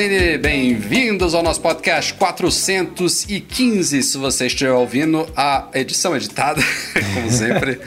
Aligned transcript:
Magazine, 0.00 0.38
bem-vindos 0.38 1.34
ao 1.34 1.42
nosso 1.42 1.60
podcast 1.60 2.14
415. 2.14 4.02
Se 4.02 4.16
você 4.16 4.46
estiver 4.46 4.72
ouvindo 4.72 5.28
a 5.36 5.68
edição 5.74 6.16
editada, 6.16 6.62
como 7.14 7.30
sempre, 7.30 7.78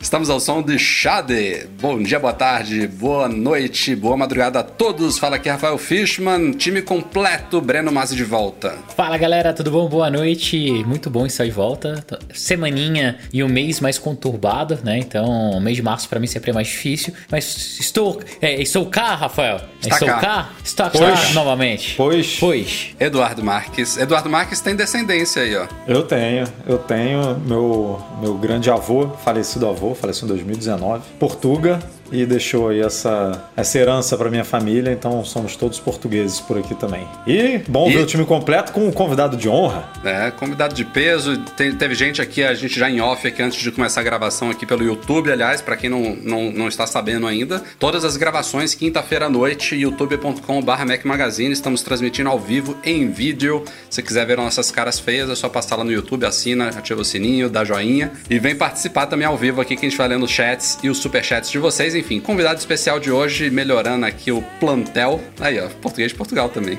estamos 0.00 0.30
ao 0.30 0.40
som 0.40 0.62
de 0.62 0.78
Xade. 0.78 1.66
Bom 1.80 2.02
dia, 2.02 2.18
boa 2.18 2.32
tarde, 2.32 2.86
boa 2.86 3.28
noite, 3.28 3.94
boa 3.94 4.16
madrugada 4.16 4.60
a 4.60 4.62
todos. 4.62 5.18
Fala 5.18 5.36
aqui 5.36 5.48
Rafael 5.48 5.78
Fishman, 5.78 6.52
time 6.52 6.82
completo, 6.82 7.60
Breno 7.60 7.90
Mazzi 7.92 8.16
de 8.16 8.24
volta. 8.24 8.74
Fala 8.96 9.16
galera, 9.18 9.52
tudo 9.52 9.70
bom? 9.70 9.88
Boa 9.88 10.10
noite, 10.10 10.84
muito 10.86 11.10
bom 11.10 11.26
estar 11.26 11.44
de 11.44 11.50
volta. 11.50 12.04
Semaninha 12.32 13.18
e 13.32 13.42
um 13.42 13.48
mês 13.48 13.80
mais 13.80 13.98
conturbado, 13.98 14.78
né? 14.82 14.98
Então, 14.98 15.50
o 15.52 15.60
mês 15.60 15.76
de 15.76 15.82
março 15.82 16.08
para 16.08 16.20
mim 16.20 16.26
sempre 16.26 16.50
é 16.50 16.54
mais 16.54 16.68
difícil, 16.68 17.12
mas 17.30 17.78
estou, 17.80 18.20
é, 18.40 18.60
estou 18.60 18.86
cá, 18.86 19.14
Rafael. 19.14 19.60
Está 19.80 19.94
estou 19.94 20.08
cá. 20.08 20.20
cá. 20.20 20.50
Está 20.64 20.90
cá 20.90 21.32
novamente. 21.34 21.94
Pois. 21.96 22.36
Pois. 22.38 22.94
Eduardo 22.98 23.42
Marques. 23.44 23.96
Eduardo 23.96 24.28
Marques 24.28 24.60
tem 24.60 24.74
descendência 24.74 25.42
aí, 25.42 25.56
ó. 25.56 25.66
Eu 25.86 26.02
tenho, 26.02 26.46
eu 26.66 26.78
tenho. 26.78 27.38
Meu, 27.46 28.02
meu 28.20 28.34
grande 28.34 28.70
avô, 28.70 29.10
falecido 29.24 29.68
avô, 29.68 29.87
faleceu 29.94 30.26
em 30.26 30.28
2019. 30.28 31.04
Portuga, 31.18 31.80
e 32.10 32.24
deixou 32.24 32.68
aí 32.68 32.80
essa, 32.80 33.48
essa 33.56 33.78
herança 33.78 34.16
para 34.16 34.30
minha 34.30 34.44
família, 34.44 34.92
então 34.92 35.24
somos 35.24 35.56
todos 35.56 35.78
portugueses 35.78 36.40
por 36.40 36.58
aqui 36.58 36.74
também. 36.74 37.06
E 37.26 37.58
bom 37.68 37.88
e... 37.88 37.94
ver 37.94 38.00
o 38.00 38.06
time 38.06 38.24
completo 38.24 38.72
com 38.72 38.86
um 38.86 38.92
convidado 38.92 39.36
de 39.36 39.48
honra. 39.48 39.88
É, 40.04 40.30
convidado 40.30 40.74
de 40.74 40.84
peso. 40.84 41.38
Tem, 41.56 41.74
teve 41.74 41.94
gente 41.94 42.20
aqui, 42.22 42.42
a 42.42 42.54
gente 42.54 42.78
já 42.78 42.90
em 42.90 43.00
off 43.00 43.26
aqui 43.26 43.42
antes 43.42 43.60
de 43.60 43.70
começar 43.70 44.00
a 44.00 44.04
gravação 44.04 44.50
aqui 44.50 44.64
pelo 44.64 44.82
YouTube, 44.82 45.30
aliás, 45.30 45.60
para 45.60 45.76
quem 45.76 45.90
não, 45.90 46.16
não, 46.16 46.50
não 46.50 46.68
está 46.68 46.86
sabendo 46.86 47.26
ainda. 47.26 47.62
Todas 47.78 48.04
as 48.04 48.16
gravações, 48.16 48.74
quinta-feira 48.74 49.26
à 49.26 49.28
noite, 49.28 49.74
youtube.com.br 49.76 50.84
Mac 50.86 51.04
Magazine. 51.04 51.52
Estamos 51.52 51.82
transmitindo 51.82 52.28
ao 52.28 52.38
vivo 52.38 52.76
em 52.84 53.10
vídeo. 53.10 53.64
Se 53.90 54.02
quiser 54.02 54.26
ver 54.26 54.36
nossas 54.36 54.70
caras 54.70 54.98
feias, 54.98 55.28
é 55.28 55.34
só 55.34 55.48
passar 55.48 55.76
lá 55.76 55.84
no 55.84 55.92
YouTube, 55.92 56.24
assina, 56.24 56.68
ativa 56.68 57.00
o 57.00 57.04
sininho, 57.04 57.50
dá 57.50 57.64
joinha. 57.64 58.12
E 58.30 58.38
vem 58.38 58.54
participar 58.54 59.06
também 59.06 59.26
ao 59.26 59.36
vivo 59.36 59.60
aqui, 59.60 59.76
que 59.76 59.86
a 59.86 59.88
gente 59.88 59.98
vai 59.98 60.08
lendo 60.08 60.24
os 60.24 60.30
chats 60.30 60.78
e 60.82 60.88
os 60.88 60.98
superchats 60.98 61.50
de 61.50 61.58
vocês 61.58 61.94
enfim, 61.98 62.20
convidado 62.20 62.58
especial 62.58 62.98
de 63.00 63.10
hoje, 63.10 63.50
melhorando 63.50 64.06
aqui 64.06 64.32
o 64.32 64.42
plantel. 64.60 65.20
Aí, 65.40 65.58
ó, 65.60 65.68
português 65.68 66.12
de 66.12 66.16
Portugal 66.16 66.48
também. 66.48 66.78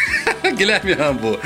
Guilherme 0.56 0.92
Rambo. 0.92 1.38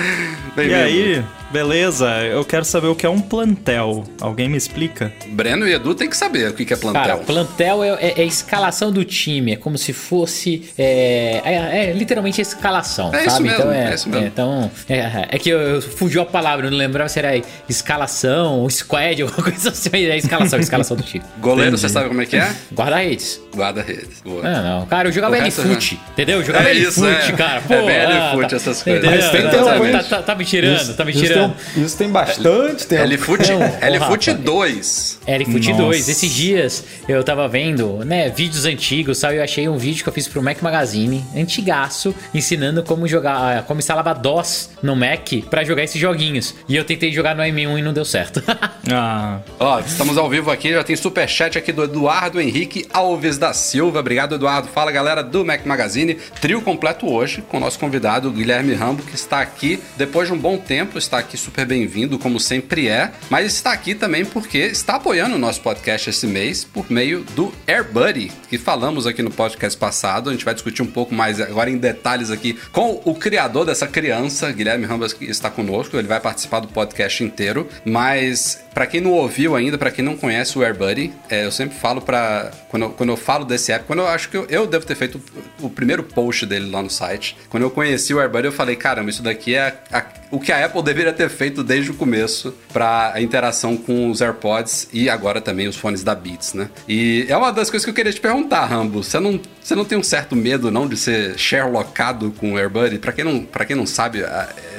E 0.56 0.74
aí, 0.74 1.24
beleza? 1.50 2.08
Eu 2.24 2.44
quero 2.44 2.64
saber 2.64 2.88
o 2.88 2.94
que 2.94 3.06
é 3.06 3.08
um 3.08 3.20
plantel. 3.20 4.04
Alguém 4.20 4.48
me 4.48 4.56
explica? 4.56 5.12
Breno 5.28 5.66
e 5.66 5.72
Edu 5.72 5.94
tem 5.94 6.08
que 6.08 6.16
saber 6.16 6.50
o 6.50 6.54
que 6.54 6.72
é 6.72 6.76
plantel. 6.76 7.02
Cara, 7.02 7.16
plantel 7.18 7.84
é, 7.84 7.88
é, 7.88 8.14
é 8.18 8.22
a 8.22 8.24
escalação 8.24 8.92
do 8.92 9.04
time. 9.04 9.52
É 9.52 9.56
como 9.56 9.78
se 9.78 9.92
fosse. 9.92 10.70
É, 10.76 11.40
é, 11.44 11.90
é 11.90 11.92
literalmente 11.92 12.40
a 12.40 12.42
escalação. 12.42 13.14
É 13.14 13.28
sabe? 13.28 13.28
isso 13.28 13.42
mesmo. 13.42 13.58
Então, 13.58 13.72
é, 13.72 13.94
isso 13.94 14.08
mesmo. 14.08 14.26
então, 14.26 14.70
é, 14.88 15.38
que 15.38 15.50
eu, 15.50 15.80
fugiu 15.80 16.22
a 16.22 16.26
palavra, 16.26 16.66
eu 16.66 16.70
não 16.70 16.78
lembrava 16.78 17.08
se 17.08 17.18
era 17.18 17.40
escalação, 17.68 18.68
squad, 18.68 19.22
alguma 19.22 19.42
coisa 19.42 19.70
assim. 19.70 19.90
É 19.92 20.16
escalação, 20.16 20.58
escalação 20.58 20.96
do 20.96 21.02
time. 21.02 21.24
Goleiro, 21.40 21.70
Entendi. 21.70 21.80
você 21.80 21.88
sabe 21.88 22.08
como 22.08 22.22
é 22.22 22.26
que 22.26 22.36
é? 22.36 22.52
Guarda-redes. 22.72 23.40
Guarda-redes. 23.54 24.22
Não, 24.24 24.62
não. 24.62 24.86
Cara, 24.86 25.08
eu 25.08 25.12
jogava 25.12 25.36
L-Foot, 25.38 26.00
entendeu? 26.12 26.38
Eu 26.38 26.44
jogava 26.44 26.68
L-Foot, 26.68 27.32
cara. 27.34 27.60
Pô, 27.62 27.74
é 27.74 27.86
bem 27.86 27.96
L-Foot, 27.96 28.50
tá, 28.50 28.56
essas 28.56 28.82
coisas. 28.82 29.04
Mas 29.04 29.30
tem, 29.30 29.42
tem, 29.42 29.50
tá, 29.92 30.02
tá, 30.02 30.22
tá, 30.22 30.34
me 30.34 30.44
tirando, 30.44 30.76
isso, 30.76 30.94
tá 30.94 31.04
me 31.04 31.12
tirando. 31.12 31.37
Isso 31.38 31.74
tem, 31.74 31.84
isso 31.84 31.96
tem 31.96 32.10
bastante 32.10 32.86
tempo. 32.86 33.02
L-Foot 33.02 33.50
L-Foot 33.80 34.34
2. 34.34 35.20
L-Foot 35.26 35.72
2. 35.72 36.08
Esses 36.08 36.32
dias 36.32 36.84
eu 37.08 37.22
tava 37.24 37.48
vendo, 37.48 38.04
né, 38.04 38.28
vídeos 38.28 38.64
antigos, 38.64 39.18
sabe? 39.18 39.36
Eu 39.36 39.42
achei 39.42 39.68
um 39.68 39.76
vídeo 39.76 40.02
que 40.02 40.08
eu 40.08 40.12
fiz 40.12 40.28
pro 40.28 40.42
Mac 40.42 40.60
Magazine, 40.62 41.24
antigaço, 41.36 42.14
ensinando 42.34 42.82
como 42.82 43.06
jogar, 43.06 43.64
como 43.64 43.80
instalava 43.80 44.14
DOS 44.14 44.70
no 44.82 44.94
Mac 44.94 45.28
para 45.50 45.64
jogar 45.64 45.84
esses 45.84 46.00
joguinhos. 46.00 46.54
E 46.68 46.76
eu 46.76 46.84
tentei 46.84 47.12
jogar 47.12 47.34
no 47.34 47.42
M1 47.42 47.78
e 47.78 47.82
não 47.82 47.92
deu 47.92 48.04
certo. 48.04 48.42
ah. 48.92 49.40
Ó, 49.58 49.80
estamos 49.80 50.16
ao 50.16 50.28
vivo 50.28 50.50
aqui, 50.50 50.72
já 50.72 50.84
tem 50.84 50.96
superchat 50.96 51.58
aqui 51.58 51.72
do 51.72 51.84
Eduardo 51.84 52.40
Henrique 52.40 52.86
Alves 52.92 53.38
da 53.38 53.52
Silva. 53.52 54.00
Obrigado, 54.00 54.34
Eduardo. 54.34 54.68
Fala, 54.68 54.90
galera 54.90 55.22
do 55.22 55.44
Mac 55.44 55.64
Magazine. 55.64 56.14
Trio 56.40 56.62
completo 56.62 57.10
hoje 57.10 57.42
com 57.42 57.56
o 57.56 57.60
nosso 57.60 57.78
convidado 57.78 58.30
Guilherme 58.30 58.74
Rambo, 58.74 59.02
que 59.02 59.14
está 59.14 59.40
aqui 59.40 59.80
depois 59.96 60.28
de 60.28 60.34
um 60.34 60.38
bom 60.38 60.56
tempo, 60.56 60.98
está 60.98 61.18
aqui 61.18 61.27
super 61.36 61.66
bem-vindo, 61.66 62.18
como 62.18 62.40
sempre 62.40 62.88
é, 62.88 63.12
mas 63.28 63.46
está 63.46 63.72
aqui 63.72 63.94
também 63.94 64.24
porque 64.24 64.58
está 64.58 64.94
apoiando 64.96 65.34
o 65.34 65.38
nosso 65.38 65.60
podcast 65.60 66.10
esse 66.10 66.26
mês 66.26 66.64
por 66.64 66.90
meio 66.90 67.24
do 67.34 67.52
AirBuddy, 67.66 68.32
que 68.48 68.58
falamos 68.58 69.06
aqui 69.06 69.22
no 69.22 69.30
podcast 69.30 69.78
passado. 69.78 70.30
A 70.30 70.32
gente 70.32 70.44
vai 70.44 70.54
discutir 70.54 70.82
um 70.82 70.86
pouco 70.86 71.14
mais 71.14 71.40
agora 71.40 71.70
em 71.70 71.76
detalhes 71.76 72.30
aqui 72.30 72.58
com 72.72 73.00
o 73.04 73.14
criador 73.14 73.64
dessa 73.64 73.86
criança, 73.86 74.50
Guilherme 74.52 74.86
Rambas, 74.86 75.12
que 75.12 75.24
está 75.24 75.50
conosco. 75.50 75.96
Ele 75.96 76.08
vai 76.08 76.20
participar 76.20 76.60
do 76.60 76.68
podcast 76.68 77.22
inteiro, 77.22 77.68
mas 77.84 78.60
para 78.78 78.86
quem 78.86 79.00
não 79.00 79.10
ouviu 79.10 79.56
ainda, 79.56 79.76
para 79.76 79.90
quem 79.90 80.04
não 80.04 80.16
conhece 80.16 80.56
o 80.56 80.62
AirBuddy, 80.62 81.12
é, 81.28 81.44
eu 81.44 81.50
sempre 81.50 81.76
falo 81.76 82.00
para 82.00 82.52
quando, 82.68 82.82
eu, 82.84 82.90
quando 82.90 83.10
eu 83.10 83.16
falo 83.16 83.44
desse 83.44 83.72
app, 83.72 83.84
quando 83.84 83.98
eu 84.00 84.06
acho 84.06 84.28
que 84.28 84.36
eu, 84.36 84.46
eu 84.48 84.66
devo 84.68 84.86
ter 84.86 84.94
feito 84.94 85.20
o, 85.60 85.66
o, 85.66 85.70
primeiro 85.70 86.04
post 86.04 86.46
dele 86.46 86.70
lá 86.70 86.80
no 86.80 86.88
site. 86.88 87.36
Quando 87.48 87.64
eu 87.64 87.70
conheci 87.70 88.14
o 88.14 88.20
AirBuddy, 88.20 88.46
eu 88.46 88.52
falei, 88.52 88.76
caramba, 88.76 89.10
isso 89.10 89.22
daqui 89.22 89.56
é 89.56 89.80
a, 89.90 90.04
o 90.30 90.38
que 90.38 90.52
a 90.52 90.64
Apple 90.64 90.82
deveria 90.82 91.12
ter 91.12 91.28
feito 91.28 91.62
desde 91.62 91.90
o 91.90 91.94
começo 91.94 92.54
para 92.72 93.12
a 93.14 93.20
interação 93.20 93.76
com 93.76 94.10
os 94.10 94.20
AirPods 94.20 94.88
e 94.92 95.08
agora 95.08 95.40
também 95.40 95.66
os 95.68 95.76
fones 95.76 96.02
da 96.02 96.14
Beats, 96.14 96.54
né? 96.54 96.68
E 96.88 97.26
é 97.28 97.36
uma 97.36 97.52
das 97.52 97.70
coisas 97.70 97.84
que 97.84 97.90
eu 97.90 97.94
queria 97.94 98.12
te 98.12 98.20
perguntar, 98.20 98.66
Rambo. 98.66 99.02
Você 99.02 99.18
não, 99.18 99.40
você 99.60 99.74
não 99.74 99.84
tem 99.84 99.96
um 99.96 100.02
certo 100.02 100.36
medo 100.36 100.70
não 100.70 100.86
de 100.86 100.96
ser 100.96 101.38
Sherlockado 101.38 102.32
com 102.38 102.52
o 102.52 102.58
AirBuddy? 102.58 102.98
Para 102.98 103.12
quem 103.12 103.24
não, 103.24 103.46
quem 103.66 103.76
não 103.76 103.86
sabe, 103.86 104.24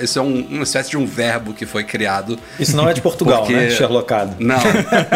isso 0.01 0.19
é 0.19 0.21
um, 0.21 0.41
uma 0.45 0.63
espécie 0.63 0.91
de 0.91 0.97
um 0.97 1.05
verbo 1.05 1.53
que 1.53 1.65
foi 1.65 1.83
criado. 1.83 2.39
Isso 2.59 2.75
não 2.75 2.87
é 2.87 2.93
de 2.93 3.01
Portugal, 3.01 3.39
porque... 3.39 3.53
né? 3.53 3.69
Sherlockado. 3.69 4.35
Não. 4.39 4.59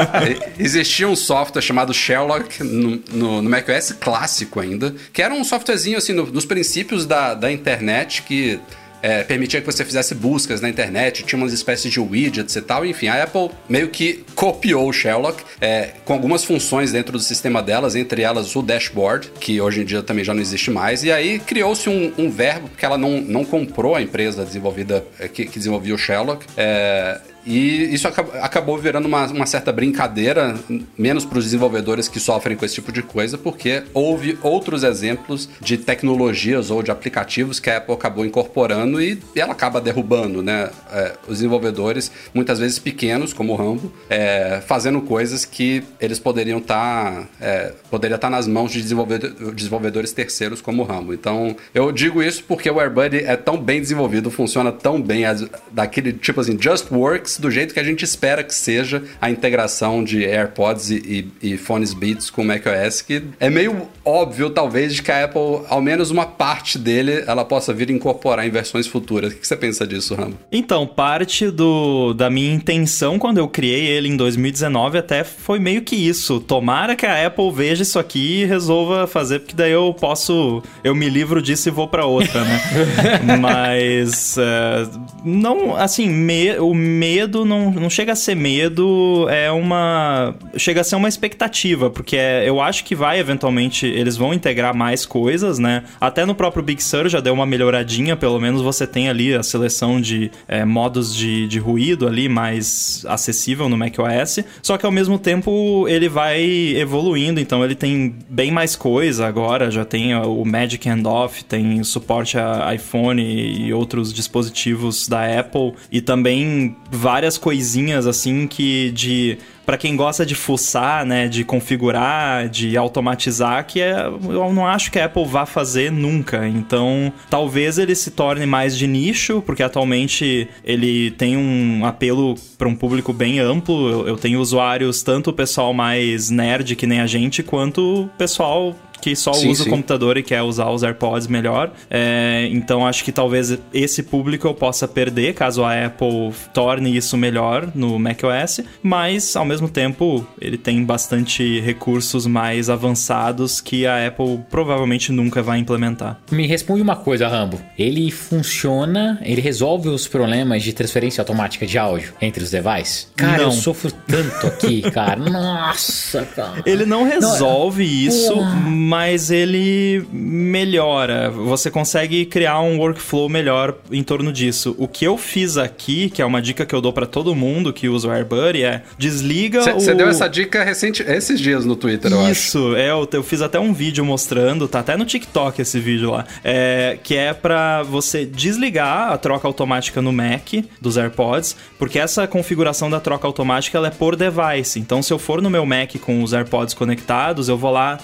Existia 0.57 1.07
um 1.07 1.15
software 1.15 1.61
chamado 1.61 1.93
Sherlock 1.93 2.63
no, 2.63 3.01
no, 3.11 3.41
no 3.41 3.49
macOS 3.49 3.91
clássico 3.99 4.59
ainda, 4.59 4.93
que 5.11 5.21
era 5.21 5.33
um 5.33 5.43
softwarezinho 5.43 5.97
assim 5.97 6.13
no, 6.13 6.25
nos 6.25 6.45
princípios 6.45 7.05
da, 7.05 7.33
da 7.33 7.51
internet 7.51 8.23
que 8.23 8.59
é, 9.03 9.21
permitia 9.21 9.59
que 9.59 9.65
você 9.65 9.83
fizesse 9.83 10.15
buscas 10.15 10.61
na 10.61 10.69
internet, 10.69 11.23
tinha 11.23 11.37
umas 11.37 11.51
espécies 11.51 11.91
de 11.91 11.99
widgets 11.99 12.55
e 12.55 12.61
tal. 12.61 12.85
Enfim, 12.85 13.07
a 13.07 13.21
Apple 13.21 13.49
meio 13.67 13.89
que 13.89 14.23
copiou 14.33 14.87
o 14.87 14.93
Sherlock 14.93 15.43
é, 15.59 15.89
com 16.05 16.13
algumas 16.13 16.45
funções 16.45 16.93
dentro 16.93 17.11
do 17.11 17.19
sistema 17.19 17.61
delas, 17.61 17.95
entre 17.95 18.21
elas 18.21 18.55
o 18.55 18.61
dashboard, 18.61 19.29
que 19.41 19.59
hoje 19.59 19.81
em 19.81 19.85
dia 19.85 20.01
também 20.01 20.23
já 20.23 20.33
não 20.33 20.41
existe 20.41 20.71
mais. 20.71 21.03
E 21.03 21.11
aí 21.11 21.37
criou-se 21.39 21.89
um, 21.89 22.13
um 22.17 22.31
verbo, 22.31 22.69
porque 22.69 22.85
ela 22.85 22.97
não, 22.97 23.19
não 23.19 23.43
comprou 23.43 23.93
a 23.93 24.01
empresa 24.01 24.45
desenvolvida 24.45 25.05
é, 25.19 25.27
que, 25.27 25.45
que 25.45 25.59
desenvolvia 25.59 25.93
o 25.93 25.97
Sherlock. 25.97 26.45
É, 26.55 27.19
e 27.45 27.93
isso 27.93 28.07
acabou 28.07 28.77
virando 28.77 29.05
uma, 29.05 29.25
uma 29.27 29.45
certa 29.45 29.71
brincadeira, 29.71 30.55
menos 30.97 31.25
para 31.25 31.37
os 31.37 31.43
desenvolvedores 31.43 32.07
que 32.07 32.19
sofrem 32.19 32.55
com 32.55 32.63
esse 32.63 32.75
tipo 32.75 32.91
de 32.91 33.01
coisa, 33.01 33.37
porque 33.37 33.83
houve 33.93 34.37
outros 34.41 34.83
exemplos 34.83 35.49
de 35.59 35.77
tecnologias 35.77 36.71
ou 36.71 36.81
de 36.81 36.89
aplicativos 36.89 37.59
que 37.59 37.69
a 37.69 37.77
Apple 37.77 37.93
acabou 37.93 38.25
incorporando 38.25 38.92
e 39.01 39.19
ela 39.35 39.51
acaba 39.51 39.79
derrubando, 39.79 40.41
né? 40.41 40.69
É, 40.91 41.13
os 41.27 41.37
desenvolvedores, 41.37 42.11
muitas 42.33 42.59
vezes 42.59 42.79
pequenos, 42.79 43.33
como 43.33 43.53
o 43.53 43.55
Rambo, 43.55 43.91
é, 44.09 44.61
fazendo 44.65 45.01
coisas 45.01 45.45
que 45.45 45.83
eles 45.99 46.19
poderiam 46.19 46.59
estar 46.59 47.13
tá, 47.13 47.27
é, 47.41 47.73
poderia 47.89 48.15
estar 48.15 48.29
tá 48.29 48.35
nas 48.35 48.47
mãos 48.47 48.71
de 48.71 48.81
desenvolvedor, 48.81 49.53
desenvolvedores 49.53 50.11
terceiros 50.11 50.61
como 50.61 50.83
o 50.83 50.85
Rambo. 50.85 51.13
Então, 51.13 51.55
eu 51.73 51.91
digo 51.91 52.21
isso 52.21 52.43
porque 52.47 52.69
o 52.69 52.79
AirBuddy 52.79 53.19
é 53.19 53.35
tão 53.35 53.57
bem 53.57 53.81
desenvolvido, 53.81 54.29
funciona 54.29 54.71
tão 54.71 55.01
bem, 55.01 55.23
daquele 55.71 56.13
tipo 56.13 56.39
assim, 56.41 56.57
just 56.59 56.91
works 56.91 57.37
do 57.37 57.49
jeito 57.49 57.73
que 57.73 57.79
a 57.79 57.83
gente 57.83 58.03
espera 58.03 58.43
que 58.43 58.53
seja 58.53 59.03
a 59.21 59.29
integração 59.29 60.03
de 60.03 60.23
AirPods 60.23 60.89
e, 60.89 61.31
e, 61.41 61.53
e 61.53 61.57
fones 61.57 61.93
Beats 61.93 62.29
com 62.29 62.41
o 62.41 62.45
macOS, 62.45 63.01
que 63.01 63.23
é 63.39 63.49
meio 63.49 63.87
óbvio, 64.03 64.49
talvez, 64.49 64.93
de 64.93 65.01
que 65.01 65.11
a 65.11 65.23
Apple, 65.23 65.65
ao 65.67 65.81
menos 65.81 66.11
uma 66.11 66.25
parte 66.25 66.77
dele, 66.77 67.23
ela 67.27 67.45
possa 67.45 67.73
vir 67.73 67.89
incorporar 67.89 68.45
em 68.45 68.49
versões 68.49 68.82
futuras. 68.87 69.33
O 69.33 69.37
que 69.37 69.47
você 69.47 69.55
pensa 69.55 69.85
disso, 69.85 70.15
Rambo? 70.15 70.37
Então, 70.51 70.85
parte 70.85 71.49
do, 71.49 72.13
da 72.13 72.29
minha 72.29 72.53
intenção 72.53 73.19
quando 73.19 73.37
eu 73.37 73.47
criei 73.47 73.85
ele 73.87 74.09
em 74.09 74.17
2019 74.17 74.97
até 74.97 75.23
foi 75.23 75.59
meio 75.59 75.81
que 75.81 75.95
isso. 75.95 76.39
Tomara 76.39 76.95
que 76.95 77.05
a 77.05 77.27
Apple 77.27 77.51
veja 77.51 77.83
isso 77.83 77.99
aqui 77.99 78.41
e 78.41 78.45
resolva 78.45 79.07
fazer, 79.07 79.39
porque 79.39 79.55
daí 79.55 79.71
eu 79.71 79.93
posso. 79.93 80.61
Eu 80.83 80.95
me 80.95 81.09
livro 81.09 81.41
disso 81.41 81.69
e 81.69 81.71
vou 81.71 81.87
para 81.87 82.05
outra, 82.05 82.43
né? 82.43 82.59
Mas. 83.39 84.37
É, 84.37 84.87
não, 85.23 85.75
assim, 85.75 86.09
me, 86.09 86.57
o 86.59 86.73
medo 86.73 87.45
não, 87.45 87.71
não 87.71 87.89
chega 87.89 88.13
a 88.13 88.15
ser 88.15 88.35
medo, 88.35 89.27
é 89.29 89.51
uma. 89.51 90.35
Chega 90.57 90.81
a 90.81 90.83
ser 90.83 90.95
uma 90.95 91.09
expectativa, 91.09 91.89
porque 91.89 92.17
é, 92.17 92.47
eu 92.47 92.61
acho 92.61 92.83
que 92.83 92.95
vai 92.95 93.19
eventualmente. 93.19 93.85
Eles 93.85 94.17
vão 94.17 94.33
integrar 94.33 94.75
mais 94.75 95.05
coisas, 95.05 95.59
né? 95.59 95.83
Até 95.99 96.25
no 96.25 96.35
próprio 96.35 96.63
Big 96.63 96.83
Sur 96.83 97.07
já 97.07 97.19
deu 97.19 97.33
uma 97.33 97.45
melhoradinha, 97.45 98.15
pelo 98.15 98.39
menos 98.39 98.61
você 98.61 98.72
tem 98.87 99.09
ali 99.09 99.33
a 99.33 99.43
seleção 99.43 100.01
de 100.01 100.31
é, 100.47 100.65
modos 100.65 101.15
de, 101.15 101.47
de 101.47 101.59
ruído 101.59 102.07
ali 102.07 102.27
mais 102.27 103.05
acessível 103.07 103.69
no 103.69 103.77
macOS. 103.77 104.39
Só 104.61 104.77
que 104.77 104.85
ao 104.85 104.91
mesmo 104.91 105.19
tempo 105.19 105.87
ele 105.87 106.09
vai 106.09 106.43
evoluindo, 106.75 107.39
então 107.39 107.63
ele 107.63 107.75
tem 107.75 108.15
bem 108.29 108.51
mais 108.51 108.75
coisa 108.75 109.27
agora, 109.27 109.69
já 109.69 109.85
tem 109.85 110.15
o 110.15 110.43
Magic 110.43 110.87
Handoff, 110.87 111.43
tem 111.43 111.83
suporte 111.83 112.37
a 112.37 112.73
iPhone 112.73 113.21
e 113.21 113.73
outros 113.73 114.13
dispositivos 114.13 115.07
da 115.07 115.39
Apple 115.39 115.73
e 115.91 116.01
também 116.01 116.75
várias 116.91 117.37
coisinhas 117.37 118.07
assim 118.07 118.47
que 118.47 118.91
de 118.91 119.37
para 119.65 119.77
quem 119.77 119.95
gosta 119.95 120.25
de 120.25 120.35
fuçar, 120.35 121.05
né, 121.05 121.27
de 121.27 121.43
configurar, 121.43 122.49
de 122.49 122.77
automatizar, 122.77 123.65
que 123.65 123.81
é, 123.81 124.05
eu 124.05 124.53
não 124.53 124.65
acho 124.65 124.91
que 124.91 124.99
a 124.99 125.05
Apple 125.05 125.25
vá 125.25 125.45
fazer 125.45 125.91
nunca. 125.91 126.47
Então, 126.47 127.11
talvez 127.29 127.77
ele 127.77 127.95
se 127.95 128.11
torne 128.11 128.45
mais 128.45 128.77
de 128.77 128.87
nicho, 128.87 129.41
porque 129.45 129.63
atualmente 129.63 130.47
ele 130.63 131.11
tem 131.11 131.37
um 131.37 131.85
apelo 131.85 132.35
para 132.57 132.67
um 132.67 132.75
público 132.75 133.13
bem 133.13 133.39
amplo. 133.39 133.89
Eu, 133.89 134.07
eu 134.09 134.17
tenho 134.17 134.39
usuários, 134.39 135.01
tanto 135.01 135.29
o 135.29 135.33
pessoal 135.33 135.73
mais 135.73 136.29
nerd 136.29 136.75
que 136.75 136.87
nem 136.87 136.99
a 136.99 137.07
gente, 137.07 137.43
quanto 137.43 138.03
o 138.03 138.07
pessoal 138.17 138.75
que 139.03 139.17
só 139.17 139.33
sim, 139.33 139.49
usa 139.49 139.63
sim. 139.63 139.69
o 139.69 139.71
computador 139.73 140.17
e 140.17 140.23
quer 140.23 140.41
usar 140.43 140.69
os 140.69 140.81
AirPods 140.81 141.27
melhor. 141.27 141.73
É, 141.89 142.47
então 142.53 142.87
acho 142.87 143.03
que 143.03 143.11
talvez 143.11 143.59
esse 143.73 144.01
público 144.01 144.47
eu 144.47 144.53
possa 144.53 144.87
perder 144.87 145.33
caso 145.33 145.61
a 145.61 145.87
Apple 145.87 146.31
torne 146.53 146.95
isso 146.95 147.17
melhor 147.17 147.69
no 147.75 147.99
macOS, 147.99 148.61
mas 148.81 149.35
ao 149.35 149.43
mesmo 149.43 149.67
tempo 149.67 150.25
ele 150.39 150.57
tem 150.57 150.81
bastante 150.85 151.59
recursos 151.59 152.25
mais 152.25 152.69
avançados 152.69 153.59
que 153.59 153.85
a 153.85 154.07
Apple 154.07 154.39
provavelmente 154.49 155.11
nunca 155.11 155.41
vai 155.41 155.59
implementar. 155.59 156.21
Me 156.31 156.47
responde 156.47 156.81
uma 156.81 156.95
coisa, 156.95 157.27
Rambo. 157.27 157.59
Ele 157.77 158.09
funciona, 158.09 159.19
ele 159.21 159.41
resolve 159.41 159.89
os 159.89 160.07
problemas 160.07 160.63
de 160.63 160.71
transferência 160.71 161.21
automática 161.21 161.65
de 161.67 161.77
áudio 161.77 162.13
entre 162.21 162.41
os 162.41 162.51
devices? 162.51 163.11
Cara, 163.17 163.39
não. 163.39 163.43
eu 163.43 163.51
sofro 163.51 163.91
tanto 164.07 164.47
aqui, 164.47 164.81
cara. 164.91 165.17
Nossa, 165.29 166.23
cara. 166.23 166.63
Ele 166.65 166.85
não 166.85 167.03
resolve 167.03 167.83
não, 167.83 167.91
isso, 167.91 168.33
Porra 168.33 168.92
mas 168.93 169.31
ele 169.31 170.05
melhora. 170.11 171.31
Você 171.31 171.71
consegue 171.71 172.27
criar 172.27 172.61
um 172.61 172.77
workflow 172.77 173.27
melhor 173.27 173.75
em 173.91 174.03
torno 174.03 174.31
disso. 174.31 174.75
O 174.77 174.87
que 174.87 175.03
eu 175.03 175.17
fiz 175.17 175.57
aqui, 175.57 176.11
que 176.11 176.21
é 176.21 176.25
uma 176.25 176.39
dica 176.39 176.63
que 176.63 176.75
eu 176.75 176.79
dou 176.79 176.93
para 176.93 177.07
todo 177.07 177.33
mundo 177.33 177.73
que 177.73 177.89
usa 177.89 178.07
o 178.07 178.11
AirBuddy, 178.11 178.61
é 178.61 178.83
desliga 178.95 179.63
cê, 179.63 179.71
o... 179.71 179.79
Você 179.79 179.95
deu 179.95 180.07
essa 180.09 180.27
dica 180.27 180.63
recente, 180.63 181.01
esses 181.01 181.41
dias 181.41 181.65
no 181.65 181.75
Twitter, 181.75 182.11
eu 182.11 182.19
acho. 182.19 182.31
Isso, 182.33 182.75
é, 182.75 182.91
eu, 182.91 183.09
eu, 183.11 183.23
fiz 183.23 183.41
até 183.41 183.59
um 183.59 183.73
vídeo 183.73 184.05
mostrando, 184.05 184.67
tá 184.67 184.81
até 184.81 184.95
no 184.95 185.05
TikTok 185.05 185.59
esse 185.59 185.79
vídeo 185.79 186.11
lá, 186.11 186.27
é, 186.43 186.99
que 187.01 187.15
é 187.15 187.33
para 187.33 187.81
você 187.81 188.27
desligar 188.27 189.11
a 189.11 189.17
troca 189.17 189.47
automática 189.47 190.03
no 190.03 190.13
Mac 190.13 190.49
dos 190.79 190.97
AirPods, 190.97 191.55
porque 191.79 191.97
essa 191.97 192.27
configuração 192.27 192.91
da 192.91 192.99
troca 192.99 193.25
automática 193.25 193.75
ela 193.75 193.87
é 193.87 193.91
por 193.91 194.15
device. 194.15 194.79
Então, 194.79 195.01
se 195.01 195.11
eu 195.11 195.17
for 195.17 195.41
no 195.41 195.49
meu 195.49 195.65
Mac 195.65 195.95
com 195.99 196.21
os 196.21 196.31
AirPods 196.31 196.75
conectados, 196.75 197.49
eu 197.49 197.57
vou 197.57 197.71
lá 197.71 197.97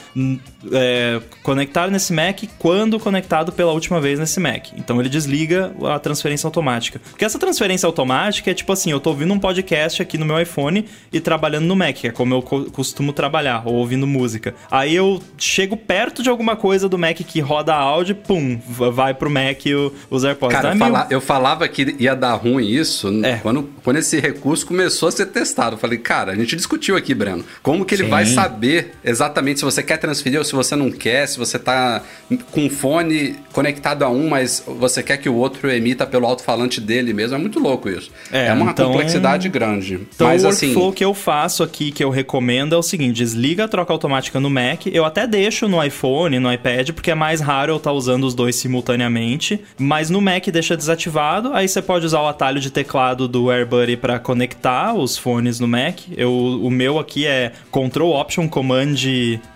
é, 0.79 1.21
conectar 1.43 1.89
nesse 1.89 2.13
Mac 2.13 2.43
quando 2.57 2.99
conectado 2.99 3.51
pela 3.51 3.71
última 3.73 3.99
vez 3.99 4.17
nesse 4.17 4.39
Mac. 4.39 4.67
Então 4.77 4.99
ele 4.99 5.09
desliga 5.09 5.73
a 5.85 5.99
transferência 5.99 6.47
automática. 6.47 7.01
Porque 7.09 7.25
essa 7.25 7.37
transferência 7.37 7.85
automática 7.85 8.49
é 8.49 8.53
tipo 8.53 8.71
assim: 8.71 8.91
eu 8.91 8.99
tô 8.99 9.09
ouvindo 9.09 9.33
um 9.33 9.39
podcast 9.39 10.01
aqui 10.01 10.17
no 10.17 10.25
meu 10.25 10.39
iPhone 10.39 10.85
e 11.11 11.19
trabalhando 11.19 11.65
no 11.65 11.75
Mac, 11.75 11.95
que 11.95 12.07
é 12.07 12.11
como 12.11 12.33
eu 12.33 12.41
costumo 12.41 13.11
trabalhar, 13.11 13.63
ou 13.65 13.75
ouvindo 13.75 14.07
música. 14.07 14.55
Aí 14.71 14.95
eu 14.95 15.21
chego 15.37 15.75
perto 15.75 16.23
de 16.23 16.29
alguma 16.29 16.55
coisa 16.55 16.87
do 16.87 16.97
Mac 16.97 17.17
que 17.17 17.39
roda 17.39 17.75
áudio, 17.75 18.15
pum, 18.15 18.59
vai 18.67 19.13
pro 19.13 19.29
Mac 19.29 19.59
o, 19.65 19.93
os 20.09 20.23
AirPods. 20.23 20.55
Cara, 20.55 20.75
então, 20.75 20.87
eu, 20.87 20.93
fala, 20.93 21.07
eu, 21.09 21.21
falava 21.21 21.67
que 21.67 21.95
ia 21.99 22.15
dar 22.15 22.35
ruim 22.35 22.65
isso 22.65 23.09
é. 23.23 23.37
quando, 23.37 23.69
quando 23.83 23.97
esse 23.97 24.19
recurso 24.19 24.65
começou 24.65 25.09
a 25.09 25.11
ser 25.11 25.25
testado. 25.27 25.75
Eu 25.75 25.79
falei, 25.79 25.97
cara, 25.97 26.31
a 26.31 26.35
gente 26.35 26.55
discutiu 26.55 26.95
aqui, 26.95 27.13
Breno, 27.13 27.43
como 27.61 27.83
que 27.83 27.95
ele 27.95 28.03
Sim. 28.03 28.09
vai 28.09 28.25
saber 28.25 28.93
exatamente 29.03 29.59
se 29.59 29.65
você 29.65 29.83
quer 29.83 29.97
transferir 29.97 30.39
ou 30.39 30.45
se 30.45 30.53
você 30.53 30.68
não 30.75 30.91
quer, 30.91 31.27
se 31.27 31.37
você 31.37 31.57
tá 31.57 32.01
com 32.51 32.69
fone 32.69 33.35
conectado 33.51 34.03
a 34.03 34.09
um, 34.09 34.29
mas 34.29 34.63
você 34.65 35.01
quer 35.01 35.17
que 35.17 35.27
o 35.27 35.35
outro 35.35 35.69
emita 35.69 36.05
pelo 36.05 36.25
alto-falante 36.25 36.79
dele 36.79 37.13
mesmo. 37.13 37.35
É 37.35 37.39
muito 37.39 37.59
louco 37.59 37.89
isso. 37.89 38.11
É, 38.31 38.47
é 38.47 38.53
uma 38.53 38.71
então, 38.71 38.91
complexidade 38.91 39.49
grande. 39.49 39.95
Então, 39.95 40.27
mas, 40.27 40.43
o 40.43 40.47
assim, 40.47 40.67
workflow 40.67 40.87
assim, 40.89 40.95
que 40.95 41.05
eu 41.05 41.13
faço 41.13 41.63
aqui, 41.63 41.91
que 41.91 42.03
eu 42.03 42.09
recomendo, 42.09 42.73
é 42.73 42.77
o 42.77 42.83
seguinte: 42.83 43.15
desliga 43.17 43.65
a 43.65 43.67
troca 43.67 43.91
automática 43.91 44.39
no 44.39 44.49
Mac. 44.49 44.87
Eu 44.87 45.05
até 45.05 45.25
deixo 45.25 45.67
no 45.67 45.83
iPhone, 45.83 46.39
no 46.39 46.51
iPad, 46.51 46.91
porque 46.91 47.11
é 47.11 47.15
mais 47.15 47.41
raro 47.41 47.73
eu 47.73 47.77
estar 47.77 47.89
tá 47.89 47.95
usando 47.95 48.23
os 48.23 48.33
dois 48.33 48.55
simultaneamente. 48.55 49.59
Mas 49.77 50.09
no 50.09 50.21
Mac 50.21 50.47
deixa 50.47 50.77
desativado. 50.77 51.53
Aí 51.53 51.67
você 51.67 51.81
pode 51.81 52.05
usar 52.05 52.21
o 52.21 52.27
atalho 52.27 52.59
de 52.59 52.71
teclado 52.71 53.27
do 53.27 53.49
AirBuddy 53.49 53.97
para 53.97 54.19
conectar 54.19 54.93
os 54.93 55.17
fones 55.17 55.59
no 55.59 55.67
Mac. 55.67 55.99
Eu, 56.15 56.31
o 56.31 56.69
meu 56.69 56.99
aqui 56.99 57.25
é 57.25 57.51
Control 57.71 58.19
Option 58.19 58.47
Command 58.47 58.95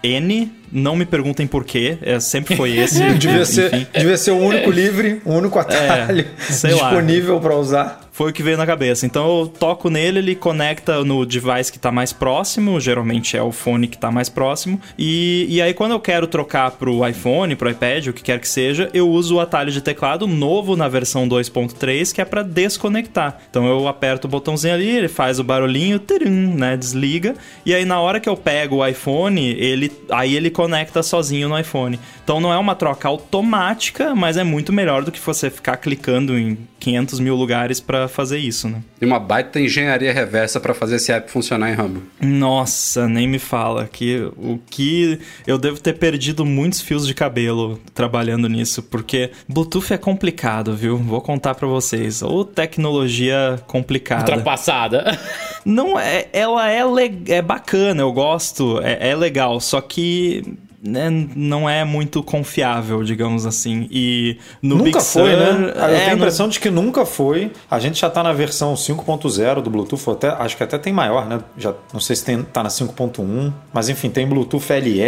N 0.02 0.63
não 0.74 0.96
me 0.96 1.06
perguntem 1.06 1.46
por 1.46 1.64
quê, 1.64 1.98
é, 2.02 2.20
sempre 2.20 2.56
foi 2.56 2.78
esse. 2.78 3.02
devia, 3.14 3.46
ser, 3.46 3.88
devia 3.94 4.18
ser 4.18 4.32
o 4.32 4.38
único 4.38 4.72
livre, 4.72 5.22
o 5.24 5.34
único 5.34 5.60
atalho 5.60 6.26
é, 6.50 6.68
disponível 6.68 7.40
para 7.40 7.56
usar 7.56 8.03
foi 8.14 8.30
o 8.30 8.34
que 8.34 8.44
veio 8.44 8.58
na 8.58 8.66
cabeça. 8.66 9.06
Então 9.06 9.40
eu 9.40 9.48
toco 9.48 9.90
nele, 9.90 10.20
ele 10.20 10.36
conecta 10.36 11.04
no 11.04 11.26
device 11.26 11.72
que 11.72 11.78
está 11.78 11.92
mais 11.92 12.14
próximo, 12.14 12.80
geralmente 12.80 13.36
é 13.36 13.42
o 13.42 13.52
fone 13.52 13.88
que 13.88 13.98
está 13.98 14.12
mais 14.12 14.30
próximo, 14.30 14.80
e, 14.98 15.48
e 15.50 15.62
aí 15.62 15.74
quando 15.74 15.92
eu 15.92 16.00
quero 16.00 16.28
trocar 16.28 16.72
pro 16.72 17.06
iPhone, 17.08 17.56
pro 17.56 17.70
iPad, 17.70 18.08
o 18.08 18.14
que 18.14 18.22
quer 18.22 18.40
que 18.40 18.48
seja, 18.48 18.90
eu 18.94 19.10
uso 19.10 19.36
o 19.36 19.40
atalho 19.40 19.72
de 19.72 19.82
teclado 19.82 20.28
novo 20.28 20.76
na 20.76 20.88
versão 20.88 21.28
2.3, 21.28 22.14
que 22.14 22.22
é 22.22 22.26
para 22.26 22.44
desconectar. 22.44 23.40
Então 23.50 23.66
eu 23.66 23.88
aperto 23.88 24.28
o 24.28 24.30
botãozinho 24.30 24.76
ali, 24.76 24.88
ele 24.88 25.08
faz 25.08 25.40
o 25.40 25.44
barulhinho, 25.44 25.98
tirum, 25.98 26.54
né, 26.54 26.78
desliga, 26.78 27.34
e 27.66 27.74
aí 27.74 27.84
na 27.84 28.00
hora 28.00 28.20
que 28.20 28.30
eu 28.30 28.38
pego 28.38 28.78
o 28.78 28.88
iPhone, 28.88 29.42
ele 29.58 29.92
aí 30.12 30.36
ele 30.36 30.52
conecta 30.52 31.02
sozinho 31.02 31.50
no 31.50 31.60
iPhone. 31.60 32.00
Então 32.24 32.40
não 32.40 32.54
é 32.54 32.58
uma 32.58 32.76
troca 32.76 33.08
automática, 33.08 34.14
mas 34.14 34.38
é 34.38 34.44
muito 34.44 34.72
melhor 34.72 35.04
do 35.04 35.12
que 35.12 35.20
você 35.20 35.50
ficar 35.50 35.78
clicando 35.78 36.38
em 36.38 36.58
500 36.80 37.20
mil 37.20 37.36
lugares 37.36 37.80
para 37.80 38.03
fazer 38.08 38.38
isso, 38.38 38.68
né? 38.68 38.82
E 39.02 39.06
uma 39.06 39.20
baita 39.20 39.60
engenharia 39.60 40.14
reversa 40.14 40.60
para 40.60 40.74
fazer 40.74 40.96
esse 40.96 41.12
app 41.12 41.30
funcionar 41.30 41.72
em 41.72 41.74
Rambo. 41.74 42.04
Nossa, 42.22 43.08
nem 43.08 43.28
me 43.28 43.40
fala 43.40 43.88
que 43.92 44.30
o 44.38 44.60
que 44.70 45.20
eu 45.46 45.58
devo 45.58 45.80
ter 45.80 45.94
perdido 45.94 46.46
muitos 46.46 46.82
fios 46.82 47.06
de 47.08 47.14
cabelo 47.14 47.80
trabalhando 47.94 48.48
nisso, 48.48 48.82
porque 48.84 49.32
Bluetooth 49.48 49.94
é 49.94 49.98
complicado, 49.98 50.76
viu? 50.76 50.98
Vou 50.98 51.22
contar 51.22 51.56
para 51.56 51.68
vocês. 51.68 52.22
Ou 52.22 52.46
tecnologia 52.46 53.60
complicada. 53.68 54.32
Ultrapassada. 54.32 55.20
Não 55.66 56.00
é, 56.00 56.28
ela 56.34 56.70
é, 56.70 56.82
é 57.28 57.42
bacana, 57.42 58.02
eu 58.02 58.12
gosto, 58.12 58.80
é, 58.82 59.10
é 59.10 59.16
legal, 59.16 59.60
só 59.60 59.80
que 59.82 60.44
né, 60.84 61.10
não 61.34 61.70
é 61.70 61.86
muito 61.86 62.22
confiável, 62.22 63.04
digamos 63.04 63.46
assim. 63.46 63.88
E 63.90 64.38
no 64.62 64.76
nunca 64.76 65.00
Big 65.00 65.02
foi, 65.02 65.32
Sur, 65.32 65.40
né? 65.40 65.74
Eu 65.76 65.84
é, 65.84 66.00
tenho 66.00 66.12
a 66.12 66.14
impressão 66.16 66.48
no... 66.48 66.52
de 66.52 66.60
que 66.60 66.70
nunca 66.70 67.06
foi. 67.06 67.52
A 67.72 67.80
gente 67.80 68.02
já 68.02 68.08
está 68.08 68.22
na 68.22 68.34
versão 68.34 68.74
5.0 68.74 69.62
do 69.62 69.70
Bluetooth, 69.70 70.10
até, 70.10 70.28
acho 70.28 70.58
que 70.58 70.64
até 70.64 70.78
tem 70.78 70.92
maior, 70.92 71.26
né? 71.26 71.40
Já, 71.58 71.74
não 71.94 72.02
sei 72.02 72.18
se 72.18 72.26
tem, 72.26 72.44
tá 72.44 72.62
na 72.62 72.70
5.1, 72.70 73.54
mas 73.72 73.88
enfim, 73.88 74.10
tem 74.10 74.28
Bluetooth 74.28 74.74
LE, 74.74 75.00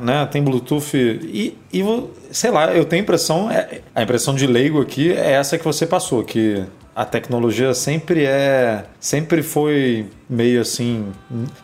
né? 0.00 0.28
Tem 0.30 0.42
Bluetooth. 0.42 0.94
E, 0.94 1.56
e 1.72 1.82
sei 2.30 2.50
lá, 2.50 2.66
eu 2.74 2.84
tenho 2.84 3.00
a 3.00 3.04
impressão, 3.04 3.50
é, 3.50 3.80
a 3.94 4.02
impressão 4.02 4.34
de 4.34 4.46
leigo 4.46 4.82
aqui 4.82 5.12
é 5.12 5.32
essa 5.32 5.56
que 5.56 5.64
você 5.64 5.86
passou, 5.86 6.22
que 6.22 6.62
a 6.94 7.06
tecnologia 7.06 7.72
sempre 7.72 8.26
é 8.26 8.84
sempre 9.00 9.42
foi 9.42 10.06
meio 10.32 10.60
assim. 10.62 11.06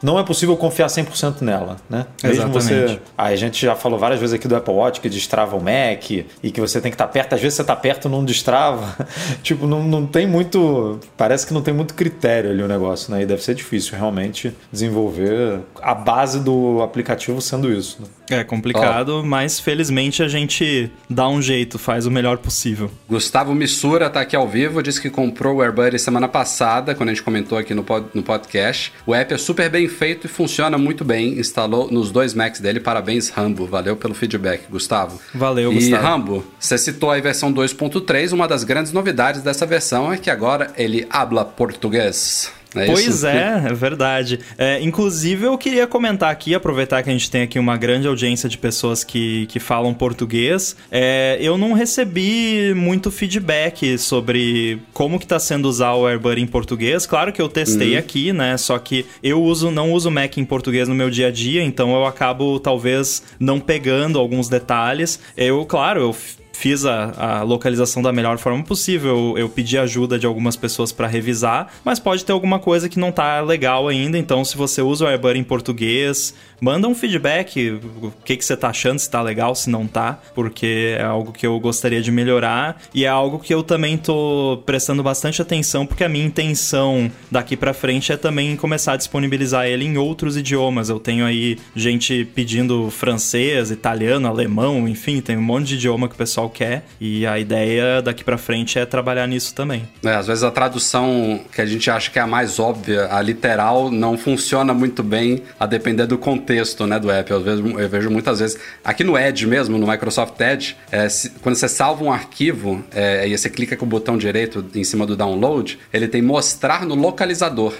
Não 0.02 0.18
é 0.18 0.22
possível 0.22 0.56
confiar 0.56 0.86
100% 0.88 1.40
nela, 1.40 1.76
né? 1.88 2.06
Mesmo 2.22 2.44
Exatamente. 2.44 2.92
você. 2.92 3.00
Aí 3.16 3.32
a 3.32 3.36
gente 3.36 3.64
já 3.64 3.74
falou 3.74 3.98
várias 3.98 4.20
vezes 4.20 4.34
aqui 4.34 4.46
do 4.46 4.54
Apple 4.54 4.74
Watch 4.74 5.00
que 5.00 5.08
destrava 5.08 5.56
o 5.56 5.60
Mac 5.60 6.10
e 6.10 6.50
que 6.50 6.60
você 6.60 6.80
tem 6.80 6.90
que 6.90 6.94
estar 6.94 7.08
perto. 7.08 7.34
Às 7.34 7.40
vezes 7.40 7.56
você 7.56 7.64
tá 7.64 7.74
perto 7.74 8.08
e 8.08 8.10
não 8.10 8.24
destrava. 8.24 8.94
tipo, 9.42 9.66
não, 9.66 9.82
não 9.82 10.06
tem 10.06 10.26
muito. 10.26 11.00
Parece 11.16 11.46
que 11.46 11.54
não 11.54 11.62
tem 11.62 11.72
muito 11.72 11.94
critério 11.94 12.50
ali 12.50 12.62
o 12.62 12.68
negócio, 12.68 13.12
né? 13.12 13.22
E 13.22 13.26
deve 13.26 13.42
ser 13.42 13.54
difícil 13.54 13.96
realmente 13.96 14.52
desenvolver 14.70 15.60
a 15.82 15.94
base 15.94 16.40
do 16.40 16.82
aplicativo 16.82 17.40
sendo 17.40 17.72
isso. 17.72 18.02
Né? 18.02 18.40
É 18.40 18.44
complicado, 18.44 19.22
mas 19.24 19.58
felizmente 19.58 20.22
a 20.22 20.28
gente 20.28 20.90
dá 21.08 21.26
um 21.28 21.40
jeito, 21.40 21.78
faz 21.78 22.04
o 22.04 22.10
melhor 22.10 22.36
possível. 22.38 22.90
Gustavo 23.08 23.54
Missura 23.54 24.10
tá 24.10 24.20
aqui 24.20 24.36
ao 24.36 24.46
vivo, 24.46 24.82
disse 24.82 25.00
que 25.00 25.08
comprou 25.08 25.56
o 25.56 25.62
AirBuddy 25.62 25.98
semana 25.98 26.28
passada, 26.28 26.94
quando 26.94 27.08
a 27.08 27.12
gente 27.14 27.22
comentou 27.22 27.56
aqui 27.56 27.72
no, 27.74 27.82
pod- 27.82 28.06
no 28.12 28.22
podcast. 28.22 28.57
O 29.06 29.14
app 29.14 29.34
é 29.34 29.38
super 29.38 29.70
bem 29.70 29.88
feito 29.88 30.26
e 30.26 30.28
funciona 30.28 30.76
muito 30.76 31.04
bem. 31.04 31.38
Instalou 31.38 31.90
nos 31.90 32.10
dois 32.10 32.34
Macs 32.34 32.60
dele. 32.60 32.80
Parabéns, 32.80 33.28
Rambo. 33.28 33.66
Valeu 33.66 33.96
pelo 33.96 34.14
feedback, 34.14 34.68
Gustavo. 34.70 35.20
Valeu, 35.34 35.72
e, 35.72 35.76
Gustavo. 35.76 36.02
Rambo, 36.02 36.44
você 36.58 36.76
citou 36.76 37.10
a 37.10 37.20
versão 37.20 37.52
2.3. 37.52 38.32
Uma 38.32 38.48
das 38.48 38.64
grandes 38.64 38.92
novidades 38.92 39.42
dessa 39.42 39.66
versão 39.66 40.12
é 40.12 40.16
que 40.16 40.30
agora 40.30 40.72
ele 40.76 41.06
habla 41.10 41.44
português. 41.44 42.52
É 42.74 42.86
Pois 42.86 43.24
é, 43.24 43.62
é 43.66 43.74
verdade. 43.74 44.40
É, 44.56 44.80
inclusive, 44.82 45.46
eu 45.46 45.56
queria 45.56 45.86
comentar 45.86 46.30
aqui, 46.30 46.54
aproveitar 46.54 47.02
que 47.02 47.10
a 47.10 47.12
gente 47.12 47.30
tem 47.30 47.42
aqui 47.42 47.58
uma 47.58 47.76
grande 47.76 48.06
audiência 48.06 48.48
de 48.48 48.58
pessoas 48.58 49.02
que, 49.02 49.46
que 49.46 49.58
falam 49.58 49.94
português. 49.94 50.76
É, 50.90 51.38
eu 51.40 51.56
não 51.56 51.72
recebi 51.72 52.74
muito 52.74 53.10
feedback 53.10 53.96
sobre 53.98 54.80
como 54.92 55.18
que 55.18 55.26
tá 55.26 55.38
sendo 55.38 55.68
usar 55.68 55.94
o 55.94 56.06
AirBuddy 56.06 56.42
em 56.42 56.46
português. 56.46 57.06
Claro 57.06 57.32
que 57.32 57.40
eu 57.40 57.48
testei 57.48 57.96
aqui, 57.96 58.32
né? 58.32 58.56
Só 58.56 58.78
que 58.78 59.06
eu 59.22 59.42
uso, 59.42 59.70
não 59.70 59.92
uso 59.92 60.10
Mac 60.10 60.36
em 60.36 60.44
português 60.44 60.88
no 60.88 60.94
meu 60.94 61.10
dia 61.10 61.28
a 61.28 61.30
dia, 61.30 61.62
então 61.62 61.94
eu 61.94 62.04
acabo 62.04 62.60
talvez 62.60 63.22
não 63.38 63.58
pegando 63.60 64.18
alguns 64.18 64.48
detalhes. 64.48 65.18
Eu, 65.36 65.64
claro, 65.64 66.00
eu 66.00 66.16
fiz 66.58 66.84
a, 66.84 67.12
a 67.16 67.42
localização 67.42 68.02
da 68.02 68.12
melhor 68.12 68.36
forma 68.36 68.64
possível. 68.64 69.08
Eu, 69.36 69.38
eu 69.38 69.48
pedi 69.48 69.78
ajuda 69.78 70.18
de 70.18 70.26
algumas 70.26 70.56
pessoas 70.56 70.90
para 70.90 71.06
revisar, 71.06 71.72
mas 71.84 72.00
pode 72.00 72.24
ter 72.24 72.32
alguma 72.32 72.58
coisa 72.58 72.88
que 72.88 72.98
não 72.98 73.12
tá 73.12 73.40
legal 73.40 73.86
ainda. 73.86 74.18
Então, 74.18 74.44
se 74.44 74.56
você 74.56 74.82
usa 74.82 75.04
o 75.04 75.08
AirBuddy 75.08 75.38
em 75.38 75.44
português, 75.44 76.34
manda 76.60 76.88
um 76.88 76.94
feedback. 76.96 77.80
O 78.02 78.12
que, 78.24 78.36
que 78.36 78.44
você 78.44 78.56
tá 78.56 78.70
achando, 78.70 78.98
se 78.98 79.08
tá 79.08 79.22
legal, 79.22 79.54
se 79.54 79.70
não 79.70 79.86
tá, 79.86 80.20
porque 80.34 80.96
é 80.98 81.04
algo 81.04 81.32
que 81.32 81.46
eu 81.46 81.58
gostaria 81.60 82.02
de 82.02 82.10
melhorar 82.10 82.80
e 82.92 83.04
é 83.04 83.08
algo 83.08 83.38
que 83.38 83.54
eu 83.54 83.62
também 83.62 83.96
tô 83.96 84.60
prestando 84.66 85.02
bastante 85.02 85.40
atenção, 85.40 85.86
porque 85.86 86.02
a 86.02 86.08
minha 86.08 86.26
intenção 86.26 87.08
daqui 87.30 87.56
para 87.56 87.72
frente 87.72 88.12
é 88.12 88.16
também 88.16 88.56
começar 88.56 88.94
a 88.94 88.96
disponibilizar 88.96 89.66
ele 89.66 89.84
em 89.84 89.96
outros 89.96 90.36
idiomas. 90.36 90.88
Eu 90.88 90.98
tenho 90.98 91.24
aí 91.24 91.56
gente 91.76 92.24
pedindo 92.34 92.90
francês, 92.90 93.70
italiano, 93.70 94.26
alemão, 94.26 94.88
enfim, 94.88 95.20
tem 95.20 95.36
um 95.36 95.42
monte 95.42 95.68
de 95.68 95.74
idioma 95.76 96.08
que 96.08 96.14
o 96.14 96.18
pessoal 96.18 96.47
quer 96.48 96.84
e 97.00 97.26
a 97.26 97.38
ideia 97.38 98.00
daqui 98.02 98.22
para 98.24 98.38
frente 98.38 98.78
é 98.78 98.86
trabalhar 98.86 99.26
nisso 99.26 99.54
também. 99.54 99.88
É, 100.04 100.14
às 100.14 100.26
vezes 100.26 100.42
a 100.42 100.50
tradução 100.50 101.40
que 101.52 101.60
a 101.60 101.66
gente 101.66 101.90
acha 101.90 102.10
que 102.10 102.18
é 102.18 102.22
a 102.22 102.26
mais 102.26 102.58
óbvia, 102.58 103.08
a 103.10 103.20
literal, 103.22 103.90
não 103.90 104.16
funciona 104.16 104.72
muito 104.72 105.02
bem 105.02 105.42
a 105.58 105.66
depender 105.66 106.06
do 106.06 106.18
contexto 106.18 106.86
né, 106.86 106.98
do 106.98 107.10
app. 107.10 107.30
Eu 107.30 107.40
vejo, 107.42 107.78
eu 107.78 107.88
vejo 107.88 108.10
muitas 108.10 108.38
vezes. 108.40 108.58
Aqui 108.84 109.02
no 109.04 109.18
Edge 109.18 109.46
mesmo, 109.46 109.78
no 109.78 109.86
Microsoft 109.86 110.38
Edge, 110.40 110.76
é, 110.90 111.08
se- 111.08 111.30
quando 111.40 111.56
você 111.56 111.68
salva 111.68 112.04
um 112.04 112.12
arquivo 112.12 112.84
é, 112.94 113.26
e 113.28 113.36
você 113.36 113.48
clica 113.50 113.76
com 113.76 113.84
o 113.86 113.88
botão 113.88 114.16
direito 114.16 114.64
em 114.74 114.84
cima 114.84 115.06
do 115.06 115.16
download, 115.16 115.78
ele 115.92 116.06
tem 116.08 116.22
mostrar 116.22 116.84
no 116.84 116.94
localizador, 116.94 117.74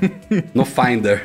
no 0.54 0.64
Finder. 0.64 1.24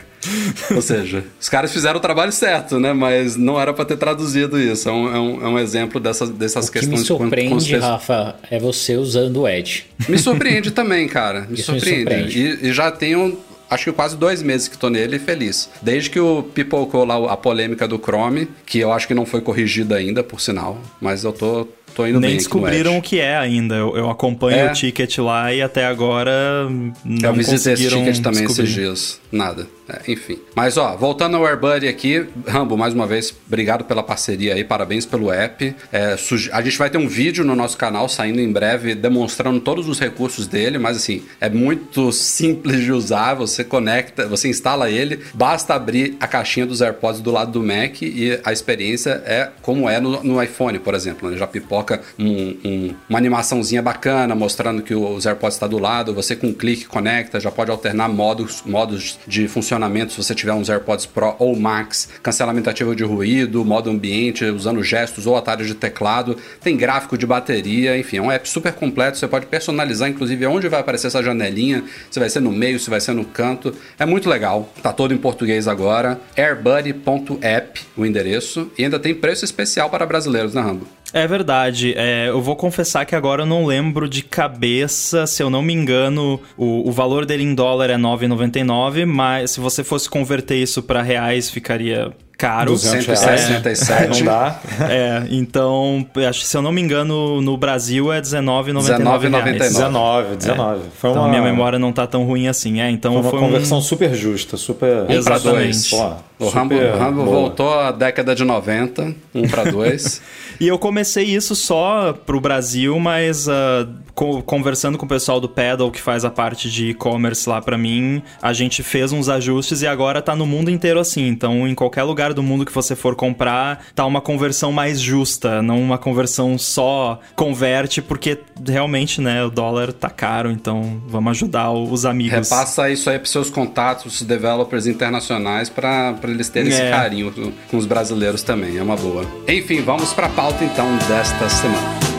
Ou 0.76 0.82
seja, 0.82 1.24
os 1.40 1.50
caras 1.50 1.72
fizeram 1.72 1.98
o 1.98 2.02
trabalho 2.02 2.32
certo, 2.32 2.80
né? 2.80 2.94
Mas 2.94 3.36
não 3.36 3.60
era 3.60 3.74
pra 3.74 3.86
ter 3.86 3.98
traduzido 3.98 4.60
isso. 4.60 4.88
É 4.90 4.92
um, 4.92 5.16
é 5.16 5.20
um, 5.20 5.46
é 5.46 5.50
um 5.50 5.60
exemplo 5.60 6.00
dessas, 6.00 6.30
dessas 6.30 6.68
O 6.68 6.72
que 6.72 6.80
questões 6.80 7.02
me 7.02 7.06
surpreende, 7.06 7.78
Rafa, 7.78 8.36
é 8.50 8.60
você 8.60 8.96
usando 8.96 9.42
o 9.42 9.48
Edge. 9.48 9.86
me 10.08 10.18
surpreende 10.18 10.72
também, 10.72 11.08
cara. 11.08 11.42
Me 11.50 11.60
Isso 11.60 11.72
me 11.72 11.80
surpreende. 11.80 12.06
surpreende. 12.32 12.66
E, 12.66 12.70
e 12.70 12.74
já 12.74 12.92
tenho, 12.92 13.38
acho 13.70 13.86
que 13.86 13.92
quase 13.92 14.16
dois 14.18 14.42
meses 14.42 14.68
que 14.68 14.78
tô 14.78 14.90
nele 14.90 15.20
feliz. 15.20 15.70
Desde 15.82 16.10
que 16.10 16.20
o 16.20 16.44
pipocou 16.44 17.06
lá 17.06 17.32
a 17.32 17.38
polêmica 17.38 17.88
do 17.88 17.98
Chrome, 17.98 18.48
que 18.66 18.80
eu 18.80 18.92
acho 18.92 19.08
que 19.08 19.14
não 19.14 19.26
foi 19.26 19.42
corrigida 19.42 19.96
ainda, 19.96 20.24
por 20.24 20.40
sinal. 20.42 20.80
Mas 21.02 21.24
eu 21.24 21.32
tô, 21.34 21.68
tô 21.96 22.06
indo 22.06 22.20
bem 22.20 22.30
Nem 22.30 22.32
no 22.32 22.38
descobriram 22.38 22.98
o 22.98 23.02
que 23.02 23.20
é 23.20 23.36
ainda. 23.38 23.76
Eu, 23.76 23.96
eu 23.98 24.10
acompanho 24.10 24.58
É. 24.58 24.70
o 24.72 24.74
ticket 24.74 25.18
lá 25.20 25.54
e 25.54 25.62
até 25.62 25.86
agora 25.86 26.68
não 27.04 27.30
Eu 27.30 27.34
visitei 27.34 27.56
esse 27.74 27.84
conseguiram 27.84 28.06
ticket 28.06 28.24
também 28.24 28.42
descobrir. 28.42 28.64
esses 28.64 28.74
dias. 28.76 29.22
Nada. 29.32 29.68
É, 29.88 30.12
enfim. 30.12 30.40
Mas 30.56 30.78
ó, 30.78 30.96
voltando 30.98 31.38
ao 31.38 31.46
AirBuddy 31.46 31.88
aqui, 31.88 32.26
Rambo, 32.48 32.76
mais 32.76 32.92
uma 32.96 33.06
vez, 33.06 33.32
obrigado 33.46 33.84
pela 33.84 34.02
parceria 34.02 34.56
aí, 34.56 34.64
parabéns 34.64 35.06
pelo 35.06 35.32
app. 35.32 35.76
É, 35.92 36.16
a 36.54 36.62
gente 36.64 36.78
vai 36.78 36.90
ter 36.90 36.98
um 36.98 37.08
vídeo 37.08 37.44
no 37.46 37.56
nosso 37.56 37.78
canal 37.78 38.10
saindo 38.10 38.40
em 38.42 38.52
breve 38.52 38.96
demonstrando 38.96 39.60
todos 39.60 39.88
os 39.88 40.00
recursos 40.00 40.48
dele, 40.48 40.80
mas 40.80 40.98
assim, 40.98 41.22
é 41.40 41.50
muito 41.50 42.12
simples 42.12 42.82
de 42.82 42.92
usar. 42.92 43.36
Você 43.36 43.64
conecta, 43.64 44.28
você 44.28 44.48
instala 44.50 44.90
ele, 44.90 45.20
basta 45.36 45.76
abrir 45.76 46.18
a 46.20 46.28
caixinha 46.28 46.66
dos 46.66 46.82
AirPods 46.82 47.22
do 47.22 47.30
lado 47.32 47.52
do 47.52 47.62
Mac 47.64 48.02
e 48.02 48.40
a 48.44 48.52
experiência 48.52 49.22
é 49.24 49.50
como 49.62 49.88
é 49.88 50.00
no, 50.00 50.24
no 50.24 50.42
iPhone, 50.42 50.80
por 50.80 50.96
exemplo. 50.96 51.30
né? 51.30 51.38
Já 51.38 51.46
pipoca 51.46 51.85
um- 52.18 52.58
um- 52.64 52.96
uma 53.10 53.18
animaçãozinha 53.18 53.82
bacana 53.82 54.34
mostrando 54.36 54.82
que 54.82 54.94
os 54.96 55.26
AirPods 55.26 55.56
está 55.56 55.68
do 55.68 55.78
lado. 55.78 56.14
Você 56.14 56.36
com 56.36 56.48
um 56.48 56.54
clique 56.54 56.86
conecta, 56.86 57.40
já 57.40 57.52
pode 57.52 57.72
alternar 57.72 58.10
modos, 58.10 58.64
modos 58.66 59.18
de 59.28 59.48
funcionamento 59.48 60.12
se 60.14 60.18
você 60.24 60.34
tiver 60.36 60.54
uns 60.54 60.70
AirPods 60.70 61.06
Pro 61.06 61.36
ou 61.40 61.56
Max, 61.56 62.10
cancelamento 62.24 62.70
ativo 62.70 62.96
de 62.96 63.04
ruído, 63.04 63.64
modo 63.66 63.90
ambiente, 63.90 64.44
usando 64.46 64.82
gestos 64.84 65.26
ou 65.28 65.36
atalhos 65.36 65.68
de 65.68 65.76
teclado. 65.76 66.38
Tem 66.62 66.76
gráfico 66.78 67.18
de 67.18 67.26
bateria, 67.26 67.98
enfim, 67.98 68.18
é 68.18 68.22
um 68.22 68.32
app 68.32 68.48
super 68.50 68.74
completo. 68.74 69.18
Você 69.18 69.28
pode 69.28 69.46
personalizar, 69.46 70.10
inclusive, 70.10 70.46
onde 70.46 70.68
vai 70.68 70.80
aparecer 70.80 71.08
essa 71.08 71.22
janelinha, 71.24 71.84
se 72.10 72.20
vai 72.20 72.30
ser 72.30 72.40
no 72.40 72.52
meio, 72.52 72.80
se 72.80 72.90
vai 72.90 73.00
ser 73.00 73.14
no 73.14 73.26
canto. 73.26 73.74
É 74.00 74.06
muito 74.06 74.30
legal. 74.30 74.70
Tá 74.82 74.92
todo 74.94 75.14
em 75.14 75.18
português 75.18 75.68
agora. 75.68 76.20
airbuddy.app, 76.38 77.82
o 77.98 78.06
endereço. 78.06 78.72
E 78.78 78.84
ainda 78.84 79.00
tem 79.00 79.14
preço 79.14 79.46
especial 79.46 79.90
para 79.90 80.06
brasileiros, 80.06 80.54
né, 80.54 80.62
Rambo? 80.62 80.88
É 81.14 81.28
verdade. 81.28 81.94
É, 81.96 82.30
eu 82.30 82.42
vou 82.42 82.56
confessar 82.56 83.06
que 83.06 83.16
agora 83.16 83.44
eu 83.44 83.46
não 83.46 83.66
lembro 83.66 84.10
de 84.10 84.24
cabeça, 84.24 85.26
se 85.26 85.42
eu 85.42 85.50
não 85.50 85.62
me 85.62 85.74
engano, 85.74 86.42
o, 86.58 86.90
o 86.90 86.92
valor 86.92 87.26
dele 87.26 87.44
em 87.44 87.56
dólar 87.56 87.90
é 87.90 87.96
9,99, 87.96 89.06
mas 89.06 89.52
se 89.52 89.60
você 89.60 89.84
fosse 89.84 90.10
converter 90.10 90.58
isso 90.58 90.84
para 90.84 91.02
reais, 91.02 91.50
ficaria 91.50 92.12
caro. 92.38 92.72
200 92.72 93.06
reais. 93.06 93.42
167. 93.42 94.20
Não 94.24 94.26
dá. 94.26 94.60
É, 94.90 95.24
então, 95.30 96.06
acho 96.28 96.42
que 96.42 96.48
se 96.48 96.56
eu 96.58 96.62
não 96.62 96.72
me 96.72 96.82
engano, 96.82 97.42
no 97.42 97.58
Brasil 97.58 98.12
é 98.12 98.18
R$19,99. 98.18 98.98
19,99. 99.00 99.58
19, 99.58 100.36
19. 100.38 100.82
Foi 100.98 101.10
Então 101.12 101.24
uma, 101.24 101.30
minha 101.30 101.42
memória 101.42 101.80
não 101.80 101.92
tá 101.92 102.06
tão 102.08 102.24
ruim 102.26 102.48
assim. 102.48 102.80
É, 102.82 102.90
então 102.90 103.14
foi 103.14 103.22
uma 103.22 103.30
foi 103.32 103.40
conversão 103.40 103.78
um... 103.78 103.82
super 103.82 104.14
justa, 104.14 104.58
super. 104.58 105.10
Exatamente. 105.10 105.90
Pô, 105.90 106.46
O 106.46 106.50
Rambo, 106.50 106.76
Rambo 106.98 107.24
voltou 107.26 107.74
à 107.80 107.92
década 107.92 108.36
de 108.36 108.44
90, 108.44 109.16
um 109.34 109.48
para 109.48 109.66
dois. 109.72 110.22
E 110.58 110.70
eu 110.70 110.80
comecei 110.80 111.26
isso 111.26 111.54
só 111.54 112.14
pro 112.14 112.40
Brasil, 112.40 112.98
mas 112.98 113.50
ah, 113.50 113.86
co- 114.14 114.42
conversando 114.42 114.98
com 114.98 115.06
o 115.06 115.10
pessoal 115.10 115.38
do 115.42 115.50
Pedal, 115.50 115.92
que 115.92 116.02
faz 116.02 116.24
a 116.24 116.30
parte 116.30 116.72
de 116.72 116.92
e-commerce 116.92 117.50
lá 117.50 117.62
pra 117.62 117.78
mim, 117.78 118.24
a 118.42 118.54
gente 118.54 118.82
fez 118.82 119.12
uns 119.12 119.28
ajustes 119.28 119.82
e 119.82 119.88
agora 119.88 120.22
tá 120.22 120.34
no 120.34 120.46
mundo 120.46 120.72
inteiro 120.72 120.98
assim. 120.98 121.28
Então, 121.28 121.68
em 121.68 121.76
qualquer 121.76 122.04
lugar 122.04 122.25
do 122.34 122.44
mundo 122.44 122.66
que 122.66 122.72
você 122.72 122.96
for 122.96 123.16
comprar, 123.16 123.86
tá 123.94 124.06
uma 124.06 124.22
conversão 124.22 124.72
mais 124.72 125.00
justa, 125.00 125.62
não 125.62 125.82
uma 125.82 125.98
conversão 125.98 126.58
só 126.58 127.20
converte, 127.36 128.02
porque 128.02 128.40
realmente, 128.68 129.22
né, 129.22 129.44
o 129.44 129.50
dólar 129.50 129.92
tá 129.94 130.10
caro, 130.10 130.52
então 130.52 131.02
vamos 131.08 131.32
ajudar 131.32 131.72
os 131.72 132.06
amigos. 132.06 132.50
Repassa 132.50 132.90
isso 132.90 133.10
aí 133.10 133.18
para 133.20 133.28
seus 133.28 133.50
contatos, 133.50 134.06
os 134.06 134.22
developers 134.22 134.88
internacionais, 134.88 135.70
para 135.70 136.16
eles 136.24 136.50
terem 136.50 136.70
esse 136.72 136.82
É. 136.82 136.90
carinho 136.92 137.32
com- 137.70 137.78
os 137.78 137.86
brasileiros 137.86 138.44
também. 138.44 138.78
É 138.78 138.84
uma 138.84 138.96
boa. 138.96 139.26
Enfim, 139.48 139.82
vamos 139.82 140.14
para 140.14 140.28
a 140.28 140.30
pauta 140.30 140.64
então 140.64 140.88
desta 141.08 141.50
semana. 141.50 142.15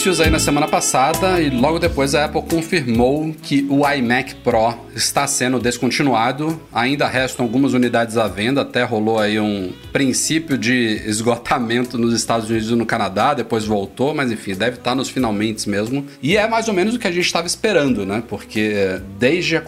Indícios 0.00 0.18
aí 0.18 0.30
na 0.30 0.38
semana 0.38 0.66
passada 0.66 1.42
e 1.42 1.50
logo 1.50 1.78
depois 1.78 2.14
a 2.14 2.24
Apple 2.24 2.40
confirmou 2.40 3.34
que 3.42 3.66
o 3.68 3.86
iMac 3.86 4.36
Pro 4.36 4.74
está 4.96 5.26
sendo 5.26 5.58
descontinuado. 5.58 6.58
Ainda 6.72 7.06
restam 7.06 7.44
algumas 7.44 7.74
unidades 7.74 8.16
à 8.16 8.26
venda, 8.26 8.62
até 8.62 8.82
rolou 8.82 9.18
aí 9.18 9.38
um 9.38 9.70
princípio 9.92 10.56
de 10.56 11.02
esgotamento 11.04 11.98
nos 11.98 12.14
Estados 12.14 12.48
Unidos 12.48 12.70
e 12.70 12.74
no 12.74 12.86
Canadá, 12.86 13.34
depois 13.34 13.66
voltou, 13.66 14.14
mas 14.14 14.32
enfim, 14.32 14.54
deve 14.54 14.78
estar 14.78 14.94
nos 14.94 15.10
finalmente 15.10 15.68
mesmo. 15.68 16.06
E 16.22 16.34
é 16.34 16.48
mais 16.48 16.66
ou 16.66 16.72
menos 16.72 16.94
o 16.94 16.98
que 16.98 17.06
a 17.06 17.12
gente 17.12 17.26
estava 17.26 17.46
esperando, 17.46 18.06
né? 18.06 18.22
Porque 18.26 18.98
desde 19.18 19.58
a 19.58 19.60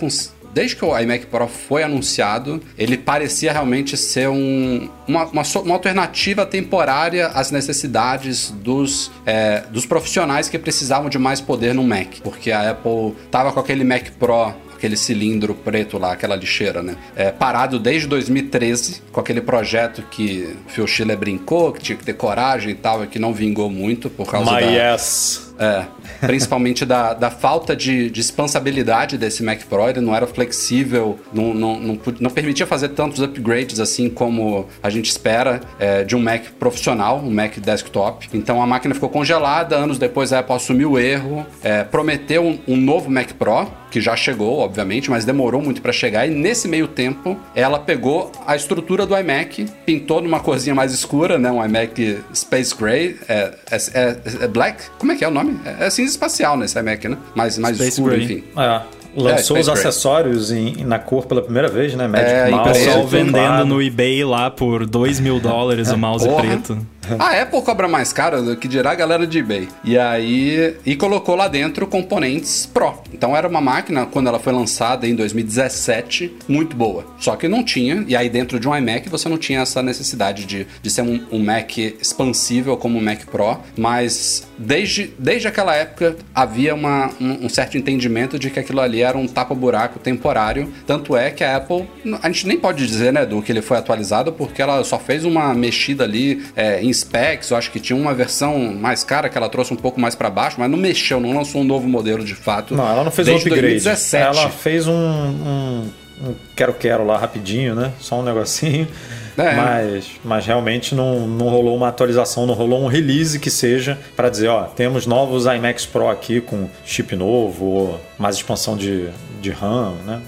desde 0.52 0.76
que 0.76 0.84
o 0.84 0.98
iMac 0.98 1.26
Pro 1.26 1.46
foi 1.48 1.82
anunciado, 1.82 2.62
ele 2.76 2.96
parecia 2.96 3.52
realmente 3.52 3.96
ser 3.96 4.28
um, 4.28 4.88
uma, 5.06 5.24
uma, 5.26 5.42
uma, 5.42 5.74
alternativa 5.74 6.44
temporária 6.46 7.28
às 7.28 7.50
necessidades 7.50 8.50
dos, 8.50 9.10
é, 9.24 9.62
dos 9.70 9.86
profissionais 9.86 10.48
que 10.48 10.58
precisavam 10.58 11.08
de 11.08 11.18
mais 11.18 11.40
poder 11.40 11.74
no 11.74 11.82
Mac. 11.82 12.20
Porque 12.22 12.52
a 12.52 12.70
Apple 12.70 13.14
tava 13.30 13.52
com 13.52 13.60
aquele 13.60 13.84
Mac 13.84 14.10
Pro 14.18 14.54
aquele 14.82 14.96
cilindro 14.96 15.54
preto 15.54 15.96
lá, 15.96 16.12
aquela 16.12 16.34
lixeira, 16.34 16.82
né? 16.82 16.96
É, 17.14 17.30
parado 17.30 17.78
desde 17.78 18.08
2013, 18.08 19.00
com 19.12 19.20
aquele 19.20 19.40
projeto 19.40 20.02
que 20.10 20.56
o 20.66 20.70
Phil 20.70 20.86
Schiller 20.88 21.16
brincou, 21.16 21.72
que 21.72 21.80
tinha 21.80 21.96
que 21.96 22.04
ter 22.04 22.14
coragem 22.14 22.72
e 22.72 22.74
tal, 22.74 23.04
e 23.04 23.06
que 23.06 23.16
não 23.16 23.32
vingou 23.32 23.70
muito 23.70 24.10
por 24.10 24.28
causa 24.28 24.50
My 24.50 24.60
da... 24.60 24.92
yes. 24.92 25.51
É, 25.58 25.84
principalmente 26.26 26.84
da, 26.84 27.14
da 27.14 27.30
falta 27.30 27.76
de, 27.76 28.10
de 28.10 28.20
expansabilidade 28.20 29.18
desse 29.18 29.42
Mac 29.42 29.62
Pro, 29.64 29.88
ele 29.88 30.00
não 30.00 30.14
era 30.14 30.26
flexível, 30.26 31.18
não, 31.32 31.54
não, 31.54 31.78
não, 31.78 31.98
não 32.20 32.30
permitia 32.30 32.66
fazer 32.66 32.90
tantos 32.90 33.20
upgrades 33.20 33.78
assim 33.78 34.08
como 34.08 34.66
a 34.82 34.90
gente 34.90 35.10
espera 35.10 35.60
é, 35.78 36.04
de 36.04 36.16
um 36.16 36.22
Mac 36.22 36.44
profissional, 36.58 37.18
um 37.18 37.30
Mac 37.30 37.58
desktop. 37.58 38.28
Então 38.32 38.62
a 38.62 38.66
máquina 38.66 38.94
ficou 38.94 39.08
congelada, 39.08 39.76
anos 39.76 39.98
depois 39.98 40.32
a 40.32 40.40
Apple 40.40 40.56
assumiu 40.56 40.92
o 40.92 40.98
erro, 40.98 41.46
é, 41.62 41.84
prometeu 41.84 42.44
um, 42.44 42.58
um 42.66 42.76
novo 42.76 43.10
Mac 43.10 43.32
Pro, 43.32 43.68
que 43.90 44.00
já 44.00 44.16
chegou, 44.16 44.58
obviamente, 44.58 45.10
mas 45.10 45.24
demorou 45.24 45.60
muito 45.60 45.82
para 45.82 45.92
chegar. 45.92 46.26
E 46.26 46.30
nesse 46.30 46.66
meio 46.66 46.88
tempo, 46.88 47.38
ela 47.54 47.78
pegou 47.78 48.32
a 48.46 48.56
estrutura 48.56 49.04
do 49.04 49.16
iMac, 49.16 49.66
pintou 49.84 50.22
numa 50.22 50.40
corzinha 50.40 50.74
mais 50.74 50.94
escura, 50.94 51.38
né? 51.38 51.50
Um 51.52 51.62
iMac 51.62 52.20
Space 52.34 52.74
Gray, 52.74 53.18
é, 53.28 53.52
é, 53.70 53.76
é, 53.76 54.16
é 54.44 54.48
Black. 54.48 54.84
Como 54.98 55.12
é 55.12 55.16
que 55.16 55.22
é 55.22 55.28
o 55.28 55.30
nome? 55.30 55.41
É, 55.64 55.86
é 55.86 55.90
cinza 55.90 56.10
espacial 56.10 56.56
nesse 56.56 56.78
iMac, 56.78 57.08
né? 57.08 57.16
Mais, 57.34 57.58
mais 57.58 57.76
Space 57.76 57.90
escuro, 57.92 58.14
Gray. 58.14 58.24
enfim. 58.24 58.44
É, 58.56 58.80
lançou 59.14 59.56
É, 59.56 59.60
os 59.60 59.68
acessórios 59.68 60.50
em- 60.50 60.84
na 60.84 60.98
cor 60.98 61.26
pela 61.26 61.42
primeira 61.42 61.68
vez, 61.68 61.94
né? 61.94 62.06
Magic 62.08 62.30
É, 62.30 62.50
Mouse. 62.50 62.70
preto, 62.70 62.84
Pessoal 62.86 63.06
vendendo 63.06 63.66
no 63.66 63.82
eBay 63.82 64.24
lá 64.24 64.50
por 64.50 64.86
2 64.86 65.20
mil 65.20 65.38
dólares 65.40 65.90
o 65.90 65.98
mouse 65.98 66.26
Porra. 66.26 66.42
preto. 66.42 66.78
A 67.18 67.40
Apple 67.40 67.62
cobra 67.62 67.88
mais 67.88 68.12
caro 68.12 68.42
do 68.42 68.56
que 68.56 68.68
dirá 68.68 68.92
a 68.92 68.94
galera 68.94 69.26
de 69.26 69.38
eBay. 69.38 69.68
E 69.84 69.98
aí. 69.98 70.76
E 70.84 70.96
colocou 70.96 71.34
lá 71.34 71.48
dentro 71.48 71.86
componentes 71.86 72.66
Pro. 72.66 73.02
Então 73.12 73.36
era 73.36 73.48
uma 73.48 73.60
máquina, 73.60 74.06
quando 74.06 74.28
ela 74.28 74.38
foi 74.38 74.52
lançada 74.52 75.06
em 75.06 75.14
2017, 75.14 76.36
muito 76.48 76.76
boa. 76.76 77.04
Só 77.18 77.36
que 77.36 77.48
não 77.48 77.64
tinha. 77.64 78.04
E 78.06 78.16
aí 78.16 78.28
dentro 78.28 78.58
de 78.58 78.68
um 78.68 78.76
iMac 78.76 79.08
você 79.08 79.28
não 79.28 79.38
tinha 79.38 79.60
essa 79.60 79.82
necessidade 79.82 80.44
de, 80.44 80.66
de 80.80 80.90
ser 80.90 81.02
um, 81.02 81.20
um 81.30 81.42
Mac 81.42 81.76
expansível 81.78 82.76
como 82.76 82.98
o 82.98 83.02
Mac 83.02 83.24
Pro. 83.26 83.58
Mas 83.76 84.46
desde, 84.56 85.12
desde 85.18 85.48
aquela 85.48 85.74
época 85.74 86.16
havia 86.34 86.74
uma, 86.74 87.10
um, 87.20 87.46
um 87.46 87.48
certo 87.48 87.76
entendimento 87.76 88.38
de 88.38 88.50
que 88.50 88.60
aquilo 88.60 88.80
ali 88.80 89.02
era 89.02 89.18
um 89.18 89.26
tapa-buraco 89.26 89.98
temporário. 89.98 90.72
Tanto 90.86 91.16
é 91.16 91.30
que 91.30 91.42
a 91.42 91.56
Apple. 91.56 91.88
A 92.22 92.28
gente 92.28 92.46
nem 92.46 92.58
pode 92.58 92.86
dizer, 92.86 93.12
né, 93.12 93.26
do 93.26 93.42
que 93.42 93.50
ele 93.50 93.62
foi 93.62 93.76
atualizado, 93.76 94.32
porque 94.32 94.62
ela 94.62 94.82
só 94.84 94.98
fez 94.98 95.24
uma 95.24 95.52
mexida 95.54 96.04
ali 96.04 96.44
é, 96.54 96.82
em 96.82 96.91
specs. 96.92 97.50
Eu 97.50 97.56
acho 97.56 97.70
que 97.70 97.80
tinha 97.80 97.96
uma 97.96 98.14
versão 98.14 98.58
mais 98.74 99.04
cara 99.04 99.28
que 99.28 99.36
ela 99.36 99.48
trouxe 99.48 99.72
um 99.72 99.76
pouco 99.76 100.00
mais 100.00 100.14
para 100.14 100.30
baixo, 100.30 100.56
mas 100.58 100.70
não 100.70 100.78
mexeu, 100.78 101.20
não 101.20 101.32
lançou 101.34 101.60
um 101.60 101.64
novo 101.64 101.88
modelo 101.88 102.24
de 102.24 102.34
fato. 102.34 102.74
Não, 102.74 102.88
ela 102.88 103.04
não 103.04 103.10
fez 103.10 103.28
um 103.28 103.36
upgrade. 103.36 103.60
2017. 103.60 104.38
Ela 104.38 104.50
fez 104.50 104.86
um, 104.86 104.92
um, 104.92 105.90
um 106.22 106.34
quero-quero 106.56 107.04
lá 107.04 107.16
rapidinho, 107.18 107.74
né? 107.74 107.92
Só 108.00 108.20
um 108.20 108.22
negocinho. 108.22 108.88
É. 109.36 109.54
Mas, 109.54 110.10
mas 110.22 110.46
realmente 110.46 110.94
não, 110.94 111.26
não 111.26 111.48
rolou 111.48 111.76
uma 111.76 111.88
atualização, 111.88 112.46
não 112.46 112.54
rolou 112.54 112.82
um 112.82 112.86
release 112.86 113.38
que 113.38 113.50
seja 113.50 113.98
para 114.14 114.28
dizer, 114.28 114.48
ó, 114.48 114.64
temos 114.64 115.06
novos 115.06 115.46
iMacs 115.46 115.86
Pro 115.86 116.08
aqui 116.08 116.40
com 116.40 116.68
chip 116.84 117.16
novo, 117.16 117.64
ou 117.64 118.00
mais 118.18 118.36
expansão 118.36 118.76
de, 118.76 119.08
de 119.40 119.50
RAM, 119.50 119.94
né? 120.04 120.20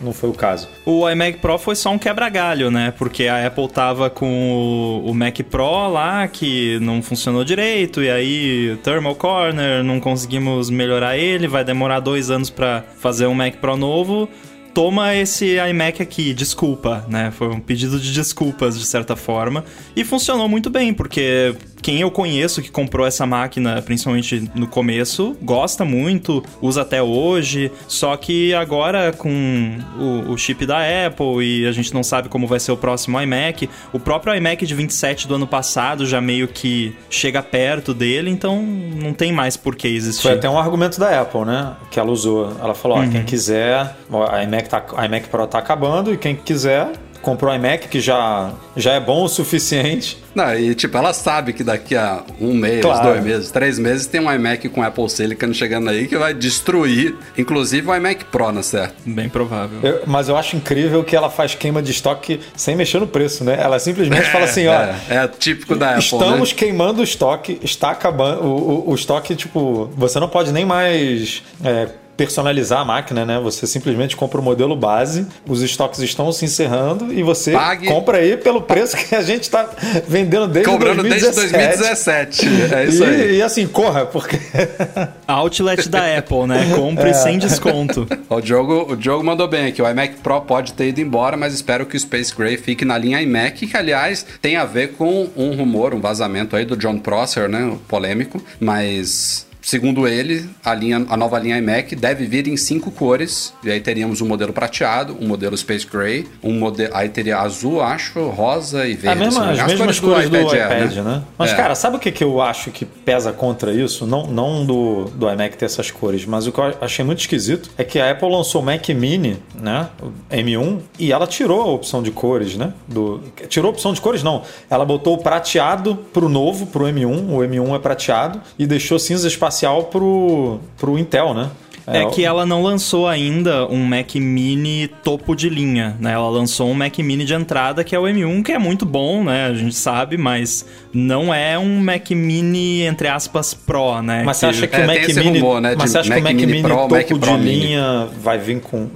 Não, 0.00 0.12
foi 0.12 0.30
o 0.30 0.32
caso. 0.32 0.68
O 0.84 1.08
iMac 1.08 1.38
Pro 1.38 1.58
foi 1.58 1.74
só 1.74 1.90
um 1.90 1.98
quebra-galho, 1.98 2.70
né? 2.70 2.92
Porque 2.96 3.26
a 3.26 3.46
Apple 3.46 3.68
tava 3.68 4.08
com 4.10 5.02
o, 5.04 5.10
o 5.10 5.14
Mac 5.14 5.38
Pro 5.50 5.88
lá 5.88 6.26
que 6.28 6.78
não 6.80 7.02
funcionou 7.02 7.44
direito, 7.44 8.02
e 8.02 8.10
aí 8.10 8.78
Thermal 8.82 9.14
Corner, 9.14 9.82
não 9.82 10.00
conseguimos 10.00 10.70
melhorar 10.70 11.16
ele, 11.16 11.48
vai 11.48 11.64
demorar 11.64 12.00
dois 12.00 12.30
anos 12.30 12.50
pra 12.50 12.84
fazer 12.98 13.26
um 13.26 13.34
Mac 13.34 13.56
Pro 13.56 13.76
novo. 13.76 14.28
Toma 14.74 15.14
esse 15.14 15.56
iMac 15.56 16.02
aqui, 16.02 16.34
desculpa, 16.34 17.06
né? 17.08 17.30
Foi 17.30 17.48
um 17.48 17.60
pedido 17.60 18.00
de 18.00 18.12
desculpas, 18.12 18.76
de 18.76 18.84
certa 18.84 19.14
forma. 19.14 19.64
E 19.94 20.02
funcionou 20.02 20.48
muito 20.48 20.68
bem, 20.68 20.92
porque 20.92 21.54
quem 21.84 22.00
eu 22.00 22.10
conheço 22.10 22.62
que 22.62 22.70
comprou 22.70 23.06
essa 23.06 23.26
máquina, 23.26 23.82
principalmente 23.82 24.50
no 24.54 24.66
começo, 24.66 25.36
gosta 25.42 25.84
muito, 25.84 26.42
usa 26.62 26.80
até 26.80 27.02
hoje. 27.02 27.70
Só 27.86 28.16
que 28.16 28.54
agora 28.54 29.12
com 29.12 29.76
o, 29.98 30.32
o 30.32 30.38
chip 30.38 30.64
da 30.64 30.78
Apple 30.78 31.44
e 31.44 31.66
a 31.66 31.72
gente 31.72 31.92
não 31.92 32.02
sabe 32.02 32.30
como 32.30 32.46
vai 32.46 32.58
ser 32.58 32.72
o 32.72 32.76
próximo 32.78 33.20
iMac, 33.20 33.68
o 33.92 34.00
próprio 34.00 34.34
iMac 34.34 34.64
de 34.64 34.74
27 34.74 35.28
do 35.28 35.34
ano 35.34 35.46
passado 35.46 36.06
já 36.06 36.22
meio 36.22 36.48
que 36.48 36.96
chega 37.10 37.42
perto 37.42 37.92
dele, 37.92 38.30
então 38.30 38.62
não 38.62 39.12
tem 39.12 39.30
mais 39.30 39.54
por 39.54 39.76
que 39.76 39.86
existir. 39.86 40.22
Foi 40.22 40.32
até 40.32 40.48
um 40.48 40.58
argumento 40.58 40.98
da 40.98 41.20
Apple, 41.20 41.44
né? 41.44 41.74
Que 41.90 42.00
ela 42.00 42.10
usou. 42.10 42.50
Ela 42.62 42.74
falou: 42.74 42.96
ó, 42.96 43.06
quem 43.06 43.24
quiser, 43.24 43.94
ó, 44.10 44.26
a 44.26 44.42
iMac, 44.42 44.70
tá, 44.70 44.82
a 44.96 45.04
iMac 45.04 45.28
Pro 45.28 45.46
tá 45.46 45.58
acabando 45.58 46.14
e 46.14 46.16
quem 46.16 46.34
quiser. 46.34 46.92
Comprou 47.24 47.50
o 47.52 47.54
iMac 47.56 47.88
que 47.88 48.00
já, 48.00 48.52
já 48.76 48.92
é 48.92 49.00
bom 49.00 49.24
o 49.24 49.28
suficiente. 49.28 50.22
Não, 50.34 50.52
e 50.58 50.74
tipo, 50.74 50.96
ela 50.98 51.12
sabe 51.12 51.52
que 51.52 51.62
daqui 51.64 51.96
a 51.96 52.22
um 52.40 52.52
mês, 52.54 52.80
Claro. 52.82 53.04
dois 53.10 53.22
meses, 53.24 53.50
três 53.50 53.78
meses, 53.78 54.06
tem 54.06 54.20
um 54.20 54.30
iMac 54.32 54.68
com 54.68 54.82
Apple 54.82 55.08
Silicon 55.08 55.52
chegando 55.54 55.88
aí 55.88 56.06
que 56.08 56.16
vai 56.16 56.34
destruir, 56.34 57.14
inclusive 57.38 57.88
o 57.88 57.94
iMac 57.94 58.24
Pro, 58.26 58.50
na 58.52 58.62
certo? 58.62 58.94
Bem 59.06 59.28
provável. 59.28 59.78
Eu- 59.82 60.02
mas 60.06 60.28
eu 60.28 60.36
acho 60.36 60.56
incrível 60.56 61.02
que 61.04 61.14
ela 61.16 61.30
faz 61.30 61.54
queima 61.54 61.80
de 61.80 61.92
estoque 61.92 62.40
sem 62.56 62.74
mexer 62.76 62.98
no 63.00 63.06
preço, 63.06 63.44
né? 63.44 63.56
Ela 63.60 63.78
simplesmente 63.78 64.28
fala 64.30 64.44
assim: 64.44 64.66
ó. 64.66 64.72
É, 64.74 64.94
é 65.08 65.28
típico 65.28 65.76
da 65.76 65.90
Apple, 65.90 66.02
Estamos 66.04 66.50
né? 66.50 66.58
queimando 66.58 67.00
o 67.00 67.04
estoque, 67.04 67.58
está 67.62 67.90
acabando. 67.90 68.42
O, 68.42 68.88
o- 68.88 68.90
o 68.90 68.94
estoque, 68.94 69.34
tipo, 69.36 69.90
você 69.96 70.18
não 70.18 70.28
pode 70.28 70.52
nem 70.52 70.64
mais 70.64 71.42
é, 71.64 71.88
personalizar 72.16 72.80
a 72.80 72.84
máquina, 72.84 73.24
né? 73.24 73.40
Você 73.40 73.66
simplesmente 73.66 74.16
compra 74.16 74.40
o 74.40 74.42
modelo 74.42 74.76
base, 74.76 75.26
os 75.46 75.62
estoques 75.62 76.00
estão 76.00 76.30
se 76.32 76.44
encerrando 76.44 77.12
e 77.12 77.22
você 77.22 77.52
Pague. 77.52 77.86
compra 77.86 78.18
aí 78.18 78.36
pelo 78.36 78.62
preço 78.62 78.96
que 78.96 79.14
a 79.14 79.22
gente 79.22 79.42
está 79.42 79.68
vendendo 80.06 80.46
desde 80.48 80.70
Cobrando 80.70 81.02
2017. 81.02 81.52
desde 81.52 81.82
2017. 81.82 82.74
É 82.74 82.84
isso 82.86 83.02
e, 83.02 83.06
aí. 83.06 83.36
e 83.36 83.42
assim, 83.42 83.66
corra, 83.66 84.06
porque. 84.06 84.38
Outlet 85.26 85.88
da 85.88 86.18
Apple, 86.18 86.46
né? 86.46 86.72
Compre 86.74 87.10
É. 87.10 87.14
sem 87.14 87.38
desconto. 87.38 88.06
O 88.28 88.40
Diogo, 88.40 88.92
o 88.92 88.96
Diogo 88.96 89.24
mandou 89.24 89.48
bem 89.48 89.66
aqui. 89.66 89.80
O 89.82 89.88
iMac 89.88 90.16
Pro 90.22 90.40
pode 90.42 90.72
ter 90.72 90.88
ido 90.88 91.00
embora, 91.00 91.36
mas 91.36 91.54
espero 91.54 91.86
que 91.86 91.96
o 91.96 92.00
Space 92.00 92.34
Gray 92.36 92.56
fique 92.56 92.84
na 92.84 92.96
linha 92.98 93.20
iMac, 93.22 93.66
que 93.66 93.76
aliás 93.76 94.24
tem 94.40 94.56
a 94.56 94.64
ver 94.64 94.92
com 94.92 95.28
um 95.36 95.54
rumor, 95.56 95.94
um 95.94 96.00
vazamento 96.00 96.56
aí 96.56 96.64
do 96.64 96.76
John 96.76 96.98
Prosser, 96.98 97.48
né? 97.48 97.64
o 97.64 97.76
Polêmico. 97.88 98.42
Mas. 98.60 99.46
Segundo 99.64 100.06
ele, 100.06 100.48
a, 100.62 100.74
linha, 100.74 101.06
a 101.08 101.16
nova 101.16 101.38
linha 101.38 101.56
iMac 101.56 101.96
deve 101.96 102.26
vir 102.26 102.46
em 102.48 102.56
cinco 102.56 102.90
cores. 102.90 103.54
E 103.64 103.70
aí 103.70 103.80
teríamos 103.80 104.20
um 104.20 104.26
modelo 104.28 104.52
prateado, 104.52 105.16
um 105.18 105.26
modelo 105.26 105.56
Space 105.56 105.86
Gray, 105.90 106.26
um 106.42 106.52
modelo. 106.58 106.90
Aí 106.94 107.08
teria 107.08 107.38
azul, 107.38 107.80
acho, 107.80 108.28
rosa 108.28 108.86
e 108.86 108.92
É 108.92 108.94
verde. 108.94 109.08
a 109.08 109.14
mesma- 109.24 109.40
me 109.46 109.48
as 109.52 109.54
engano. 109.56 109.70
mesmas 109.78 110.00
cores 110.00 110.28
do 110.28 110.36
iPad, 110.36 110.52
Air, 110.70 111.02
né? 111.02 111.22
Mas, 111.38 111.52
É. 111.52 111.56
cara, 111.56 111.74
sabe 111.74 111.96
o 111.96 111.98
que, 111.98 112.12
que 112.12 112.22
eu 112.22 112.42
acho 112.42 112.70
que 112.70 112.84
pesa 112.84 113.32
contra 113.32 113.72
isso? 113.72 114.06
Não, 114.06 114.26
não 114.26 114.66
do, 114.66 115.04
do 115.14 115.30
iMac 115.30 115.56
ter 115.56 115.64
essas 115.64 115.90
cores, 115.90 116.26
mas 116.26 116.46
o 116.46 116.52
que 116.52 116.58
eu 116.60 116.74
achei 116.82 117.02
muito 117.02 117.20
esquisito 117.20 117.70
é 117.78 117.84
que 117.84 117.98
a 117.98 118.10
Apple 118.10 118.30
lançou 118.30 118.60
o 118.60 118.64
Mac 118.64 118.86
Mini, 118.90 119.38
né? 119.58 119.88
O 120.02 120.12
M1, 120.30 120.80
e 120.98 121.10
ela 121.10 121.26
tirou 121.26 121.62
a 121.62 121.66
opção 121.72 122.02
de 122.02 122.10
cores, 122.10 122.54
né? 122.54 122.74
Do, 122.86 123.22
tirou 123.48 123.70
a 123.70 123.72
opção 123.72 123.94
de 123.94 124.00
cores, 124.02 124.22
não. 124.22 124.42
Ela 124.68 124.84
botou 124.84 125.14
o 125.14 125.18
prateado 125.18 125.96
pro 126.12 126.28
novo, 126.28 126.66
pro 126.66 126.84
M1, 126.84 127.30
o 127.30 127.38
M1 127.42 127.74
é 127.74 127.78
prateado, 127.78 128.42
e 128.58 128.66
deixou 128.66 128.98
cinza 128.98 129.26
espacial 129.26 129.53
pro, 129.84 130.58
pro 130.76 130.98
Intel, 130.98 131.32
né? 131.34 131.50
É 131.86 132.06
que 132.06 132.24
ela 132.24 132.46
não 132.46 132.62
lançou 132.62 133.06
ainda 133.06 133.66
um 133.70 133.84
Mac 133.84 134.14
Mini 134.14 134.88
topo 135.02 135.34
de 135.36 135.50
linha, 135.50 135.94
né? 136.00 136.12
Ela 136.14 136.30
lançou 136.30 136.70
um 136.70 136.72
Mac 136.72 136.98
Mini 137.00 137.26
de 137.26 137.34
entrada 137.34 137.84
que 137.84 137.94
é 137.94 137.98
o 137.98 138.04
M1, 138.04 138.42
que 138.42 138.52
é 138.52 138.58
muito 138.58 138.86
bom, 138.86 139.22
né? 139.22 139.44
A 139.48 139.52
gente 139.52 139.74
sabe, 139.74 140.16
mas 140.16 140.64
não 140.94 141.32
é 141.34 141.58
um 141.58 141.78
Mac 141.80 142.08
Mini, 142.12 142.80
entre 142.84 143.06
aspas, 143.08 143.52
Pro, 143.52 144.00
né? 144.00 144.22
Mas 144.24 144.38
você 144.38 144.46
Que- 144.46 144.50
acha 144.50 144.66
que 144.66 144.76
É, 144.76 144.84
o 144.84 144.86
Mac 144.86 145.08
Mini, 145.08 145.38
rumor, 145.40 145.60
né, 145.60 145.74
mas 145.76 145.84
de 145.84 145.90
você 145.92 145.98
acha 145.98 146.14
que 146.14 146.20
o 146.20 146.22
Mac 146.22 146.32
Mini 146.32 146.46
Mini 146.46 146.62
Pro, 146.62 146.74
topo 146.74 146.94
Mac 146.94 147.06
de 147.06 147.18
Pro 147.18 147.32
Mini. 147.38 147.60
linha 147.66 148.08
vai 148.22 148.38
vir 148.38 148.60
com 148.60 148.88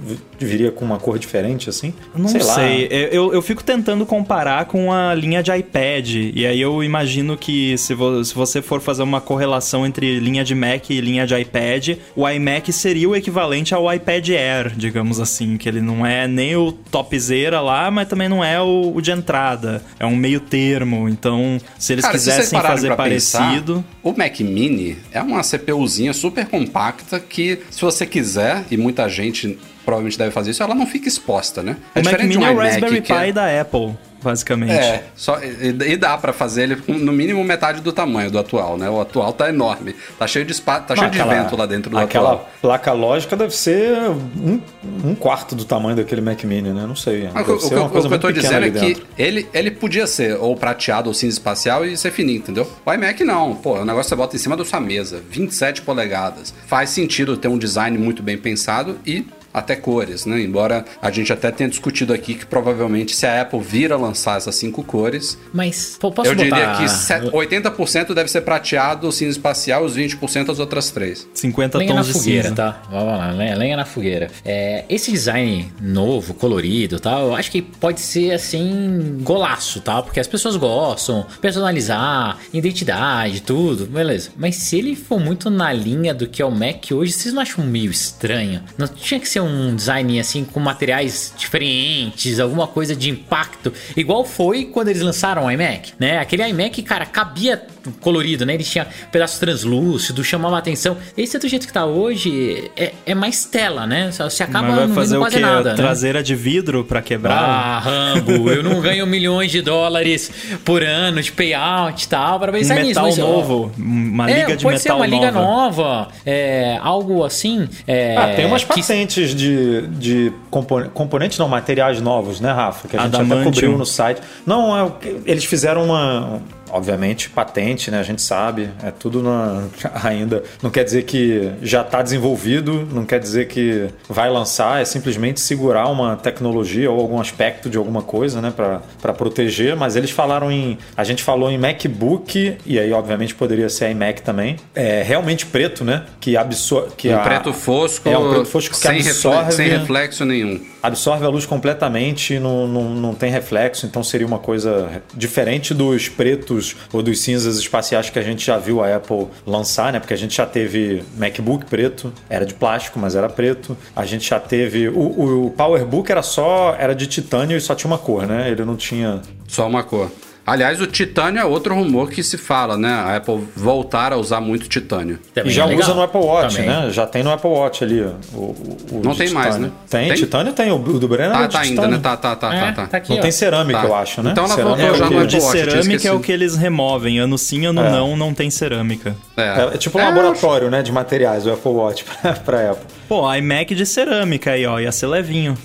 viria 0.45 0.71
com 0.71 0.85
uma 0.85 0.97
cor 0.97 1.19
diferente, 1.19 1.69
assim? 1.69 1.93
Não 2.15 2.27
sei. 2.27 2.41
sei. 2.41 2.87
Eu, 3.11 3.33
eu 3.33 3.41
fico 3.41 3.63
tentando 3.63 4.05
comparar 4.05 4.65
com 4.65 4.91
a 4.91 5.13
linha 5.13 5.43
de 5.43 5.51
iPad. 5.51 6.09
E 6.33 6.45
aí 6.45 6.59
eu 6.59 6.83
imagino 6.83 7.37
que 7.37 7.77
se, 7.77 7.93
vo, 7.93 8.23
se 8.23 8.33
você 8.33 8.61
for 8.61 8.81
fazer 8.81 9.03
uma 9.03 9.21
correlação 9.21 9.85
entre 9.85 10.19
linha 10.19 10.43
de 10.43 10.55
Mac 10.55 10.89
e 10.89 11.01
linha 11.01 11.25
de 11.25 11.35
iPad, 11.39 11.97
o 12.15 12.27
iMac 12.27 12.71
seria 12.71 13.09
o 13.09 13.15
equivalente 13.15 13.73
ao 13.73 13.93
iPad 13.93 14.29
Air, 14.29 14.73
digamos 14.75 15.19
assim. 15.19 15.57
Que 15.57 15.67
ele 15.67 15.81
não 15.81 16.05
é 16.05 16.27
nem 16.27 16.55
o 16.55 16.71
topzera 16.71 17.61
lá, 17.61 17.89
mas 17.91 18.07
também 18.07 18.29
não 18.29 18.43
é 18.43 18.61
o, 18.61 18.93
o 18.95 19.01
de 19.01 19.11
entrada. 19.11 19.83
É 19.99 20.05
um 20.05 20.15
meio 20.15 20.39
termo. 20.39 21.09
Então, 21.09 21.59
se 21.77 21.93
eles 21.93 22.03
Cara, 22.03 22.17
quisessem 22.17 22.45
se 22.45 22.61
fazer 22.61 22.95
parecido. 22.95 23.75
Pensar, 23.75 23.99
o 24.03 24.13
Mac 24.17 24.39
Mini 24.39 24.97
é 25.11 25.21
uma 25.21 25.43
CPUzinha 25.43 26.13
super 26.13 26.45
compacta 26.47 27.19
que, 27.19 27.59
se 27.69 27.81
você 27.81 28.05
quiser, 28.05 28.63
e 28.71 28.77
muita 28.77 29.07
gente 29.09 29.57
provavelmente 29.89 30.19
deve 30.19 30.29
fazer 30.29 30.51
isso, 30.51 30.61
ela 30.61 30.75
não 30.75 30.85
fica 30.85 31.07
exposta, 31.07 31.63
né? 31.63 31.75
É 31.95 32.01
o 32.01 32.05
Mac 32.05 32.21
Mini 32.21 32.43
é 32.43 32.51
o 32.51 32.57
Raspberry 32.57 33.01
Pi 33.01 33.13
é... 33.13 33.31
da 33.31 33.61
Apple 33.61 33.97
basicamente. 34.21 34.73
É, 34.73 35.03
só, 35.15 35.39
e, 35.41 35.69
e 35.69 35.97
dá 35.97 36.17
para 36.17 36.33
fazer 36.33 36.63
ele 36.63 36.75
com 36.75 36.93
no 36.93 37.11
mínimo 37.11 37.43
metade 37.43 37.81
do 37.81 37.91
tamanho 37.91 38.29
do 38.29 38.37
atual, 38.37 38.77
né? 38.77 38.89
O 38.89 38.99
atual 38.99 39.33
tá 39.33 39.49
enorme. 39.49 39.95
Tá 40.17 40.27
cheio 40.27 40.45
de 40.45 40.59
tá 40.61 40.83
cheio 40.89 41.07
aquela, 41.07 41.33
de 41.33 41.39
vento 41.39 41.55
lá 41.55 41.65
dentro 41.65 41.89
do 41.89 41.97
aquela 41.97 42.33
atual. 42.33 42.49
placa 42.61 42.91
lógica 42.91 43.35
deve 43.35 43.55
ser 43.55 43.97
um, 43.97 44.61
um, 45.03 45.15
quarto 45.15 45.55
do 45.55 45.65
tamanho 45.65 45.95
daquele 45.95 46.21
Mac 46.21 46.43
Mini, 46.43 46.71
né? 46.71 46.85
Não 46.85 46.95
sei. 46.95 47.29
Mas, 47.33 47.47
o, 47.47 47.51
o, 47.51 47.55
o, 47.55 48.07
que 48.07 48.13
eu 48.13 48.19
tô 48.19 48.31
dizendo 48.31 48.65
é 48.65 48.71
que 48.71 49.01
ele, 49.17 49.47
ele 49.53 49.71
podia 49.71 50.05
ser 50.05 50.35
ou 50.35 50.55
prateado 50.55 51.07
ou 51.07 51.13
cinza 51.13 51.33
espacial 51.33 51.85
e 51.85 51.95
ser 51.97 52.11
fininho, 52.11 52.39
entendeu? 52.39 52.69
O 52.85 52.93
iMac 52.93 53.23
não. 53.23 53.55
Pô, 53.55 53.79
o 53.79 53.85
negócio 53.85 54.09
você 54.09 54.15
bota 54.15 54.35
em 54.35 54.39
cima 54.39 54.57
da 54.57 54.65
sua 54.65 54.79
mesa, 54.79 55.21
27 55.29 55.81
polegadas. 55.81 56.53
Faz 56.67 56.89
sentido 56.89 57.37
ter 57.37 57.47
um 57.47 57.57
design 57.57 57.97
muito 57.97 58.21
bem 58.21 58.37
pensado 58.37 58.99
e 59.05 59.25
até 59.53 59.75
cores, 59.75 60.25
né? 60.25 60.41
Embora 60.41 60.85
a 61.01 61.11
gente 61.11 61.31
até 61.31 61.51
tenha 61.51 61.69
discutido 61.69 62.13
aqui 62.13 62.35
que 62.35 62.45
provavelmente 62.45 63.15
se 63.15 63.25
a 63.25 63.41
Apple 63.41 63.59
vir 63.59 63.91
a 63.91 63.97
lançar 63.97 64.37
essas 64.37 64.55
cinco 64.55 64.83
cores, 64.83 65.37
mas 65.53 65.97
posso 65.99 66.29
eu 66.29 66.35
diria 66.35 66.73
que 66.77 66.85
80% 66.85 68.13
deve 68.13 68.29
ser 68.29 68.41
prateado, 68.41 69.11
cinza 69.11 69.31
espacial, 69.31 69.83
os 69.83 69.97
20% 69.97 70.49
as 70.49 70.59
outras 70.59 70.91
três. 70.91 71.27
50 71.33 71.77
lenha 71.77 71.93
tons 71.93 72.07
na 72.07 72.13
de 72.13 72.13
fogueira, 72.13 72.43
cinza. 72.43 72.55
tá? 72.55 72.81
Vamos 72.89 73.17
lá, 73.17 73.31
lenha, 73.31 73.55
lenha 73.55 73.77
na 73.77 73.85
fogueira. 73.85 74.29
É, 74.45 74.85
esse 74.89 75.11
design 75.11 75.71
novo, 75.81 76.33
colorido, 76.33 76.99
tal, 76.99 77.27
eu 77.27 77.35
acho 77.35 77.51
que 77.51 77.61
pode 77.61 78.01
ser 78.01 78.31
assim 78.31 79.19
golaço, 79.21 79.81
tá? 79.81 80.01
Porque 80.01 80.19
as 80.19 80.27
pessoas 80.27 80.55
gostam, 80.55 81.25
personalizar, 81.41 82.37
identidade, 82.53 83.41
tudo, 83.41 83.85
beleza. 83.85 84.29
Mas 84.37 84.55
se 84.55 84.77
ele 84.77 84.95
for 84.95 85.19
muito 85.19 85.49
na 85.49 85.71
linha 85.71 86.13
do 86.13 86.27
que 86.27 86.41
é 86.41 86.45
o 86.45 86.51
Mac 86.51 86.91
hoje, 86.91 87.11
vocês 87.11 87.33
não 87.33 87.41
acham 87.41 87.65
meio 87.65 87.91
estranho? 87.91 88.61
Não 88.77 88.87
tinha 88.87 89.19
que 89.19 89.27
ser 89.27 89.38
ser 89.39 89.41
um 89.41 89.75
design 89.75 90.19
assim 90.19 90.43
com 90.43 90.59
materiais 90.59 91.33
diferentes, 91.37 92.39
alguma 92.39 92.67
coisa 92.67 92.95
de 92.95 93.09
impacto, 93.09 93.73
igual 93.95 94.25
foi 94.25 94.65
quando 94.65 94.89
eles 94.89 95.01
lançaram 95.01 95.45
o 95.45 95.51
iMac, 95.51 95.93
né? 95.97 96.19
Aquele 96.19 96.47
iMac, 96.47 96.81
cara, 96.83 97.05
cabia 97.05 97.61
colorido, 98.01 98.45
né? 98.45 98.53
Ele 98.53 98.63
tinha 98.63 98.87
pedaços 99.11 99.39
translúcidos, 99.39 100.25
chamava 100.27 100.55
a 100.55 100.59
atenção. 100.59 100.97
Esse 101.17 101.37
é 101.37 101.39
do 101.39 101.47
jeito 101.47 101.65
que 101.65 101.73
tá 101.73 101.85
hoje, 101.85 102.69
é, 102.75 102.93
é 103.05 103.15
mais 103.15 103.45
tela, 103.45 103.87
né? 103.87 104.11
Você 104.11 104.43
acaba 104.43 104.67
Mas 104.67 104.75
vai 104.75 104.87
não 104.87 104.95
fazer 104.95 105.17
quase 105.17 105.35
o 105.35 105.39
quê? 105.39 105.45
nada. 105.45 105.71
Né? 105.71 105.75
Traseira 105.75 106.21
de 106.21 106.35
vidro 106.35 106.83
para 106.83 107.01
quebrar? 107.01 107.37
Ah, 107.37 107.79
Rambo, 107.79 108.49
eu 108.49 108.63
não 108.63 108.81
ganho 108.81 109.05
milhões 109.07 109.51
de 109.51 109.61
dólares 109.61 110.31
por 110.65 110.83
ano 110.83 111.21
de 111.21 111.31
payout 111.31 112.03
e 112.03 112.07
tal 112.07 112.39
para 112.39 112.51
pensar 112.51 112.77
um 112.77 112.81
nisso. 112.81 113.01
Metal 113.01 113.27
novo, 113.27 113.71
uma 113.77 114.25
liga 114.27 114.53
é, 114.53 114.55
de 114.55 114.63
pode 114.63 114.77
metal 114.77 114.79
ser 114.79 114.91
uma 114.91 115.05
liga 115.07 115.31
nova, 115.31 115.83
nova 115.83 116.07
é, 116.25 116.77
algo 116.81 117.23
assim. 117.23 117.67
É, 117.87 118.15
ah, 118.17 118.33
tem 118.35 118.45
umas 118.45 118.63
patentes 118.63 119.28
que... 119.28 119.28
de, 119.33 119.87
de 119.87 120.33
componentes, 120.49 121.37
não, 121.37 121.47
materiais 121.47 122.01
novos, 122.01 122.39
né, 122.39 122.51
Rafa? 122.51 122.87
Que 122.87 122.97
a 122.97 123.01
gente 123.01 123.15
até 123.15 123.43
cobriu 123.43 123.77
no 123.77 123.85
site. 123.85 124.21
Não, 124.45 124.77
é, 124.77 124.91
eles 125.25 125.45
fizeram 125.45 125.85
uma 125.85 126.41
obviamente, 126.69 127.29
patente, 127.29 127.91
né? 127.91 127.99
A 127.99 128.03
gente 128.03 128.21
sabe, 128.21 128.69
é 128.83 128.91
tudo 128.91 129.21
na, 129.21 129.63
ainda. 130.03 130.43
Não 130.61 130.69
quer 130.69 130.83
dizer 130.83 131.03
que 131.03 131.51
já 131.61 131.81
está 131.81 132.01
desenvolvido, 132.01 132.87
não 132.91 133.05
quer 133.05 133.19
dizer 133.19 133.47
que 133.47 133.87
vai 134.07 134.29
lançar, 134.29 134.81
é 134.81 134.85
simplesmente 134.85 135.39
segurar 135.39 135.87
uma 135.87 136.15
tecnologia 136.15 136.89
ou 136.89 136.99
algum 136.99 137.19
aspecto 137.19 137.69
de 137.69 137.77
alguma 137.77 138.01
coisa, 138.01 138.41
né? 138.41 138.53
Para 138.55 139.13
proteger. 139.13 139.75
Mas 139.75 139.95
eles 139.95 140.11
falaram 140.11 140.51
em. 140.51 140.77
A 140.95 141.03
gente 141.03 141.23
falou 141.23 141.49
em 141.49 141.57
MacBook, 141.57 142.57
e 142.65 142.79
aí, 142.79 142.91
obviamente, 142.91 143.35
poderia 143.35 143.69
ser 143.69 143.91
iMac 143.91 144.21
também. 144.21 144.57
É 144.75 145.03
realmente 145.03 145.45
preto, 145.45 145.83
né? 145.83 146.05
Que 146.19 146.37
absorve. 146.37 146.91
Que 146.95 147.09
um 147.09 147.17
a, 147.17 147.19
preto 147.19 147.53
fosco. 147.53 148.07
É 148.07 148.17
um 148.17 148.29
preto 148.29 148.45
fosco 148.45 148.71
que 148.71 148.77
sem 148.77 148.99
absorve. 148.99 149.37
Reflexo, 149.37 149.57
sem 149.57 149.67
reflexo 149.67 150.25
nenhum. 150.25 150.61
Absorve 150.81 151.25
a 151.25 151.29
luz 151.29 151.45
completamente, 151.45 152.39
não, 152.39 152.67
não, 152.67 152.89
não 152.95 153.13
tem 153.13 153.29
reflexo, 153.29 153.85
então 153.85 154.03
seria 154.03 154.25
uma 154.25 154.39
coisa 154.39 155.01
diferente 155.13 155.73
dos 155.73 156.07
pretos 156.07 156.58
pretos 156.59 156.75
ou 156.91 157.01
dos 157.01 157.19
cinzas 157.21 157.57
espaciais 157.57 158.09
que 158.09 158.19
a 158.19 158.21
gente 158.21 158.45
já 158.45 158.57
viu 158.57 158.83
a 158.83 158.95
Apple 158.95 159.27
lançar, 159.45 159.93
né? 159.93 159.99
Porque 159.99 160.13
a 160.13 160.17
gente 160.17 160.35
já 160.35 160.45
teve 160.45 161.03
MacBook 161.17 161.65
preto, 161.65 162.13
era 162.29 162.45
de 162.45 162.53
plástico, 162.53 162.99
mas 162.99 163.15
era 163.15 163.29
preto. 163.29 163.77
A 163.95 164.05
gente 164.05 164.29
já 164.29 164.39
teve 164.39 164.89
o, 164.89 165.45
o 165.45 165.51
PowerBook 165.51 166.11
era 166.11 166.21
só 166.21 166.75
era 166.77 166.93
de 166.93 167.07
titânio 167.07 167.57
e 167.57 167.61
só 167.61 167.73
tinha 167.73 167.89
uma 167.89 167.97
cor, 167.97 168.27
né? 168.27 168.49
Ele 168.49 168.65
não 168.65 168.75
tinha 168.75 169.21
só 169.47 169.67
uma 169.67 169.83
cor. 169.83 170.11
Aliás, 170.49 170.81
o 170.81 170.87
titânio 170.87 171.39
é 171.39 171.45
outro 171.45 171.75
rumor 171.75 172.09
que 172.09 172.23
se 172.23 172.37
fala, 172.37 172.77
né? 172.77 172.91
A 172.91 173.17
Apple 173.17 173.39
voltar 173.55 174.11
a 174.11 174.17
usar 174.17 174.41
muito 174.41 174.67
titânio. 174.67 175.19
Também 175.33 175.51
e 175.51 175.53
já 175.53 175.69
é 175.69 175.75
usa 175.75 175.93
no 175.93 176.01
Apple 176.01 176.21
Watch, 176.21 176.55
Também. 176.55 176.69
né? 176.69 176.89
Já 176.91 177.05
tem 177.05 177.23
no 177.23 177.31
Apple 177.31 177.49
Watch 177.49 177.83
ali. 177.83 178.01
O, 178.33 178.37
o 178.37 179.01
Não 179.03 179.13
tem 179.15 179.27
titânio. 179.27 179.33
mais, 179.33 179.57
né? 179.57 179.71
Tem, 179.89 180.07
tem, 180.07 180.17
titânio 180.17 180.53
tem. 180.53 180.71
O 180.71 180.77
do 180.79 181.07
Brenner 181.07 181.31
tá, 181.31 181.43
é 181.43 181.47
tá 181.47 181.59
ainda, 181.59 181.87
né? 181.87 181.99
Tá, 182.01 182.17
tá, 182.17 182.35
tá, 182.35 182.53
é, 182.55 182.59
tá, 182.59 182.71
tá. 182.71 182.87
tá 182.87 182.97
aqui, 182.97 183.11
Não 183.11 183.19
ó. 183.19 183.21
tem 183.21 183.31
cerâmica, 183.31 183.79
tá. 183.79 183.87
eu 183.87 183.95
acho, 183.95 184.23
né? 184.23 184.31
Então 184.31 184.45
ela 184.45 184.55
cerâmica 184.55 184.81
voltou 184.81 184.95
é, 184.95 184.99
já 184.99 185.09
no 185.09 185.21
Apple 185.21 185.35
Watch. 185.35 185.35
de 185.35 185.41
cerâmica 185.41 186.07
é 186.07 186.11
o 186.11 186.19
que 186.19 186.31
eles 186.31 186.55
removem. 186.55 187.19
Ano 187.19 187.37
sim, 187.37 187.65
ano 187.65 187.81
é. 187.81 187.91
não, 187.91 188.17
não 188.17 188.33
tem 188.33 188.49
cerâmica. 188.49 189.15
É, 189.37 189.75
é 189.75 189.77
tipo 189.77 189.99
um 189.99 190.03
laboratório, 190.03 190.69
né? 190.69 190.81
De 190.81 190.91
materiais, 190.91 191.45
o 191.45 191.51
Apple 191.53 191.71
Watch 191.71 192.05
pra, 192.21 192.33
pra 192.33 192.71
Apple. 192.71 192.85
Pô, 193.07 193.33
iMac 193.33 193.73
de 193.73 193.85
cerâmica 193.85 194.51
aí, 194.51 194.65
ó. 194.65 194.79
Ia 194.79 194.91
ser 194.91 195.07
levinho. 195.07 195.57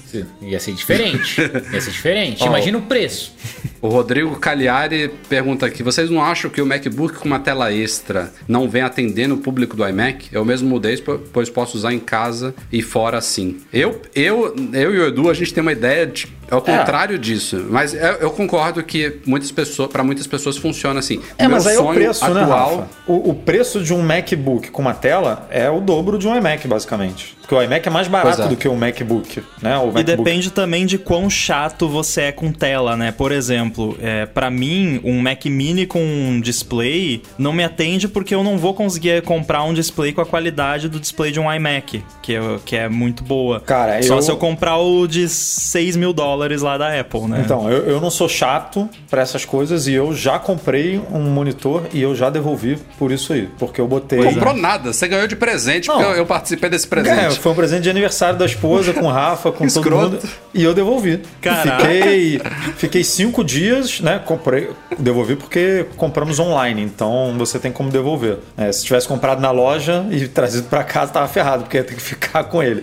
Ia 0.42 0.58
ser 0.60 0.72
diferente. 0.72 1.40
ia 1.72 1.80
ser 1.80 1.90
diferente. 1.90 2.44
Imagina 2.44 2.78
o 2.78 2.82
preço. 2.82 3.34
O 3.82 3.88
Rodrigo 3.88 4.36
Cagliari 4.74 5.08
pergunta 5.28 5.66
aqui: 5.66 5.82
vocês 5.82 6.10
não 6.10 6.22
acham 6.22 6.50
que 6.50 6.60
o 6.60 6.66
MacBook 6.66 7.18
com 7.18 7.26
uma 7.26 7.38
tela 7.38 7.72
extra 7.72 8.32
não 8.48 8.68
vem 8.68 8.82
atendendo 8.82 9.34
o 9.34 9.38
público 9.38 9.76
do 9.76 9.88
iMac? 9.88 10.28
Eu 10.32 10.44
mesmo 10.44 10.68
mudei, 10.68 10.96
pois 11.32 11.48
posso 11.48 11.76
usar 11.76 11.92
em 11.92 11.98
casa 11.98 12.54
e 12.72 12.82
fora 12.82 13.18
assim. 13.18 13.60
Eu, 13.72 14.00
eu, 14.14 14.54
eu 14.72 14.94
e 14.94 14.98
o 14.98 15.06
Edu, 15.06 15.30
a 15.30 15.34
gente 15.34 15.54
tem 15.54 15.62
uma 15.62 15.72
ideia 15.72 16.06
de 16.06 16.28
é 16.50 16.54
o 16.54 16.60
contrário 16.60 17.14
é. 17.14 17.18
disso. 17.18 17.66
Mas 17.70 17.94
eu, 17.94 18.00
eu, 18.00 18.30
concordo 18.30 18.82
que 18.82 19.20
muitas 19.26 19.50
pessoas, 19.50 19.90
para 19.90 20.04
muitas 20.04 20.26
pessoas 20.26 20.56
funciona 20.56 21.00
assim. 21.00 21.20
É, 21.38 21.48
mas 21.48 21.66
aí 21.66 21.76
é 21.76 21.80
o 21.80 21.92
preço, 21.92 22.24
atual... 22.24 22.46
né, 22.46 22.52
Rafa? 22.52 22.88
O, 23.06 23.30
o, 23.30 23.34
preço 23.34 23.82
de 23.82 23.94
um 23.94 24.02
MacBook 24.02 24.70
com 24.70 24.82
uma 24.82 24.94
tela 24.94 25.48
é 25.50 25.70
o 25.70 25.80
dobro 25.80 26.18
de 26.18 26.28
um 26.28 26.36
iMac, 26.36 26.66
basicamente. 26.68 27.36
Porque 27.44 27.54
o 27.54 27.62
iMac 27.62 27.86
é 27.86 27.90
mais 27.90 28.08
barato 28.08 28.42
é. 28.42 28.48
do 28.48 28.56
que 28.56 28.66
o 28.66 28.74
MacBook, 28.74 29.42
né? 29.60 29.76
O 29.76 29.86
MacBook. 29.86 30.00
E 30.00 30.04
depende 30.04 30.50
também 30.50 30.86
de 30.86 30.96
quão 30.96 31.28
chato 31.28 31.86
você 31.86 32.22
é 32.22 32.32
com 32.32 32.50
tela, 32.50 32.96
né? 32.96 33.12
Por 33.12 33.30
exemplo, 33.30 33.96
é, 34.00 34.24
para 34.24 34.50
mim, 34.50 34.98
um 35.04 35.20
Mac 35.20 35.44
Mini 35.44 35.86
com 35.86 36.02
um 36.02 36.40
display 36.40 37.22
não 37.36 37.52
me 37.52 37.62
atende 37.62 38.08
porque 38.08 38.34
eu 38.34 38.42
não 38.42 38.56
vou 38.56 38.72
conseguir 38.72 39.22
comprar 39.22 39.62
um 39.64 39.74
display 39.74 40.12
com 40.12 40.22
a 40.22 40.26
qualidade 40.26 40.88
do 40.88 40.98
display 40.98 41.30
de 41.30 41.38
um 41.38 41.52
iMac, 41.52 42.02
que 42.22 42.34
é, 42.34 42.40
que 42.64 42.76
é 42.76 42.88
muito 42.88 43.22
boa. 43.22 43.60
Cara, 43.60 44.02
Só 44.02 44.16
eu... 44.16 44.22
se 44.22 44.30
eu 44.30 44.36
comprar 44.38 44.78
o 44.78 45.06
de 45.06 45.28
6 45.28 45.96
mil 45.96 46.14
dólares 46.14 46.62
lá 46.62 46.78
da 46.78 46.98
Apple, 46.98 47.26
né? 47.28 47.42
Então, 47.44 47.70
eu, 47.70 47.84
eu 47.84 48.00
não 48.00 48.10
sou 48.10 48.28
chato 48.28 48.88
para 49.10 49.20
essas 49.20 49.44
coisas 49.44 49.86
e 49.86 49.92
eu 49.92 50.14
já 50.14 50.38
comprei 50.38 51.00
um 51.12 51.20
monitor 51.20 51.82
e 51.92 52.00
eu 52.00 52.14
já 52.14 52.30
devolvi 52.30 52.78
por 52.98 53.12
isso 53.12 53.32
aí. 53.32 53.48
Porque 53.58 53.80
eu 53.80 53.86
botei. 53.86 54.20
Não 54.20 54.32
comprou 54.32 54.54
nada, 54.54 54.92
você 54.92 55.06
ganhou 55.06 55.26
de 55.26 55.36
presente, 55.36 55.88
não. 55.88 55.96
porque 55.96 56.10
eu, 56.12 56.16
eu, 56.16 56.26
participei 56.26 56.70
desse 56.70 56.86
presente. 56.86 57.33
É, 57.33 57.33
foi 57.38 57.52
um 57.52 57.54
presente 57.54 57.82
de 57.82 57.90
aniversário 57.90 58.38
da 58.38 58.46
esposa, 58.46 58.92
com 58.92 59.06
o 59.06 59.10
Rafa, 59.10 59.52
com 59.52 59.66
todo 59.68 59.90
mundo. 59.90 60.18
E 60.52 60.62
eu 60.62 60.74
devolvi. 60.74 61.20
Caraca. 61.40 61.84
Fiquei, 61.84 62.40
fiquei 62.76 63.04
cinco 63.04 63.44
dias, 63.44 64.00
né? 64.00 64.20
Comprei, 64.24 64.70
devolvi 64.98 65.36
porque 65.36 65.86
compramos 65.96 66.38
online, 66.38 66.82
então 66.82 67.34
você 67.36 67.58
tem 67.58 67.72
como 67.72 67.90
devolver. 67.90 68.38
É, 68.56 68.70
se 68.72 68.84
tivesse 68.84 69.06
comprado 69.06 69.40
na 69.40 69.50
loja 69.50 70.06
e 70.10 70.28
trazido 70.28 70.68
para 70.68 70.84
casa, 70.84 71.12
tava 71.12 71.28
ferrado, 71.28 71.64
porque 71.64 71.76
ia 71.76 71.84
ter 71.84 71.94
que 71.94 72.02
ficar 72.02 72.44
com 72.44 72.62
ele. 72.62 72.82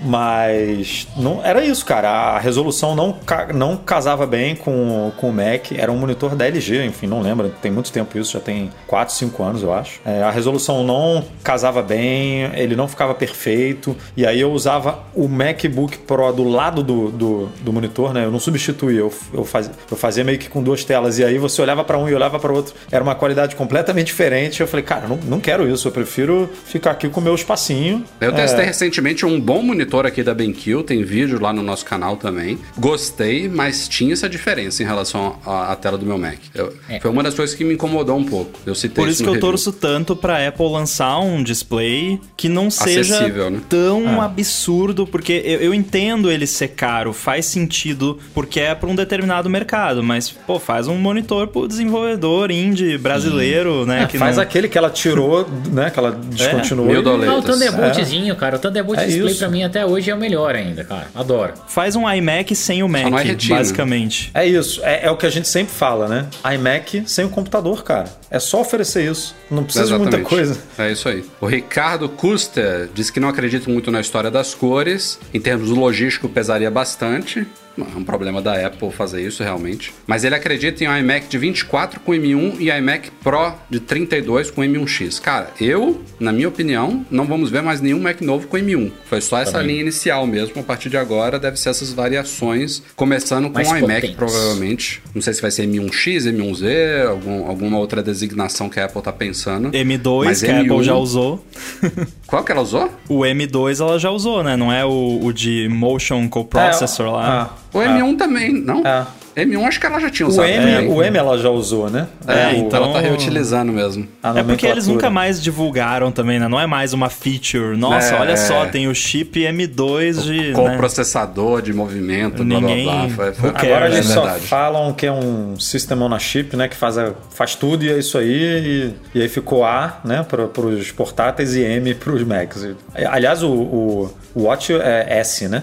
Mas 0.00 1.06
não 1.16 1.44
era 1.44 1.64
isso, 1.64 1.84
cara. 1.84 2.08
A 2.08 2.38
resolução 2.38 2.94
não, 2.94 3.16
não 3.54 3.76
casava 3.76 4.26
bem 4.26 4.54
com, 4.54 5.12
com 5.16 5.30
o 5.30 5.32
Mac. 5.32 5.72
Era 5.72 5.90
um 5.90 5.96
monitor 5.96 6.34
da 6.34 6.46
LG, 6.46 6.84
enfim, 6.84 7.06
não 7.06 7.20
lembro. 7.20 7.52
Tem 7.60 7.70
muito 7.70 7.92
tempo 7.92 8.18
isso, 8.18 8.32
já 8.32 8.40
tem 8.40 8.70
4, 8.86 9.14
5 9.14 9.42
anos, 9.42 9.62
eu 9.62 9.72
acho. 9.72 10.00
É, 10.04 10.22
a 10.22 10.30
resolução 10.30 10.84
não 10.84 11.24
casava 11.42 11.82
bem, 11.82 12.50
ele 12.54 12.76
não 12.76 12.86
ficava 12.86 13.14
perfeito. 13.14 13.96
E 14.16 14.26
aí 14.26 14.40
eu 14.40 14.52
usava 14.52 15.00
o 15.14 15.28
MacBook 15.28 15.98
Pro 15.98 16.32
do 16.32 16.44
lado 16.44 16.82
do, 16.82 17.10
do, 17.10 17.46
do 17.60 17.72
monitor, 17.72 18.12
né? 18.12 18.24
Eu 18.24 18.30
não 18.30 18.40
substituía, 18.40 19.00
eu, 19.00 19.12
eu, 19.32 19.44
fazia, 19.44 19.72
eu 19.90 19.96
fazia 19.96 20.24
meio 20.24 20.38
que 20.38 20.48
com 20.48 20.62
duas 20.62 20.84
telas. 20.84 21.18
E 21.18 21.24
aí 21.24 21.38
você 21.38 21.60
olhava 21.60 21.82
para 21.84 21.98
um 21.98 22.08
e 22.08 22.14
olhava 22.14 22.38
para 22.38 22.52
o 22.52 22.56
outro. 22.56 22.74
Era 22.90 23.02
uma 23.02 23.14
qualidade 23.14 23.56
completamente 23.56 24.06
diferente. 24.06 24.60
Eu 24.60 24.68
falei, 24.68 24.84
cara, 24.84 25.08
não, 25.08 25.16
não 25.16 25.40
quero 25.40 25.68
isso. 25.68 25.88
Eu 25.88 25.92
prefiro 25.92 26.48
ficar 26.64 26.92
aqui 26.92 27.08
com 27.08 27.20
o 27.20 27.22
meu 27.22 27.34
espacinho. 27.34 28.04
Eu 28.20 28.32
testei 28.32 28.64
é... 28.64 28.66
recentemente 28.66 29.26
um 29.26 29.40
bom 29.40 29.62
monitor 29.62 29.87
monitor 29.88 30.04
aqui 30.06 30.22
da 30.22 30.34
BenQ, 30.34 30.82
tem 30.84 31.02
vídeo 31.02 31.40
lá 31.40 31.50
no 31.52 31.62
nosso 31.62 31.84
canal 31.84 32.16
também. 32.16 32.58
Gostei, 32.76 33.48
mas 33.48 33.88
tinha 33.88 34.12
essa 34.12 34.28
diferença 34.28 34.82
em 34.82 34.86
relação 34.86 35.36
à, 35.46 35.72
à 35.72 35.76
tela 35.76 35.96
do 35.96 36.04
meu 36.04 36.18
Mac. 36.18 36.36
Eu- 36.54 36.74
É. 36.88 37.00
Foi 37.00 37.10
uma 37.10 37.22
das 37.22 37.34
coisas 37.34 37.54
que 37.56 37.64
me 37.64 37.74
incomodou 37.74 38.16
um 38.16 38.24
pouco. 38.24 38.58
Eu 38.66 38.74
citei 38.74 38.94
Por 39.02 39.08
isso 39.10 39.22
que 39.22 39.28
eu 39.28 39.32
review. 39.34 39.48
torço 39.48 39.72
tanto 39.72 40.14
pra 40.14 40.46
Apple 40.46 40.68
lançar 40.70 41.18
um 41.20 41.42
display 41.42 42.20
que 42.36 42.48
não 42.48 42.70
seja 42.70 43.26
né? 43.28 43.60
tão 43.68 44.20
absurdo, 44.20 45.06
porque 45.06 45.32
eu, 45.44 45.60
eu 45.60 45.74
entendo 45.74 46.30
ele 46.30 46.46
ser 46.46 46.68
caro, 46.68 47.12
faz 47.14 47.46
sentido, 47.46 48.18
porque 48.34 48.60
é 48.60 48.74
pra 48.74 48.88
um 48.88 48.94
determinado 48.94 49.48
mercado, 49.48 50.02
mas, 50.02 50.30
pô, 50.30 50.58
faz 50.58 50.86
um 50.86 50.96
monitor 50.96 51.48
pro 51.48 51.66
desenvolvedor 51.66 52.50
indie 52.50 52.98
brasileiro, 52.98 53.86
né? 53.86 54.02
É, 54.02 54.06
que 54.06 54.18
faz 54.18 54.36
não... 54.36 54.42
aquele 54.42 54.68
que 54.68 54.76
ela 54.76 54.90
tirou, 54.90 55.48
né? 55.72 55.88
Que 55.90 55.98
ela 55.98 56.10
descontinuou. 56.12 56.88
mil 56.88 57.00
e- 57.00 57.02
dólares. 57.02 57.26
Não, 57.26 57.38
o 57.38 57.42
Thunderboltzinho, 57.42 58.36
cara. 58.36 58.56
O 58.56 58.58
Thunderbolt 58.58 58.98
É 58.98 59.06
Display 59.06 59.30
isso. 59.30 59.38
pra 59.38 59.48
mim 59.48 59.62
até 59.62 59.77
hoje 59.84 60.10
é 60.10 60.14
o 60.14 60.18
melhor 60.18 60.54
ainda, 60.54 60.84
cara. 60.84 61.08
Adoro. 61.14 61.54
Faz 61.66 61.96
um 61.96 62.10
iMac 62.10 62.54
sem 62.54 62.82
o 62.82 62.88
Mac, 62.88 63.06
é 63.06 63.34
basicamente. 63.48 64.30
É 64.34 64.46
isso, 64.46 64.80
é, 64.84 65.06
é 65.06 65.10
o 65.10 65.16
que 65.16 65.26
a 65.26 65.30
gente 65.30 65.48
sempre 65.48 65.74
fala, 65.74 66.08
né? 66.08 66.26
iMac 66.54 67.04
sem 67.06 67.24
o 67.24 67.28
computador, 67.28 67.82
cara. 67.82 68.08
É 68.30 68.38
só 68.38 68.60
oferecer 68.60 69.10
isso. 69.10 69.34
Não 69.50 69.64
precisa 69.64 69.86
de 69.86 69.92
muita 69.92 70.16
Exatamente. 70.16 70.28
coisa. 70.28 70.58
É 70.78 70.92
isso 70.92 71.08
aí. 71.08 71.24
O 71.40 71.46
Ricardo 71.46 72.08
Custer 72.08 72.88
disse 72.94 73.12
que 73.12 73.20
não 73.20 73.28
acredita 73.28 73.70
muito 73.70 73.90
na 73.90 74.00
história 74.00 74.30
das 74.30 74.54
cores. 74.54 75.18
Em 75.32 75.40
termos 75.40 75.70
logístico, 75.70 76.28
pesaria 76.28 76.70
bastante. 76.70 77.46
É 77.94 77.98
um 77.98 78.04
problema 78.04 78.40
da 78.42 78.66
Apple 78.66 78.90
fazer 78.90 79.20
isso 79.26 79.42
realmente. 79.42 79.92
Mas 80.06 80.24
ele 80.24 80.34
acredita 80.34 80.82
em 80.84 80.88
um 80.88 80.96
iMac 80.96 81.28
de 81.28 81.38
24 81.38 82.00
com 82.00 82.12
M1 82.12 82.56
e 82.60 82.70
iMac 82.70 83.10
Pro 83.22 83.52
de 83.70 83.80
32 83.80 84.50
com 84.50 84.62
M1X. 84.62 85.20
Cara, 85.20 85.50
eu, 85.60 86.00
na 86.18 86.32
minha 86.32 86.48
opinião, 86.48 87.04
não 87.10 87.24
vamos 87.24 87.50
ver 87.50 87.62
mais 87.62 87.80
nenhum 87.80 88.00
Mac 88.00 88.20
novo 88.20 88.46
com 88.46 88.56
M1. 88.56 88.90
Foi 89.06 89.20
só 89.20 89.38
essa 89.40 89.52
Também. 89.52 89.68
linha 89.68 89.80
inicial 89.82 90.26
mesmo. 90.26 90.60
A 90.60 90.62
partir 90.64 90.88
de 90.88 90.96
agora, 90.96 91.38
deve 91.38 91.56
ser 91.58 91.70
essas 91.70 91.92
variações. 91.92 92.82
Começando 92.96 93.50
com 93.50 93.58
o 93.58 93.62
iMac, 93.62 93.80
potentes. 93.80 94.16
provavelmente. 94.16 95.02
Não 95.14 95.22
sei 95.22 95.34
se 95.34 95.42
vai 95.42 95.50
ser 95.50 95.66
M1X, 95.66 96.26
M1Z, 96.26 97.06
algum- 97.08 97.46
alguma 97.46 97.78
outra 97.78 98.02
designação 98.02 98.68
que 98.68 98.80
a 98.80 98.84
Apple 98.86 99.02
tá 99.02 99.12
pensando. 99.12 99.70
M2, 99.70 100.24
Mas 100.24 100.42
que 100.42 100.50
a 100.50 100.60
Apple 100.60 100.70
M1 100.70 100.82
já 100.82 100.94
usou. 100.94 101.44
Qual 102.26 102.44
que 102.44 102.52
ela 102.52 102.60
usou? 102.60 102.90
O 103.08 103.20
M2 103.20 103.80
ela 103.80 103.98
já 103.98 104.10
usou, 104.10 104.42
né? 104.42 104.56
Não 104.56 104.72
é 104.72 104.84
o, 104.84 105.20
o 105.22 105.32
de 105.32 105.68
Motion 105.70 106.28
Co-Processor 106.28 107.06
É, 107.06 107.10
lá. 107.10 107.56
O 107.72 107.78
M1 107.78 108.16
também, 108.16 108.52
não? 108.52 108.86
É. 108.86 109.06
M1 109.46 109.64
acho 109.66 109.80
que 109.80 109.86
ela 109.86 109.98
já 110.00 110.10
tinha 110.10 110.26
O 110.26 110.30
usado. 110.30 110.46
M, 110.48 110.72
também. 110.72 110.90
o 110.92 111.02
M 111.02 111.16
ela 111.18 111.38
já 111.38 111.48
usou, 111.50 111.88
né? 111.90 112.06
É, 112.26 112.32
É, 112.32 112.50
então 112.54 112.66
então- 112.66 112.84
ela 112.84 112.92
tá 112.94 113.00
reutilizando 113.00 113.72
mesmo. 113.72 114.06
a 114.22 114.38
É 114.38 114.42
porque 114.42 114.66
eles 114.66 114.86
nunca 114.86 115.08
mais 115.10 115.42
divulgaram 115.42 116.10
também, 116.12 116.38
né? 116.38 116.48
Não 116.48 116.58
é 116.60 116.66
mais 116.66 116.92
uma 116.92 117.08
feature. 117.08 117.76
Nossa, 117.76 118.14
É, 118.16 118.20
olha 118.20 118.32
é. 118.32 118.36
só, 118.36 118.66
tem 118.66 118.88
o 118.88 118.94
chip 118.94 119.40
M2 119.40 120.22
de. 120.22 120.52
Com 120.52 120.68
né? 120.68 120.76
processador 120.76 121.62
de 121.62 121.72
movimento, 121.72 122.42
Ninguém- 122.44 122.84
blá 122.84 122.94
blá 122.94 123.06
blá. 123.06 123.14
Foi, 123.16 123.32
foi 123.32 123.50
Agora 123.50 123.86
eles 123.86 123.98
é 124.10 124.14
só 124.14 124.22
verdade. 124.22 124.46
falam 124.46 124.92
que 124.92 125.06
é 125.06 125.12
um 125.12 125.58
sistema 125.58 126.04
on 126.06 126.14
a 126.14 126.18
chip, 126.18 126.56
né? 126.56 126.68
Que 126.68 126.76
faz, 126.76 126.98
a- 126.98 127.12
faz 127.30 127.54
tudo 127.54 127.84
e 127.84 127.90
é 127.92 127.98
isso 127.98 128.16
aí. 128.18 128.92
E, 129.14 129.18
e 129.18 129.22
aí 129.22 129.28
ficou 129.28 129.64
A, 129.64 130.00
né? 130.04 130.24
Para 130.28 130.44
os 130.66 130.90
portáteis 130.90 131.54
e 131.54 131.62
M 131.62 131.94
para 131.94 132.12
os 132.12 132.22
Macs. 132.24 132.66
Aliás, 133.10 133.42
o, 133.42 133.48
o, 133.50 134.14
o 134.34 134.42
Watch 134.44 134.72
é 134.72 135.06
S, 135.18 135.48
né? 135.48 135.62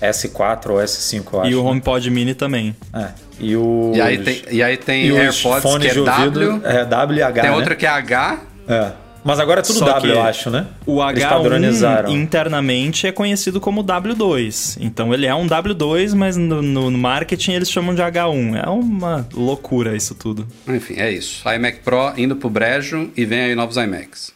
S4 0.00 0.70
ou 0.70 0.76
S5, 0.78 1.24
eu 1.32 1.40
acho. 1.40 1.48
Uhum. 1.48 1.50
E 1.50 1.54
o 1.54 1.62
né? 1.64 1.70
HomePod 1.70 2.10
Mini 2.10 2.34
também. 2.34 2.74
É. 2.94 3.08
E, 3.40 3.56
os, 3.56 3.96
E 3.96 4.00
aí 4.00 4.18
tem, 4.18 4.42
e 4.50 4.62
aí 4.62 4.76
tem 4.76 5.06
e 5.06 5.16
AirPods 5.16 5.62
fones 5.62 5.86
que 5.86 5.90
é 5.90 5.92
de 5.92 6.00
ouvido, 6.00 6.40
W, 6.40 6.60
É 6.64 6.84
W 6.84 7.18
e 7.18 7.22
H, 7.22 7.40
tem 7.42 7.50
né? 7.50 7.56
outra 7.56 7.76
que 7.76 7.86
é 7.86 7.88
H. 7.88 8.38
É. 8.68 8.92
Mas 9.24 9.40
agora 9.40 9.60
é 9.60 9.62
tudo 9.62 9.78
Só 9.80 9.84
W, 9.84 10.12
eu 10.14 10.22
acho, 10.22 10.48
né? 10.48 10.66
O 10.86 11.02
Eles 11.06 11.22
H1 11.22 11.28
padronizaram. 11.28 12.10
internamente 12.10 13.06
é 13.06 13.12
conhecido 13.12 13.60
como 13.60 13.84
W2. 13.84 14.78
Então 14.80 15.12
ele 15.12 15.26
é 15.26 15.34
um 15.34 15.46
W2, 15.46 16.14
mas 16.14 16.36
no, 16.36 16.62
no 16.62 16.90
marketing 16.92 17.52
eles 17.52 17.70
chamam 17.70 17.94
de 17.94 18.00
H1. 18.00 18.64
É 18.64 18.68
uma 18.70 19.26
loucura 19.34 19.94
isso 19.94 20.14
tudo. 20.14 20.46
Enfim, 20.66 20.94
é 20.96 21.10
isso. 21.10 21.42
iMac 21.48 21.80
Pro 21.80 22.12
indo 22.16 22.36
pro 22.36 22.48
brejo 22.48 23.10
e 23.16 23.24
vem 23.26 23.40
aí 23.40 23.54
novos 23.54 23.76
iMacs. 23.76 24.32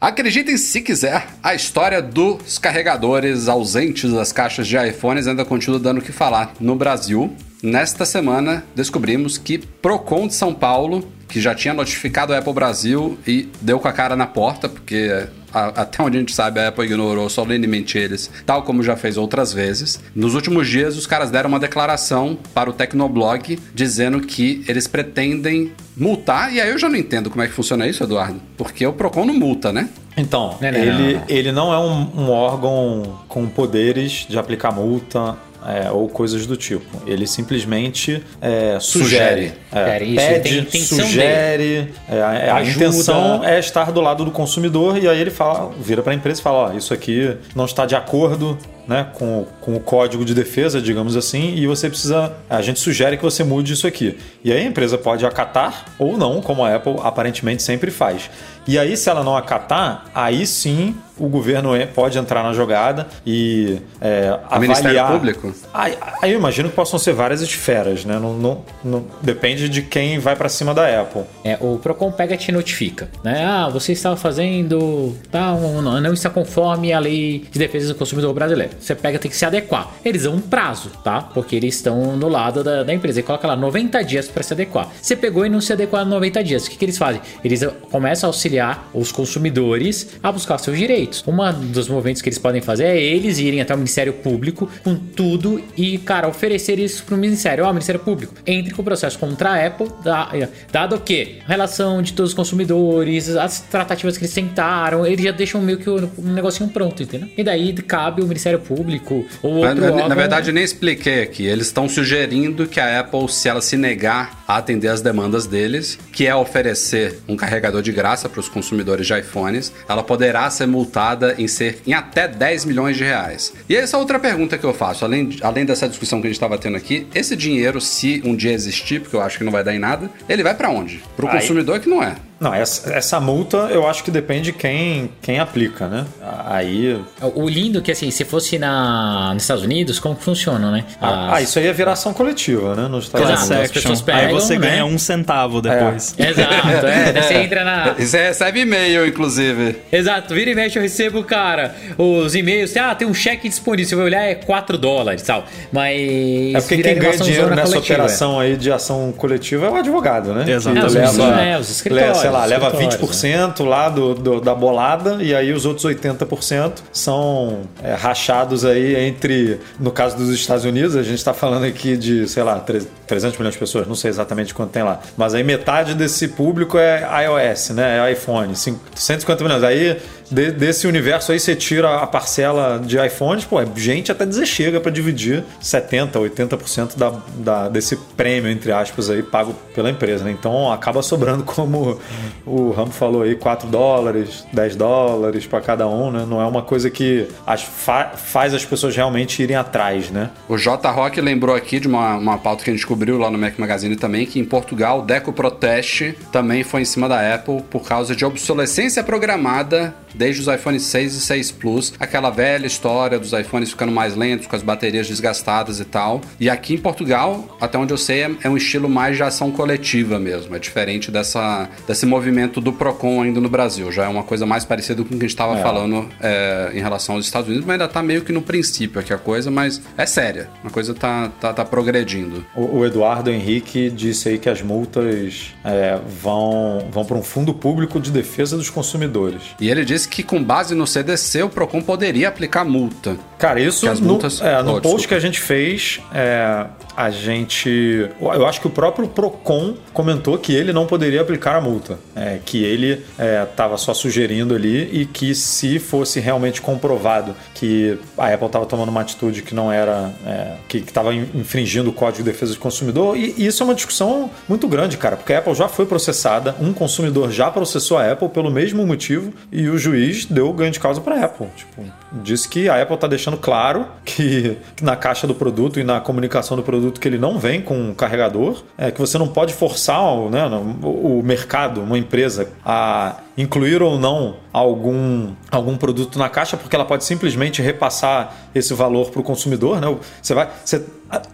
Acreditem 0.00 0.56
se 0.56 0.80
quiser, 0.80 1.26
a 1.42 1.56
história 1.56 2.00
dos 2.00 2.56
carregadores 2.56 3.48
ausentes 3.48 4.12
das 4.12 4.30
caixas 4.30 4.68
de 4.68 4.76
iPhones 4.76 5.26
ainda 5.26 5.44
continua 5.44 5.80
dando 5.80 5.98
o 5.98 6.00
que 6.00 6.12
falar 6.12 6.52
no 6.60 6.76
Brasil. 6.76 7.34
Nesta 7.60 8.04
semana, 8.04 8.64
descobrimos 8.76 9.36
que 9.36 9.58
Procon 9.58 10.28
de 10.28 10.34
São 10.34 10.54
Paulo, 10.54 11.04
que 11.28 11.40
já 11.40 11.52
tinha 11.52 11.74
notificado 11.74 12.32
a 12.32 12.38
Apple 12.38 12.52
Brasil 12.52 13.18
e 13.26 13.48
deu 13.60 13.80
com 13.80 13.88
a 13.88 13.92
cara 13.92 14.14
na 14.14 14.24
porta, 14.24 14.68
porque 14.68 15.26
a- 15.52 15.82
até 15.82 16.02
onde 16.02 16.16
a 16.16 16.20
gente 16.20 16.34
sabe, 16.34 16.60
a 16.60 16.68
Apple 16.68 16.84
ignorou 16.84 17.28
solenemente 17.28 17.96
eles, 17.98 18.30
tal 18.44 18.62
como 18.62 18.82
já 18.82 18.96
fez 18.96 19.16
outras 19.16 19.52
vezes. 19.52 20.00
Nos 20.14 20.34
últimos 20.34 20.68
dias, 20.68 20.96
os 20.96 21.06
caras 21.06 21.30
deram 21.30 21.48
uma 21.48 21.58
declaração 21.60 22.38
para 22.54 22.68
o 22.70 22.72
Tecnoblog 22.72 23.58
dizendo 23.74 24.20
que 24.20 24.64
eles 24.68 24.86
pretendem 24.86 25.72
multar, 25.96 26.52
e 26.52 26.60
aí 26.60 26.70
eu 26.70 26.78
já 26.78 26.88
não 26.88 26.96
entendo 26.96 27.28
como 27.30 27.42
é 27.42 27.46
que 27.48 27.52
funciona 27.52 27.86
isso, 27.86 28.02
Eduardo, 28.04 28.40
porque 28.56 28.86
o 28.86 28.92
Procon 28.92 29.24
não 29.24 29.34
multa, 29.34 29.72
né? 29.72 29.88
Então, 30.16 30.56
Não, 30.60 30.70
não, 30.72 30.78
ele, 30.78 31.14
não. 31.14 31.22
ele 31.28 31.52
não 31.52 31.72
é 31.72 31.78
um, 31.78 32.22
um 32.22 32.30
órgão 32.30 33.18
com 33.28 33.46
poderes 33.46 34.26
de 34.28 34.36
aplicar 34.38 34.72
multa 34.72 35.36
é, 35.66 35.90
ou 35.90 36.08
coisas 36.08 36.46
do 36.46 36.56
tipo. 36.56 36.84
Ele 37.06 37.26
simplesmente 37.26 38.22
é, 38.40 38.78
sugere. 38.80 39.48
Sugere. 39.48 39.52
É, 39.72 40.04
isso, 40.04 40.16
pede, 40.16 40.48
tem 40.48 40.58
intenção 40.60 40.98
sugere. 41.06 41.88
é, 42.08 42.50
a- 42.50 42.62
intenção 42.62 43.44
é 43.44 43.58
estar 43.58 43.90
do 43.92 44.00
lado 44.00 44.24
do 44.24 44.30
consumidor 44.30 44.96
e 45.02 45.08
aí 45.08 45.20
ele 45.20 45.30
fala, 45.30 45.70
vira 45.80 46.02
para 46.02 46.12
a 46.12 46.14
empresa 46.16 46.40
e 46.40 46.42
fala: 46.42 46.70
ó, 46.70 46.76
isso 46.76 46.92
aqui 46.94 47.36
não 47.54 47.64
está 47.64 47.86
de 47.86 47.94
acordo 47.94 48.56
né, 48.86 49.06
com, 49.14 49.46
com 49.60 49.76
o 49.76 49.80
código 49.80 50.24
de 50.24 50.34
defesa, 50.34 50.80
digamos 50.80 51.14
assim, 51.16 51.54
e 51.56 51.66
você 51.66 51.90
precisa. 51.90 52.32
A 52.48 52.62
gente 52.62 52.80
sugere 52.80 53.16
que 53.18 53.22
você 53.22 53.44
mude 53.44 53.74
isso 53.74 53.86
aqui. 53.86 54.16
E 54.42 54.50
aí 54.50 54.60
a 54.60 54.64
empresa 54.64 54.96
pode 54.96 55.26
acatar 55.26 55.84
ou 55.98 56.16
não, 56.16 56.40
como 56.40 56.64
a 56.64 56.74
Apple 56.74 56.96
aparentemente 57.02 57.62
sempre 57.62 57.90
faz. 57.90 58.30
E 58.68 58.78
aí, 58.78 58.96
se 58.98 59.08
ela 59.08 59.24
não 59.24 59.34
acatar, 59.36 60.04
aí 60.14 60.46
sim 60.46 60.94
o 61.18 61.26
governo 61.28 61.74
é- 61.74 61.84
pode 61.84 62.16
entrar 62.16 62.44
na 62.44 62.52
jogada 62.52 63.08
e 63.26 63.80
é, 64.00 64.30
O 64.30 64.34
avaliar. 64.34 64.60
Ministério 64.60 65.06
Público? 65.08 65.52
Aí, 65.74 65.98
aí 66.22 66.30
eu 66.32 66.38
imagino 66.38 66.68
que 66.68 66.76
possam 66.76 66.96
ser 66.96 67.12
várias 67.12 67.40
esferas, 67.42 68.04
né? 68.04 68.20
Não, 68.20 68.34
não- 68.34 68.62
não- 68.84 69.04
depende 69.20 69.68
de 69.68 69.82
quem 69.82 70.20
vai 70.20 70.36
para 70.36 70.48
cima 70.48 70.72
da 70.72 71.00
Apple. 71.00 71.22
É, 71.42 71.56
o 71.60 71.76
Procon 71.78 72.12
pega 72.12 72.34
e 72.34 72.38
te 72.38 72.52
notifica, 72.52 73.08
né? 73.24 73.44
Ah, 73.44 73.68
você 73.68 73.90
estava 73.92 74.16
fazendo, 74.16 75.16
tá, 75.30 75.50
não, 75.54 76.00
não 76.00 76.12
está 76.12 76.30
conforme 76.30 76.92
a 76.92 77.00
lei 77.00 77.44
de 77.50 77.58
defesa 77.58 77.88
do 77.92 77.98
consumidor 77.98 78.32
brasileiro. 78.32 78.74
Você 78.78 78.94
pega, 78.94 79.18
tem 79.18 79.30
que 79.30 79.36
se 79.36 79.44
adequar. 79.44 79.88
Eles 80.04 80.22
dão 80.22 80.34
um 80.34 80.40
prazo, 80.40 80.90
tá? 81.02 81.20
Porque 81.22 81.56
eles 81.56 81.74
estão 81.74 82.16
no 82.16 82.28
lado 82.28 82.62
da, 82.62 82.84
da 82.84 82.94
empresa 82.94 83.18
e 83.18 83.22
coloca 83.24 83.48
lá 83.48 83.56
90 83.56 84.02
dias 84.04 84.28
para 84.28 84.42
se 84.44 84.52
adequar. 84.52 84.86
Você 85.02 85.16
pegou 85.16 85.44
e 85.44 85.48
não 85.48 85.60
se 85.60 85.72
adequou 85.72 85.98
a 85.98 86.04
90 86.04 86.44
dias. 86.44 86.66
O 86.66 86.70
que, 86.70 86.76
que 86.76 86.84
eles 86.84 86.98
fazem? 86.98 87.20
Eles 87.42 87.66
começam 87.90 88.28
a 88.28 88.30
auxiliar 88.30 88.57
os 88.92 89.12
consumidores 89.12 90.08
a 90.22 90.30
buscar 90.32 90.58
seus 90.58 90.78
direitos. 90.78 91.22
Uma 91.26 91.52
dos 91.52 91.88
movimentos 91.88 92.22
que 92.22 92.28
eles 92.28 92.38
podem 92.38 92.60
fazer 92.60 92.84
é 92.84 93.00
eles 93.00 93.38
irem 93.38 93.60
até 93.60 93.74
o 93.74 93.76
Ministério 93.76 94.12
Público 94.12 94.68
com 94.82 94.94
tudo 94.94 95.62
e, 95.76 95.98
cara, 95.98 96.28
oferecer 96.28 96.78
isso 96.78 97.02
pro 97.04 97.16
Ministério. 97.16 97.64
Ó, 97.64 97.72
Ministério 97.72 98.00
Público, 98.00 98.34
entre 98.46 98.72
com 98.74 98.82
o 98.82 98.84
processo 98.84 99.18
contra 99.18 99.50
a 99.50 99.66
Apple, 99.66 99.88
da- 100.04 100.30
dado 100.72 100.98
que 101.00 101.38
a 101.44 101.48
relação 101.48 102.02
de 102.02 102.12
todos 102.12 102.30
os 102.32 102.34
consumidores, 102.36 103.28
as 103.36 103.60
tratativas 103.60 104.16
que 104.16 104.24
eles 104.24 104.34
tentaram, 104.34 105.06
eles 105.06 105.24
já 105.24 105.30
deixam 105.30 105.60
meio 105.60 105.78
que 105.78 105.88
o, 105.88 106.10
um 106.18 106.32
negocinho 106.32 106.68
pronto, 106.70 107.02
entendeu? 107.02 107.28
E 107.36 107.42
daí 107.44 107.72
cabe 107.74 108.22
o 108.22 108.26
Ministério 108.26 108.58
Público 108.58 109.24
ou 109.42 109.56
outro 109.56 109.74
na, 109.80 109.86
órgão... 109.88 110.08
na 110.08 110.14
verdade, 110.14 110.48
eu 110.50 110.54
nem 110.54 110.64
expliquei 110.64 111.22
aqui. 111.22 111.44
Eles 111.46 111.66
estão 111.66 111.88
sugerindo 111.88 112.66
que 112.66 112.80
a 112.80 113.00
Apple, 113.00 113.28
se 113.28 113.48
ela 113.48 113.60
se 113.60 113.76
negar 113.76 114.42
a 114.46 114.56
atender 114.56 114.88
as 114.88 115.00
demandas 115.00 115.46
deles, 115.46 115.98
que 116.12 116.26
é 116.26 116.34
oferecer 116.34 117.18
um 117.28 117.36
carregador 117.36 117.82
de 117.82 117.92
graça 117.92 118.28
para 118.28 118.40
os 118.40 118.47
consumidores 118.48 119.06
de 119.06 119.18
iPhones, 119.18 119.72
ela 119.88 120.02
poderá 120.02 120.48
ser 120.50 120.66
multada 120.66 121.34
em, 121.38 121.48
ser, 121.48 121.80
em 121.86 121.92
até 121.92 122.26
10 122.28 122.64
milhões 122.64 122.96
de 122.96 123.04
reais. 123.04 123.52
E 123.68 123.76
essa 123.76 123.96
é 123.96 124.00
outra 124.00 124.18
pergunta 124.18 124.58
que 124.58 124.64
eu 124.64 124.74
faço, 124.74 125.04
além, 125.04 125.36
além 125.42 125.64
dessa 125.64 125.88
discussão 125.88 126.20
que 126.20 126.26
a 126.26 126.30
gente 126.30 126.36
estava 126.36 126.58
tendo 126.58 126.76
aqui, 126.76 127.06
esse 127.14 127.36
dinheiro, 127.36 127.80
se 127.80 128.22
um 128.24 128.34
dia 128.34 128.52
existir, 128.52 129.00
porque 129.00 129.16
eu 129.16 129.20
acho 129.20 129.38
que 129.38 129.44
não 129.44 129.52
vai 129.52 129.64
dar 129.64 129.74
em 129.74 129.78
nada, 129.78 130.10
ele 130.28 130.42
vai 130.42 130.54
para 130.54 130.70
onde? 130.70 131.02
Para 131.16 131.26
o 131.26 131.28
consumidor 131.28 131.80
que 131.80 131.88
não 131.88 132.02
é. 132.02 132.16
Não, 132.40 132.54
essa, 132.54 132.92
essa 132.94 133.20
multa 133.20 133.56
eu 133.72 133.88
acho 133.88 134.04
que 134.04 134.10
depende 134.10 134.52
quem, 134.52 135.10
quem 135.20 135.38
aplica, 135.40 135.88
né? 135.88 136.04
Aí. 136.46 137.00
O 137.34 137.48
lindo 137.48 137.78
é 137.78 137.82
que, 137.82 137.90
assim, 137.90 138.10
se 138.12 138.24
fosse 138.24 138.58
na, 138.58 139.32
nos 139.34 139.42
Estados 139.42 139.64
Unidos, 139.64 139.98
como 139.98 140.14
que 140.14 140.22
funciona, 140.22 140.70
né? 140.70 140.84
Ah, 141.00 141.34
As- 141.36 141.44
isso 141.48 141.58
aí 141.58 141.66
é 141.66 141.72
viração 141.72 142.14
coletiva, 142.14 142.76
né? 142.76 142.86
Nos 142.88 143.04
Estados 143.06 143.28
Exato. 143.28 143.46
Unidos. 143.46 143.64
as 143.64 143.70
pessoas 143.72 143.98
Aí 144.00 144.04
pegam, 144.04 144.34
você 144.40 144.58
né? 144.58 144.68
ganha 144.68 144.84
um 144.84 144.98
centavo 144.98 145.60
depois. 145.60 146.14
Exato, 146.18 146.86
é. 146.86 147.22
Você 147.22 147.34
entra 147.34 147.64
na... 147.64 147.94
Você 147.98 148.28
recebe 148.28 148.60
e-mail, 148.60 149.06
inclusive. 149.06 149.76
Exato, 149.90 150.32
vira 150.34 150.50
e 150.50 150.54
mexe 150.54 150.78
eu 150.78 150.82
recebo, 150.82 151.24
cara, 151.24 151.74
os 151.96 152.34
e-mails, 152.34 152.76
ah, 152.76 152.94
tem 152.94 153.08
um 153.08 153.14
cheque 153.14 153.48
disponível, 153.48 153.88
você 153.88 153.96
vai 153.96 154.04
olhar, 154.04 154.22
é 154.22 154.34
4 154.36 154.78
dólares 154.78 155.22
e 155.22 155.24
tal. 155.24 155.44
Mas. 155.72 156.54
É 156.54 156.60
porque 156.60 156.78
quem 156.82 156.98
ganha 156.98 157.16
dinheiro 157.16 157.50
nessa 157.50 157.72
coletiva. 157.72 157.94
operação 157.94 158.38
aí 158.38 158.56
de 158.56 158.70
ação 158.70 159.12
coletiva 159.16 159.66
é 159.66 159.70
o 159.70 159.74
advogado, 159.76 160.32
né? 160.32 160.44
Exato. 160.50 160.76
Que 160.76 160.82
É, 160.82 160.86
os- 160.86 160.94
leva, 161.16 161.40
é, 161.40 161.58
os 161.58 161.70
escritórios, 161.70 162.27
sei 162.30 162.38
lá, 162.38 162.44
leva 162.44 162.66
escritórios, 162.68 163.22
20% 163.22 163.64
lá 163.66 163.88
do, 163.88 164.14
do- 164.14 164.40
da 164.40 164.54
bolada 164.54 165.18
e 165.22 165.34
aí 165.34 165.52
os 165.52 165.64
outros 165.66 165.84
80% 165.86 166.72
são 166.92 167.62
é, 167.82 167.94
rachados 167.94 168.64
aí 168.64 168.96
entre, 169.08 169.58
no 169.78 169.90
caso 169.90 170.16
dos 170.16 170.30
Estados 170.30 170.64
Unidos, 170.64 170.96
a 170.96 171.02
gente 171.02 171.18
está 171.18 171.32
falando 171.34 171.64
aqui 171.64 171.96
de, 171.96 172.28
sei 172.28 172.42
lá, 172.42 172.58
tre- 172.60 172.86
300 173.06 173.38
milhões 173.38 173.54
de 173.54 173.58
pessoas, 173.60 173.86
não 173.86 173.94
sei 173.94 174.10
exatamente 174.10 174.52
quanto 174.54 174.70
tem 174.70 174.82
lá, 174.82 175.00
mas 175.16 175.34
aí 175.34 175.42
metade 175.42 175.94
desse 175.94 176.28
público 176.28 176.76
é 176.78 177.06
iOS, 177.24 177.70
né, 177.70 178.06
é 178.06 178.12
iPhone, 178.12 178.54
Cin- 178.56 178.78
150 178.94 179.42
milhões. 179.44 179.62
Aí 179.64 179.96
de- 180.30 180.50
desse 180.52 180.86
universo 180.86 181.32
aí 181.32 181.38
você 181.40 181.54
tira 181.56 181.96
a 181.96 182.06
parcela 182.06 182.78
de 182.78 182.98
iPhones, 182.98 183.44
pô, 183.44 183.60
é 183.60 183.66
gente 183.76 184.10
até 184.12 184.24
dizer 184.26 184.46
chega 184.46 184.80
para 184.80 184.90
dividir 184.90 185.44
70, 185.60 186.18
80% 186.18 186.96
da, 186.96 187.12
da, 187.36 187.68
desse 187.68 187.96
prêmio, 188.16 188.50
entre 188.50 188.72
aspas, 188.72 189.10
aí 189.10 189.22
pago 189.22 189.54
pela 189.74 189.90
empresa, 189.90 190.24
né? 190.24 190.30
Então 190.30 190.70
acaba 190.72 191.02
sobrando, 191.02 191.44
como 191.48 191.98
o 192.46 192.70
Ramo 192.70 192.90
falou 192.92 193.22
aí, 193.22 193.34
4 193.34 193.68
dólares, 193.68 194.44
10 194.52 194.76
dólares 194.76 195.46
para 195.46 195.60
cada 195.60 195.86
um, 195.88 196.10
né? 196.10 196.26
Não 196.28 196.40
é 196.40 196.46
uma 196.46 196.62
coisa 196.62 196.90
que 196.90 197.26
as 197.46 197.62
fa- 197.62 198.12
faz 198.16 198.52
as 198.54 198.64
pessoas 198.64 198.94
realmente 198.96 199.42
irem 199.42 199.56
atrás, 199.56 200.10
né? 200.10 200.30
O 200.48 200.56
J. 200.58 200.90
Rock 200.90 201.20
lembrou 201.20 201.54
aqui 201.54 201.78
de 201.80 201.86
uma, 201.88 202.16
uma 202.16 202.38
pauta 202.38 202.64
que 202.64 202.70
a 202.70 202.72
gente 202.72 202.80
descobriu 202.80 203.18
lá 203.18 203.30
no 203.30 203.38
Mac 203.38 203.58
Magazine 203.58 203.96
também, 203.96 204.26
que 204.26 204.38
em 204.40 204.44
Portugal 204.44 205.00
o 205.00 205.02
Deco 205.02 205.32
Proteste 205.32 206.16
também 206.32 206.62
foi 206.64 206.82
em 206.82 206.84
cima 206.84 207.08
da 207.08 207.34
Apple 207.34 207.62
por 207.70 207.82
causa 207.86 208.14
de 208.14 208.24
obsolescência 208.24 209.02
programada 209.02 209.94
desde 210.18 210.42
os 210.42 210.48
iPhone 210.48 210.78
6 210.78 211.14
e 211.14 211.20
6 211.20 211.52
Plus, 211.52 211.94
aquela 211.98 212.28
velha 212.30 212.66
história 212.66 213.18
dos 213.18 213.32
iPhones 213.32 213.70
ficando 213.70 213.92
mais 213.92 214.14
lentos, 214.16 214.46
com 214.46 214.56
as 214.56 214.62
baterias 214.62 215.06
desgastadas 215.08 215.80
e 215.80 215.84
tal. 215.84 216.20
E 216.40 216.50
aqui 216.50 216.74
em 216.74 216.78
Portugal, 216.78 217.56
até 217.60 217.78
onde 217.78 217.92
eu 217.92 217.96
sei, 217.98 218.22
é, 218.22 218.30
é 218.42 218.50
um 218.50 218.56
estilo 218.56 218.88
mais 218.88 219.16
de 219.16 219.22
ação 219.22 219.50
coletiva 219.50 220.18
mesmo, 220.18 220.54
é 220.54 220.58
diferente 220.58 221.10
dessa, 221.10 221.68
desse 221.86 222.04
movimento 222.04 222.60
do 222.60 222.72
Procon 222.72 223.22
ainda 223.22 223.40
no 223.40 223.48
Brasil, 223.48 223.90
já 223.92 224.04
é 224.04 224.08
uma 224.08 224.22
coisa 224.24 224.44
mais 224.44 224.64
parecida 224.64 225.02
com 225.02 225.06
o 225.06 225.08
que 225.10 225.14
a 225.16 225.20
gente 225.20 225.30
estava 225.30 225.58
É. 225.58 225.62
falando 225.62 226.08
é, 226.20 226.72
em 226.74 226.80
relação 226.80 227.14
aos 227.14 227.24
Estados 227.24 227.48
Unidos, 227.48 227.64
mas 227.66 227.74
ainda 227.74 227.88
tá 227.88 228.02
meio 228.02 228.22
que 228.22 228.32
no 228.32 228.42
princípio 228.42 229.00
aqui 229.00 229.12
a 229.12 229.18
coisa, 229.18 229.50
mas 229.50 229.80
é 229.96 230.04
séria, 230.06 230.48
a 230.64 230.70
coisa 230.70 230.92
tá, 230.94 231.30
tá, 231.40 231.52
tá 231.52 231.64
progredindo. 231.64 232.44
O, 232.56 232.78
o 232.78 232.86
Eduardo 232.86 233.30
Henrique 233.30 233.88
disse 233.90 234.28
aí 234.30 234.38
que 234.38 234.48
as 234.48 234.62
multas 234.62 235.54
é, 235.64 235.98
vão, 236.20 236.88
vão 236.90 237.04
para 237.04 237.16
um 237.16 237.22
fundo 237.22 237.54
público 237.54 238.00
de 238.00 238.10
defesa 238.10 238.56
dos 238.56 238.70
consumidores. 238.70 239.42
E 239.60 239.70
ele 239.70 239.84
disse 239.84 240.07
que 240.08 240.22
com 240.22 240.42
base 240.42 240.74
no 240.74 240.86
CDC 240.86 241.42
o 241.42 241.48
Procon 241.48 241.80
poderia 241.82 242.28
aplicar 242.28 242.64
multa. 242.64 243.16
Cara, 243.38 243.60
isso 243.60 243.86
no, 243.86 244.00
multas- 244.02 244.40
é, 244.40 244.60
no 244.62 244.70
Oh, 244.70 244.80
post 244.80 244.82
desculpa. 244.82 245.08
que 245.08 245.14
a 245.14 245.20
gente 245.20 245.40
fez, 245.40 246.00
é, 246.12 246.66
a 246.96 247.10
gente. 247.10 248.08
Eu 248.20 248.44
acho 248.46 248.60
que 248.60 248.66
o 248.66 248.70
próprio 248.70 249.06
Procon 249.06 249.74
comentou 249.92 250.36
que 250.38 250.52
ele 250.52 250.72
não 250.72 250.86
poderia 250.86 251.20
aplicar 251.20 251.54
a 251.56 251.60
multa. 251.60 251.98
é, 252.16 252.38
que 252.44 252.64
ele 252.64 253.04
estava 253.50 253.76
só 253.78 253.94
sugerindo 253.94 254.54
ali 254.54 254.88
e 254.92 255.06
que 255.06 255.34
se 255.36 255.78
fosse 255.78 256.18
realmente 256.18 256.60
comprovado 256.60 257.34
que 257.54 257.96
a 258.16 258.26
Apple 258.34 258.46
estava 258.46 258.66
tomando 258.66 258.88
uma 258.88 259.00
atitude 259.02 259.42
que 259.42 259.54
não 259.54 259.70
era. 259.70 260.10
é, 260.26 260.54
que 260.68 260.78
estava 260.78 261.14
infringindo 261.14 261.90
o 261.90 261.92
Código 261.92 262.24
de 262.24 262.30
Defesa 262.32 262.54
do 262.54 262.58
Consumidor. 262.58 263.16
E, 263.16 263.34
e 263.38 263.46
isso 263.46 263.62
é 263.62 263.66
uma 263.66 263.74
discussão 263.74 264.28
muito 264.48 264.66
grande, 264.66 264.96
cara, 264.96 265.16
porque 265.16 265.32
a 265.32 265.38
Apple 265.38 265.54
já 265.54 265.68
foi 265.68 265.86
processada, 265.86 266.56
um 266.60 266.72
consumidor 266.72 267.30
já 267.30 267.50
processou 267.50 267.98
a 267.98 268.10
Apple 268.12 268.28
pelo 268.30 268.50
mesmo 268.50 268.84
motivo 268.86 269.32
e 269.52 269.68
o 269.68 269.78
juiz 269.78 269.97
deu 270.30 270.52
ganho 270.52 270.70
de 270.70 270.80
causa 270.80 271.00
para 271.00 271.16
a 271.16 271.24
Apple. 271.24 271.46
Tipo, 271.56 271.84
disse 272.12 272.48
que 272.48 272.68
a 272.68 272.80
Apple 272.80 272.94
está 272.94 273.06
deixando 273.06 273.36
claro 273.36 273.86
que, 274.04 274.56
que 274.76 274.84
na 274.84 274.96
caixa 274.96 275.26
do 275.26 275.34
produto 275.34 275.78
e 275.78 275.84
na 275.84 276.00
comunicação 276.00 276.56
do 276.56 276.62
produto 276.62 277.00
que 277.00 277.08
ele 277.08 277.18
não 277.18 277.38
vem 277.38 277.60
com 277.60 277.78
um 277.78 277.94
carregador, 277.94 278.62
é 278.76 278.90
que 278.90 279.00
você 279.00 279.18
não 279.18 279.28
pode 279.28 279.54
forçar 279.54 280.00
né, 280.30 280.44
o 280.82 281.22
mercado, 281.22 281.80
uma 281.82 281.98
empresa, 281.98 282.48
a 282.64 283.16
incluir 283.36 283.82
ou 283.82 283.98
não 283.98 284.36
algum, 284.52 285.32
algum 285.50 285.76
produto 285.76 286.18
na 286.18 286.28
caixa, 286.28 286.56
porque 286.56 286.74
ela 286.74 286.84
pode 286.84 287.04
simplesmente 287.04 287.62
repassar 287.62 288.34
esse 288.54 288.74
valor 288.74 289.10
para 289.10 289.20
o 289.20 289.24
consumidor. 289.24 289.80
Né? 289.80 289.96
Você 290.20 290.34
vai, 290.34 290.48
você, 290.64 290.84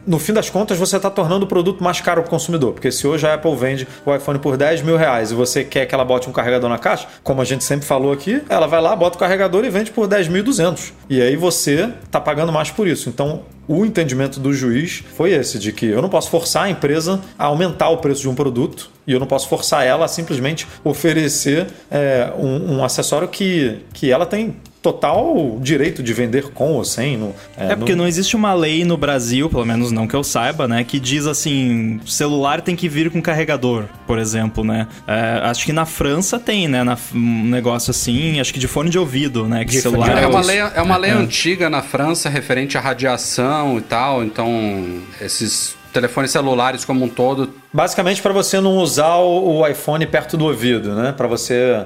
no 0.07 0.19
fim 0.19 0.33
das 0.33 0.51
contas, 0.51 0.79
você 0.79 0.97
está 0.97 1.11
tornando 1.11 1.45
o 1.45 1.49
produto 1.49 1.83
mais 1.83 2.01
caro 2.01 2.23
para 2.23 2.29
o 2.29 2.31
consumidor, 2.31 2.73
porque 2.73 2.93
se 2.93 3.07
hoje 3.07 3.27
a 3.27 3.35
Apple 3.35 3.57
vende 3.57 3.89
o 4.05 4.15
iPhone 4.15 4.39
por 4.39 4.57
10 4.57 4.83
mil 4.83 4.97
reais 4.97 5.31
e 5.31 5.35
você 5.35 5.65
quer 5.65 5.87
que 5.87 5.95
ela 5.95 6.05
bote 6.05 6.29
um 6.29 6.33
carregador 6.33 6.69
na 6.69 6.79
caixa, 6.79 7.09
como 7.23 7.41
a 7.41 7.45
gente 7.45 7.65
sempre 7.65 7.87
falou 7.87 8.13
aqui, 8.13 8.43
ela 8.49 8.67
vai 8.67 8.81
lá, 8.81 8.95
bota 8.95 9.17
o 9.17 9.19
carregador 9.19 9.65
e 9.65 9.71
vende 9.71 9.91
por 9.91 10.07
10.200. 10.07 10.93
E 11.09 11.21
aí 11.21 11.37
você 11.37 11.93
está 12.05 12.21
pagando 12.21 12.53
mais 12.53 12.71
por 12.71 12.87
isso. 12.87 13.09
Então, 13.09 13.43
o 13.67 13.85
entendimento 13.85 14.39
do 14.39 14.53
juiz 14.53 15.03
foi 15.17 15.33
esse, 15.33 15.59
de 15.59 15.73
que 15.73 15.87
eu 15.87 16.03
não 16.03 16.09
posso 16.09 16.31
forçar 16.31 16.65
a 16.65 16.71
empresa 16.71 17.21
a 17.39 17.47
aumentar 17.47 17.89
o 17.89 17.97
preço 17.99 18.21
de 18.21 18.29
um 18.29 18.35
produto 18.35 18.91
e 19.07 19.13
eu 19.13 19.21
não 19.21 19.27
posso 19.27 19.49
forçar 19.49 19.87
ela 19.87 20.05
a 20.05 20.09
simplesmente 20.09 20.67
oferecer 20.83 21.67
é, 21.91 22.33
um, 22.39 22.77
um 22.77 22.85
acessório 22.85 23.27
que, 23.29 23.81
que 23.93 24.11
ela 24.11 24.27
tem 24.27 24.57
total 24.85 25.59
direito 25.63 26.03
de 26.03 26.13
vender 26.13 26.51
com 26.51 26.73
ou 26.75 26.85
sem. 26.85 27.17
No, 27.17 27.35
É 27.57 27.75
porque 27.75 27.95
não 27.95 28.07
existe 28.07 28.37
uma 28.37 28.53
lei 28.53 28.85
no 28.85 28.99
Brasil, 28.99 29.49
pelo 29.49 29.65
menos 29.65 29.91
não 29.91 30.07
que 30.07 30.15
eu 30.15 30.23
saiba, 30.23 30.69
né, 30.69 30.85
que 30.85 31.01
diz 31.01 31.27
assim, 31.27 31.99
celular 32.07 32.61
tem 32.61 32.77
que 32.77 32.87
vir 32.87 33.11
com 33.11 33.23
carregador, 33.23 33.85
por 34.07 34.19
exemplo, 34.19 34.63
né? 34.63 34.87
É, 35.07 35.41
acho 35.45 35.65
que 35.65 35.73
na 35.73 35.87
França 35.87 36.39
tem, 36.39 36.69
né, 36.69 36.85
na- 36.85 36.99
um 37.15 37.45
negócio 37.45 37.91
assim, 37.91 38.39
acho 38.41 38.53
que 38.53 38.61
de 38.61 38.69
fone 38.69 38.91
de 38.91 38.99
ouvido, 38.99 39.49
né, 39.49 39.65
que 39.65 39.71
De 39.73 39.81
celular 39.81 40.15
de 40.15 40.23
É 40.23 40.27
uma 40.27 40.43
lei, 40.43 40.59
é 40.59 40.83
uma 40.83 40.97
lei 40.99 41.11
antiga 41.11 41.71
na 41.71 41.81
França 41.81 42.29
referente 42.29 42.77
à 42.77 42.81
radiação 42.83 43.79
e 43.79 43.81
tal, 43.81 44.23
então 44.23 45.01
esses 45.19 45.75
telefones 45.95 46.31
celulares 46.31 46.85
como 46.85 47.05
um 47.05 47.09
todo 47.09 47.55
Basicamente 47.75 48.23
para 48.23 48.33
você 48.33 48.61
não 48.61 48.77
usar 48.77 49.17
o, 49.17 49.67
iPhone 49.67 50.07
perto 50.07 50.37
do 50.37 50.45
ouvido, 50.45 50.95
né? 50.95 51.11
Para 51.11 51.27
você 51.27 51.85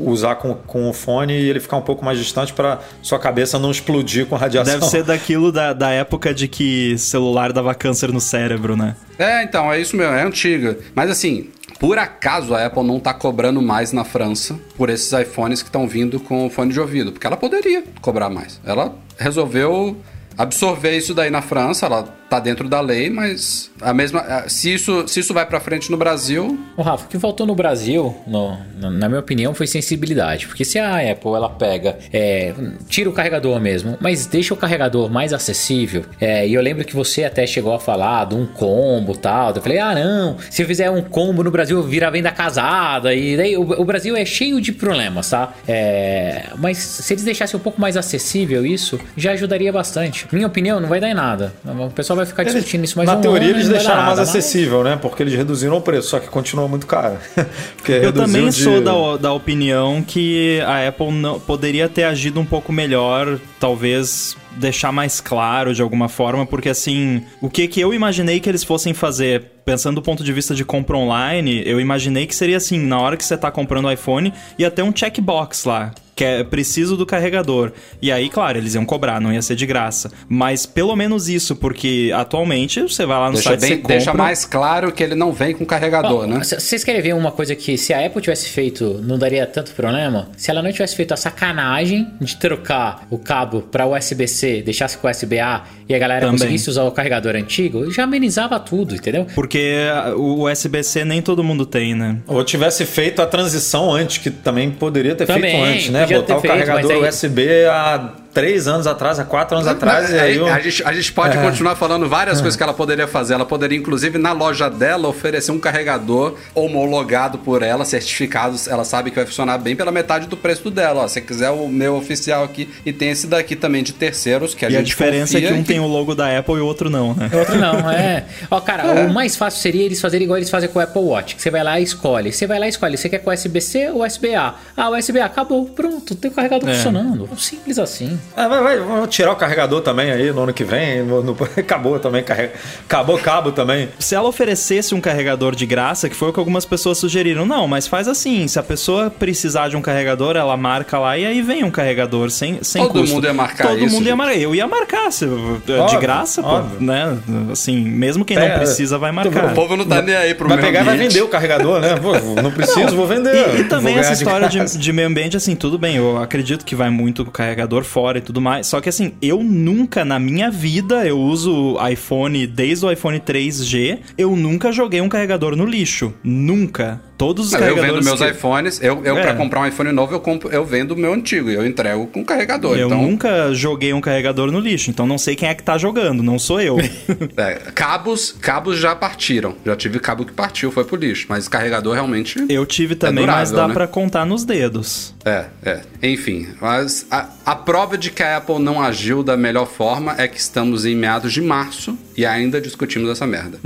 usar 0.00 0.34
com, 0.34 0.52
com 0.52 0.90
o 0.90 0.92
fone 0.92 1.32
e 1.32 1.48
ele 1.48 1.60
ficar 1.60 1.76
um 1.76 1.82
pouco 1.82 2.04
mais 2.04 2.18
distante 2.18 2.52
para 2.52 2.80
sua 3.00 3.20
cabeça 3.20 3.56
não 3.56 3.70
explodir 3.70 4.26
com 4.26 4.34
radiação. 4.34 4.80
Deve 4.80 4.86
ser 4.86 5.04
daquilo 5.04 5.52
da, 5.52 5.72
da 5.72 5.90
época 5.90 6.34
de 6.34 6.48
que 6.48 6.98
celular 6.98 7.52
dava 7.52 7.72
câncer 7.72 8.12
no 8.12 8.20
cérebro, 8.20 8.76
né? 8.76 8.96
É, 9.16 9.44
então, 9.44 9.72
é 9.72 9.80
isso 9.80 9.96
mesmo, 9.96 10.12
é 10.12 10.24
antiga. 10.24 10.76
Mas 10.92 11.08
assim, 11.08 11.50
por 11.78 11.98
acaso 11.98 12.52
a 12.52 12.66
Apple 12.66 12.82
não 12.82 12.98
tá 12.98 13.14
cobrando 13.14 13.62
mais 13.62 13.92
na 13.92 14.02
França 14.02 14.58
por 14.76 14.90
esses 14.90 15.12
iPhones 15.12 15.62
que 15.62 15.68
estão 15.68 15.86
vindo 15.86 16.18
com 16.18 16.50
fone 16.50 16.72
de 16.72 16.80
ouvido? 16.80 17.12
Porque 17.12 17.28
ela 17.28 17.36
poderia 17.36 17.84
cobrar 18.00 18.28
mais. 18.28 18.60
Ela 18.64 18.92
resolveu 19.16 19.96
absorver 20.36 20.96
isso 20.96 21.14
daí 21.14 21.30
na 21.30 21.42
França, 21.42 21.86
ela 21.86 22.17
tá 22.28 22.38
dentro 22.40 22.68
da 22.68 22.80
lei, 22.80 23.08
mas 23.10 23.70
a 23.80 23.92
mesma. 23.94 24.44
Se 24.48 24.72
isso, 24.74 25.06
se 25.08 25.20
isso 25.20 25.32
vai 25.32 25.46
pra 25.46 25.60
frente 25.60 25.90
no 25.90 25.96
Brasil, 25.96 26.58
O 26.76 26.82
Rafa, 26.82 27.06
o 27.06 27.08
que 27.08 27.18
faltou 27.18 27.46
no 27.46 27.54
Brasil, 27.54 28.14
no- 28.26 28.58
na, 28.90 29.08
minha 29.08 29.20
opinião, 29.20 29.54
foi 29.54 29.66
sensibilidade. 29.66 30.46
Porque 30.46 30.64
se 30.64 30.78
a 30.78 30.96
Apple 31.10 31.32
ela 31.34 31.48
pega, 31.50 31.98
é, 32.12 32.52
tira 32.88 33.08
o 33.08 33.12
carregador 33.12 33.58
mesmo, 33.60 33.96
mas 34.00 34.26
deixa 34.26 34.52
o 34.54 34.56
carregador 34.56 35.10
mais 35.10 35.32
acessível. 35.32 36.04
é, 36.20 36.46
e 36.46 36.54
eu 36.54 36.62
lembro 36.62 36.84
que 36.84 36.94
você 36.94 37.24
até 37.24 37.46
chegou 37.46 37.72
a 37.74 37.80
falar 37.80 38.26
de 38.26 38.34
um 38.34 38.46
combo 38.46 39.16
tal. 39.16 39.52
Eu 39.54 39.62
falei, 39.62 39.78
ah, 39.78 39.94
não, 39.94 40.36
se 40.50 40.62
eu 40.62 40.66
fizer 40.66 40.90
um 40.90 41.02
combo 41.02 41.42
no 41.42 41.50
Brasil, 41.50 41.82
vira 41.82 42.10
venda 42.10 42.30
casada. 42.30 43.14
E 43.14 43.36
daí 43.36 43.56
o, 43.56 43.62
o 43.62 43.84
Brasil 43.84 44.16
é 44.16 44.24
cheio 44.24 44.60
de 44.60 44.72
problemas, 44.72 45.30
tá? 45.30 45.52
É, 45.66 46.46
mas 46.56 46.78
se 46.78 47.12
eles 47.14 47.24
deixassem 47.24 47.58
um 47.58 47.62
pouco 47.62 47.80
mais 47.80 47.96
acessível 47.96 48.64
isso, 48.66 48.98
já 49.16 49.32
ajudaria 49.32 49.72
bastante. 49.72 50.26
Minha 50.32 50.46
opinião, 50.46 50.80
não 50.80 50.88
vai 50.88 51.00
dar 51.00 51.08
em 51.10 51.14
nada. 51.14 51.52
O 51.64 51.90
pessoal 51.90 52.17
vai 52.18 52.26
ficar 52.26 52.42
discutindo 52.44 52.84
isso 52.84 52.96
mais 52.96 53.08
Na 53.08 53.16
um 53.16 53.20
teoria, 53.20 53.48
ano, 53.48 53.56
eles 53.56 53.68
deixaram 53.68 53.96
mais 54.02 54.08
nada, 54.10 54.20
mas- 54.20 54.28
acessível, 54.28 54.84
né? 54.84 54.96
Porque 55.00 55.22
eles 55.22 55.34
reduziram 55.34 55.76
o 55.76 55.80
preço, 55.80 56.08
só 56.10 56.18
que 56.18 56.28
continua 56.28 56.68
muito 56.68 56.86
caro. 56.86 57.16
Porque 57.76 57.92
Eu 57.92 58.12
também 58.12 58.46
de- 58.48 58.52
sou 58.52 58.80
da, 58.80 59.16
da 59.16 59.32
opinião 59.32 60.02
que 60.02 60.60
a 60.66 60.86
Apple 60.88 61.10
não, 61.12 61.40
poderia 61.40 61.88
ter 61.88 62.04
agido 62.04 62.38
um 62.40 62.44
pouco 62.44 62.72
melhor, 62.72 63.38
talvez 63.60 64.36
deixar 64.56 64.90
mais 64.92 65.20
claro 65.20 65.72
de 65.72 65.80
alguma 65.80 66.08
forma, 66.08 66.44
porque 66.44 66.68
assim, 66.68 67.22
o 67.40 67.48
que, 67.48 67.68
que 67.68 67.80
eu 67.80 67.94
imaginei 67.94 68.40
que 68.40 68.48
eles 68.48 68.64
fossem 68.64 68.92
fazer, 68.92 69.44
pensando 69.64 69.96
do 69.96 70.02
ponto 70.02 70.24
de 70.24 70.32
vista 70.32 70.52
de 70.52 70.64
compra 70.64 70.96
online, 70.96 71.62
eu 71.64 71.80
imaginei 71.80 72.26
que 72.26 72.34
seria 72.34 72.56
assim, 72.56 72.78
na 72.78 72.98
hora 72.98 73.16
que 73.16 73.24
você 73.24 73.36
tá 73.36 73.52
comprando 73.52 73.84
o 73.84 73.92
iPhone, 73.92 74.32
ia 74.58 74.68
ter 74.70 74.82
um 74.82 74.92
checkbox 74.94 75.64
lá. 75.64 75.92
Que 76.18 76.24
é 76.24 76.42
preciso 76.42 76.96
do 76.96 77.06
carregador. 77.06 77.70
E 78.02 78.10
aí, 78.10 78.28
claro, 78.28 78.58
eles 78.58 78.74
iam 78.74 78.84
cobrar, 78.84 79.20
não 79.20 79.32
ia 79.32 79.40
ser 79.40 79.54
de 79.54 79.64
graça. 79.64 80.10
Mas 80.28 80.66
pelo 80.66 80.96
menos 80.96 81.28
isso, 81.28 81.54
porque 81.54 82.10
atualmente 82.12 82.82
você 82.82 83.06
vai 83.06 83.20
lá 83.20 83.26
no 83.28 83.34
deixa, 83.34 83.50
site 83.50 83.60
bem, 83.60 83.68
você 83.70 83.76
compra. 83.76 83.96
deixa 83.96 84.14
mais 84.14 84.44
claro 84.44 84.90
que 84.90 85.00
ele 85.00 85.14
não 85.14 85.32
vem 85.32 85.54
com 85.54 85.64
carregador, 85.64 86.24
Ó, 86.24 86.26
né? 86.26 86.40
Vocês 86.42 86.82
querem 86.82 87.00
ver 87.00 87.14
uma 87.14 87.30
coisa 87.30 87.54
que 87.54 87.78
se 87.78 87.94
a 87.94 88.04
Apple 88.04 88.20
tivesse 88.20 88.48
feito 88.48 89.00
não 89.04 89.16
daria 89.16 89.46
tanto 89.46 89.70
problema? 89.70 90.28
Se 90.36 90.50
ela 90.50 90.60
não 90.60 90.72
tivesse 90.72 90.96
feito 90.96 91.14
a 91.14 91.16
sacanagem 91.16 92.08
de 92.20 92.36
trocar 92.36 93.06
o 93.10 93.18
cabo 93.18 93.62
para 93.62 93.86
USB-C, 93.86 94.62
deixasse 94.62 94.98
com 94.98 95.08
USB-A 95.08 95.64
e 95.88 95.94
a 95.94 95.98
galera 96.00 96.22
Também. 96.22 96.38
conseguisse 96.40 96.68
usar 96.68 96.82
o 96.82 96.90
carregador 96.90 97.36
antigo, 97.36 97.90
já 97.92 98.02
amenizava 98.02 98.58
tudo, 98.58 98.96
entendeu? 98.96 99.24
Porque 99.36 99.76
o 100.16 100.48
USB-C 100.50 101.04
nem 101.04 101.22
todo 101.22 101.44
mundo 101.44 101.64
tem, 101.64 101.94
né? 101.94 102.18
Ou 102.26 102.42
tivesse 102.42 102.84
feito 102.84 103.22
a 103.22 103.26
transição 103.26 103.92
antes, 103.92 104.18
que 104.18 104.30
também 104.30 104.68
poderia 104.70 105.14
ter 105.14 105.24
Também, 105.24 105.52
feito 105.52 105.64
antes, 105.64 105.90
né? 105.90 106.07
Botar 106.16 106.36
o 106.36 106.40
feito, 106.40 106.52
carregador 106.52 106.90
aí- 106.92 107.08
USB 107.08 107.64
a 107.66 108.10
três 108.40 108.68
anos 108.68 108.86
atrás, 108.86 109.18
há 109.18 109.24
quatro 109.24 109.56
anos 109.56 109.68
atrás. 109.68 110.10
e 110.10 110.18
aí 110.18 110.36
eu... 110.36 110.46
a, 110.46 110.58
gente, 110.60 110.82
a 110.84 110.92
gente 110.92 111.12
pode 111.12 111.36
É. 111.36 111.42
continuar 111.42 111.76
falando 111.76 112.08
várias 112.08 112.40
coisas 112.40 112.56
que 112.56 112.62
ela 112.62 112.74
poderia 112.74 113.06
fazer. 113.06 113.34
Ela 113.34 113.44
poderia, 113.44 113.76
inclusive, 113.78 114.18
na 114.18 114.32
loja 114.32 114.68
dela, 114.70 115.08
oferecer 115.08 115.50
um 115.52 115.58
carregador 115.58 116.34
homologado 116.54 117.38
por 117.38 117.62
ela, 117.62 117.84
certificado. 117.84 118.56
Ela 118.68 118.84
sabe 118.84 119.10
que 119.10 119.16
vai 119.16 119.26
funcionar 119.26 119.58
bem 119.58 119.74
pela 119.74 119.90
metade 119.90 120.26
do 120.26 120.36
preço 120.36 120.70
dela. 120.70 121.02
Ó, 121.02 121.08
se 121.08 121.14
você 121.14 121.20
quiser 121.20 121.50
o 121.50 121.68
meu 121.68 121.96
oficial 121.96 122.44
aqui, 122.44 122.68
e 122.84 122.92
tem 122.92 123.10
esse 123.10 123.26
daqui 123.26 123.56
também 123.56 123.82
de 123.82 123.92
terceiros, 123.92 124.54
que 124.54 124.64
a 124.64 124.70
E 124.70 124.76
a 124.76 124.78
gente 124.78 124.88
diferença 124.88 125.38
é 125.38 125.40
que 125.40 125.52
um 125.52 125.62
tem 125.62 125.80
o 125.80 125.86
logo 125.86 126.14
da 126.14 126.38
Apple 126.38 126.54
e 126.54 126.60
o 126.60 126.66
outro 126.66 126.88
não, 126.90 127.14
né? 127.14 127.30
Outro 127.32 127.56
não, 127.58 127.90
é. 127.90 128.24
Ó, 128.50 128.60
cara, 128.60 129.06
o 129.06 129.12
mais 129.12 129.36
fácil 129.36 129.60
seria 129.60 129.84
eles 129.84 130.00
fazerem 130.00 130.24
igual 130.24 130.36
eles 130.38 130.50
fazem 130.50 130.68
com 130.68 130.78
o 130.78 130.82
Apple 130.82 131.02
Watch, 131.02 131.34
que 131.36 131.42
você 131.42 131.50
vai 131.50 131.62
lá 131.64 131.80
e 131.80 131.82
escolhe. 131.82 132.32
Você 132.32 132.46
vai 132.46 132.58
lá 132.58 132.66
e 132.66 132.70
escolhe, 132.70 132.96
você 132.96 133.08
quer 133.08 133.18
com 133.18 133.30
USB-C 133.30 133.90
ou 133.90 134.04
USB-A? 134.04 134.54
Ah, 134.76 134.90
USB-A, 134.90 135.24
acabou, 135.26 135.64
pronto, 135.66 136.14
tem 136.14 136.30
o 136.30 136.34
carregador 136.34 136.68
É. 136.68 136.74
funcionando. 136.74 137.28
Simples 137.38 137.78
assim. 137.78 138.18
Ah, 138.36 138.46
vai, 138.48 138.62
vai, 138.62 138.78
vamos 138.78 139.08
tirar 139.14 139.32
o 139.32 139.36
carregador 139.36 139.80
também 139.80 140.10
aí 140.10 140.30
no 140.32 140.42
ano 140.42 140.52
que 140.52 140.64
vem. 140.64 141.02
no- 141.02 141.22
no- 141.22 141.36
acabou 141.56 141.98
também, 141.98 142.22
carrega, 142.22 142.52
acabou 142.84 143.16
o 143.16 143.18
cabo 143.20 143.52
também. 143.52 143.88
Se 143.98 144.14
ela 144.14 144.28
oferecesse 144.28 144.94
um 144.94 145.00
carregador 145.00 145.54
de 145.54 145.66
graça, 145.66 146.08
que 146.08 146.14
foi 146.14 146.28
o 146.28 146.32
que 146.32 146.38
algumas 146.38 146.64
pessoas 146.64 146.98
sugeriram, 146.98 147.44
não, 147.46 147.66
mas 147.66 147.86
faz 147.86 148.06
assim, 148.08 148.46
se 148.48 148.58
a 148.58 148.62
pessoa 148.62 149.10
precisar 149.10 149.68
de 149.68 149.76
um 149.76 149.82
carregador, 149.82 150.36
ela 150.36 150.56
marca 150.56 150.98
lá 150.98 151.18
e 151.18 151.26
aí 151.26 151.42
vem 151.42 151.64
um 151.64 151.70
carregador 151.70 152.30
sem, 152.30 152.58
sem 152.62 152.82
Todo 152.82 153.00
custo. 153.00 153.14
mundo 153.14 153.24
ia 153.26 153.34
marcar 153.34 153.68
Todo 153.68 153.84
isso, 153.84 153.94
mundo 153.94 154.06
ia 154.06 154.16
marcar. 154.16 154.38
Eu 154.38 154.54
ia 154.54 154.66
marcar, 154.66 155.10
se, 155.10 155.26
de 155.26 155.72
Óbvio, 155.72 156.00
graça, 156.00 156.42
pô, 156.42 156.48
óbvio. 156.48 156.80
né? 156.80 157.18
Assim, 157.52 157.76
mesmo 157.80 158.24
quem 158.24 158.36
não 158.36 158.44
Pega- 158.44 158.58
precisa 158.58 158.98
vai 158.98 159.10
O 159.10 159.14
marcar. 159.14 159.54
povo 159.54 159.76
não 159.76 159.84
tá 159.84 160.00
nem 160.00 160.14
aí 160.14 160.34
pro 160.34 160.46
Vai 160.48 160.56
meio 160.58 160.68
pegar 160.68 160.80
e 160.82 160.84
vai 160.84 160.94
ambiente. 160.94 161.12
vender 161.12 161.24
o 161.24 161.28
carregador, 161.28 161.80
né? 161.80 161.96
Pô, 161.96 162.12
não 162.40 162.50
preciso, 162.52 162.94
vou 162.94 163.06
vender. 163.06 163.34
E, 163.56 163.60
e 163.60 163.64
também 163.64 163.98
essa 163.98 164.12
de 164.14 164.18
história 164.22 164.48
de, 164.48 164.58
graça. 164.58 164.78
de 164.78 164.92
meio 164.92 165.08
ambiente, 165.08 165.36
assim, 165.36 165.56
tudo 165.56 165.76
bem, 165.78 165.96
eu 165.96 166.16
acredito 166.22 166.64
que 166.64 166.74
vai 166.76 166.88
muito 166.90 167.24
com 167.24 167.30
o 167.30 167.32
carregador 167.32 167.82
fora 167.84 168.07
e 168.16 168.20
tudo 168.20 168.40
mais. 168.40 168.66
Só 168.66 168.80
que 168.80 168.88
assim, 168.88 169.12
eu 169.20 169.42
nunca 169.42 170.04
na 170.04 170.18
minha 170.18 170.50
vida, 170.50 171.06
eu 171.06 171.18
uso 171.18 171.76
iPhone 171.86 172.46
desde 172.46 172.86
o 172.86 172.90
iPhone 172.90 173.18
3G, 173.20 173.98
eu 174.16 174.34
nunca 174.34 174.72
joguei 174.72 175.00
um 175.00 175.08
carregador 175.08 175.56
no 175.56 175.66
lixo. 175.66 176.14
Nunca. 176.22 177.07
Todos 177.18 177.46
os 177.46 177.52
Não, 177.52 177.58
eu 177.58 177.74
carregadores. 177.74 178.04
vendo 178.06 178.16
meus 178.16 178.20
que- 178.20 178.36
iPhones, 178.38 178.80
eu, 178.80 179.02
eu 179.04 179.18
É. 179.18 179.22
pra 179.22 179.34
comprar 179.34 179.60
um 179.60 179.66
iPhone 179.66 179.90
novo, 179.90 180.14
eu, 180.14 180.20
compro, 180.20 180.48
eu 180.50 180.64
vendo 180.64 180.92
o 180.92 180.96
meu 180.96 181.12
antigo 181.12 181.50
e 181.50 181.54
eu 181.54 181.66
entrego 181.66 182.06
com 182.06 182.24
carregador. 182.24 182.78
Eu 182.78 182.86
então, 182.86 183.02
nunca 183.02 183.52
joguei 183.52 183.92
um 183.92 184.00
carregador 184.00 184.52
no 184.52 184.60
lixo, 184.60 184.88
então 184.88 185.04
não 185.04 185.18
sei 185.18 185.34
quem 185.34 185.48
é 185.48 185.54
que 185.54 185.62
tá 185.64 185.76
jogando, 185.76 186.22
não 186.22 186.38
sou 186.38 186.60
eu. 186.60 186.76
é, 187.36 187.54
cabos, 187.74 188.30
cabos 188.40 188.78
já 188.78 188.94
partiram. 188.94 189.56
Já 189.66 189.74
tive 189.74 189.98
cabo 189.98 190.24
que 190.24 190.32
partiu, 190.32 190.70
foi 190.70 190.84
pro 190.84 190.96
lixo. 190.96 191.26
Mas 191.28 191.48
carregador 191.48 191.94
realmente. 191.94 192.38
Eu 192.48 192.64
tive 192.64 192.94
também, 192.94 193.26
mas 193.26 193.50
durável, 193.50 193.56
dá 193.56 193.68
né? 193.68 193.74
pra 193.74 193.86
contar 193.88 194.24
nos 194.24 194.44
dedos. 194.44 195.12
É, 195.24 195.46
é. 195.64 195.80
Enfim, 196.00 196.46
mas 196.60 197.04
a, 197.10 197.26
a 197.44 197.56
prova 197.56 197.98
de 197.98 198.10
que 198.12 198.22
a 198.22 198.36
Apple 198.36 198.60
não 198.60 198.80
agiu 198.80 199.24
da 199.24 199.36
melhor 199.36 199.66
forma 199.66 200.14
é 200.18 200.28
que 200.28 200.38
estamos 200.38 200.86
em 200.86 200.94
meados 200.94 201.32
de 201.32 201.42
março 201.42 201.98
e 202.18 202.26
ainda 202.26 202.60
discutimos 202.60 203.08
essa 203.08 203.24
merda. 203.28 203.60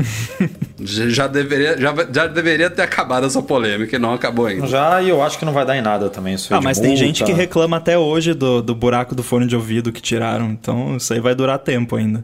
já, 0.78 1.26
deveria, 1.26 1.74
já, 1.80 1.94
já 2.12 2.26
deveria 2.26 2.68
ter 2.68 2.82
acabado 2.82 3.24
essa 3.24 3.40
polêmica 3.42 3.96
e 3.96 3.98
não 3.98 4.12
acabou 4.12 4.44
ainda. 4.44 4.66
Já, 4.66 5.00
e 5.00 5.08
eu 5.08 5.22
acho 5.22 5.38
que 5.38 5.44
não 5.46 5.54
vai 5.54 5.64
dar 5.64 5.74
em 5.74 5.80
nada 5.80 6.10
também 6.10 6.34
isso 6.34 6.52
aí 6.52 6.58
Ah, 6.58 6.62
mas 6.62 6.78
tem 6.78 6.90
multa. 6.90 7.02
gente 7.02 7.24
que 7.24 7.32
reclama 7.32 7.78
até 7.78 7.96
hoje 7.96 8.34
do, 8.34 8.60
do 8.60 8.74
buraco 8.74 9.14
do 9.14 9.22
fone 9.22 9.46
de 9.46 9.56
ouvido 9.56 9.90
que 9.90 10.02
tiraram, 10.02 10.50
então 10.50 10.98
isso 10.98 11.14
aí 11.14 11.18
vai 11.20 11.34
durar 11.34 11.58
tempo 11.60 11.96
ainda. 11.96 12.22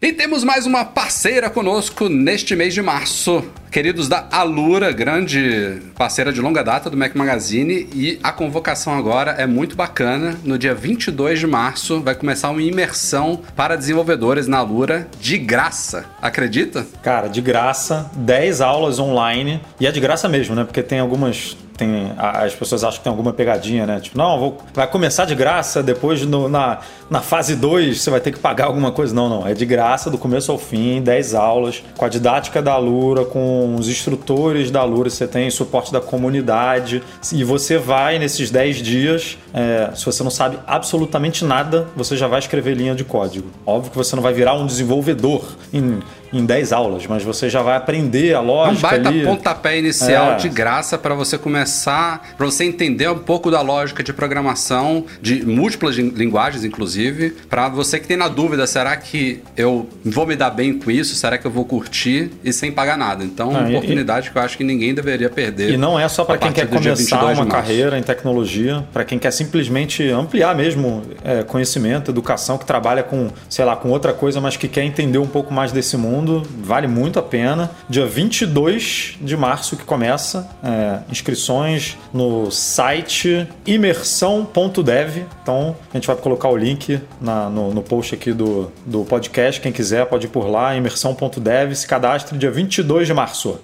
E 0.00 0.12
temos 0.12 0.44
mais 0.44 0.66
uma 0.66 0.84
parceira 0.84 1.48
conosco 1.48 2.06
neste 2.06 2.54
mês 2.54 2.74
de 2.74 2.82
março. 2.82 3.42
Queridos 3.70 4.08
da 4.08 4.28
Alura, 4.30 4.92
grande 4.92 5.80
parceira 5.96 6.30
de 6.30 6.38
longa 6.38 6.62
data 6.62 6.90
do 6.90 6.96
Mac 6.98 7.14
Magazine. 7.14 7.88
E 7.94 8.18
a 8.22 8.30
convocação 8.30 8.96
agora 8.96 9.30
é 9.32 9.46
muito 9.46 9.74
bacana. 9.74 10.38
No 10.44 10.58
dia 10.58 10.74
22 10.74 11.40
de 11.40 11.46
março 11.46 12.02
vai 12.02 12.14
começar 12.14 12.50
uma 12.50 12.62
imersão 12.62 13.40
para 13.56 13.74
desenvolvedores 13.74 14.46
na 14.46 14.58
Alura 14.58 15.08
de 15.18 15.38
graça. 15.38 16.04
Acredita? 16.20 16.86
Cara, 17.02 17.28
de 17.28 17.40
graça, 17.40 18.10
10 18.16 18.60
aulas 18.60 18.98
online. 18.98 19.62
E 19.80 19.86
é 19.86 19.90
de 19.90 19.98
graça 19.98 20.28
mesmo, 20.28 20.54
né? 20.54 20.64
Porque 20.64 20.82
tem 20.82 20.98
algumas. 21.00 21.56
Tem, 21.76 22.10
as 22.16 22.54
pessoas 22.54 22.82
acham 22.84 22.98
que 22.98 23.04
tem 23.04 23.10
alguma 23.10 23.32
pegadinha, 23.34 23.84
né? 23.84 24.00
Tipo, 24.00 24.16
não, 24.16 24.38
vou, 24.38 24.58
vai 24.72 24.86
começar 24.86 25.26
de 25.26 25.34
graça, 25.34 25.82
depois 25.82 26.24
no- 26.24 26.48
na, 26.48 26.78
na 27.10 27.20
fase 27.20 27.54
2 27.54 28.00
você 28.00 28.08
vai 28.08 28.18
ter 28.18 28.32
que 28.32 28.38
pagar 28.38 28.64
alguma 28.64 28.90
coisa. 28.92 29.14
Não, 29.14 29.28
não. 29.28 29.46
É 29.46 29.52
de 29.52 29.66
graça 29.66 30.10
do 30.10 30.16
começo 30.16 30.50
ao 30.50 30.56
fim, 30.58 31.02
10 31.02 31.34
aulas, 31.34 31.82
com 31.96 32.04
a 32.04 32.08
didática 32.08 32.62
da 32.62 32.72
Alura, 32.72 33.26
com 33.26 33.74
os 33.78 33.88
instrutores 33.88 34.70
da 34.70 34.80
Alura, 34.80 35.10
você 35.10 35.26
tem 35.26 35.50
suporte 35.50 35.92
da 35.92 36.00
comunidade. 36.00 37.02
E 37.32 37.44
você 37.44 37.76
vai 37.76 38.18
nesses 38.18 38.50
10 38.50 38.76
dias, 38.78 39.36
é, 39.52 39.90
se 39.94 40.06
você 40.06 40.22
não 40.22 40.30
sabe 40.30 40.58
absolutamente 40.66 41.44
nada, 41.44 41.86
você 41.94 42.16
já 42.16 42.26
vai 42.26 42.38
escrever 42.38 42.74
linha 42.74 42.94
de 42.94 43.04
código. 43.04 43.48
Óbvio 43.66 43.90
que 43.90 43.96
você 43.98 44.16
não 44.16 44.22
vai 44.22 44.32
virar 44.32 44.54
um 44.54 44.64
desenvolvedor 44.66 45.44
em, 45.72 46.00
em 46.32 46.44
10 46.44 46.72
aulas, 46.72 47.06
mas 47.06 47.22
você 47.22 47.48
já 47.48 47.62
vai 47.62 47.76
aprender 47.76 48.34
a 48.34 48.38
É 48.38 48.40
um 48.40 48.44
lógica 48.46 48.88
baita 48.88 49.08
ali. 49.08 49.24
pontapé 49.24 49.78
inicial 49.78 50.32
É. 50.32 50.36
de 50.36 50.48
graça 50.48 50.96
para 50.98 51.14
você 51.14 51.38
começar, 51.38 52.34
para 52.36 52.46
você 52.46 52.64
entender 52.64 53.08
um 53.10 53.18
pouco 53.18 53.50
da 53.50 53.60
lógica 53.60 54.02
de 54.02 54.12
programação, 54.12 55.04
de 55.20 55.44
múltiplas 55.44 55.96
lin- 55.96 56.10
linguagens, 56.10 56.64
inclusive. 56.64 57.30
Para 57.48 57.68
você 57.68 57.98
que 57.98 58.06
tem 58.06 58.16
na 58.16 58.28
dúvida, 58.28 58.66
será 58.66 58.96
que 58.96 59.42
eu 59.56 59.88
vou 60.04 60.26
me 60.26 60.36
dar 60.36 60.50
bem 60.50 60.78
com 60.78 60.90
isso? 60.90 61.14
Será 61.14 61.38
que 61.38 61.46
eu 61.46 61.50
vou 61.50 61.64
curtir? 61.64 62.30
E 62.44 62.52
sem 62.52 62.70
pagar 62.72 62.96
nada. 62.96 63.24
Então, 63.24 63.54
Ah, 63.54 63.60
uma 63.60 63.70
e- 63.70 63.76
oportunidade 63.76 64.30
que 64.30 64.36
eu 64.38 64.42
acho 64.42 64.56
que 64.56 64.64
ninguém 64.64 64.94
deveria 64.94 65.28
perder. 65.30 65.70
E 65.70 65.76
não 65.76 65.98
é 65.98 66.08
só 66.08 66.24
para 66.24 66.38
quem 66.38 66.52
quer 66.52 66.66
começar 66.68 66.94
22 66.94 67.36
de 67.36 67.42
uma 67.42 67.46
carreira 67.50 67.98
em 67.98 68.02
tecnologia, 68.02 68.84
para 68.92 69.04
quem 69.04 69.18
quer 69.18 69.30
simplesmente 69.30 70.02
ampliar 70.10 70.54
mesmo 70.54 71.02
é, 71.24 71.42
conhecimento, 71.42 72.10
educação, 72.10 72.58
que 72.58 72.64
trabalha 72.64 73.02
com, 73.02 73.28
sei 73.48 73.64
lá, 73.64 73.76
com 73.76 73.88
outra 73.90 74.12
coisa, 74.12 74.40
mas 74.40 74.56
que 74.56 74.68
quer 74.68 74.82
entender 74.84 75.18
um 75.18 75.26
pouco 75.26 75.52
mais 75.52 75.72
desse 75.72 75.96
mundo, 75.96 76.15
vale 76.62 76.86
muito 76.86 77.18
a 77.18 77.22
pena. 77.22 77.70
Dia 77.88 78.06
22 78.06 79.16
de 79.20 79.36
março 79.36 79.76
que 79.76 79.84
começa, 79.84 80.48
é, 80.62 80.98
inscrições 81.10 81.96
no 82.12 82.50
site 82.50 83.46
imersão.dev. 83.66 85.24
Então 85.42 85.76
a 85.92 85.96
gente 85.96 86.06
vai 86.06 86.16
colocar 86.16 86.48
o 86.48 86.56
link 86.56 87.00
na- 87.20 87.48
no, 87.48 87.72
no 87.74 87.82
post 87.82 88.14
aqui 88.14 88.32
do, 88.32 88.70
do 88.84 89.04
podcast. 89.04 89.60
Quem 89.60 89.72
quiser 89.72 90.06
pode 90.06 90.26
ir 90.26 90.30
por 90.30 90.48
lá, 90.48 90.74
imersão.dev, 90.76 91.74
se 91.74 91.86
cadastre 91.86 92.36
dia 92.38 92.50
22 92.50 93.06
de 93.06 93.14
março. 93.14 93.58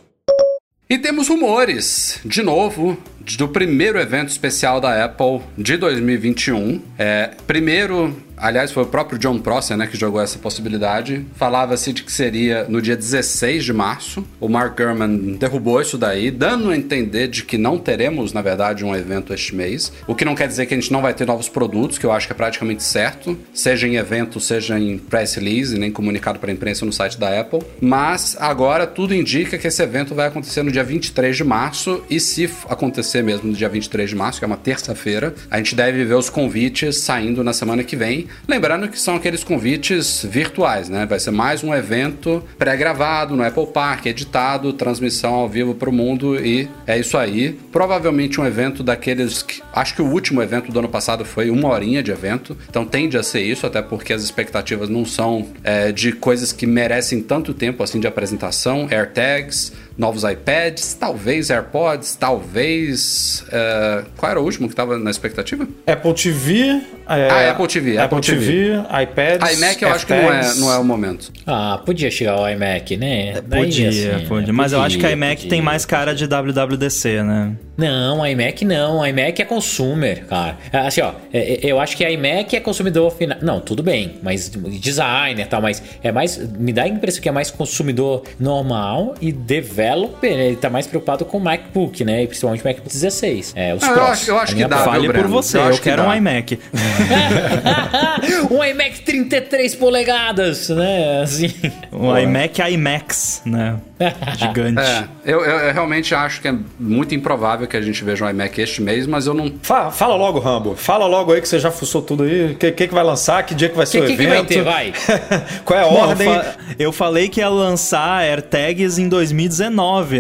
E 0.89 0.99
temos 0.99 1.29
rumores, 1.29 2.21
de 2.23 2.43
novo, 2.43 2.99
do 3.39 3.49
primeiro 3.49 3.99
evento 3.99 4.29
especial 4.29 4.79
da 4.79 5.03
Apple 5.05 5.41
de 5.57 5.79
2021. 5.79 6.83
É, 6.99 7.31
primeiro, 7.47 8.15
aliás, 8.43 8.73
foi 8.73 8.83
o 8.83 8.87
próprio 8.87 9.19
John 9.19 9.39
Prosser 9.39 9.77
né, 9.77 9.87
que 9.87 9.97
jogou 9.97 10.21
essa 10.21 10.39
possibilidade. 10.39 11.25
Falava-se 11.37 11.93
de 11.93 12.03
que 12.03 12.11
seria 12.11 12.67
no 12.69 12.83
dia 12.83 12.97
16 12.97 13.65
de 13.65 13.73
março. 13.73 14.27
O 14.41 14.49
Mark 14.49 14.77
Gurman 14.77 15.37
derrubou 15.37 15.81
isso 15.81 15.97
daí, 15.97 16.31
dando 16.31 16.71
a 16.71 16.77
entender 16.77 17.29
de 17.29 17.45
que 17.45 17.57
não 17.57 17.79
teremos, 17.79 18.33
na 18.33 18.43
verdade, 18.43 18.85
um 18.85 18.95
evento 18.95 19.33
este 19.33 19.55
mês. 19.55 19.93
O 20.07 20.15
que 20.15 20.25
não 20.25 20.35
quer 20.35 20.49
dizer 20.49 20.67
que 20.67 20.75
a 20.75 20.77
gente 20.77 20.93
não 20.93 21.01
vai 21.01 21.15
ter 21.15 21.25
novos 21.25 21.49
produtos, 21.49 21.99
que 21.99 22.05
eu 22.05 22.11
acho 22.11 22.27
que 22.27 22.33
é 22.33 22.37
praticamente 22.37 22.83
certo, 22.83 23.39
seja 23.55 23.87
em 23.87 23.97
evento, 23.97 24.41
seja 24.41 24.79
em 24.79 24.99
press 24.99 25.35
release, 25.35 25.79
nem 25.79 25.93
comunicado 25.93 26.41
para 26.41 26.51
a 26.51 26.53
imprensa 26.53 26.85
no 26.85 26.93
site 26.93 27.19
da 27.19 27.41
Apple. 27.41 27.61
Mas 27.81 28.37
agora 28.41 28.87
tudo 28.87 29.15
indica 29.15 29.57
que 29.57 29.69
esse 29.69 29.83
evento 29.83 30.15
vai 30.15 30.27
acontecer 30.27 30.63
no 30.65 30.73
dia 30.73 30.83
23 30.83 31.37
de 31.37 31.45
março, 31.45 32.03
e 32.11 32.19
se 32.19 32.51
acontecer 32.69 33.23
mesmo 33.23 33.51
no 33.51 33.57
dia 33.57 33.69
23 33.69 34.11
de 34.11 34.17
março, 34.17 34.41
que 34.41 34.45
é 34.45 34.47
uma 34.49 34.57
terça-feira, 34.57 35.35
a 35.49 35.59
gente 35.59 35.77
deve 35.77 36.05
ver 36.05 36.15
os 36.15 36.29
convites 36.29 36.99
saindo 36.99 37.45
na 37.45 37.53
semana 37.53 37.85
que 37.85 37.95
vem. 37.95 38.27
Lembrando 38.47 38.89
que 38.89 38.99
são 38.99 39.17
aqueles 39.17 39.45
convites 39.45 40.25
virtuais, 40.29 40.89
né? 40.89 41.07
Vai 41.07 41.21
ser 41.21 41.31
mais 41.31 41.63
um 41.63 41.75
evento 41.75 42.43
pré-gravado 42.59 43.37
no 43.37 43.45
Apple 43.45 43.67
Park, 43.67 44.07
editado, 44.07 44.73
transmissão 44.73 45.35
ao 45.35 45.49
vivo 45.49 45.75
para 45.75 45.89
o 45.89 45.93
mundo, 45.93 46.37
e 46.37 46.69
é 46.87 46.99
isso 46.99 47.17
aí. 47.17 47.59
Provavelmente 47.71 48.41
um 48.41 48.47
evento 48.47 48.83
daqueles 48.83 49.43
que. 49.43 49.63
Acho 49.73 49.95
que 49.95 50.03
o 50.03 50.07
último 50.07 50.43
evento 50.43 50.71
do 50.71 50.79
ano 50.79 50.89
passado 50.89 51.25
foi 51.25 51.51
uma 51.51 51.69
horinha 51.69 52.03
de 52.03 52.11
evento, 52.11 52.57
então 52.69 52.85
tende 52.85 53.17
a 53.17 53.23
ser 53.23 53.43
isso, 53.43 53.67
até 53.67 53.81
porque 53.81 54.13
as 54.13 54.23
expectativas 54.23 54.89
não 54.89 55.05
são 55.05 55.47
é, 55.65 55.93
de 55.93 56.13
coisas 56.13 56.53
que 56.53 56.67
merecem 56.67 57.23
tanto 57.23 57.55
tempo 57.55 57.83
assim 57.83 58.01
de 58.01 58.07
apresentação, 58.07 58.89
AirTags, 58.91 59.73
novos 59.97 60.25
iPads, 60.25 60.95
talvez 60.95 61.51
AirPods, 61.51 62.17
talvez. 62.17 63.45
é, 63.53 64.05
qual 64.17 64.31
era 64.31 64.41
o 64.41 64.45
último 64.45 64.67
que 64.69 64.73
estava 64.73 64.99
na 64.99 65.11
expectativa? 65.11 65.67
Apple 65.87 66.15
TV. 66.15 66.81
é, 67.09 67.29
Ah, 67.31 67.51
Apple 67.51 67.67
TV, 67.67 67.99
Apple 67.99 68.21
TV, 68.21 68.73
iPads, 69.03 69.59
iMac 69.59 69.83
eu 69.83 69.89
acho 69.91 70.07
que 70.07 70.13
não 70.15 70.33
é, 70.33 70.55
não 70.55 70.73
é 70.73 70.79
o 70.79 70.85
momento. 70.85 71.33
Ah, 71.47 71.81
podia 71.85 72.11
chegar 72.11 72.41
o 72.41 72.49
iMac, 72.49 72.97
né? 72.97 73.41
Daí, 73.47 73.65
Podia, 73.65 73.89
assim, 73.89 74.27
podia. 74.29 74.47
né? 74.47 74.53
Mas 74.53 74.73
eu 74.73 74.81
acho 74.81 74.99
que 74.99 75.05
a 75.05 75.11
Podia, 75.11 75.17
iMac 75.27 75.37
podia. 75.37 75.51
tem 75.51 75.61
mais 75.63 75.85
cara 75.85 76.15
de 76.15 76.27
WWDC, 76.27 77.23
né? 77.23 77.53
Não, 77.77 78.23
a 78.23 78.31
iMac 78.31 78.65
não. 78.65 79.03
A 79.03 79.09
iMac 79.09 79.41
é 79.43 79.45
consumer, 79.45 80.25
cara. 80.27 80.57
Assim, 80.73 81.01
ó, 81.01 81.13
é- 81.33 81.55
é- 81.55 81.73
eu 81.73 81.81
acho 81.81 81.97
que 81.97 82.05
a 82.05 82.11
iMac 82.11 82.55
é 82.55 82.61
consumidor 82.61 83.11
final. 83.13 83.39
Não, 83.43 83.61
tudo 83.61 83.83
bem, 83.83 84.17
mas 84.23 84.49
designer 84.49 85.43
e 85.45 85.49
tal, 85.49 85.61
mas 85.61 85.83
é 86.03 86.13
mais. 86.13 86.37
Me 86.59 86.73
dá 86.73 86.85
a 86.85 86.89
impressão 86.89 87.21
que 87.23 87.29
é 87.29 87.33
mais 87.33 87.51
consumidor 87.51 88.23
normal 88.39 89.15
e 89.21 89.33
developer. 89.33 89.82
Ele 90.23 90.57
tá 90.57 90.69
mais 90.71 90.87
preocupado 90.87 91.25
com 91.25 91.39
o 91.39 91.41
MacBook, 91.41 92.05
né? 92.05 92.23
E 92.23 92.27
principalmente 92.27 92.63
o 92.63 92.67
MacBook 92.67 92.89
16. 92.89 93.53
É, 93.57 93.75
os 93.75 93.83
Ah, 93.83 93.87
eu 93.89 93.93
Pros. 93.95 94.09
acho- 94.09 94.31
eu 94.31 94.39
acho 94.39 94.53
A 94.53 94.57
que 94.57 94.65
dá, 94.67 94.79
Fale 94.79 95.13
por 95.13 95.27
você, 95.27 95.57
Eu 95.59 95.63
eu, 95.63 95.69
acho 95.69 95.79
que 95.81 95.89
quero 95.91 96.03
um 96.03 96.15
iMac. 96.15 96.59
um 98.51 98.63
iMac 98.65 99.01
33 99.03 99.75
polegadas, 99.75 100.69
né? 100.69 101.21
Assim. 101.23 101.53
Um 101.93 102.17
iMac 102.19 102.61
IMAX, 102.73 103.43
né? 103.45 103.77
Gigante. 104.37 104.81
É, 104.81 105.05
eu, 105.25 105.41
eu- 105.45 105.59
eu 105.59 105.73
realmente 105.73 106.15
acho 106.15 106.41
que 106.41 106.49
é 106.49 106.55
muito 106.79 107.15
improvável 107.15 107.67
que 107.67 107.77
a 107.77 107.81
gente 107.81 108.03
veja 108.05 108.25
um 108.25 108.31
iMac 108.31 108.61
este 108.61 108.83
mês, 108.83 109.07
mas 109.07 109.27
eu 109.27 109.35
não. 109.35 109.53
Fa- 109.63 109.91
Fala 109.91 110.15
logo, 110.17 110.39
Rambo. 110.39 110.75
Fala 110.77 111.07
logo 111.07 111.33
aí 111.33 111.41
que 111.41 111.49
você 111.49 111.59
já 111.59 111.71
fuçou 111.71 112.03
tudo 112.03 112.25
aí. 112.25 112.53
O 112.53 112.55
que, 112.57 112.73
que, 112.73 112.89
que 112.89 112.95
vai 112.95 113.05
lançar? 113.05 113.43
Que 113.45 113.55
dia 113.55 113.69
que 113.69 113.77
vai 113.77 113.87
ser 113.87 114.01
Que- 114.03 114.09
o 114.09 114.13
evento? 114.13 114.33
vai 114.35 114.45
ter? 114.45 114.63
Vai. 114.63 114.93
Qual 115.65 115.79
é 115.79 115.83
a 115.83 115.87
ordem? 115.87 116.29
eu, 116.29 116.35
fa- 116.43 116.55
eu 116.79 116.93
falei 116.93 117.29
que 117.29 117.41
ia 117.41 117.49
lançar 117.49 118.23
AirTags 118.25 118.99
em 118.99 119.09
2019, 119.09 119.72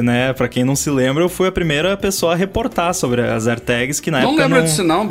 né? 0.02 0.32
Pra 0.32 0.48
quem 0.48 0.64
não 0.64 0.74
se 0.74 0.90
lembra, 0.90 1.22
eu 1.22 1.28
fui 1.28 1.48
a 1.48 1.52
primeira 1.52 1.96
pessoa 1.96 2.32
a 2.32 2.36
reportar 2.36 2.94
sobre 2.94 3.20
as 3.20 3.46
AirTags, 3.46 4.00
que 4.00 4.10
na 4.10 4.20
não 4.20 4.28
época 4.28 4.42
lembra 4.42 4.58
não... 4.58 4.64
disso, 4.66 4.82
não, 4.82 5.08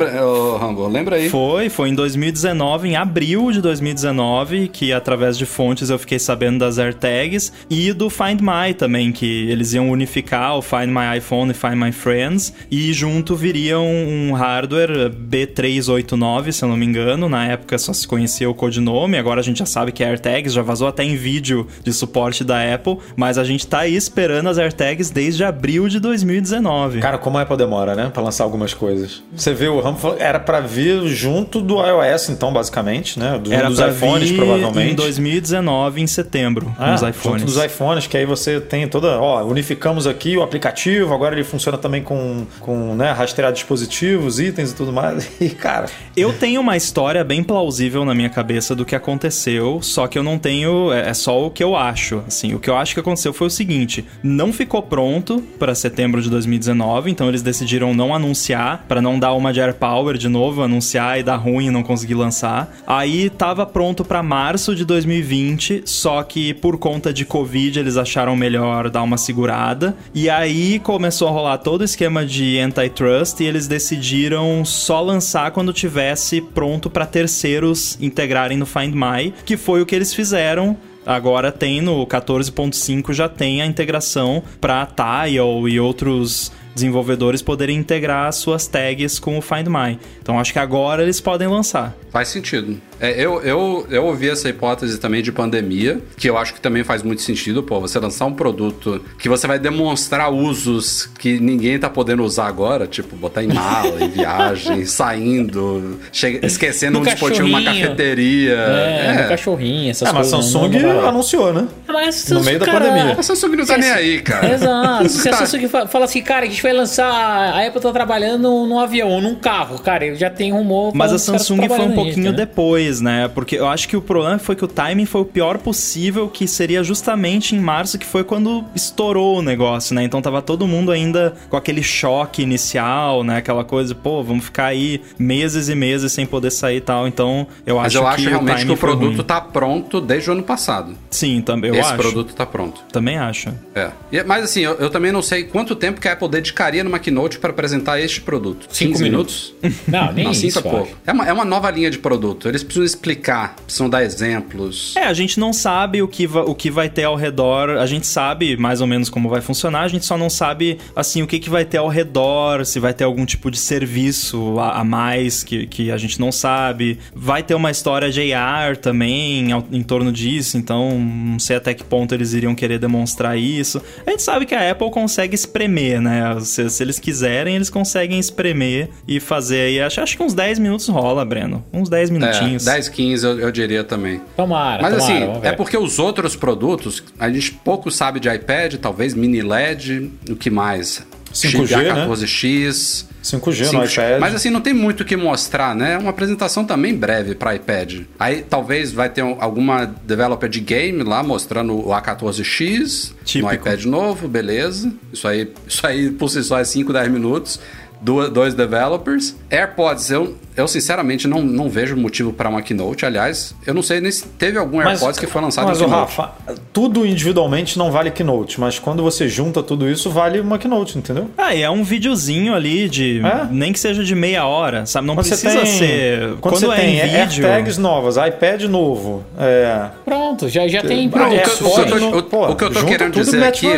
Rambo. 0.58 0.88
Lembra 0.88 1.16
aí. 1.16 1.28
Foi, 1.28 1.68
foi 1.68 1.88
em 1.90 1.94
2019, 1.94 2.88
em 2.88 2.96
abril 2.96 3.50
de 3.52 3.60
2019, 3.60 4.68
que 4.68 4.92
através 4.92 5.38
de 5.38 5.46
fontes 5.46 5.90
eu 5.90 5.98
fiquei 5.98 6.18
sabendo 6.18 6.58
das 6.58 6.78
AirTags 6.78 7.52
e 7.70 7.92
do 7.92 8.10
Find 8.10 8.40
My 8.40 8.74
também, 8.74 9.12
que 9.12 9.48
eles 9.50 9.72
iam 9.72 9.90
unificar 9.90 10.56
o 10.56 10.62
Find 10.62 10.88
My 10.88 11.18
iPhone 11.18 11.50
e 11.50 11.54
Find 11.54 11.76
My 11.76 11.92
Friends 11.92 12.52
e 12.70 12.92
junto 12.92 13.36
viria 13.36 13.78
um, 13.78 14.30
um 14.30 14.32
hardware 14.32 15.10
B389, 15.10 16.52
se 16.52 16.64
eu 16.64 16.68
não 16.68 16.76
me 16.76 16.86
engano. 16.86 17.28
Na 17.28 17.46
época 17.46 17.78
só 17.78 17.92
se 17.92 18.06
conhecia 18.06 18.48
o 18.50 18.54
codinome, 18.54 19.16
agora 19.16 19.40
a 19.40 19.44
gente 19.44 19.58
já 19.58 19.66
sabe 19.66 19.92
que 19.92 20.02
é 20.02 20.08
AirTags, 20.08 20.52
já 20.52 20.62
vazou 20.62 20.88
até 20.88 21.04
em 21.04 21.16
vídeo 21.16 21.66
de 21.82 21.92
suporte 21.92 22.44
da 22.44 22.74
Apple, 22.74 22.98
mas 23.16 23.38
a 23.38 23.44
gente 23.44 23.66
tá 23.66 23.80
aí 23.80 23.94
esperando 23.94 24.31
as 24.48 24.58
AirTags 24.58 25.10
desde 25.10 25.44
abril 25.44 25.88
de 25.88 25.98
2019. 26.00 27.00
Cara, 27.00 27.18
como 27.18 27.38
a 27.38 27.42
Apple 27.42 27.56
demora, 27.56 27.94
né? 27.94 28.10
Pra 28.12 28.22
lançar 28.22 28.44
algumas 28.44 28.74
coisas. 28.74 29.22
Você 29.34 29.52
vê, 29.54 29.68
o 29.68 29.80
falou, 30.00 30.16
era 30.18 30.40
pra 30.40 30.60
vir 30.60 31.06
junto 31.06 31.60
do 31.60 31.76
iOS, 31.84 32.30
então, 32.30 32.52
basicamente, 32.52 33.18
né? 33.18 33.38
Do, 33.38 33.52
Era 33.52 33.68
dos 33.68 33.78
iPhones, 33.78 34.32
provavelmente. 34.32 34.92
em 34.92 34.94
2019, 34.94 36.00
em 36.00 36.06
setembro, 36.06 36.74
Ah, 36.78 36.92
nos 36.92 37.00
junto 37.00 37.10
iPhones. 37.10 37.44
dos 37.44 37.56
iPhones, 37.62 38.06
que 38.06 38.16
aí 38.16 38.26
você 38.26 38.60
tem 38.60 38.86
toda. 38.88 39.18
Ó, 39.20 39.42
unificamos 39.44 40.06
aqui 40.06 40.36
o 40.36 40.42
aplicativo, 40.42 41.12
agora 41.14 41.34
ele 41.34 41.44
funciona 41.44 41.76
também 41.78 42.02
com, 42.02 42.46
com 42.60 42.94
né, 42.94 43.12
rastrear 43.12 43.52
dispositivos, 43.52 44.40
itens 44.40 44.70
e 44.72 44.74
tudo 44.74 44.92
mais. 44.92 45.30
E, 45.42 45.48
cara, 45.50 45.86
Eu 46.16 46.32
tenho 46.32 46.60
uma 46.60 46.76
história 46.76 47.24
bem 47.24 47.42
plausível 47.42 48.04
na 48.04 48.14
minha 48.14 48.28
cabeça 48.30 48.76
do 48.76 48.84
que 48.84 48.94
aconteceu, 48.94 49.80
só 49.82 50.06
que 50.06 50.16
eu 50.18 50.22
não 50.22 50.38
tenho. 50.38 50.92
É 50.92 51.12
é 51.12 51.14
só 51.14 51.44
o 51.46 51.50
que 51.50 51.62
eu 51.62 51.76
acho. 51.76 52.22
Assim, 52.26 52.54
o 52.54 52.60
que 52.60 52.70
eu 52.70 52.76
acho 52.76 52.94
que 52.94 53.00
aconteceu 53.00 53.32
foi 53.32 53.48
o 53.48 53.50
seguinte: 53.50 54.04
não 54.22 54.52
ficou 54.52 54.82
pronto 54.82 55.42
para 55.58 55.74
setembro 55.74 56.22
de 56.22 56.30
2019, 56.30 57.10
então 57.10 57.28
eles 57.28 57.42
decidiram 57.42 57.92
não 57.92 58.14
anunciar, 58.14 58.84
para 58.86 59.02
não 59.02 59.18
dar 59.18 59.32
uma 59.34 59.52
de 59.52 59.60
AirPower 59.60 60.16
de 60.16 60.28
novo, 60.28 60.62
anunciar 60.62 61.18
e 61.18 61.22
dar 61.22 61.36
ruim 61.36 61.66
e 61.66 61.70
não 61.70 61.82
conseguir 61.82 62.14
lançar. 62.14 62.72
Aí 62.86 63.28
tava 63.30 63.66
pronto 63.66 64.04
para 64.04 64.22
março 64.22 64.74
de 64.74 64.84
2020, 64.84 65.82
só 65.84 66.22
que 66.22 66.54
por 66.54 66.78
conta 66.78 67.12
de 67.12 67.24
Covid 67.24 67.78
eles 67.78 67.96
acharam 67.96 68.36
melhor 68.36 68.90
dar 68.90 69.02
uma 69.02 69.18
segurada. 69.18 69.96
E 70.14 70.30
aí 70.30 70.78
começou 70.78 71.28
a 71.28 71.30
rolar 71.30 71.58
todo 71.58 71.80
o 71.80 71.84
esquema 71.84 72.24
de 72.24 72.58
antitrust 72.58 73.40
e 73.40 73.44
eles 73.44 73.66
decidiram 73.66 74.64
só 74.64 75.00
lançar 75.00 75.50
quando 75.50 75.72
tivesse 75.72 76.40
pronto 76.40 76.88
para 76.88 77.06
terceiros 77.06 77.98
integrarem 78.00 78.56
no 78.56 78.66
Find 78.66 78.94
My, 78.94 79.32
que 79.44 79.56
foi 79.56 79.82
o 79.82 79.86
que 79.86 79.94
eles 79.94 80.14
fizeram. 80.14 80.76
Agora 81.04 81.50
tem 81.50 81.80
no 81.80 82.06
14.5 82.06 83.12
já 83.12 83.28
tem 83.28 83.60
a 83.60 83.66
integração 83.66 84.42
para 84.60 84.86
Tile 84.86 85.72
e 85.72 85.80
outros 85.80 86.52
desenvolvedores 86.74 87.42
poderem 87.42 87.76
integrar 87.76 88.32
suas 88.32 88.66
tags 88.66 89.18
com 89.18 89.36
o 89.36 89.42
Find 89.42 89.66
My. 89.66 89.98
Então 90.20 90.38
acho 90.38 90.52
que 90.52 90.58
agora 90.58 91.02
eles 91.02 91.20
podem 91.20 91.48
lançar. 91.48 91.94
Faz 92.10 92.28
sentido. 92.28 92.80
É, 93.02 93.10
eu, 93.22 93.42
eu, 93.42 93.86
eu 93.90 94.04
ouvi 94.06 94.30
essa 94.30 94.48
hipótese 94.48 94.98
também 94.98 95.22
de 95.22 95.32
pandemia, 95.32 96.00
que 96.16 96.30
eu 96.30 96.38
acho 96.38 96.54
que 96.54 96.60
também 96.60 96.84
faz 96.84 97.02
muito 97.02 97.20
sentido, 97.20 97.62
pô, 97.62 97.80
você 97.80 97.98
lançar 97.98 98.26
um 98.26 98.32
produto 98.32 99.02
que 99.18 99.28
você 99.28 99.46
vai 99.46 99.58
demonstrar 99.58 100.32
usos 100.32 101.06
que 101.18 101.40
ninguém 101.40 101.78
tá 101.78 101.90
podendo 101.90 102.22
usar 102.22 102.46
agora, 102.46 102.86
tipo, 102.86 103.16
botar 103.16 103.42
em 103.42 103.48
mala, 103.48 104.02
em 104.04 104.08
viagem, 104.08 104.84
saindo, 104.86 105.98
chega, 106.12 106.46
esquecendo 106.46 106.92
No 106.92 107.00
um 107.00 107.02
dispositivo 107.02 107.48
numa 107.48 107.62
cafeteria. 107.62 108.52
É, 108.52 109.22
no 109.22 109.28
cachorrinho, 109.28 109.90
essas 109.90 110.08
ah, 110.08 110.12
mas 110.12 110.30
coisas. 110.30 110.50
Samsung 110.52 110.68
não- 110.80 110.94
não 111.02 111.08
anunciou, 111.08 111.52
né? 111.52 111.66
Mas, 111.88 112.28
no 112.30 112.42
meio 112.42 112.58
da 112.58 112.66
cara, 112.66 112.80
pandemia. 112.80 113.16
A 113.18 113.22
Samsung 113.22 113.56
não 113.56 113.66
tá 113.66 113.76
nem 113.78 113.90
aí, 113.90 114.20
cara. 114.20 114.52
Exato. 114.54 115.08
Se 115.08 115.28
a 115.28 115.32
Tá. 115.32 115.38
Samsung 115.38 115.68
fa- 115.68 115.86
fala 115.86 116.04
assim, 116.04 116.22
cara, 116.22 116.46
a 116.46 116.48
gente 116.48 116.62
vai 116.62 116.72
lançar. 116.72 117.06
A 117.10 117.66
Apple 117.66 117.80
tá 117.80 117.90
trabalhando 117.92 118.42
num, 118.66 118.78
avião 118.78 119.08
ou 119.10 119.20
num 119.20 119.34
carro, 119.34 119.78
cara, 119.78 120.06
eu 120.06 120.14
já 120.16 120.30
tenho 120.30 120.54
rumor. 120.56 120.92
Mas 120.94 121.12
a 121.12 121.18
Samsung 121.18 121.66
foi 121.68 121.80
um 121.80 121.92
pouquinho 121.92 122.16
nisso, 122.16 122.30
né? 122.30 122.32
depois, 122.32 122.91
né? 123.00 123.28
Porque 123.28 123.56
eu 123.56 123.66
acho 123.66 123.88
que 123.88 123.96
o 123.96 124.02
problema 124.02 124.38
foi 124.38 124.54
que 124.56 124.64
o 124.64 124.68
timing 124.68 125.06
foi 125.06 125.20
o 125.20 125.24
pior 125.24 125.58
possível, 125.58 126.28
que 126.28 126.46
seria 126.46 126.82
justamente 126.82 127.54
em 127.54 127.60
março, 127.60 127.98
que 127.98 128.06
foi 128.06 128.24
quando 128.24 128.64
estourou 128.74 129.38
o 129.38 129.42
negócio, 129.42 129.94
né? 129.94 130.02
Então 130.04 130.20
tava 130.20 130.42
todo 130.42 130.66
mundo 130.66 130.90
ainda 130.92 131.34
com 131.48 131.56
aquele 131.56 131.82
choque 131.82 132.42
inicial, 132.42 133.22
né? 133.24 133.36
Aquela 133.38 133.64
coisa, 133.64 133.94
pô, 133.94 134.22
vamos 134.22 134.44
ficar 134.44 134.66
aí 134.66 135.00
meses 135.18 135.68
e 135.68 135.74
meses 135.74 136.12
sem 136.12 136.26
poder 136.26 136.50
sair 136.50 136.76
e 136.76 136.80
tal. 136.80 137.06
Então 137.06 137.46
eu 137.66 137.76
Mas 137.76 137.86
acho 137.86 137.98
eu 137.98 138.02
que 138.02 138.08
acho 138.08 138.28
realmente 138.28 138.54
que 138.56 138.60
timing 138.62 138.74
o 138.74 138.76
produto 138.76 139.14
ruim. 139.16 139.24
tá 139.24 139.40
pronto 139.40 140.00
desde 140.00 140.30
o 140.30 140.32
ano 140.32 140.42
passado. 140.42 140.94
Sim, 141.10 141.40
também 141.42 141.70
eu 141.70 141.76
Esse 141.76 141.88
acho. 141.92 141.96
produto 141.98 142.34
tá 142.34 142.46
pronto. 142.46 142.80
Também 142.92 143.16
acho. 143.18 143.50
É. 143.74 143.90
Mas 144.24 144.44
assim, 144.44 144.60
eu, 144.60 144.74
eu 144.74 144.90
também 144.90 145.12
não 145.12 145.22
sei 145.22 145.44
quanto 145.44 145.74
tempo 145.76 146.00
que 146.00 146.08
a 146.08 146.12
Apple 146.12 146.28
dedicaria 146.28 146.82
numa 146.84 146.98
keynote 146.98 147.38
para 147.38 147.50
apresentar 147.50 148.00
este 148.00 148.20
produto. 148.20 148.66
Cinco 148.70 148.92
15 148.92 149.02
minutos. 149.04 149.54
Não, 149.86 150.12
nem 150.12 150.24
Não, 150.24 150.34
cinco 150.34 150.46
isso. 150.48 150.58
é 150.58 150.62
pouco. 150.62 150.96
É 151.06 151.12
uma, 151.12 151.26
é 151.28 151.32
uma 151.32 151.44
nova 151.44 151.70
linha 151.70 151.90
de 151.90 151.98
produto. 151.98 152.48
Eles 152.48 152.62
precisam 152.62 152.81
explicar, 152.84 153.56
precisam 153.56 153.88
dar 153.88 154.02
exemplos. 154.02 154.94
É, 154.96 155.04
a 155.04 155.12
gente 155.12 155.38
não 155.38 155.52
sabe 155.52 156.02
o 156.02 156.08
que, 156.08 156.26
o 156.26 156.54
que 156.54 156.70
vai 156.70 156.88
ter 156.88 157.04
ao 157.04 157.16
redor. 157.16 157.70
A 157.70 157.86
gente 157.86 158.06
sabe 158.06 158.56
mais 158.56 158.80
ou 158.80 158.86
menos 158.86 159.08
como 159.08 159.28
vai 159.28 159.40
funcionar, 159.40 159.82
a 159.82 159.88
gente 159.88 160.04
só 160.04 160.16
não 160.16 160.30
sabe, 160.30 160.78
assim, 160.94 161.22
o 161.22 161.26
que, 161.26 161.38
que 161.38 161.50
vai 161.50 161.64
ter 161.64 161.78
ao 161.78 161.88
redor, 161.88 162.64
se 162.64 162.78
vai 162.78 162.92
ter 162.92 163.04
algum 163.04 163.24
tipo 163.24 163.50
de 163.50 163.58
serviço 163.58 164.58
a, 164.58 164.80
a 164.80 164.84
mais 164.84 165.42
que, 165.42 165.66
que 165.66 165.90
a 165.90 165.96
gente 165.96 166.20
não 166.20 166.32
sabe. 166.32 166.98
Vai 167.14 167.42
ter 167.42 167.54
uma 167.54 167.70
história 167.70 168.10
de 168.10 168.32
AR 168.32 168.76
também 168.76 169.50
em 169.70 169.82
torno 169.82 170.12
disso, 170.12 170.56
então 170.56 170.98
não 170.98 171.38
sei 171.38 171.56
até 171.56 171.74
que 171.74 171.84
ponto 171.84 172.14
eles 172.14 172.32
iriam 172.32 172.54
querer 172.54 172.78
demonstrar 172.78 173.38
isso. 173.38 173.82
A 174.06 174.10
gente 174.10 174.22
sabe 174.22 174.46
que 174.46 174.54
a 174.54 174.70
Apple 174.70 174.90
consegue 174.90 175.34
espremer, 175.34 176.00
né? 176.00 176.38
Se, 176.40 176.68
se 176.70 176.82
eles 176.82 176.98
quiserem, 176.98 177.56
eles 177.56 177.70
conseguem 177.70 178.18
espremer 178.18 178.90
e 179.06 179.20
fazer 179.20 179.60
aí. 179.60 179.80
Acho, 179.80 180.00
acho 180.00 180.16
que 180.16 180.22
uns 180.22 180.34
10 180.34 180.58
minutos 180.58 180.88
rola, 180.88 181.24
Breno. 181.24 181.64
Uns 181.72 181.88
10 181.88 182.10
É, 182.58 182.61
minutinhos. 182.64 182.86
10, 182.86 182.88
15 182.88 183.26
eu, 183.26 183.38
eu 183.40 183.50
diria 183.52 183.84
também. 183.84 184.20
Tomara, 184.36 184.82
Mas 184.82 184.96
tomara, 184.96 185.24
assim, 185.34 185.40
é 185.46 185.52
porque 185.52 185.76
os 185.76 185.98
outros 185.98 186.34
produtos, 186.36 187.02
a 187.18 187.28
gente 187.30 187.52
pouco 187.52 187.90
sabe 187.90 188.20
de 188.20 188.28
iPad, 188.28 188.74
talvez 188.76 189.14
mini 189.14 189.42
LED, 189.42 190.10
o 190.30 190.36
que 190.36 190.50
mais? 190.50 191.04
5G, 191.32 191.66
Chip 191.66 191.76
né? 191.76 192.06
A14X. 192.06 193.06
5G 193.22 193.72
no 193.72 193.80
5G. 193.84 193.92
iPad. 193.92 194.20
Mas 194.20 194.34
assim, 194.34 194.50
não 194.50 194.60
tem 194.60 194.74
muito 194.74 195.00
o 195.00 195.04
que 195.04 195.16
mostrar, 195.16 195.74
né? 195.74 195.94
É 195.94 195.98
uma 195.98 196.10
apresentação 196.10 196.64
também 196.64 196.94
breve 196.94 197.34
para 197.34 197.54
iPad. 197.54 198.00
Aí 198.18 198.42
talvez 198.42 198.92
vai 198.92 199.08
ter 199.08 199.22
um- 199.22 199.36
alguma 199.40 199.86
developer 200.04 200.48
de 200.50 200.60
game 200.60 201.02
lá 201.02 201.22
mostrando 201.22 201.74
o 201.74 201.94
A14X 201.94 203.14
Típico. 203.24 203.48
no 203.48 203.54
iPad 203.54 203.84
novo, 203.84 204.28
beleza. 204.28 204.92
Isso 205.12 205.26
aí, 205.26 205.50
isso 205.66 205.86
aí 205.86 206.10
por 206.10 206.28
si 206.28 206.42
só 206.42 206.58
é 206.58 206.64
5, 206.64 206.92
10 206.92 207.08
minutos. 207.10 207.58
Dois 208.02 208.52
developers. 208.54 209.36
AirPods, 209.48 210.10
eu, 210.10 210.36
eu 210.56 210.68
sinceramente 210.68 211.26
não, 211.26 211.42
não 211.42 211.68
vejo 211.68 211.96
motivo 211.96 212.32
para 212.32 212.48
uma 212.48 212.60
keynote. 212.62 213.04
Aliás, 213.06 213.54
eu 213.66 213.72
não 213.74 213.82
sei 213.82 214.00
nem 214.00 214.10
se 214.10 214.24
teve 214.26 214.58
algum 214.58 214.80
AirPods 214.80 215.18
que 215.18 215.26
foi 215.26 215.40
lançado 215.40 215.66
mas, 215.68 215.78
em 215.80 215.84
keynote. 215.84 216.00
Rafa, 216.16 216.32
tudo 216.72 217.06
individualmente 217.06 217.78
não 217.78 217.90
vale 217.90 218.10
Keynote, 218.10 218.60
mas 218.60 218.78
quando 218.78 219.02
você 219.02 219.28
junta 219.28 219.62
tudo 219.62 219.88
isso, 219.88 220.10
vale 220.10 220.40
uma 220.40 220.58
Keynote, 220.58 220.98
entendeu? 220.98 221.30
Ah, 221.38 221.54
e 221.54 221.62
é 221.62 221.70
um 221.70 221.82
videozinho 221.84 222.54
ali 222.54 222.88
de. 222.88 223.20
É? 223.24 223.46
Nem 223.50 223.72
que 223.72 223.78
seja 223.80 224.02
de 224.04 224.14
meia 224.14 224.46
hora, 224.46 224.84
sabe? 224.86 225.06
Não 225.06 225.14
Quando 225.14 225.26
precisa 225.28 225.50
você 225.50 225.58
tem, 225.62 225.78
ser. 225.78 226.34
Quando, 226.40 226.58
você 226.58 226.66
é 226.66 226.74
tem 226.76 226.98
em 226.98 227.02
vídeo. 227.02 227.46
AirTags 227.46 227.78
novas, 227.78 228.16
iPad 228.16 228.62
novo, 228.64 229.24
é, 229.38 229.86
Pronto, 230.04 230.48
já, 230.48 230.66
já 230.68 230.82
tem 230.82 231.06
Ah, 231.06 231.10
produto 231.10 231.36
O 231.36 231.42
que, 231.42 231.62
eu- 231.62 231.68
o 231.68 231.74
que 231.74 231.80
eu 231.80 231.86
tô, 231.86 231.98
no- 231.98 232.18
o- 232.18 232.22
pô, 232.22 232.46
o 232.50 232.56
que 232.56 232.64
eu 232.64 232.70
tô 232.72 232.84
querendo 232.84 233.12
dizer 233.14 233.42
aqui, 233.44 233.68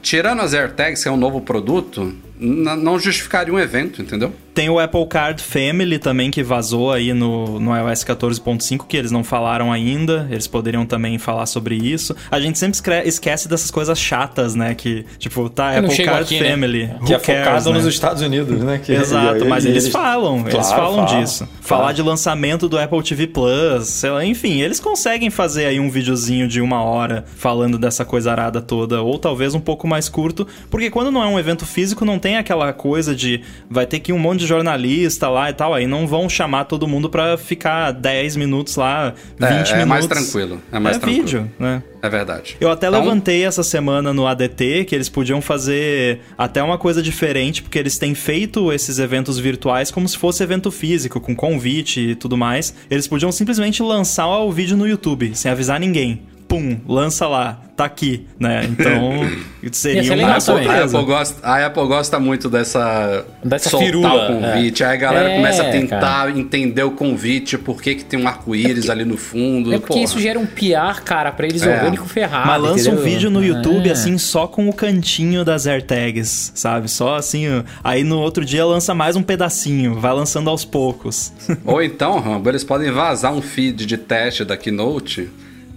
tirando 0.00 0.40
as 0.40 0.54
AirTags, 0.54 1.02
que 1.02 1.08
é 1.08 1.12
um 1.12 1.16
novo 1.16 1.40
produto, 1.40 2.14
não 2.38 2.98
justificaria 2.98 3.52
um 3.52 3.58
evento, 3.58 4.02
entendeu? 4.02 4.32
Tem 4.54 4.68
o 4.68 4.78
Apple 4.78 5.06
Card 5.06 5.42
Family 5.42 5.98
também, 5.98 6.30
que 6.30 6.42
vazou 6.42 6.92
aí 6.92 7.14
no, 7.14 7.58
no 7.58 7.74
iOS 7.74 8.04
14.5, 8.04 8.86
que 8.86 8.96
eles 8.98 9.10
não 9.10 9.24
falaram 9.24 9.72
ainda. 9.72 10.28
Eles 10.30 10.46
poderiam 10.46 10.84
também 10.84 11.16
falar 11.18 11.46
sobre 11.46 11.74
isso. 11.74 12.14
A 12.30 12.38
gente 12.38 12.58
sempre 12.58 12.78
esquece 13.06 13.48
dessas 13.48 13.70
coisas 13.70 13.98
chatas, 13.98 14.54
né? 14.54 14.74
Que, 14.74 15.06
tipo, 15.18 15.48
tá, 15.48 15.80
não 15.80 15.88
Apple 15.88 16.04
Card 16.04 16.22
aqui, 16.24 16.40
né? 16.40 16.50
Family. 16.50 16.90
Que 17.06 17.12
who 17.12 17.14
é 17.14 17.18
cares, 17.18 17.44
focado 17.44 17.70
né? 17.70 17.76
nos 17.78 17.86
Estados 17.86 18.22
Unidos, 18.22 18.60
né? 18.62 18.78
Que- 18.84 18.92
Exato, 18.92 19.44
e- 19.44 19.48
mas 19.48 19.64
e 19.64 19.68
eles, 19.68 19.88
falam, 19.88 20.40
eles 20.40 20.52
Claro, 20.52 20.68
falam 20.68 21.06
falam, 21.06 21.20
disso. 21.22 21.48
falam. 21.60 21.82
Falar 21.82 21.92
de 21.92 22.02
lançamento 22.02 22.68
do 22.68 22.78
Apple 22.78 23.02
TV 23.02 23.26
Plus, 23.28 23.86
sei 23.88 24.10
lá, 24.10 24.22
enfim, 24.24 24.60
eles 24.60 24.78
conseguem 24.78 25.30
fazer 25.30 25.64
aí 25.64 25.80
um 25.80 25.88
videozinho 25.90 26.46
de 26.46 26.60
uma 26.60 26.82
hora 26.82 27.24
falando 27.36 27.78
dessa 27.78 28.04
coisa 28.04 28.30
arada 28.30 28.60
toda, 28.60 29.00
ou 29.00 29.18
talvez 29.18 29.54
um 29.54 29.60
pouco 29.60 29.88
mais 29.88 30.10
curto, 30.10 30.46
porque 30.70 30.90
quando 30.90 31.10
não 31.10 31.22
é 31.22 31.26
um 31.26 31.38
evento 31.38 31.64
físico, 31.64 32.04
não 32.04 32.18
tem 32.18 32.36
aquela 32.36 32.70
coisa 32.74 33.14
de 33.16 33.40
vai 33.70 33.86
ter 33.86 33.98
que 33.98 34.12
ir 34.12 34.14
um 34.14 34.18
monte 34.18 34.41
de 34.42 34.48
jornalista 34.48 35.28
lá 35.28 35.48
e 35.50 35.52
tal, 35.52 35.72
aí 35.72 35.86
não 35.86 36.06
vão 36.06 36.28
chamar 36.28 36.64
todo 36.64 36.86
mundo 36.86 37.08
pra 37.08 37.36
ficar 37.38 37.90
10 37.92 38.36
minutos 38.36 38.76
lá, 38.76 39.14
20 39.38 39.42
É, 39.42 39.50
minutos. 39.52 39.72
é 39.72 39.84
mais 39.84 40.06
tranquilo, 40.06 40.60
é 40.72 40.78
mais 40.78 40.98
tranquilo. 40.98 41.22
vídeo, 41.24 41.50
né? 41.58 41.82
É 42.02 42.08
verdade. 42.08 42.56
Eu 42.60 42.68
até 42.70 42.88
Então, 42.88 43.00
levantei 43.00 43.44
essa 43.44 43.62
semana 43.62 44.12
no 44.12 44.26
ADT 44.26 44.84
que 44.86 44.94
eles 44.94 45.08
podiam 45.08 45.40
fazer 45.40 46.18
até 46.36 46.60
uma 46.62 46.76
coisa 46.76 47.00
diferente, 47.00 47.62
porque 47.62 47.78
eles 47.78 47.96
têm 47.96 48.12
feito 48.14 48.72
esses 48.72 48.98
eventos 48.98 49.38
virtuais 49.38 49.90
como 49.90 50.08
se 50.08 50.18
fosse 50.18 50.42
evento 50.42 50.70
físico, 50.72 51.20
com 51.20 51.34
convite 51.36 52.00
e 52.00 52.14
tudo 52.16 52.36
mais. 52.36 52.74
Eles 52.90 53.06
podiam 53.06 53.30
simplesmente 53.30 53.82
lançar 53.82 54.26
o 54.26 54.50
vídeo 54.50 54.76
no 54.76 54.86
YouTube, 54.86 55.30
sem 55.34 55.50
avisar 55.50 55.78
ninguém. 55.78 56.22
Pum, 56.52 56.78
lança 56.86 57.26
lá, 57.26 57.58
tá 57.74 57.86
aqui, 57.86 58.26
né? 58.38 58.66
Então, 58.68 59.26
seria 59.72 60.02
Ia 60.02 60.04
ser 60.04 60.10
uma 60.10 60.16
legal 60.16 60.32
A 60.32 60.36
Apple, 60.36 60.42
surpresa. 60.64 61.02
Gosta, 61.02 61.46
a 61.48 61.66
Apple 61.66 61.86
gosta 61.86 62.20
muito 62.20 62.50
dessa, 62.50 63.24
Dessa 63.42 63.70
soltar 63.70 63.86
firula, 63.86 64.30
o 64.30 64.34
convite. 64.40 64.84
Aí 64.84 64.92
a 64.92 64.96
galera 64.96 65.30
É, 65.30 65.36
começa 65.36 65.62
a 65.62 65.70
tentar 65.70 65.98
cara. 66.00 66.30
entender 66.30 66.82
o 66.82 66.90
convite, 66.90 67.56
por 67.56 67.80
que, 67.80 67.94
que 67.94 68.04
tem 68.04 68.20
um 68.20 68.28
arco-íris 68.28 68.90
ali 68.90 69.02
no 69.06 69.16
fundo. 69.16 69.72
É 69.72 69.78
porque 69.78 69.94
porra. 69.94 70.04
isso 70.04 70.20
gera 70.20 70.38
um 70.38 70.44
PR, 70.44 71.00
cara, 71.02 71.32
pra 71.32 71.46
eles 71.46 71.62
É. 71.62 71.74
orgânico 71.74 72.06
ferrado. 72.06 72.46
Mas 72.48 72.60
lança 72.62 72.90
um 72.90 72.92
entendeu? 72.96 73.02
vídeo 73.12 73.30
no 73.30 73.42
YouTube, 73.42 73.88
É. 73.88 73.92
assim, 73.92 74.18
só 74.18 74.46
com 74.46 74.68
o 74.68 74.74
cantinho 74.74 75.46
das 75.46 75.66
AirTags, 75.66 76.52
sabe? 76.54 76.90
Só 76.90 77.16
assim, 77.16 77.46
aí 77.82 78.04
no 78.04 78.18
outro 78.20 78.44
dia 78.44 78.66
lança 78.66 78.92
mais 78.94 79.16
um 79.16 79.22
pedacinho, 79.22 79.94
vai 79.98 80.12
lançando 80.12 80.50
aos 80.50 80.66
poucos. 80.66 81.32
Ou 81.64 81.80
então, 81.82 82.20
Rambo, 82.20 82.46
eles 82.50 82.62
podem 82.62 82.90
vazar 82.90 83.32
um 83.32 83.40
feed 83.40 83.86
de 83.86 83.96
teste 83.96 84.44
da 84.44 84.54
Keynote 84.54 85.30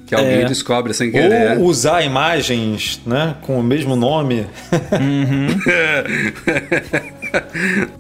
que 0.06 0.16
alguém 0.16 0.42
É. 0.42 0.46
descobre 0.46 0.94
sem 0.94 1.12
querer. 1.12 1.58
Ou 1.58 1.66
usar 1.66 2.04
imagens, 2.04 3.02
né, 3.06 3.36
com 3.42 3.60
o 3.60 3.64
mesmo 3.64 3.96
nome. 3.96 4.46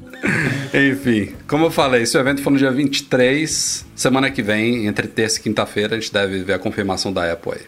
Enfim, 0.74 1.34
como 1.47 1.66
eu 1.66 1.72
falei, 1.72 2.06
se 2.06 2.18
o 2.18 2.20
evento 2.20 2.41
for 2.41 2.49
no 2.49 2.58
dia 2.58 2.72
23, 2.72 3.86
semana 3.95 4.32
que 4.32 4.41
vem, 4.41 4.88
entre 4.88 5.08
terça 5.08 5.39
e 5.39 5.43
quinta-feira, 5.43 5.95
a 5.95 5.99
gente 5.99 6.12
deve 6.12 6.39
ver 6.43 6.53
a 6.53 6.60
confirmação 6.60 7.14
da 7.14 7.32
Apple 7.32 7.53
aí. 7.53 7.62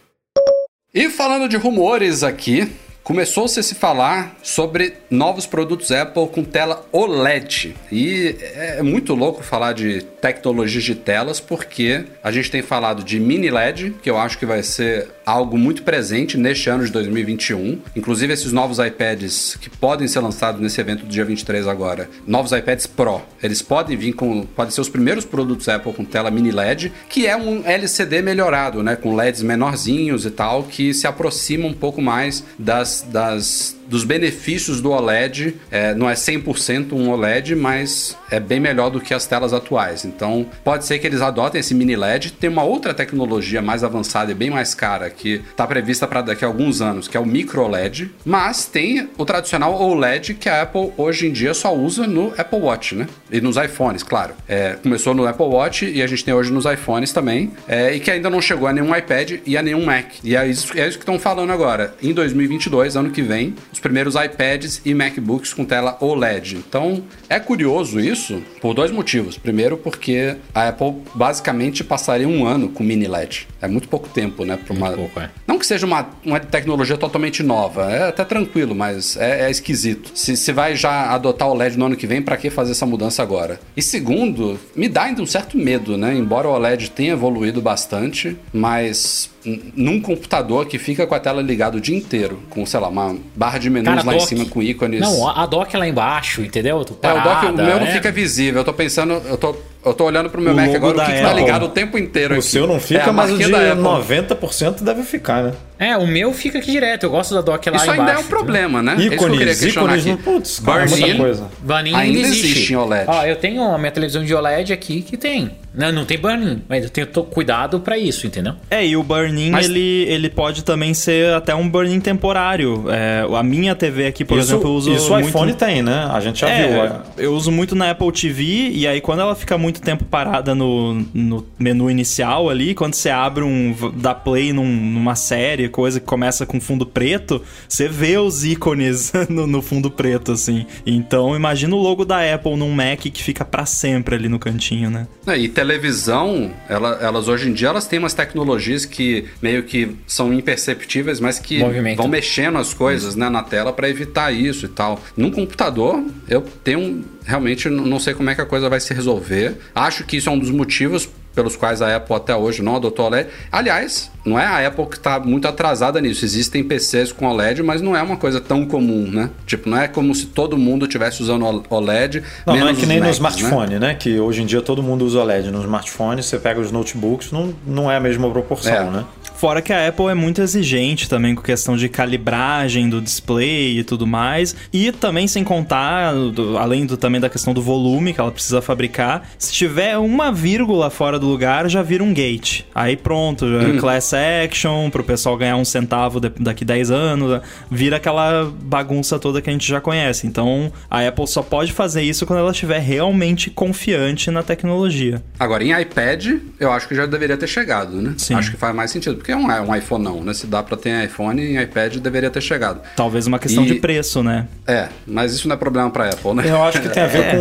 E 0.94 1.10
falando 1.10 1.48
de 1.48 1.58
rumores 1.58 2.24
aqui, 2.24 2.68
começou-se 3.08 3.58
a 3.58 3.64
se 3.64 3.74
falar 3.74 4.36
sobre 4.44 4.96
novos 5.10 5.46
produtos 5.46 5.94
Apple 5.94 6.28
com 6.28 6.44
tela 6.44 6.86
OLED. 6.92 7.74
E 7.90 8.36
é 8.42 8.84
muito 8.84 9.16
louco 9.16 9.42
falar 9.42 9.72
de 9.72 10.02
tecnologias 10.02 10.84
de 10.84 10.94
telas, 10.94 11.40
porque 11.40 12.04
a 12.22 12.34
gente 12.34 12.52
tem 12.52 12.62
falado 12.62 13.06
de 13.06 13.18
mini 13.18 13.50
LED, 13.50 13.96
que 14.04 14.10
eu 14.10 14.18
acho 14.18 14.38
que 14.38 14.46
vai 14.46 14.62
ser 14.62 15.08
algo 15.28 15.58
muito 15.58 15.84
presente 15.84 16.38
neste 16.38 16.70
ano 16.70 16.86
de 16.86 16.92
2021. 16.94 17.80
Inclusive 17.98 18.32
esses 18.32 18.54
novos 18.54 18.80
iPads 18.80 19.58
que 19.60 19.70
podem 19.70 20.08
ser 20.08 20.22
lançados 20.22 20.62
nesse 20.62 20.80
evento 20.80 21.04
do 21.04 21.10
dia 21.10 21.26
23 21.26 21.68
agora, 21.68 22.10
novos 22.26 22.54
iPads 22.54 22.88
Pro, 22.88 23.22
eles 23.44 23.62
podem 23.62 23.98
vir 23.98 24.14
com, 24.14 24.46
podem 24.46 24.72
ser 24.72 24.80
os 24.80 24.88
primeiros 24.88 25.26
produtos 25.26 25.68
Apple 25.68 25.92
com 25.92 26.06
tela 26.06 26.32
mini 26.32 26.52
LED, 26.52 26.94
que 27.10 27.28
é 27.28 27.36
um 27.36 27.62
LCD 27.66 28.22
melhorado, 28.22 28.82
né, 28.82 28.96
com 28.96 29.14
LEDs 29.14 29.44
menorzinhos 29.44 30.26
e 30.26 30.32
tal, 30.32 30.64
que 30.64 30.94
se 30.94 31.06
aproxima 31.06 31.68
um 31.68 31.74
pouco 31.74 32.02
mais 32.02 32.46
das, 32.58 33.06
das 33.12 33.77
dos 33.88 34.04
benefícios 34.04 34.82
do 34.82 34.92
OLED. 34.92 35.56
É, 35.72 35.94
não 35.96 36.10
é 36.10 36.14
100% 36.14 36.94
um 36.94 37.10
OLED, 37.10 37.56
mas 37.56 38.18
é 38.30 38.40
bem 38.40 38.60
melhor 38.60 38.90
do 38.90 39.00
que 39.00 39.14
as 39.14 39.26
telas 39.26 39.54
atuais. 39.54 40.06
Então, 40.06 40.46
pode 40.64 40.86
ser 40.86 41.00
que 41.00 41.08
eles 41.08 41.22
adotem 41.22 41.60
esse 41.60 41.74
mini 41.74 41.96
LED. 41.96 42.34
Tem 42.34 42.50
uma 42.50 42.64
outra 42.64 42.94
tecnologia 42.94 43.62
mais 43.62 43.84
avançada 43.84 44.32
e 44.32 44.36
bem 44.36 44.50
mais 44.50 44.76
cara 44.76 45.10
que 45.10 45.42
está 45.50 45.66
prevista 45.66 46.08
para 46.08 46.22
daqui 46.22 46.46
a 46.46 46.48
alguns 46.48 46.82
anos, 46.82 47.08
que 47.08 47.18
é 47.18 47.20
o 47.20 47.26
micro 47.26 47.68
LED. 47.68 48.12
Mas 48.24 48.66
tem 48.66 49.10
o 49.18 49.26
tradicional 49.26 49.82
OLED 49.82 50.36
que 50.36 50.50
a 50.50 50.62
Apple 50.62 50.92
hoje 50.98 51.28
em 51.28 51.32
dia 51.32 51.54
só 51.54 51.76
usa 51.76 52.06
no 52.06 52.34
Apple 52.38 52.60
Watch, 52.60 52.96
né? 52.96 53.08
E 53.32 53.42
nos 53.42 53.58
iPhones, 53.58 54.04
claro. 54.04 54.34
É, 54.48 54.74
começou 54.82 55.14
no 55.14 55.26
Apple 55.26 55.46
Watch 55.46 55.86
e 55.86 56.02
a 56.02 56.08
gente 56.08 56.24
tem 56.24 56.34
hoje 56.34 56.52
nos 56.52 56.66
iPhones 56.66 57.12
também. 57.12 57.52
É, 57.68 57.96
e 57.96 58.00
que 58.00 58.12
ainda 58.12 58.30
não 58.30 58.42
chegou 58.42 58.68
a 58.68 58.74
nenhum 58.74 58.96
iPad 58.96 59.40
e 59.46 59.58
a 59.58 59.62
nenhum 59.62 59.86
Mac. 59.86 60.06
E 60.24 60.36
é 60.36 60.48
isso, 60.48 60.78
é 60.78 60.88
isso 60.88 60.98
que 60.98 61.04
estão 61.04 61.18
falando 61.18 61.52
agora. 61.52 61.96
Em 62.02 62.14
2022, 62.14 62.96
ano 62.96 63.10
que 63.10 63.22
vem, 63.22 63.56
os 63.78 63.80
primeiros 63.80 64.16
iPads 64.16 64.82
e 64.84 64.94
MacBooks 64.94 65.54
com 65.54 65.64
tela 65.64 65.98
OLED. 66.02 66.56
Então, 66.56 67.04
é 67.30 67.40
curioso 67.40 68.00
isso 68.00 68.42
por 68.60 68.74
dois 68.74 68.92
motivos. 68.92 69.38
Primeiro, 69.38 69.78
porque 69.78 70.36
a 70.54 70.70
Apple 70.70 70.96
basicamente 71.14 71.84
passaria 71.84 72.28
um 72.28 72.46
ano 72.46 72.70
com 72.70 72.84
mini 72.84 73.08
LED. 73.08 73.48
É 73.62 73.68
muito 73.68 73.88
pouco 73.88 74.10
tempo, 74.10 74.44
né? 74.44 74.58
Pra 74.58 74.74
uma... 74.74 74.92
pouco, 74.92 75.20
é. 75.20 75.30
Não 75.46 75.60
que 75.60 75.66
seja 75.66 75.86
uma, 75.86 76.10
uma 76.26 76.40
tecnologia 76.40 76.98
totalmente 76.98 77.44
nova, 77.44 77.92
é 77.92 78.10
até 78.10 78.26
tranquilo, 78.26 78.74
mas 78.74 79.16
é, 79.16 79.46
é 79.46 79.52
esquisito. 79.52 80.12
Se, 80.16 80.36
se 80.36 80.52
vai 80.52 80.76
já 80.76 81.12
adotar 81.12 81.48
o 81.48 81.54
LED 81.54 81.78
no 81.78 81.86
ano 81.86 81.96
que 81.96 82.08
vem, 82.08 82.22
pra 82.22 82.36
que 82.36 82.50
fazer 82.50 82.72
essa 82.72 82.86
mudança 82.86 83.22
agora? 83.22 83.60
E 83.76 83.82
segundo, 83.82 84.60
me 84.76 84.90
dá 84.90 85.04
ainda 85.04 85.22
um 85.22 85.26
certo 85.26 85.56
medo, 85.58 85.98
né? 85.98 86.16
Embora 86.16 86.48
o 86.48 86.52
OLED 86.52 86.90
tenha 86.92 87.14
evoluído 87.14 87.62
bastante, 87.62 88.36
mas 88.52 89.30
num 89.76 90.02
computador 90.02 90.66
que 90.66 90.78
fica 90.78 91.08
com 91.08 91.16
a 91.16 91.20
tela 91.20 91.42
ligada 91.42 91.78
o 91.78 91.82
dia 91.82 91.96
inteiro, 91.96 92.40
com, 92.50 92.66
sei 92.66 92.80
lá, 92.80 92.88
uma 92.90 93.16
barra 93.36 93.58
de 93.58 93.70
menus 93.70 93.94
Cara, 93.94 94.06
lá 94.06 94.16
em 94.16 94.20
cima 94.20 94.46
com 94.46 94.62
ícones. 94.62 95.00
Não, 95.00 95.28
a 95.28 95.46
dock 95.46 95.76
é 95.76 95.80
lá 95.80 95.88
embaixo, 95.88 96.42
entendeu? 96.42 96.84
Tô 96.84 96.96
É, 97.02 97.12
o 97.12 97.16
dock, 97.16 97.26
o 97.26 97.30
parada, 97.34 97.64
meu 97.64 97.80
não 97.80 97.86
né? 97.86 97.92
fica 97.94 98.12
visível. 98.12 98.62
Eu 98.62 98.66
tô 98.66 98.74
pensando, 98.74 99.14
eu 99.14 99.38
tô, 99.38 99.56
eu 99.86 99.94
tô 99.94 100.04
olhando 100.06 100.30
pro 100.30 100.42
meu 100.42 100.54
O 100.54 100.56
Mac 100.56 100.74
agora, 100.76 100.98
o 100.98 101.06
que, 101.06 101.12
que 101.14 101.22
tá 101.22 101.34
ligado 101.34 101.64
o 101.66 101.70
tempo 101.70 101.98
inteiro 101.98 102.36
O 102.36 102.38
aqui. 102.40 102.48
seu 102.48 102.68
não 102.68 102.80
fica, 102.80 103.02
É, 103.10 103.12
mas 103.12 103.32
o 103.32 103.38
de 103.38 103.48
marquinha 103.48 103.76
da 103.82 103.92
Apple. 104.00 104.16
90% 104.36 104.84
deve 104.84 105.04
ficar, 105.04 105.44
né? 105.44 105.54
É, 105.80 105.96
o 105.98 106.08
meu 106.08 106.34
fica 106.34 106.58
aqui 106.60 106.72
direto. 106.72 107.04
Eu 107.04 107.10
gosto 107.12 107.34
da 107.34 107.42
dock 107.42 107.70
lá 107.70 107.76
Isso 107.76 107.86
embaixo. 107.86 108.02
ainda 108.02 108.14
é 108.14 108.18
um 108.18 108.24
problema, 108.28 108.82
né? 108.82 108.94
É 108.94 108.96
isso 109.00 109.10
que 109.10 109.16
eu 109.16 109.18
Ícones, 109.34 109.62
ícones, 109.64 110.00
aqui. 110.02 110.10
não, 110.10 110.18
putz, 110.18 110.60
cara, 110.60 110.84
é 110.86 110.88
muita 110.90 111.16
coisa. 111.16 111.48
Burn-in 111.62 111.94
Ainda 111.94 112.20
existe. 112.20 112.46
existe 112.48 112.74
em 112.74 112.76
OLED. 112.76 113.06
Ó, 113.08 113.24
eu 113.26 113.36
tenho 113.36 113.62
a 113.64 113.78
minha 113.78 113.92
televisão 113.92 114.24
de 114.24 114.34
OLED 114.34 114.74
aqui 114.74 115.02
que 115.02 115.16
tem. 115.18 115.52
Não, 115.76 115.92
não 115.92 116.06
tem 116.06 116.18
burn-in, 116.18 116.64
mas 116.68 116.84
eu 116.86 116.90
tenho 116.90 117.06
tô 117.06 117.24
cuidado 117.24 117.80
pra 117.82 118.00
isso, 118.00 118.26
entendeu? 118.26 118.54
É, 118.72 118.84
e 118.84 118.98
o 118.98 119.04
burn-in, 119.04 119.52
Mas- 119.52 119.68
ele, 119.68 120.06
ele 120.10 120.28
pode 120.28 120.64
também 120.64 120.92
ser 120.96 121.32
até 121.36 121.54
um 121.54 121.70
burn-in 121.70 122.00
temporário. 122.00 122.86
É, 122.90 123.24
a 123.38 123.44
minha 123.44 123.76
TV 123.76 124.08
aqui, 124.08 124.26
por 124.26 124.40
isso, 124.40 124.54
exemplo, 124.54 124.70
eu 124.70 124.74
uso 124.74 124.92
isso 124.92 125.10
o 125.12 125.14
muito... 125.14 125.28
iPhone 125.30 125.54
tem, 125.54 125.84
né? 125.84 126.10
A 126.12 126.20
gente 126.20 126.40
já 126.42 126.50
É, 126.50 126.68
viu. 126.68 126.84
é. 126.84 126.92
eu 127.18 127.34
uso 127.34 127.52
muito 127.52 127.76
na 127.76 127.92
Apple 127.92 128.12
TV 128.12 128.72
e 128.74 128.88
aí 128.88 129.00
quando 129.00 129.20
ela 129.20 129.36
fica 129.36 129.56
muito 129.56 129.80
tempo 129.80 130.04
parada 130.06 130.56
no, 130.56 131.06
no 131.14 131.46
menu 131.60 131.92
inicial 131.92 132.50
ali, 132.50 132.74
quando 132.74 132.96
você 132.96 133.12
abre 133.12 133.44
um 133.44 133.76
dá 133.96 134.16
play 134.16 134.52
num- 134.52 134.66
numa 134.66 135.14
série, 135.16 135.67
coisa 135.70 136.00
que 136.00 136.06
começa 136.06 136.46
com 136.46 136.60
fundo 136.60 136.86
preto, 136.86 137.42
você 137.68 137.88
vê 137.88 138.18
os 138.18 138.44
ícones 138.46 139.12
no, 139.30 139.46
no 139.48 139.62
fundo 139.62 139.90
preto 139.92 140.32
assim. 140.32 140.66
Então 140.86 141.36
imagina 141.36 141.76
o 141.76 141.80
logo 141.80 142.06
da 142.06 142.34
Apple 142.34 142.56
num 142.56 142.72
Mac 142.72 143.00
que 143.00 143.24
fica 143.24 143.44
pra 143.46 143.66
sempre 143.66 144.16
ali 144.16 144.28
no 144.30 144.40
cantinho, 144.40 144.90
né? 144.90 145.08
É, 145.26 145.38
E 145.38 145.48
televisão, 145.50 146.52
ela- 146.70 146.98
elas 147.02 147.28
hoje 147.28 147.50
em 147.50 147.54
dia 147.54 147.70
elas 147.70 147.88
têm 147.88 148.00
umas 148.00 148.14
tecnologias 148.14 148.86
que 148.86 149.26
meio 149.42 149.64
que 149.64 149.96
são 150.06 150.34
imperceptíveis, 150.34 151.20
mas 151.20 151.40
que 151.40 151.60
Movimento. 151.60 151.98
vão 151.98 152.08
mexendo 152.08 152.58
as 152.58 152.74
coisas 152.74 153.16
né, 153.16 153.30
na 153.30 153.44
tela 153.44 153.72
para 153.74 153.90
evitar 153.90 154.32
isso 154.34 154.66
e 154.66 154.70
tal. 154.70 155.02
Num 155.16 155.32
computador, 155.32 156.04
eu 156.28 156.42
tenho 156.64 157.04
realmente 157.26 157.70
não 157.70 158.00
sei 158.00 158.14
como 158.14 158.30
é 158.30 158.36
que 158.36 158.42
a 158.42 158.46
coisa 158.46 158.70
vai 158.70 158.80
se 158.80 158.94
resolver. 158.94 159.56
Acho 159.76 160.04
que 160.06 160.18
isso 160.18 160.30
é 160.30 160.32
um 160.32 160.40
dos 160.40 160.50
motivos 160.52 161.08
pelos 161.38 161.56
quais 161.56 161.84
a 161.84 161.96
Apple 161.96 162.16
até 162.16 162.36
hoje 162.36 162.64
não 162.64 162.78
adotou 162.78 163.06
OLED. 163.06 163.30
Aliás, 163.52 164.10
não 164.26 164.40
é 164.40 164.44
a 164.44 164.68
Apple 164.68 164.88
que 164.88 164.98
está 164.98 165.20
muito 165.20 165.48
atrasada 165.48 166.02
nisso. 166.02 166.26
Existem 166.26 166.64
PCs 166.64 167.12
com 167.12 167.28
OLED, 167.28 167.62
mas 167.62 167.80
não 167.80 167.96
é 167.96 168.02
uma 168.02 168.18
coisa 168.18 168.42
tão 168.42 168.66
comum, 168.66 169.08
né? 169.12 169.30
Tipo, 169.46 169.70
não 169.70 169.78
é 169.78 169.88
como 169.88 170.16
se 170.16 170.26
todo 170.26 170.58
mundo 170.58 170.86
estivesse 170.86 171.22
usando 171.22 171.64
OLED. 171.70 172.24
Não, 172.44 172.56
não 172.58 172.68
é 172.70 172.74
que 172.74 172.88
nem 172.88 173.00
no 173.00 173.06
Macs, 173.06 173.20
né? 173.20 173.30
smartphone, 173.30 173.78
né? 173.78 173.94
Que 173.94 174.20
hoje 174.20 174.42
em 174.42 174.48
dia 174.48 174.64
todo 174.64 174.82
mundo 174.82 175.06
usa 175.06 175.20
OLED. 175.20 175.52
No 175.52 175.62
smartphone, 175.62 176.24
você 176.24 176.40
pega 176.40 176.60
os 176.60 176.72
notebooks, 176.72 177.32
não, 177.32 177.54
não 177.68 177.92
é 177.92 177.98
a 177.98 178.00
mesma 178.00 178.28
proporção, 178.32 178.74
É. 178.74 178.90
né? 178.90 179.06
Fora 179.38 179.62
que 179.62 179.72
a 179.72 179.88
Apple 179.88 180.08
é 180.08 180.14
muito 180.16 180.42
exigente 180.42 181.08
também 181.08 181.36
com 181.36 181.42
questão 181.42 181.78
de 181.78 181.88
calibragem 181.88 182.90
do 182.90 183.00
display 183.00 183.80
e 183.80 183.84
tudo 183.84 184.06
mais. 184.08 184.56
E 184.74 184.92
também 184.92 185.28
sem 185.28 185.44
contar, 185.44 186.12
do- 186.14 186.58
além 186.58 186.86
do, 186.86 186.98
também 186.98 187.22
da 187.22 187.30
questão 187.30 187.54
do 187.54 187.62
volume 187.62 188.14
que 188.14 188.20
ela 188.20 188.32
precisa 188.32 188.62
fabricar, 188.62 189.30
se 189.38 189.54
tiver 189.54 189.98
uma 189.98 190.32
vírgula 190.32 190.90
fora 190.90 191.20
do 191.20 191.28
lugar, 191.28 191.70
já 191.70 191.82
vira 191.84 192.04
um 192.04 192.14
gate. 192.14 192.62
Aí 192.74 192.98
pronto, 192.98 193.46
é 193.46 193.78
class 193.80 194.12
action, 194.14 194.90
pro 194.90 195.04
pessoal 195.04 195.38
ganhar 195.38 195.56
um 195.58 195.66
centavo 195.66 196.20
de- 196.20 196.32
daqui 196.40 196.66
10 196.66 196.90
anos, 196.92 197.40
vira 197.70 197.98
aquela 197.98 198.52
bagunça 198.64 199.20
toda 199.20 199.42
que 199.42 199.50
a 199.50 199.54
gente 199.54 199.68
já 199.68 199.80
conhece. 199.80 200.26
Então 200.26 200.72
a 200.90 201.08
Apple 201.08 201.28
só 201.28 201.42
pode 201.44 201.72
fazer 201.74 202.02
isso 202.02 202.26
quando 202.26 202.40
ela 202.40 202.52
estiver 202.52 202.80
realmente 202.80 203.50
confiante 203.50 204.32
na 204.32 204.42
tecnologia. 204.42 205.22
Agora, 205.40 205.64
em 205.64 205.80
iPad, 205.80 206.26
eu 206.60 206.72
acho 206.72 206.88
que 206.88 206.96
já 206.96 207.06
deveria 207.06 207.38
ter 207.38 207.48
chegado, 207.48 208.02
né? 208.02 208.16
Sim. 208.18 208.34
Acho 208.34 208.52
que 208.52 208.58
faz 208.58 208.76
mais 208.76 208.90
sentido, 208.92 209.16
porque 209.28 209.32
é 209.34 209.36
um, 209.36 209.52
é 209.52 209.60
um 209.62 209.76
iPhone 209.76 210.02
não, 210.04 210.22
né? 210.24 210.34
Se 210.34 210.48
dá 210.48 210.64
pra 210.64 210.78
ter 210.78 211.04
iPhone, 211.04 211.42
em 211.42 211.62
iPad 211.62 211.98
deveria 211.98 212.30
ter 212.30 212.40
chegado. 212.42 212.80
Talvez 212.96 213.28
uma 213.28 213.38
questão 213.38 213.64
E- 213.66 213.68
de 213.68 213.76
preço, 213.76 214.24
né? 214.24 214.48
É, 214.66 214.88
mas 215.06 215.34
isso 215.34 215.48
não 215.50 215.56
é 215.56 215.58
problema 215.58 215.90
pra 215.90 216.08
Apple, 216.10 216.34
né? 216.34 216.44
Eu 216.48 216.64
acho 216.64 216.82
que 216.82 216.88
tem 216.90 217.04
a 217.04 217.08
ver 217.08 217.32
com 217.36 217.38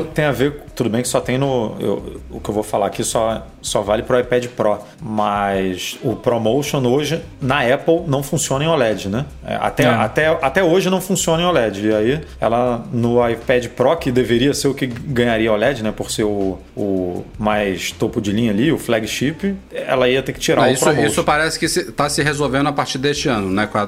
o. 0.00 0.04
Tem 0.06 0.24
a 0.24 0.32
ver. 0.32 0.62
Tudo 0.74 0.88
bem 0.90 1.02
que 1.02 1.08
só 1.08 1.20
tem 1.20 1.38
no. 1.38 1.76
eu- 1.78 2.20
o 2.30 2.40
que 2.40 2.48
eu 2.50 2.54
vou 2.54 2.62
falar 2.64 2.86
aqui 2.86 3.04
só, 3.04 3.46
só 3.62 3.80
vale 3.82 4.02
pro 4.02 4.18
iPad 4.18 4.46
Pro. 4.48 4.78
Mas 5.00 5.98
o 6.02 6.16
ProMotion 6.16 6.82
hoje, 6.86 7.20
na 7.40 7.60
Apple, 7.60 8.00
não 8.08 8.22
funciona 8.22 8.64
em 8.64 8.68
OLED, 8.68 9.08
né? 9.08 9.26
É, 9.46 9.54
Até, 9.60 9.82
É. 9.84 9.86
até, 9.88 10.26
até 10.40 10.64
hoje 10.64 10.88
não 10.90 11.00
funciona 11.00 11.42
em 11.42 11.46
OLED. 11.46 11.86
E 11.86 11.94
aí, 11.94 12.20
ela 12.40 12.82
no 12.92 13.28
iPad 13.28 13.66
Pro, 13.68 13.94
que 13.96 14.10
deveria 14.10 14.54
ser 14.54 14.68
o 14.68 14.74
que 14.74 14.86
ganharia 14.86 15.52
OLED, 15.52 15.82
né? 15.82 15.92
Por 15.94 16.10
ser 16.10 16.24
o, 16.24 16.58
o 16.76 17.24
mais 17.38 17.92
topo 17.92 18.20
de 18.20 18.32
linha 18.32 18.50
ali, 18.50 18.72
o 18.72 18.78
flagship, 18.78 19.54
ela 19.72 20.08
ia 20.08 20.22
ter 20.22 20.32
que 20.32 20.40
tirar 20.40 20.64
Ah, 20.64 20.68
o 20.68 20.72
isso, 20.72 20.84
ProMotion. 20.84 21.06
isso 21.08 21.19
parece 21.24 21.58
que 21.58 21.66
está 21.66 22.08
se 22.08 22.22
resolvendo 22.22 22.66
a 22.68 22.72
partir 22.72 22.98
deste 22.98 23.28
ano, 23.28 23.50
né? 23.50 23.66
Com 23.66 23.78
a, 23.78 23.82
a- 23.82 23.86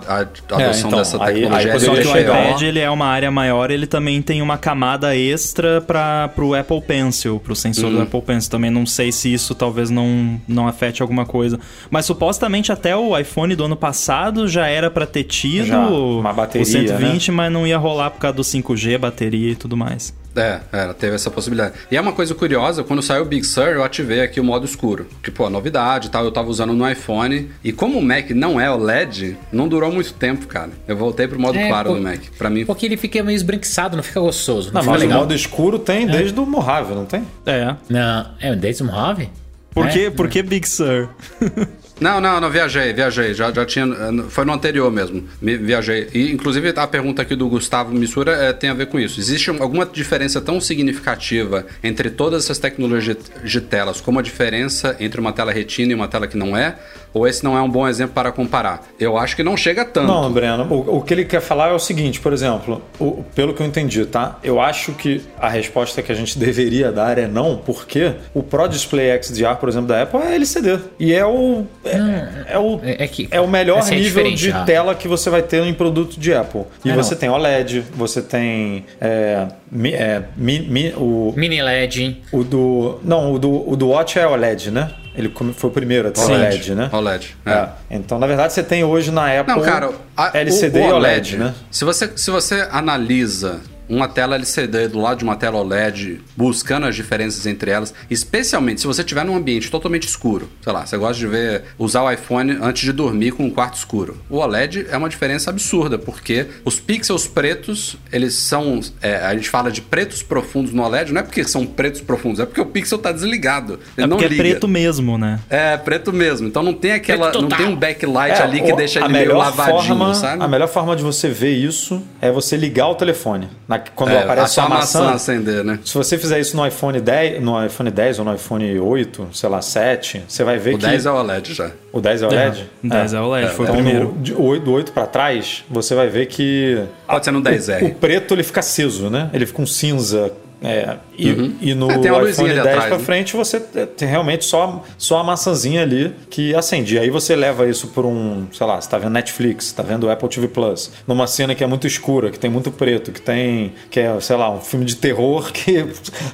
a 0.56 0.60
É, 0.60 0.64
adoção 0.66 0.88
então, 0.88 0.98
dessa 0.98 1.24
aí- 1.24 1.34
tecnologia. 1.34 1.72
aí 1.74 1.80
Só 1.80 1.94
que 1.94 2.08
o 2.08 2.20
iPad 2.20 2.62
ele 2.62 2.78
é 2.80 2.90
uma 2.90 3.06
área 3.06 3.30
maior, 3.30 3.70
ele 3.70 3.86
também 3.86 4.20
tem 4.22 4.40
uma 4.42 4.58
camada 4.58 5.16
extra 5.16 5.80
para 5.80 6.28
pro 6.34 6.54
Apple 6.54 6.80
Pencil, 6.82 7.40
pro 7.40 7.54
sensor 7.56 7.86
Uhum. 7.90 7.94
do 7.96 8.02
Apple 8.02 8.22
Pencil. 8.22 8.50
Também 8.50 8.70
não 8.70 8.86
sei 8.86 9.10
se 9.12 9.32
isso 9.32 9.54
talvez 9.54 9.90
não, 9.90 10.40
não 10.48 10.66
afete 10.68 11.02
alguma 11.02 11.24
coisa. 11.26 11.58
Mas 11.90 12.06
supostamente 12.06 12.70
até 12.72 12.96
o 12.96 13.16
iPhone 13.18 13.54
do 13.56 13.64
ano 13.64 13.76
passado 13.76 14.46
já 14.48 14.66
era 14.66 14.90
para 14.90 15.06
ter 15.06 15.24
tido 15.24 15.66
Já, 15.66 15.78
uma 15.86 16.32
bateria, 16.32 16.62
o 16.62 16.66
120, 16.66 17.30
mas 17.32 17.52
não 17.52 17.66
ia 17.66 17.78
rolar 17.78 18.10
por 18.10 18.20
causa 18.20 18.36
do 18.36 18.42
5G, 18.44 18.98
bateria 18.98 19.52
e 19.52 19.54
tudo 19.56 19.76
mais. 19.76 20.14
É, 20.34 20.60
é, 20.72 20.92
teve 20.94 21.14
essa 21.14 21.30
possibilidade. 21.30 21.74
E 21.90 21.96
é 21.96 22.00
uma 22.00 22.12
coisa 22.12 22.34
curiosa, 22.34 22.82
quando 22.82 23.02
saiu 23.02 23.22
o 23.22 23.26
Big 23.26 23.44
Sur, 23.44 23.68
eu 23.68 23.84
ativei 23.84 24.22
aqui 24.22 24.40
o 24.40 24.44
modo 24.44 24.64
escuro. 24.64 25.06
Tipo, 25.22 25.44
a 25.44 25.50
novidade 25.50 26.08
e 26.08 26.10
tal, 26.10 26.24
eu 26.24 26.32
tava 26.32 26.48
usando 26.48 26.72
no 26.72 26.88
iPhone. 26.90 27.50
E 27.62 27.70
como 27.72 27.98
o 27.98 28.02
Mac 28.02 28.30
não 28.30 28.60
é 28.60 28.70
OLED, 28.70 29.36
não 29.52 29.68
durou 29.68 29.92
muito 29.92 30.14
tempo, 30.14 30.46
cara. 30.46 30.70
Eu 30.88 30.96
voltei 30.96 31.28
pro 31.28 31.38
modo 31.38 31.58
É, 31.58 31.68
claro 31.68 31.90
pô- 31.90 31.96
do 31.96 32.00
Mac. 32.02 32.20
Pra 32.38 32.48
mim, 32.48 32.64
Porque 32.64 32.86
ele 32.86 32.96
fica 32.96 33.22
meio 33.22 33.36
esbranquiçado, 33.36 33.96
não 33.96 34.02
fica 34.02 34.20
gostoso. 34.20 34.68
Não, 34.68 34.74
Não, 34.74 34.80
fica 34.82 34.92
mas 34.92 35.02
o 35.02 35.04
legal. 35.04 35.20
modo 35.20 35.34
escuro 35.34 35.78
tem 35.78 36.06
desde 36.06 36.38
o 36.40 36.46
Mojave, 36.46 36.94
não 36.94 37.04
tem? 37.04 37.22
É. 37.44 37.74
Não, 37.88 38.30
é 38.40 38.52
o 38.52 38.56
Desde 38.56 38.82
Mojave? 38.84 39.28
Por, 39.74 39.86
É? 39.86 39.90
que, 39.90 40.10
por 40.10 40.28
que 40.28 40.42
Big 40.42 40.68
Sur? 40.68 41.08
Não, 42.02 42.20
não, 42.20 42.40
não, 42.40 42.50
viajei, 42.50 42.92
viajei. 42.92 43.32
Já, 43.32 43.52
já 43.52 43.64
tinha. 43.64 43.86
Foi 44.28 44.44
no 44.44 44.52
anterior 44.52 44.90
mesmo. 44.90 45.26
Me, 45.40 45.56
viajei. 45.56 46.08
E, 46.12 46.32
inclusive, 46.32 46.72
a 46.76 46.86
pergunta 46.86 47.22
aqui 47.22 47.36
do 47.36 47.48
Gustavo 47.48 47.94
Missura 47.94 48.32
é, 48.32 48.52
tem 48.52 48.70
a 48.70 48.74
ver 48.74 48.86
com 48.86 48.98
isso. 48.98 49.20
Existe 49.20 49.50
alguma 49.50 49.86
diferença 49.86 50.40
tão 50.40 50.60
significativa 50.60 51.64
entre 51.82 52.10
todas 52.10 52.44
essas 52.44 52.58
tecnologias 52.58 53.16
de 53.44 53.60
telas, 53.60 54.00
como 54.00 54.18
a 54.18 54.22
diferença 54.22 54.96
entre 54.98 55.20
uma 55.20 55.32
tela 55.32 55.52
retina 55.52 55.92
e 55.92 55.94
uma 55.94 56.08
tela 56.08 56.26
que 56.26 56.36
não 56.36 56.56
é? 56.56 56.76
Ou 57.14 57.26
esse 57.28 57.44
não 57.44 57.56
é 57.56 57.60
um 57.62 57.68
bom 57.68 57.86
exemplo 57.86 58.14
para 58.14 58.32
comparar? 58.32 58.86
Eu 58.98 59.16
acho 59.18 59.36
que 59.36 59.42
não 59.42 59.56
chega 59.56 59.84
tanto. 59.84 60.06
Não, 60.06 60.32
Breno, 60.32 60.64
o, 60.72 60.96
o 60.98 61.02
que 61.02 61.12
ele 61.14 61.24
quer 61.24 61.40
falar 61.40 61.68
é 61.70 61.72
o 61.72 61.78
seguinte, 61.78 62.20
por 62.20 62.32
exemplo, 62.32 62.80
o- 62.98 63.22
pelo 63.34 63.52
que 63.54 63.62
eu 63.62 63.66
entendi, 63.66 64.04
tá? 64.06 64.38
Eu 64.42 64.60
acho 64.60 64.92
que 64.92 65.20
a 65.38 65.48
resposta 65.48 66.00
que 66.02 66.10
a 66.10 66.14
gente 66.14 66.38
deveria 66.40 66.90
dar 66.90 67.18
é 67.18 67.26
não, 67.26 67.56
porque 67.56 68.12
o 68.32 68.42
Pro 68.42 68.66
Display 68.68 69.22
XDR, 69.22 69.56
por 69.60 69.68
exemplo, 69.68 69.88
da 69.88 70.02
Apple 70.02 70.20
é 70.20 70.34
LCD. 70.34 70.78
E 70.98 71.12
é 71.12 71.24
o. 71.26 71.66
É, 71.84 72.54
é 72.54 72.58
o, 72.58 72.80
É- 72.82 73.04
é 73.04 73.08
que- 73.08 73.28
é 73.30 73.40
o 73.40 73.48
melhor 73.48 73.82
é 73.86 73.94
nível 73.94 74.30
de 74.32 74.50
ah. 74.52 74.64
tela 74.64 74.94
que 74.94 75.06
você 75.08 75.28
vai 75.28 75.42
ter 75.42 75.62
em 75.62 75.74
produto 75.74 76.18
de 76.18 76.32
Apple. 76.34 76.62
E 76.84 76.90
É, 76.90 76.94
você 76.94 77.14
não. 77.14 77.20
tem 77.20 77.28
OLED, 77.28 77.84
você 77.94 78.22
tem. 78.22 78.86
É, 79.00 79.46
mi- 79.70 79.92
é, 79.92 80.22
mi- 80.36 80.60
mi- 80.60 80.94
o, 80.96 81.32
Mini 81.36 81.60
LED. 81.62 82.22
o 82.32 82.42
do. 82.42 82.98
Não, 83.04 83.32
o 83.34 83.38
do, 83.38 83.70
o 83.70 83.76
do 83.76 83.88
Watch 83.88 84.18
é 84.18 84.26
OLED, 84.26 84.70
né? 84.70 84.90
Ele 85.14 85.30
foi 85.54 85.68
o 85.68 85.72
primeiro 85.72 86.08
a 86.08 86.10
ter. 86.10 86.20
OLED, 86.22 86.74
né? 86.74 86.88
OLED. 86.92 87.36
é. 87.44 87.50
É. 87.50 87.68
Então, 87.90 88.18
na 88.18 88.26
verdade, 88.26 88.52
você 88.52 88.62
tem 88.62 88.82
hoje 88.82 89.10
na 89.10 89.26
Apple 89.40 89.54
Não, 89.54 89.60
cara, 89.62 89.90
a- 90.16 90.30
LCD 90.38 90.80
o, 90.80 90.84
o 90.84 90.88
e 90.88 90.92
OLED, 90.92 91.36
né? 91.36 91.54
Se 91.70 91.84
você, 91.84 92.10
se 92.16 92.30
você 92.30 92.66
analisa 92.70 93.60
uma 93.96 94.08
tela 94.08 94.34
LCD 94.36 94.88
do 94.88 95.00
lado 95.00 95.18
de 95.18 95.24
uma 95.24 95.36
tela 95.36 95.58
OLED, 95.58 96.20
buscando 96.36 96.86
as 96.86 96.94
diferenças 96.96 97.46
entre 97.46 97.70
elas, 97.70 97.92
especialmente 98.10 98.80
se 98.80 98.86
você 98.86 99.02
estiver 99.02 99.24
num 99.24 99.36
ambiente 99.36 99.70
totalmente 99.70 100.06
escuro, 100.08 100.48
sei 100.62 100.72
lá, 100.72 100.86
você 100.86 100.96
gosta 100.96 101.14
de 101.18 101.26
ver, 101.26 101.62
usar 101.78 102.02
o 102.02 102.10
iPhone 102.10 102.58
antes 102.62 102.82
de 102.82 102.92
dormir 102.92 103.32
com 103.32 103.44
um 103.44 103.50
quarto 103.50 103.74
escuro. 103.76 104.16
O 104.30 104.36
OLED 104.38 104.86
é 104.90 104.96
uma 104.96 105.08
diferença 105.08 105.50
absurda, 105.50 105.98
porque 105.98 106.46
os 106.64 106.78
pixels 106.80 107.26
pretos, 107.26 107.96
eles 108.12 108.34
são, 108.34 108.80
é, 109.00 109.16
a 109.16 109.34
gente 109.34 109.48
fala 109.50 109.70
de 109.70 109.80
pretos 109.82 110.22
profundos 110.22 110.72
no 110.72 110.82
OLED, 110.82 111.12
não 111.12 111.20
é 111.20 111.24
porque 111.24 111.44
são 111.44 111.66
pretos 111.66 112.00
profundos, 112.00 112.40
é 112.40 112.46
porque 112.46 112.60
o 112.60 112.66
pixel 112.66 112.98
tá 112.98 113.12
desligado, 113.12 113.74
ele 113.96 114.04
É 114.04 114.06
não 114.06 114.16
porque 114.16 114.24
é 114.26 114.28
liga. 114.28 114.42
preto 114.42 114.68
mesmo, 114.68 115.18
né? 115.18 115.38
É, 115.50 115.76
preto 115.76 116.12
mesmo. 116.12 116.46
Então 116.46 116.62
não 116.62 116.72
tem 116.74 116.92
aquela. 116.92 117.32
Não 117.32 117.48
tem 117.48 117.66
um 117.66 117.76
backlight 117.76 118.38
É, 118.40 118.42
ali 118.42 118.60
que 118.62 118.72
o- 118.72 118.76
deixa 118.76 119.00
ele 119.00 119.08
meio 119.08 119.26
melhor 119.26 119.38
lavadinho, 119.38 119.88
forma, 119.96 120.14
sabe? 120.14 120.42
A 120.42 120.48
melhor 120.48 120.68
forma 120.68 120.94
de 120.96 121.02
você 121.02 121.28
ver 121.28 121.54
isso 121.54 122.02
é 122.20 122.30
você 122.30 122.56
ligar 122.56 122.88
o 122.88 122.94
telefone. 122.94 123.48
Na- 123.68 123.81
quando 123.94 124.10
É, 124.10 124.22
aparece 124.22 124.58
a 124.60 124.64
a 124.64 124.68
maçã, 124.68 125.10
acender, 125.10 125.64
né? 125.64 125.78
se 125.84 125.94
você 125.94 126.16
fizer 126.18 126.38
isso 126.40 126.56
no 126.56 126.66
iPhone 126.66 127.00
10, 127.00 127.42
no 127.42 127.64
iPhone 127.64 127.90
10 127.90 128.18
ou 128.20 128.24
no 128.24 128.34
iPhone 128.34 128.78
8, 128.78 129.28
sei 129.32 129.48
lá, 129.48 129.60
7, 129.62 130.22
você 130.28 130.44
vai 130.44 130.58
ver 130.58 130.74
O 130.74 130.78
que 130.78 130.86
10 130.86 131.06
é 131.06 131.10
o 131.10 131.14
OLED 131.14 131.54
já. 131.54 131.70
o 131.92 132.00
10 132.00 132.22
é 132.22 132.26
OLED. 132.26 132.70
O 132.84 132.88
10 132.88 133.14
é 133.14 133.20
OLED, 133.20 133.48
foi 133.52 133.64
o 133.66 133.68
então, 133.68 133.74
primeiro. 133.74 134.08
no- 134.14 134.18
de- 134.22 134.32
o 134.34 134.42
8 134.42 134.64
do 134.64 134.72
8 134.72 134.92
para 134.92 135.06
trás, 135.06 135.64
você 135.70 135.94
vai 135.94 136.08
ver 136.08 136.26
que 136.26 136.82
Pode 137.06 137.24
ser 137.24 137.30
no 137.30 137.38
o, 137.38 137.42
10R. 137.42 137.84
o 137.86 137.94
preto 137.94 138.34
ele 138.34 138.42
fica 138.42 138.60
aceso, 138.60 139.10
né? 139.10 139.30
Ele 139.32 139.46
fica 139.46 139.60
um 139.62 139.66
cinza. 139.66 140.32
É, 140.62 140.96
e, 141.18 141.28
e 141.60 141.74
no 141.74 141.90
É, 141.90 141.96
iPhone 141.96 142.50
ali 142.50 142.54
10 142.54 142.58
atrás, 142.60 142.84
para 142.86 142.98
né? 142.98 143.04
frente 143.04 143.36
você 143.36 143.58
tem 143.60 144.08
realmente 144.08 144.44
só, 144.44 144.82
só 144.96 145.18
a 145.18 145.24
maçãzinha 145.24 145.82
ali 145.82 146.14
que 146.30 146.54
acende. 146.54 146.94
E 146.94 146.98
aí 146.98 147.10
você 147.10 147.34
leva 147.34 147.68
isso 147.68 147.88
por 147.88 148.06
um, 148.06 148.46
sei 148.52 148.66
lá, 148.66 148.80
você 148.80 148.88
tá 148.88 148.98
vendo 148.98 149.10
Netflix, 149.12 149.72
tá 149.72 149.82
vendo 149.82 150.10
Apple 150.10 150.28
TV 150.28 150.48
Plus, 150.48 150.92
numa 151.06 151.26
cena 151.26 151.54
que 151.54 151.62
é 151.64 151.66
muito 151.66 151.86
escura, 151.86 152.30
que 152.30 152.38
tem 152.38 152.50
muito 152.50 152.70
preto, 152.70 153.10
que 153.12 153.20
tem, 153.20 153.72
que 153.90 154.00
é, 154.00 154.20
sei 154.20 154.36
lá, 154.36 154.50
um 154.50 154.60
filme 154.60 154.84
de 154.84 154.96
terror 154.96 155.50
que 155.52 155.86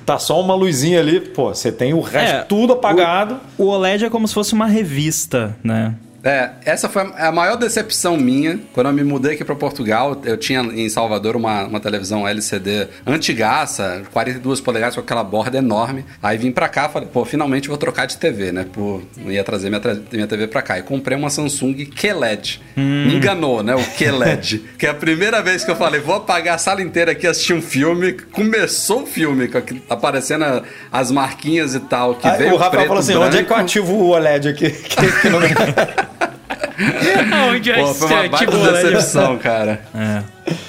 tá 0.05 0.19
só 0.19 0.41
uma 0.41 0.55
luzinha 0.55 1.01
ali, 1.01 1.21
pô, 1.21 1.49
você 1.55 1.73
tem 1.73 1.95
o 1.95 2.01
resto 2.01 2.37
É, 2.37 2.43
tudo 2.43 2.75
apagado. 2.75 3.41
O 3.57 3.67
OLED 3.67 4.05
é 4.05 4.11
como 4.11 4.27
se 4.29 4.35
fosse 4.35 4.53
uma 4.53 4.67
revista, 4.67 5.57
né? 5.63 5.95
É, 6.23 6.51
essa 6.65 6.89
foi 6.89 7.03
a 7.17 7.31
maior 7.31 7.57
decepção 7.57 8.17
minha. 8.17 8.59
Quando 8.75 8.89
eu 8.89 8.93
me 8.93 9.05
mudei 9.05 9.35
aqui 9.35 9.45
para 9.45 9.55
Portugal, 9.55 10.21
eu 10.25 10.37
tinha 10.37 10.61
em 10.61 10.89
Salvador 10.89 11.37
uma, 11.37 11.65
uma 11.65 11.79
televisão 11.81 12.27
LCD 12.27 12.89
antigaça, 13.07 14.03
42 14.13 14.61
polegadas 14.61 14.95
com 14.97 15.01
aquela 15.01 15.23
borda 15.23 15.59
enorme. 15.59 16.05
Aí 16.23 16.37
vim 16.37 16.51
pra 16.51 16.69
cá, 16.69 16.89
falei, 16.89 17.09
pô, 17.13 17.25
finalmente 17.25 17.69
vou 17.69 17.79
trocar 17.79 18.07
de 18.07 18.17
TV, 18.17 18.51
né? 18.51 18.67
Por, 18.73 19.03
ia 19.27 19.45
trazer 19.45 19.71
minha, 19.71 19.81
minha 20.13 20.27
TV 20.27 20.49
pra 20.49 20.61
cá. 20.63 20.79
E 20.79 20.83
comprei 20.83 21.17
uma 21.17 21.31
Samsung 21.31 21.75
QLED. 21.87 22.61
Me 22.77 23.15
enganou, 23.15 23.63
né? 23.63 23.75
O 23.75 23.85
QLED. 23.97 24.59
que 24.79 24.87
é 24.87 24.91
a 24.91 24.95
primeira 24.95 25.41
vez 25.43 25.65
que 25.65 25.71
eu 25.71 25.77
falei, 25.77 26.01
vou 26.01 26.17
apagar 26.17 26.57
a 26.57 26.59
sala 26.59 26.83
inteira 26.83 27.13
aqui 27.13 27.27
assistir 27.27 27.53
um 27.55 27.63
filme. 27.63 28.13
Começou 28.13 29.03
o 29.03 29.07
filme, 29.07 29.49
aparecendo 29.89 30.45
as 30.91 31.11
marquinhas 31.11 31.75
e 31.75 31.81
tal. 31.81 32.15
Que 32.17 32.27
Aí 32.27 32.39
veio 32.39 32.55
o 32.55 32.57
Rafael 32.57 32.71
preto, 32.73 32.87
falou 32.89 33.01
assim: 33.01 33.15
onde 33.17 33.37
é 33.39 33.43
que 33.43 33.45
eu 33.45 33.49
branco. 33.57 33.61
ativo 33.63 33.95
o 33.95 34.09
OLED 34.09 34.49
aqui? 34.49 34.71
Que- 34.99 35.13
que 35.23 35.29
não- 35.29 35.39
Aonde 37.33 37.73
Pô, 37.73 37.95
foi 37.95 38.09
uma 38.09 38.29
baita 38.29 38.47
decepção, 38.47 39.39
cara. 39.39 39.83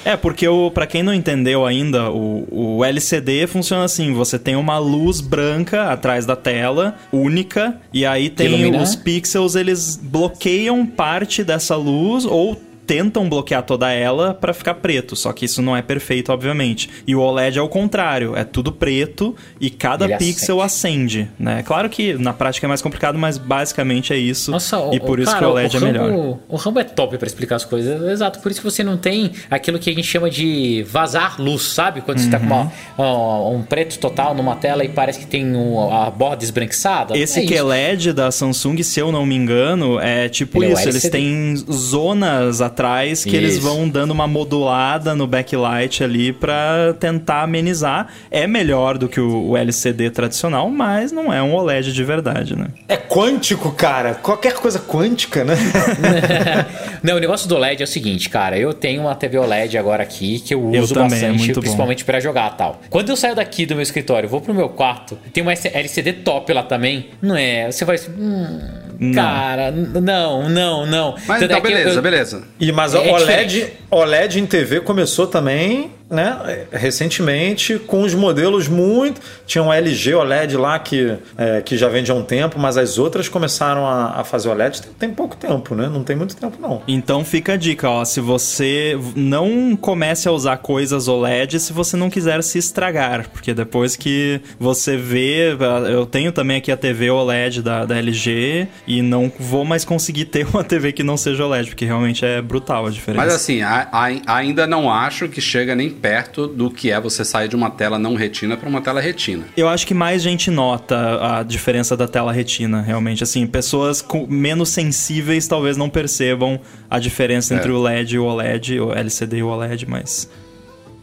É, 0.04 0.16
porque 0.16 0.46
o, 0.46 0.70
pra 0.70 0.86
quem 0.86 1.02
não 1.02 1.14
entendeu 1.14 1.64
ainda, 1.64 2.10
o, 2.10 2.46
o 2.50 2.84
LCD 2.84 3.46
funciona 3.46 3.84
assim: 3.84 4.12
você 4.12 4.38
tem 4.38 4.56
uma 4.56 4.78
luz 4.78 5.20
branca 5.20 5.90
atrás 5.90 6.26
da 6.26 6.36
tela, 6.36 6.96
única, 7.12 7.76
e 7.92 8.04
aí 8.04 8.28
tem 8.28 8.76
os 8.76 8.94
pixels, 8.96 9.54
eles 9.54 9.98
bloqueiam 10.00 10.84
parte 10.84 11.44
dessa 11.44 11.76
luz 11.76 12.24
ou 12.24 12.60
tentam 12.90 13.28
bloquear 13.28 13.62
toda 13.62 13.88
ela 13.92 14.34
pra 14.34 14.52
ficar 14.52 14.74
preto, 14.74 15.14
só 15.14 15.32
que 15.32 15.44
isso 15.44 15.62
não 15.62 15.76
é 15.76 15.80
perfeito, 15.82 16.32
obviamente. 16.32 16.90
E 17.06 17.14
o 17.14 17.20
OLED 17.20 17.56
é 17.56 17.62
o 17.62 17.68
contrário, 17.68 18.34
é 18.36 18.42
tudo 18.42 18.72
preto 18.72 19.36
e 19.60 19.70
cada 19.70 20.06
Ele 20.06 20.16
pixel 20.16 20.60
acende, 20.60 21.28
né? 21.38 21.62
Claro 21.62 21.88
que 21.88 22.14
na 22.14 22.32
prática 22.32 22.66
é 22.66 22.68
mais 22.68 22.82
complicado, 22.82 23.16
mas 23.16 23.38
basicamente 23.38 24.12
é 24.12 24.16
isso. 24.16 24.50
Nossa, 24.50 24.76
o- 24.80 24.92
e 24.92 24.98
por 24.98 25.20
o- 25.20 25.22
isso 25.22 25.30
cara, 25.30 25.44
que 25.44 25.50
o 25.50 25.52
OLED 25.52 25.76
é 25.76 25.78
Rambo- 25.78 25.92
melhor. 25.92 26.38
O 26.48 26.56
Rambo 26.56 26.80
é 26.80 26.84
top 26.84 27.16
pra 27.16 27.28
explicar 27.28 27.54
as 27.56 27.64
coisas. 27.64 28.02
Exato, 28.10 28.40
por 28.40 28.50
isso 28.50 28.60
que 28.60 28.68
você 28.68 28.82
não 28.82 28.96
tem 28.96 29.30
aquilo 29.48 29.78
que 29.78 29.88
a 29.88 29.92
gente 29.94 30.08
chama 30.08 30.28
de 30.28 30.84
vazar 30.90 31.40
luz, 31.40 31.62
sabe? 31.62 32.00
Quando 32.00 32.18
você 32.18 32.28
tá 32.28 32.40
com 32.40 32.46
uma- 32.46 32.72
Uhum. 32.98 33.52
um, 33.54 33.58
um 33.58 33.62
preto 33.62 34.00
total 34.00 34.34
numa 34.34 34.56
tela 34.56 34.84
e 34.84 34.88
parece 34.88 35.20
que 35.20 35.26
tem 35.26 35.46
um- 35.54 35.92
a 35.92 36.10
borda 36.10 36.42
esbranquiçada. 36.42 37.16
Esse 37.16 37.38
é 37.38 37.44
isso. 37.44 37.54
QLED 37.54 38.12
da 38.12 38.32
Samsung, 38.32 38.82
se 38.82 38.98
eu 38.98 39.12
não 39.12 39.24
me 39.24 39.36
engano, 39.36 40.00
é 40.00 40.28
tipo 40.28 40.58
Ele 40.58 40.66
é 40.66 40.68
o 40.70 40.72
isso. 40.72 40.88
Eles 40.88 41.04
LCD. 41.04 41.18
têm 41.18 41.54
zonas 41.70 42.60
atrás 42.60 42.79
que 43.28 43.36
eles 43.36 43.54
Isso. 43.54 43.62
vão 43.62 43.88
dando 43.88 44.10
uma 44.10 44.26
modulada 44.26 45.14
no 45.14 45.26
backlight 45.26 46.02
ali 46.02 46.32
pra 46.32 46.94
tentar 46.98 47.42
amenizar. 47.42 48.08
É 48.30 48.46
melhor 48.46 48.96
do 48.96 49.08
que 49.08 49.20
o, 49.20 49.56
LCD 49.56 50.10
tradicional, 50.10 50.70
mas 50.70 51.12
não 51.12 51.32
é 51.32 51.42
um 51.42 51.54
OLED 51.54 51.92
de 51.92 52.04
verdade, 52.04 52.56
né? 52.56 52.68
É 52.88 52.96
quântico, 52.96 53.72
cara. 53.72 54.14
Qualquer 54.14 54.54
coisa 54.54 54.78
quântica, 54.78 55.44
né? 55.44 55.54
Não, 57.02 57.16
o 57.16 57.18
negócio 57.18 57.48
do 57.48 57.54
OLED 57.54 57.82
é 57.82 57.84
o 57.84 57.86
seguinte, 57.86 58.28
cara. 58.28 58.58
Eu 58.58 58.72
tenho 58.74 59.02
uma 59.02 59.14
TV 59.14 59.38
OLED 59.38 59.78
agora 59.78 60.02
aqui 60.02 60.38
que 60.40 60.54
eu 60.54 60.70
Eu 60.72 60.82
uso 60.82 60.94
também, 60.94 61.18
é 61.18 61.22
bastante, 61.22 61.38
muito 61.38 61.54
bom. 61.54 61.60
principalmente 61.60 62.04
pra 62.04 62.20
jogar 62.20 62.50
tal. 62.50 62.80
Quando 62.90 63.08
eu 63.08 63.16
saio 63.16 63.34
daqui 63.34 63.66
do 63.66 63.74
meu 63.74 63.82
escritório, 63.82 64.28
vou 64.28 64.40
pro 64.40 64.52
meu 64.54 64.68
quarto, 64.68 65.18
tem 65.32 65.42
uma 65.42 65.52
LCD 65.52 66.12
top 66.12 66.52
lá 66.52 66.62
também. 66.62 67.10
Não 67.20 67.36
é? 67.36 67.70
Você 67.70 67.84
vai. 67.84 67.96
Hum, 67.96 68.89
Não. 69.00 69.14
Cara, 69.14 69.70
não, 69.70 70.48
não, 70.48 70.84
não. 70.86 71.14
Mas 71.26 71.40
Tanto 71.40 71.44
então, 71.44 71.56
é 71.56 71.58
eu- 71.58 71.62
beleza, 71.62 71.98
eu- 71.98 72.02
beleza. 72.02 72.42
E, 72.60 72.70
mas 72.70 72.94
É 72.94 72.98
o 72.98 73.00
OLED, 73.14 73.48
diferente. 73.48 73.72
OLED 73.90 74.38
em 74.40 74.46
TV 74.46 74.80
começou 74.80 75.26
também, 75.26 75.90
né, 76.10 76.66
recentemente, 76.72 77.78
com 77.78 78.02
os 78.02 78.14
modelos 78.14 78.66
muito. 78.68 79.20
Tinha 79.46 79.62
um 79.62 79.72
LG 79.72 80.14
OLED 80.14 80.56
lá 80.56 80.78
que, 80.78 81.16
é, 81.38 81.60
que 81.62 81.76
já 81.76 81.88
vende 81.88 82.10
há 82.10 82.14
um 82.14 82.22
tempo, 82.24 82.58
mas 82.58 82.76
as 82.76 82.98
outras 82.98 83.28
começaram 83.28 83.86
a, 83.86 84.20
a 84.20 84.24
fazer 84.24 84.48
OLED 84.48 84.82
tem, 84.82 84.92
tem 84.98 85.10
pouco 85.10 85.36
tempo, 85.36 85.74
né? 85.74 85.88
Não 85.88 86.02
tem 86.02 86.16
muito 86.16 86.36
tempo, 86.36 86.56
não. 86.60 86.82
Então 86.88 87.24
fica 87.24 87.52
a 87.54 87.56
dica, 87.56 87.88
ó. 87.88 88.04
Se 88.04 88.20
você 88.20 88.98
não 89.14 89.76
comece 89.76 90.28
a 90.28 90.32
usar 90.32 90.56
coisas 90.58 91.08
OLED 91.08 91.58
se 91.60 91.72
você 91.72 91.96
não 91.96 92.10
quiser 92.10 92.42
se 92.42 92.58
estragar. 92.58 93.28
Porque 93.30 93.54
depois 93.54 93.96
que 93.96 94.40
você 94.58 94.96
vê. 94.96 95.56
Eu 95.90 96.06
tenho 96.06 96.32
também 96.32 96.56
aqui 96.56 96.72
a 96.72 96.76
TV 96.76 97.10
OLED 97.10 97.62
da, 97.62 97.84
da 97.84 97.96
LG 97.98 98.66
e 98.86 99.00
não 99.02 99.30
vou 99.38 99.64
mais 99.64 99.84
conseguir 99.84 100.24
ter 100.26 100.46
uma 100.46 100.64
TV 100.64 100.92
que 100.92 101.02
não 101.02 101.16
seja 101.16 101.44
OLED, 101.46 101.68
porque 101.70 101.84
realmente 101.84 102.24
é 102.24 102.40
brutal 102.42 102.86
a 102.86 102.90
diferença. 102.90 103.24
Mas 103.24 103.34
assim, 103.34 103.62
a- 103.62 103.88
a- 103.92 104.36
ainda 104.36 104.66
não 104.66 104.90
acho 104.92 105.28
que 105.28 105.40
chega 105.40 105.74
nem 105.74 105.90
perto 106.00 106.46
do 106.46 106.70
que 106.70 106.90
é 106.90 107.00
você 107.00 107.24
sair 107.24 107.48
de 107.48 107.56
uma 107.56 107.70
tela 107.70 107.98
não 107.98 108.14
retina 108.14 108.56
para 108.56 108.68
uma 108.68 108.80
tela 108.80 109.00
retina. 109.00 109.44
Eu 109.56 109.68
acho 109.68 109.86
que 109.86 109.94
mais 109.94 110.22
gente 110.22 110.50
nota 110.50 111.38
a 111.38 111.42
diferença 111.42 111.96
da 111.96 112.08
tela 112.08 112.32
retina, 112.32 112.80
realmente. 112.80 113.22
Assim, 113.22 113.46
pessoas 113.46 114.04
menos 114.28 114.68
sensíveis 114.70 115.46
talvez 115.46 115.76
não 115.76 115.88
percebam 115.90 116.60
a 116.88 116.98
diferença 116.98 117.54
É. 117.54 117.56
entre 117.58 117.70
o 117.70 117.80
LED 117.80 118.16
e 118.16 118.18
o 118.18 118.24
OLED, 118.24 118.80
o 118.80 118.92
LCD 118.92 119.38
e 119.38 119.42
o 119.42 119.48
OLED, 119.48 119.86
mas. 119.88 120.28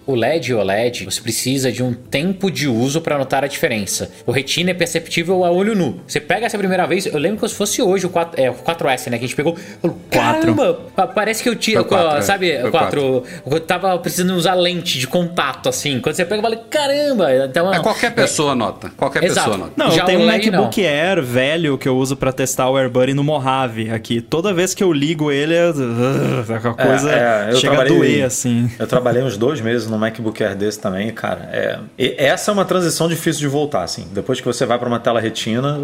O 0.07 0.15
LED 0.15 0.51
e 0.51 0.53
o 0.53 0.59
OLED, 0.59 1.03
você 1.05 1.19
precisa 1.21 1.71
de 1.71 1.83
um 1.83 1.93
tempo 1.93 2.49
de 2.49 2.67
uso 2.67 3.01
para 3.01 3.17
notar 3.17 3.43
a 3.43 3.47
diferença. 3.47 4.09
O 4.25 4.31
retina 4.31 4.71
é 4.71 4.73
perceptível 4.73 5.43
a 5.43 5.51
olho 5.51 5.75
nu. 5.75 5.99
Você 6.07 6.19
pega 6.21 6.45
essa 6.45 6.57
primeira 6.57 6.87
vez, 6.87 7.05
eu 7.05 7.17
lembro 7.19 7.41
que 7.41 7.47
se 7.49 7.53
fosse 7.55 7.81
hoje 7.81 8.05
o, 8.05 8.09
4, 8.09 8.41
é, 8.41 8.49
o 8.49 8.53
4S, 8.53 9.09
né? 9.09 9.17
Que 9.17 9.25
a 9.25 9.27
gente 9.27 9.35
pegou. 9.35 9.55
falou, 9.81 9.97
Quatro. 10.11 10.41
Caramba! 10.55 10.79
pa- 10.95 11.07
Parece 11.07 11.43
que 11.43 11.49
eu 11.49 11.55
tiro. 11.55 11.85
É. 12.17 12.21
sabe, 12.21 12.57
Foi 12.61 12.71
4. 12.71 13.23
Eu 13.51 13.59
tava 13.59 13.97
precisando 13.99 14.31
usar 14.35 14.53
lente 14.53 14.97
de 14.97 15.07
contato, 15.07 15.67
assim. 15.67 15.99
Quando 15.99 16.15
você 16.15 16.23
pega, 16.23 16.37
eu 16.37 16.41
falei, 16.41 16.59
caramba! 16.69 17.27
Então, 17.45 17.73
É 17.73 17.79
qualquer 17.81 18.15
pessoa 18.15 18.55
nota. 18.55 18.89
Qualquer 18.95 19.23
Exato. 19.25 19.49
pessoa 19.49 19.57
nota. 19.57 19.73
Não, 19.75 19.91
Já 19.91 20.03
eu 20.03 20.05
tenho 20.05 20.19
um 20.21 20.25
LED 20.25 20.51
MacBook 20.51 20.85
Air 20.85 21.21
velho 21.21 21.77
que 21.77 21.87
eu 21.89 21.97
uso 21.97 22.15
pra 22.15 22.31
testar 22.31 22.69
o 22.69 22.77
AirBuddy 22.77 23.13
no 23.13 23.23
Mojave 23.25 23.89
aqui. 23.91 24.21
Toda 24.21 24.53
vez 24.53 24.73
que 24.73 24.83
eu 24.83 24.93
ligo 24.93 25.31
ele, 25.31 25.53
é- 25.53 25.67
a 25.69 26.73
coisa 26.73 27.11
É, 27.11 27.49
é, 27.49 27.51
eu 27.51 27.57
chega 27.57 27.81
a 27.81 27.83
doer, 27.83 28.23
assim. 28.25 28.71
Eu 28.79 28.87
trabalhei 28.87 29.21
uns 29.21 29.37
dois 29.37 29.59
meses 29.59 29.87
no 29.89 29.96
MacBook 29.97 30.43
Air 30.43 30.55
desse 30.55 30.79
também, 30.79 31.11
cara. 31.11 31.49
É, 31.51 31.79
e 31.97 32.15
essa 32.17 32.51
é 32.51 32.53
uma 32.53 32.65
transição 32.65 33.07
difícil 33.07 33.39
de 33.41 33.47
voltar, 33.47 33.83
assim. 33.83 34.07
Depois 34.11 34.39
que 34.39 34.45
você 34.45 34.65
vai 34.65 34.77
para 34.77 34.87
uma 34.87 34.99
tela 34.99 35.19
retina, 35.19 35.79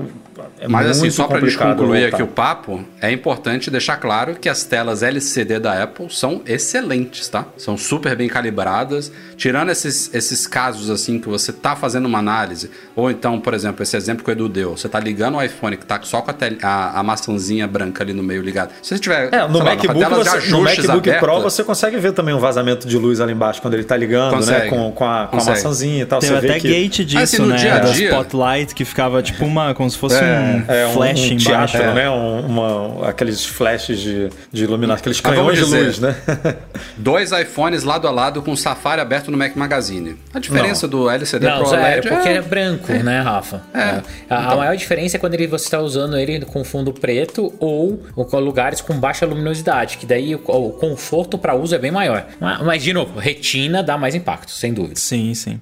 é 0.60 0.68
Mas 0.68 0.86
muito 0.88 0.98
assim, 0.98 1.10
só 1.12 1.28
para 1.28 1.40
complicado 1.40 1.70
concluir 1.78 2.02
voltar. 2.02 2.16
aqui 2.18 2.24
o 2.24 2.28
papo, 2.28 2.84
é 3.02 3.12
importante 3.12 3.70
deixar 3.72 3.98
claro 3.98 4.36
que 4.36 4.48
as 4.50 4.64
telas 4.64 5.04
LCD 5.04 5.60
da 5.60 5.82
Apple 5.84 6.08
são 6.10 6.42
excelentes, 6.46 7.28
tá? 7.28 7.46
São 7.58 7.78
super 7.78 8.16
bem 8.16 8.28
calibradas. 8.28 9.12
Tirando 9.36 9.70
esses, 9.70 10.14
esses 10.14 10.48
casos 10.48 10.90
assim 10.90 11.20
que 11.20 11.28
você 11.28 11.52
tá 11.52 11.76
fazendo 11.76 12.06
uma 12.06 12.20
análise, 12.20 12.70
ou 12.96 13.10
então, 13.12 13.40
por 13.40 13.54
exemplo, 13.54 13.84
esse 13.84 13.96
exemplo 13.98 14.24
que 14.24 14.30
o 14.30 14.34
Edu 14.34 14.48
deu, 14.48 14.78
você 14.78 14.88
tá 14.88 15.00
ligando 15.00 15.38
o 15.38 15.44
iPhone 15.44 15.76
que 15.78 15.86
tá 15.86 16.00
só 16.04 16.22
com 16.22 16.32
a, 16.32 16.34
tel- 16.34 16.58
a, 16.62 17.00
a 17.00 17.04
maçãzinha 17.04 17.68
branca 17.68 18.04
ali 18.04 18.14
no 18.14 18.24
meio 18.24 18.42
ligado. 18.42 18.72
Se 18.82 18.90
você 18.96 19.00
tiver 19.00 19.34
É, 19.34 19.48
no 19.48 19.60
lá, 19.60 19.66
MacBook, 19.66 20.10
você, 20.10 20.50
no 20.52 20.62
MacBook 20.62 21.12
Pro 21.20 21.32
aberta, 21.32 21.40
você 21.50 21.64
consegue 21.64 21.98
ver 21.98 22.14
também 22.14 22.34
um 22.34 22.40
vazamento 22.40 22.88
de 22.88 22.98
luz 22.98 23.20
ali 23.20 23.34
embaixo 23.34 23.62
quando 23.62 23.74
ele 23.74 23.84
tá 23.84 23.98
ligando, 24.06 24.32
né? 24.32 24.38
Consegue. 24.38 24.70
Com, 24.70 24.92
com, 24.92 25.06
a, 25.06 25.28
com 25.28 25.38
a 25.40 25.44
maçãzinha 25.44 26.04
e 26.04 26.06
tal. 26.06 26.20
Tem 26.20 26.30
você 26.30 26.36
até 26.36 26.60
que 26.60 26.68
gate 26.68 27.06
disso, 27.06 27.18
Assim, 27.24 27.38
no 27.40 27.48
né? 27.48 27.56
dia 27.58 27.76
a 27.76 27.80
da 27.80 27.92
dia- 27.92 28.10
Spotlight 28.10 28.76
que 28.76 28.86
ficava 28.86 29.22
tipo 29.22 29.46
uma. 29.46 29.74
como 29.74 29.90
se 29.90 29.98
fosse 29.98 30.16
um 30.16 30.64
é 30.68 30.88
um, 30.88 30.94
flash 30.94 31.20
um 31.22 31.26
embaixo. 31.34 31.78
teatro, 31.78 31.94
né? 31.94 32.10
Um- 32.10 32.46
uma, 32.46 33.10
aqueles 33.10 33.46
flashes 33.46 34.00
de, 34.00 34.30
de 34.52 34.64
iluminação, 34.64 35.00
aqueles 35.00 35.20
canhões 35.22 35.58
de 35.58 35.66
luz, 35.66 36.00
né? 36.00 36.16
dois 36.98 37.32
iPhones 37.32 37.84
lado 37.84 38.08
a 38.08 38.12
lado 38.12 38.42
com 38.42 38.52
o 38.52 38.58
Safari 38.58 39.02
aberto 39.02 39.32
no 39.32 39.38
Mac 39.38 39.56
Magazine. 39.56 40.16
A 40.34 40.40
diferença 40.40 40.88
do 40.88 41.10
LCD 41.10 41.46
Não, 41.48 41.58
pro 41.60 41.70
zero, 41.70 41.82
OLED 41.82 42.10
porque 42.10 42.30
é... 42.30 42.34
é 42.36 42.42
branco, 42.42 42.92
né, 42.94 43.22
Rafa? 43.22 43.62
É. 43.74 43.80
A, 43.80 44.38
a 44.40 44.44
Então. 44.46 44.58
maior 44.58 44.76
diferença 44.76 45.18
é 45.18 45.20
quando 45.20 45.34
ele, 45.36 45.48
você 45.48 45.66
está 45.66 45.80
usando 45.80 46.18
ele 46.18 46.42
com 46.46 46.64
fundo 46.64 46.92
preto 46.94 47.54
ou, 47.60 48.02
ou 48.16 48.26
com 48.26 48.40
lugares 48.40 48.82
com 48.82 48.94
baixa 49.00 49.26
luminosidade, 49.26 49.98
que 49.98 50.06
daí 50.06 50.36
o, 50.36 50.42
o 50.46 50.72
conforto 50.72 51.38
para 51.38 51.56
uso 51.56 51.76
é 51.76 51.80
bem 51.80 51.92
maior. 51.92 52.26
Mas, 52.40 52.62
mas, 52.62 52.84
de 52.84 52.94
novo, 52.94 53.20
retina 53.20 53.82
dá 53.84 53.93
mais 53.98 54.16
impacto, 54.16 54.52
sem 54.52 54.74
dúvida. 54.74 55.00
Sim, 55.00 55.34
sim. 55.34 55.60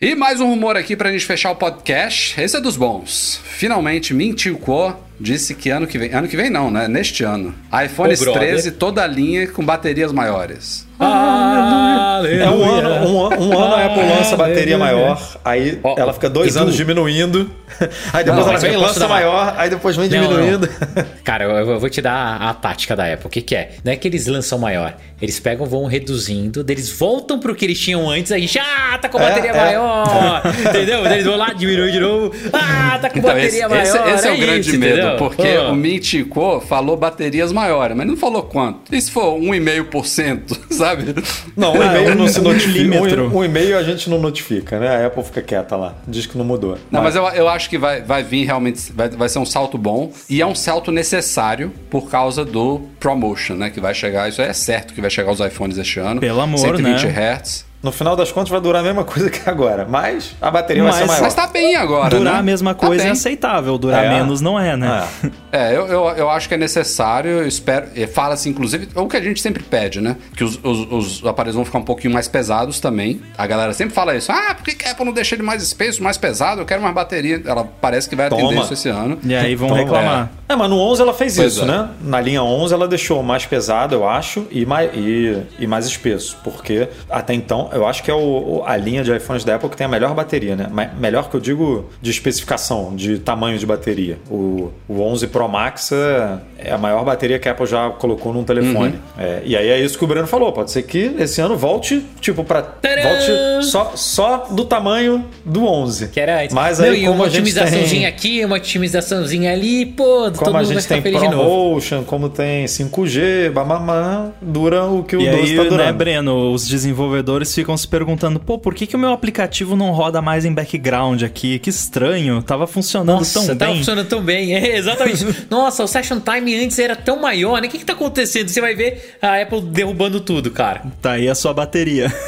E 0.00 0.14
mais 0.14 0.40
um 0.40 0.46
rumor 0.48 0.76
aqui 0.76 0.96
pra 0.96 1.10
gente 1.10 1.24
fechar 1.24 1.50
o 1.50 1.56
podcast. 1.56 2.40
Esse 2.40 2.56
é 2.56 2.60
dos 2.60 2.76
bons. 2.76 3.40
Finalmente, 3.42 4.14
Mintico 4.14 4.96
disse 5.20 5.54
que 5.54 5.70
ano 5.70 5.86
que 5.86 5.98
vem. 5.98 6.12
Ano 6.12 6.28
que 6.28 6.36
vem 6.36 6.50
não, 6.50 6.70
né? 6.70 6.86
Neste 6.88 7.24
ano. 7.24 7.54
iPhone 7.84 8.14
Ô, 8.14 8.16
brother. 8.18 8.40
13, 8.48 8.70
toda 8.72 9.02
a 9.02 9.06
linha 9.06 9.46
com 9.48 9.64
baterias 9.64 10.12
maiores. 10.12 10.86
É 11.00 12.50
um 12.50 12.64
ano, 12.64 13.06
um, 13.06 13.16
um 13.48 13.58
ano 13.58 13.74
a 13.74 13.86
Apple 13.86 14.02
lança 14.02 14.36
bateria 14.36 14.76
maior, 14.76 15.38
aí 15.44 15.78
Ó, 15.84 15.94
ela 15.96 16.12
fica 16.12 16.28
dois 16.28 16.56
anos 16.56 16.74
diminuindo, 16.74 17.48
aí 18.12 18.24
depois 18.24 18.44
Não, 18.44 18.50
ela 18.52 18.58
vem 18.58 18.72
e 18.72 18.76
lança 18.76 18.98
dar 18.98 19.08
maior, 19.08 19.54
aí 19.56 19.70
depois 19.70 19.96
vem 19.96 20.08
Não, 20.08 20.22
não. 20.22 20.28
diminuindo. 20.28 20.68
Cara, 21.22 21.44
eu, 21.44 21.50
eu 21.70 21.78
vou 21.78 21.88
te 21.88 22.02
dar 22.02 22.14
a, 22.14 22.50
a 22.50 22.54
tática 22.54 22.96
da 22.96 23.04
Apple. 23.12 23.26
O 23.26 23.30
que, 23.30 23.40
que 23.42 23.54
é? 23.54 23.70
Não 23.84 23.92
é 23.92 23.96
que 23.96 24.08
eles 24.08 24.26
lançam 24.26 24.58
maior. 24.58 24.96
Eles 25.22 25.38
pegam, 25.38 25.66
vão 25.66 25.84
reduzindo, 25.86 26.64
eles 26.68 26.90
voltam 26.90 27.38
pro 27.38 27.54
que 27.54 27.64
eles 27.64 27.78
tinham 27.78 28.08
antes, 28.10 28.32
aí, 28.32 28.48
ah, 28.60 28.98
tá 28.98 29.08
com 29.08 29.18
É, 29.20 29.28
bateria 29.28 29.50
é. 29.50 29.56
maior. 29.56 30.42
entendeu? 30.68 31.06
Eles 31.06 31.24
vão 31.24 31.36
lá, 31.36 31.52
diminuem 31.52 31.92
de 31.92 32.00
novo. 32.00 32.32
Ah, 32.52 32.98
tá 33.00 33.08
com 33.10 33.18
Então, 33.18 33.30
bateria 33.30 33.48
esse, 33.48 33.68
maior. 33.68 33.82
esse- 33.82 33.98
esse 34.14 34.28
é, 34.28 34.32
o 34.32 34.36
grande 34.38 34.68
isso, 34.70 34.78
medo, 34.78 34.92
entendeu? 34.98 35.07
Porque 35.16 35.56
Pô. 35.56 35.70
o 35.70 35.74
Mintico 35.74 36.60
falou 36.60 36.96
baterias 36.96 37.52
maiores, 37.52 37.96
mas 37.96 38.06
não 38.06 38.16
falou 38.16 38.42
quanto. 38.42 38.94
E 38.94 39.00
se 39.00 39.10
for 39.10 39.38
1,5%, 39.38 40.58
sabe? 40.70 41.14
Não, 41.56 41.72
o 41.72 41.82
e-mail 41.82 42.14
não 42.14 42.28
se 42.28 42.40
um 42.40 42.44
notifica. 42.44 42.72
milímetro. 42.72 43.28
O, 43.28 43.38
o 43.38 43.44
e-mail 43.44 43.78
a 43.78 43.82
gente 43.82 44.08
não 44.10 44.18
notifica, 44.18 44.78
né? 44.78 45.04
A 45.04 45.06
Apple 45.06 45.22
fica 45.22 45.42
quieta 45.42 45.76
lá, 45.76 45.94
diz 46.06 46.26
que 46.26 46.36
não 46.36 46.44
mudou. 46.44 46.78
Não, 46.90 47.02
mas 47.02 47.16
eu, 47.16 47.24
eu 47.28 47.48
acho 47.48 47.68
que 47.68 47.78
vai, 47.78 48.02
vai 48.02 48.22
vir 48.22 48.44
realmente, 48.44 48.92
vai, 48.92 49.08
vai 49.08 49.28
ser 49.28 49.38
um 49.38 49.46
salto 49.46 49.78
bom 49.78 50.12
e 50.28 50.40
é 50.40 50.46
um 50.46 50.54
salto 50.54 50.90
necessário 50.90 51.72
por 51.90 52.10
causa 52.10 52.44
do 52.44 52.80
ProMotion, 53.00 53.54
né? 53.54 53.70
Que 53.70 53.80
vai 53.80 53.94
chegar, 53.94 54.28
isso 54.28 54.42
é 54.42 54.52
certo 54.52 54.94
que 54.94 55.00
vai 55.00 55.10
chegar 55.10 55.32
os 55.32 55.40
iPhones 55.40 55.78
este 55.78 56.00
ano. 56.00 56.20
Pelo 56.20 56.40
amor, 56.40 56.58
120 56.58 57.06
né? 57.06 57.40
Hz. 57.42 57.67
No 57.82 57.92
final 57.92 58.16
das 58.16 58.32
contas 58.32 58.50
vai 58.50 58.60
durar 58.60 58.80
a 58.80 58.84
mesma 58.84 59.04
coisa 59.04 59.30
que 59.30 59.48
agora, 59.48 59.86
mas 59.88 60.34
a 60.40 60.50
bateria 60.50 60.82
vai 60.82 60.92
ser 60.92 60.98
Mas- 61.00 61.08
maior. 61.08 61.22
Mas 61.22 61.34
tá 61.34 61.46
bem 61.46 61.76
agora, 61.76 62.10
Durar 62.10 62.34
né? 62.34 62.38
a 62.40 62.42
mesma 62.42 62.74
Tá 62.74 62.86
coisa 62.86 63.02
é 63.02 63.04
bem. 63.04 63.12
aceitável, 63.12 63.78
durar 63.78 64.04
É. 64.04 64.08
menos 64.10 64.40
não 64.40 64.58
é, 64.58 64.76
né? 64.76 65.06
É. 65.52 65.58
É, 65.72 65.76
eu, 65.76 65.86
eu, 65.86 66.04
eu 66.16 66.30
acho 66.30 66.48
que 66.48 66.54
é 66.54 66.58
necessário, 66.58 67.30
eu 67.30 67.46
espero. 67.46 67.86
Fala-se, 68.12 68.48
inclusive, 68.48 68.88
é 68.94 69.00
o 69.00 69.06
que 69.06 69.16
a 69.16 69.20
gente 69.20 69.40
sempre 69.40 69.62
pede, 69.62 70.00
né? 70.00 70.16
Que 70.36 70.44
os, 70.44 70.58
os, 70.62 71.18
os 71.20 71.26
aparelhos 71.26 71.54
vão 71.56 71.64
ficar 71.64 71.78
um 71.78 71.84
pouquinho 71.84 72.12
mais 72.12 72.28
pesados 72.28 72.80
também. 72.80 73.20
A 73.36 73.46
galera 73.46 73.72
sempre 73.72 73.94
fala 73.94 74.14
isso. 74.16 74.30
Ah, 74.32 74.54
por 74.54 74.64
que 74.64 74.86
a 74.86 74.90
Apple 74.90 75.04
não 75.06 75.12
deixa 75.12 75.34
ele 75.34 75.42
mais 75.42 75.62
espesso, 75.62 76.02
mais 76.02 76.16
pesado? 76.18 76.60
Eu 76.60 76.66
quero 76.66 76.82
mais 76.82 76.94
bateria. 76.94 77.40
Ela 77.44 77.64
parece 77.80 78.08
que 78.08 78.16
vai 78.16 78.26
atender 78.26 78.42
Toma. 78.42 78.62
isso 78.62 78.72
esse 78.74 78.88
ano. 78.88 79.18
E 79.24 79.34
aí 79.34 79.54
vão 79.54 79.68
Então, 79.68 79.78
reclamar. 79.78 80.30
É, 80.48 80.56
mas 80.56 80.70
no 80.70 80.78
11 80.78 81.02
ela 81.02 81.12
fez 81.14 81.36
Pois 81.36 81.52
isso, 81.54 81.62
é. 81.62 81.66
né? 81.66 81.88
Na 82.02 82.20
linha 82.20 82.42
11 82.42 82.72
ela 82.74 82.88
deixou 82.88 83.22
mais 83.22 83.44
pesado, 83.46 83.94
eu 83.94 84.08
acho, 84.08 84.46
e 84.50 84.64
mais, 84.64 84.90
e, 84.94 85.42
e 85.58 85.66
mais 85.66 85.84
espesso, 85.86 86.38
porque 86.42 86.88
até 87.10 87.34
então 87.34 87.67
Não, 87.68 87.78
eu 87.78 87.86
acho 87.86 88.02
que 88.02 88.10
é 88.10 88.14
o, 88.14 88.62
a 88.64 88.76
linha 88.76 89.02
de 89.02 89.14
iPhones 89.14 89.44
da 89.44 89.56
Apple 89.56 89.68
que 89.68 89.76
tem 89.76 89.86
a 89.86 89.88
melhor 89.88 90.14
bateria, 90.14 90.56
né? 90.56 90.68
Melhor 90.98 91.28
que 91.28 91.36
eu 91.36 91.40
digo 91.40 91.88
de 92.00 92.10
especificação, 92.10 92.94
de 92.94 93.18
tamanho 93.18 93.58
de 93.58 93.66
bateria. 93.66 94.18
O, 94.30 94.70
o 94.88 95.00
11 95.00 95.26
Pro 95.28 95.48
Max 95.48 95.92
é, 95.92 96.38
é 96.58 96.72
a 96.72 96.78
maior 96.78 97.04
bateria 97.04 97.38
que 97.38 97.48
a 97.48 97.52
Apple 97.52 97.66
já 97.66 97.90
colocou 97.90 98.32
num 98.32 98.44
telefone. 98.44 98.94
É, 99.18 99.42
e 99.44 99.56
aí 99.56 99.68
é 99.68 99.80
isso 99.80 99.98
que 99.98 100.04
o 100.04 100.06
Breno 100.06 100.26
falou. 100.26 100.52
Pode 100.52 100.70
ser 100.70 100.82
que 100.82 101.14
esse 101.18 101.40
ano 101.40 101.56
volte, 101.56 102.04
tipo, 102.20 102.44
para 102.44 102.60
volte 102.62 103.66
só, 103.66 103.92
só 103.94 104.46
do 104.50 104.64
tamanho 104.64 105.24
do 105.44 105.64
11. 105.64 106.08
Que 106.08 106.20
era 106.20 106.42
antes. 106.42 106.54
Mas 106.54 106.80
aí, 106.80 107.02
e 107.02 107.06
como 107.06 107.14
uma 107.14 107.26
a 107.26 107.28
gente 107.28 107.40
otimizaçãozinha 107.40 107.88
tem... 107.88 108.06
aqui, 108.06 108.44
uma 108.44 108.56
otimizaçãozinha 108.56 109.52
ali, 109.52 109.86
pô, 109.86 110.30
todo 110.30 110.38
Como 110.38 110.56
a 110.56 110.60
mundo 110.60 110.66
vai 110.66 110.74
gente 110.74 110.82
ficar 110.82 111.02
tem. 111.02 111.12
ProMotion, 111.12 112.04
como 112.04 112.28
tem 112.28 112.64
5G, 112.66 113.50
babamã, 113.50 114.32
dura 114.40 114.84
o 114.84 115.02
que 115.02 115.16
o 115.16 115.20
E 115.20 115.30
12 115.30 115.42
aí, 115.42 115.56
tá 115.56 115.62
né, 115.64 115.68
durando. 115.68 115.98
Breno, 115.98 116.52
os 116.52 116.66
desenvolvedores 116.66 117.48
ficam 117.58 117.76
se 117.76 117.88
perguntando, 117.88 118.38
pô, 118.38 118.56
por 118.56 118.72
que, 118.72 118.86
que 118.86 118.94
o 118.94 118.98
meu 118.98 119.12
aplicativo 119.12 119.74
não 119.74 119.90
roda 119.90 120.22
mais 120.22 120.44
em 120.44 120.52
background 120.54 121.22
aqui? 121.24 121.58
Que 121.58 121.70
estranho, 121.70 122.40
tava 122.40 122.66
funcionando 122.68 123.18
Nossa, 123.18 123.40
tão 123.46 123.56
tava 123.56 123.70
bem. 123.72 123.78
funcionando 123.80 124.08
tão 124.08 124.22
bem. 124.22 124.54
É, 124.58 124.76
exatamente. 124.76 125.26
Nossa, 125.50 125.82
o 125.82 125.86
session 125.88 126.20
time 126.20 126.54
antes 126.64 126.78
era 126.78 126.94
tão 126.96 127.20
maior, 127.20 127.60
né? 127.60 127.66
O 127.68 127.70
que, 127.70 127.78
que 127.78 127.84
tá 127.84 127.92
acontecendo? 127.94 128.48
Você 128.48 128.60
vai 128.60 128.74
ver 128.74 129.16
a 129.20 129.40
Apple 129.40 129.60
derrubando 129.60 130.20
tudo, 130.20 130.50
cara. 130.50 130.82
Tá 131.02 131.12
aí 131.12 131.28
a 131.28 131.34
sua 131.34 131.52
bateria. 131.52 132.12